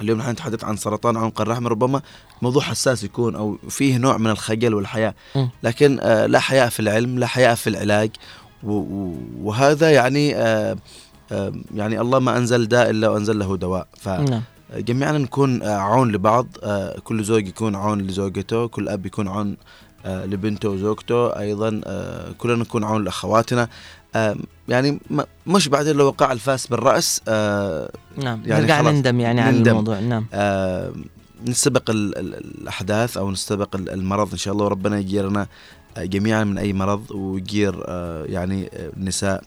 اليوم 0.00 0.18
نحن 0.18 0.30
نتحدث 0.30 0.64
عن 0.64 0.76
سرطان 0.76 1.16
عنق 1.16 1.40
الرحم 1.40 1.66
ربما 1.66 2.02
موضوع 2.42 2.62
حساس 2.62 3.04
يكون 3.04 3.36
أو 3.36 3.58
فيه 3.68 3.96
نوع 3.98 4.16
من 4.16 4.30
الخجل 4.30 4.74
والحياء. 4.74 5.14
لكن 5.62 5.98
آه، 6.00 6.26
لا 6.26 6.38
حياء 6.40 6.68
في 6.68 6.80
العلم 6.80 7.18
لا 7.18 7.26
حياء 7.26 7.54
في 7.54 7.70
العلاج 7.70 8.10
وهذا 9.42 9.90
يعني 9.92 10.36
آه، 10.36 10.76
آه، 11.32 11.52
يعني 11.74 12.00
الله 12.00 12.18
ما 12.18 12.36
أنزل 12.38 12.68
داء 12.68 12.90
إلا 12.90 13.08
وأنزل 13.08 13.38
له 13.38 13.56
دواء 13.56 13.86
نعم. 14.06 14.42
فجميعنا 14.78 15.18
نكون 15.18 15.62
آه، 15.62 15.76
عون 15.76 16.12
لبعض. 16.12 16.46
آه، 16.62 16.98
كل 17.04 17.24
زوج 17.24 17.48
يكون 17.48 17.74
عون 17.74 18.00
لزوجته 18.00 18.66
كل 18.68 18.88
أب 18.88 19.06
يكون 19.06 19.28
عون 19.28 19.56
آه، 20.04 20.26
لبنته 20.26 20.68
وزوجته. 20.68 21.38
أيضا 21.38 21.80
آه، 21.86 22.32
كلنا 22.38 22.56
نكون 22.56 22.84
عون 22.84 23.04
لأخواتنا. 23.04 23.68
آه، 24.14 24.36
يعني 24.68 25.00
مش 25.46 25.68
بعدين 25.68 25.96
لو 25.96 26.06
وقع 26.06 26.32
الفاس 26.32 26.66
بالرأس 26.66 27.20
آه، 27.28 27.90
نعم 28.16 28.42
نرجع 28.46 28.78
خلاص 28.82 28.92
نندم 28.94 29.20
يعني 29.20 29.40
على 29.40 29.56
نندم. 29.56 29.70
الموضوع. 29.70 30.00
نعم. 30.00 30.26
نستبق 31.46 31.90
ال- 31.90 32.18
ال- 32.18 32.34
الأحداث 32.60 33.16
أو 33.16 33.30
نستبق 33.30 33.76
ال- 33.76 33.90
المرض 33.90 34.30
إن 34.32 34.38
شاء 34.38 34.54
الله 34.54 34.64
وربنا 34.64 34.98
يجيرنا 34.98 35.46
جميعا 35.98 36.44
من 36.44 36.58
أي 36.58 36.72
مرض 36.72 37.10
ويجير 37.10 37.84
يعني 38.28 38.70
النساء 38.96 39.42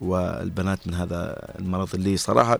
والبنات 0.00 0.78
من 0.86 0.94
هذا 0.94 1.36
المرض 1.58 1.88
اللي 1.94 2.16
صراحة 2.16 2.58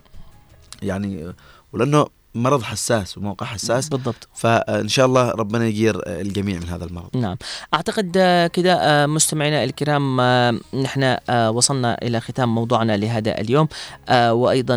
يعني 0.82 1.32
ولأنه 1.72 2.06
مرض 2.34 2.62
حساس 2.62 3.18
وموقع 3.18 3.46
حساس. 3.46 3.88
بالضبط. 3.88 4.28
فإن 4.34 4.88
شاء 4.88 5.06
الله 5.06 5.30
ربنا 5.30 5.66
يجير 5.66 6.02
الجميع 6.06 6.58
من 6.58 6.68
هذا 6.68 6.84
المرض. 6.84 7.16
نعم. 7.16 7.36
أعتقد 7.74 8.10
كده 8.52 8.74
آه، 8.74 9.06
مستمعينا 9.06 9.64
الكرام 9.64 10.20
آه، 10.20 10.60
نحن 10.82 11.16
آه، 11.30 11.50
وصلنا 11.50 11.98
إلى 12.02 12.20
ختام 12.20 12.54
موضوعنا 12.54 12.96
لهذا 12.96 13.40
اليوم. 13.40 13.68
وأيضا 14.10 14.76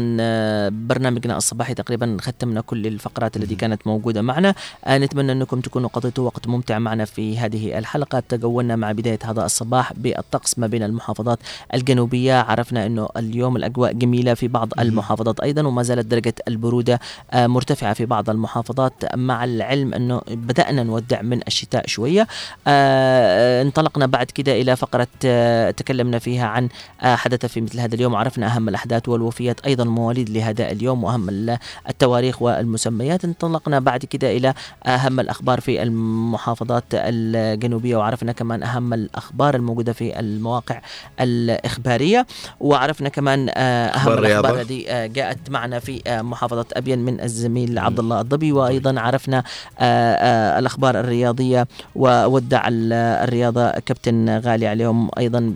برنامجنا 0.70 1.38
الصباحي 1.38 1.74
تقريبا 1.74 2.18
ختمنا 2.22 2.62
كل 2.62 2.88
الفقرات 2.88 3.38
التي 3.38 3.56
كانت 3.56 3.88
موجودة 3.88 4.22
معنا. 4.22 4.56
نتمنى 4.90 5.32
أنكم 5.32 5.62
تكونوا 5.62 5.90
قضيتوا 5.90 6.26
وقت 6.26 6.48
ممتع 6.48 6.80
معنا 6.80 7.06
في 7.06 7.38
هذه 7.38 7.78
الحلقة. 7.78 8.20
تجولنا 8.20 8.76
مع 8.76 8.92
بداية 8.92 9.20
هذا 9.24 9.46
الصباح 9.46 9.94
بالطقس 9.94 10.60
ما 10.60 10.68
بين 10.68 10.84
المحافظات 10.84 11.40
الجنوبية. 11.74 12.42
عرفنا 12.42 12.86
أنه 12.86 13.10
اليوم 13.18 13.58
الأجواء 13.58 13.94
جميلة 13.94 14.34
في 14.34 14.48
بعض 14.48 14.80
المحافظات 14.80 15.40
أيضا 15.40 15.68
وما 15.68 15.84
زالت 15.84 16.06
درجة 16.06 16.36
البرودة 16.48 17.00
مرتفعة 17.48 17.94
في 17.94 18.06
بعض 18.06 18.30
المحافظات. 18.30 18.94
مع 19.16 19.44
العلم 19.44 19.94
أنه 19.94 20.22
بدأنا 20.28 20.84
نودع 20.84 21.22
من 21.22 21.42
الشتاء 21.48 21.88
شوية. 21.88 22.28
آه، 22.68 23.62
انطلقنا 23.62 24.06
بعد 24.06 24.26
كده 24.32 24.52
إلى 24.62 24.76
فقرة 24.76 25.08
آه، 25.26 25.72
تكلمنا 25.72 26.20
فيها 26.20 26.48
عن 26.48 26.70
آه، 27.02 27.16
حدث 27.16 27.46
في 27.46 27.62
مثل 27.62 27.80
هذا 27.80 27.96
اليوم. 27.96 28.14
وعرفنا 28.14 28.48
أهم 28.56 28.70
الأحداث 28.70 29.10
والوفيات 29.10 29.60
أيضا 29.66 29.84
مواليد 29.84 30.30
لهذا 30.30 30.72
اليوم 30.72 31.04
وأهم 31.04 31.30
ال- 31.30 31.58
التواريخ 31.90 32.42
والمسميات. 32.42 33.26
انطلقنا 33.26 33.80
بعد 33.80 34.06
كده 34.06 34.32
إلى 34.38 34.54
أهم 34.86 35.20
الأخبار 35.20 35.62
في 35.62 35.84
المحافظات 35.84 36.84
الجنوبية 36.94 37.96
وعرفنا 37.96 38.32
كمان 38.32 38.64
أهم 38.64 38.94
الأخبار 38.94 39.56
الموجودة 39.56 39.94
في 39.94 40.20
المواقع 40.20 40.82
الإخبارية 41.20 42.26
وعرفنا 42.60 43.10
كمان 43.10 43.50
أهم 43.50 43.56
أخبار 43.96 44.20
الأخبار 44.20 44.20
الرياضة. 44.20 44.62
التي 44.62 45.08
جاءت 45.08 45.50
معنا 45.50 45.80
في 45.80 46.02
محافظة 46.08 46.66
أبين 46.74 47.00
من 47.00 47.20
الزميل 47.36 47.80
عبد 47.80 48.00
الله 48.00 48.22
الضبي 48.22 48.52
وأيضا 48.52 49.00
عرفنا 49.00 49.44
آه، 49.80 50.14
آه، 50.16 50.60
الأخبار 50.60 51.00
الرياضية 51.00 51.68
وودع 51.96 52.68
ال- 52.68 52.94
الرياضة 53.24 53.70
كابتن 53.70 54.30
غالي 54.40 54.68
عليهم. 54.68 55.10
أيضا 55.18 55.54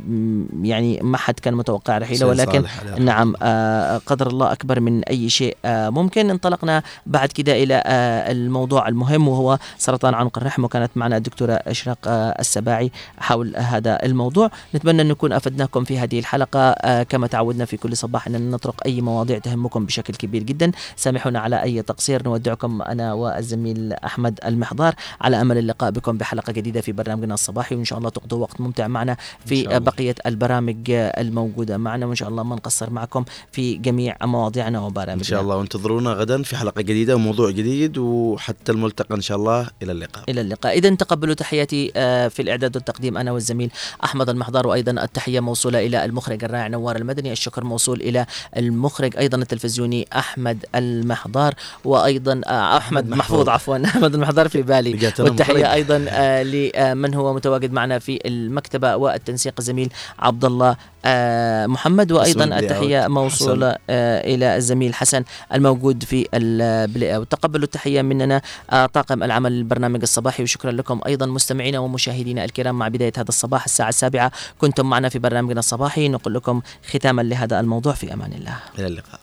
يعني 0.61 0.99
ما 1.03 1.17
حد 1.17 1.39
كان 1.39 1.53
متوقع 1.53 1.97
رحيله 1.97 2.27
ولكن 2.27 2.63
نعم 2.99 3.33
آه، 3.41 3.97
قدر 4.05 4.27
الله 4.27 4.51
أكبر 4.51 4.79
من 4.79 5.03
أي 5.03 5.29
شيء 5.29 5.57
ممكن. 5.65 6.29
انطلقنا 6.29 6.83
بعد 7.05 7.29
كده 7.29 7.63
إلى 7.63 7.83
الموضوع 8.31 8.87
المهم 8.87 9.27
وهو 9.27 9.57
سرطان 9.77 10.13
عنق 10.13 10.37
الرحم 10.37 10.63
وكانت 10.63 10.91
معنا 10.95 11.17
الدكتورة 11.17 11.53
إشراق 11.53 11.97
السباعي 12.39 12.91
حول 13.17 13.53
هذا 13.57 14.05
الموضوع. 14.05 14.51
نتمنى 14.75 15.01
أن 15.01 15.07
نكون 15.07 15.33
أفدناكم 15.33 15.83
في 15.83 15.99
هذه 15.99 16.19
الحلقة 16.19 17.03
كما 17.03 17.27
تعودنا 17.27 17.65
في 17.65 17.77
كل 17.77 17.97
صباح 17.97 18.27
ان 18.27 18.51
نطرق 18.51 18.75
أي 18.85 19.01
مواضيع 19.01 19.37
تهمكم 19.39 19.85
بشكل 19.85 20.13
كبير 20.13 20.43
جدا. 20.43 20.71
سامحونا 20.95 21.39
على 21.39 21.63
أي 21.69 21.81
تقصير 21.81 22.23
نودعكم 22.23 22.81
أنا 22.81 23.13
والزميل 23.13 23.93
أحمد 23.93 24.39
المحضار 24.45 24.95
على 25.21 25.41
أمل 25.41 25.57
اللقاء 25.57 25.91
بكم 25.91 26.17
بحلقة 26.17 26.53
جديدة 26.53 26.81
في 26.81 26.91
برنامجنا 26.91 27.33
الصباحي 27.33 27.75
وإن 27.75 27.85
شاء 27.85 27.99
الله 27.99 28.09
تقضوا 28.09 28.41
وقت 28.41 28.61
ممتع 28.61 28.87
معنا 28.87 29.17
في 29.45 29.79
بقية 29.79 30.15
البرامج 30.25 30.91
الموجودة 30.91 31.77
معنا 31.77 32.05
وإن 32.05 32.15
شاء 32.15 32.29
الله 32.29 32.43
ما 32.43 32.55
نقصر 32.55 32.89
معكم 32.89 33.25
في 33.51 33.75
جميع 33.75 34.17
مواضيعنا 34.21 34.79
وبرامجنا. 34.79 35.13
إن 35.13 35.23
شاء 35.23 35.41
الله 35.41 35.57
وانتظرونا 35.57 36.13
غدا 36.13 36.43
في 36.43 36.57
حلقة 36.57 36.81
جديدة 36.81 37.15
وموضوع 37.15 37.51
جديد 37.51 37.97
وحتى 37.97 38.71
الملتقى 38.71 39.15
إن 39.15 39.21
شاء 39.21 39.37
الله. 39.37 39.67
إلى 39.83 39.91
اللقاء. 39.91 40.23
إلى 40.29 40.41
اللقاء. 40.41 40.77
اذا 40.77 40.95
تقبلوا 40.95 41.33
تحياتي 41.33 41.91
آه، 41.95 42.27
في 42.27 42.41
الإعداد 42.41 42.75
والتقديم 42.75 43.17
أنا 43.17 43.31
والزميل 43.31 43.71
أحمد 44.03 44.29
المحضار 44.29 44.67
وأيضا 44.67 44.91
التحية 45.03 45.39
موصولة 45.39 45.85
إلى 45.85 46.05
المخرج 46.05 46.43
الرائع 46.43 46.67
نوار 46.67 46.95
المدني 46.95 47.31
الشكر 47.31 47.63
موصول 47.63 48.01
إلى 48.01 48.25
المخرج 48.57 49.17
أيضا 49.17 49.37
التلفزيوني 49.37 50.07
أحمد 50.15 50.65
المحضار. 50.75 51.53
وأيضا 51.85 52.41
آه، 52.47 52.77
أحمد 52.77 53.09
محفوظ. 53.09 53.49
عفوا 53.49 53.77
أحمد 53.85 54.13
المحضار 54.15 54.49
في 54.49 54.61
بالي. 54.61 55.11
والتحية. 55.19 55.73
أيضا 55.73 56.05
آه، 56.09 56.43
لمن 56.43 57.13
هو 57.13 57.33
متواجد 57.33 57.71
معنا 57.71 57.99
في 57.99 58.19
المكتبة 58.25 58.95
والتنسيق 58.95 59.53
الزميل 59.59 59.89
عبد 60.19 60.45
الله 60.45 60.75
آه، 61.05 61.65
محمد. 61.67 62.11
وأيضا 62.11 62.43
التحية. 62.43 63.07
موصولة 63.07 63.75
إلى 63.89 64.55
الزميل 64.57 64.93
حسن 64.93 65.23
الموجود 65.53 66.03
في 66.03 66.27
ال 66.33 67.15
playout 67.15 67.31
تقبلوا 67.31 67.63
التحية 67.63 68.01
مننا 68.01 68.41
طاقم 68.69 69.23
العمل 69.23 69.51
البرنامج 69.51 70.01
الصباحي. 70.01 70.43
وشكرا 70.43 70.71
لكم 70.71 71.01
أيضا 71.05 71.25
مستمعينا 71.25 71.79
ومشاهدينا 71.79 72.45
الكرام 72.45 72.79
مع 72.79 72.87
بدايه 72.87 73.13
هذا 73.17 73.29
الصباح 73.29 73.63
الساعة 73.65 73.89
السابعة. 73.89 74.31
كنتم 74.57 74.89
معنا 74.89 75.09
في 75.09 75.19
برنامجنا 75.19 75.59
الصباحي. 75.59 76.09
نقول 76.09 76.33
لكم 76.33 76.61
ختاما 76.89 77.21
لهذا 77.21 77.59
الموضوع 77.59 77.93
في 77.93 78.13
أمان 78.13 78.33
الله. 78.33 78.55
إلى 78.79 78.87
اللقاء. 78.87 79.19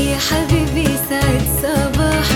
يا 0.00 0.18
حبيبي 0.18 0.88
سعد 1.08 1.42
صباح. 1.62 2.28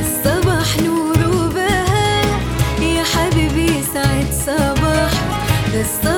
الصباح 0.00 0.78
نور 0.84 1.18
وبهاء. 1.36 2.40
يا 2.82 3.04
حبيبي 3.04 3.82
سعد 3.94 4.26
صباح. 4.46 5.12
الصباح 5.74 6.13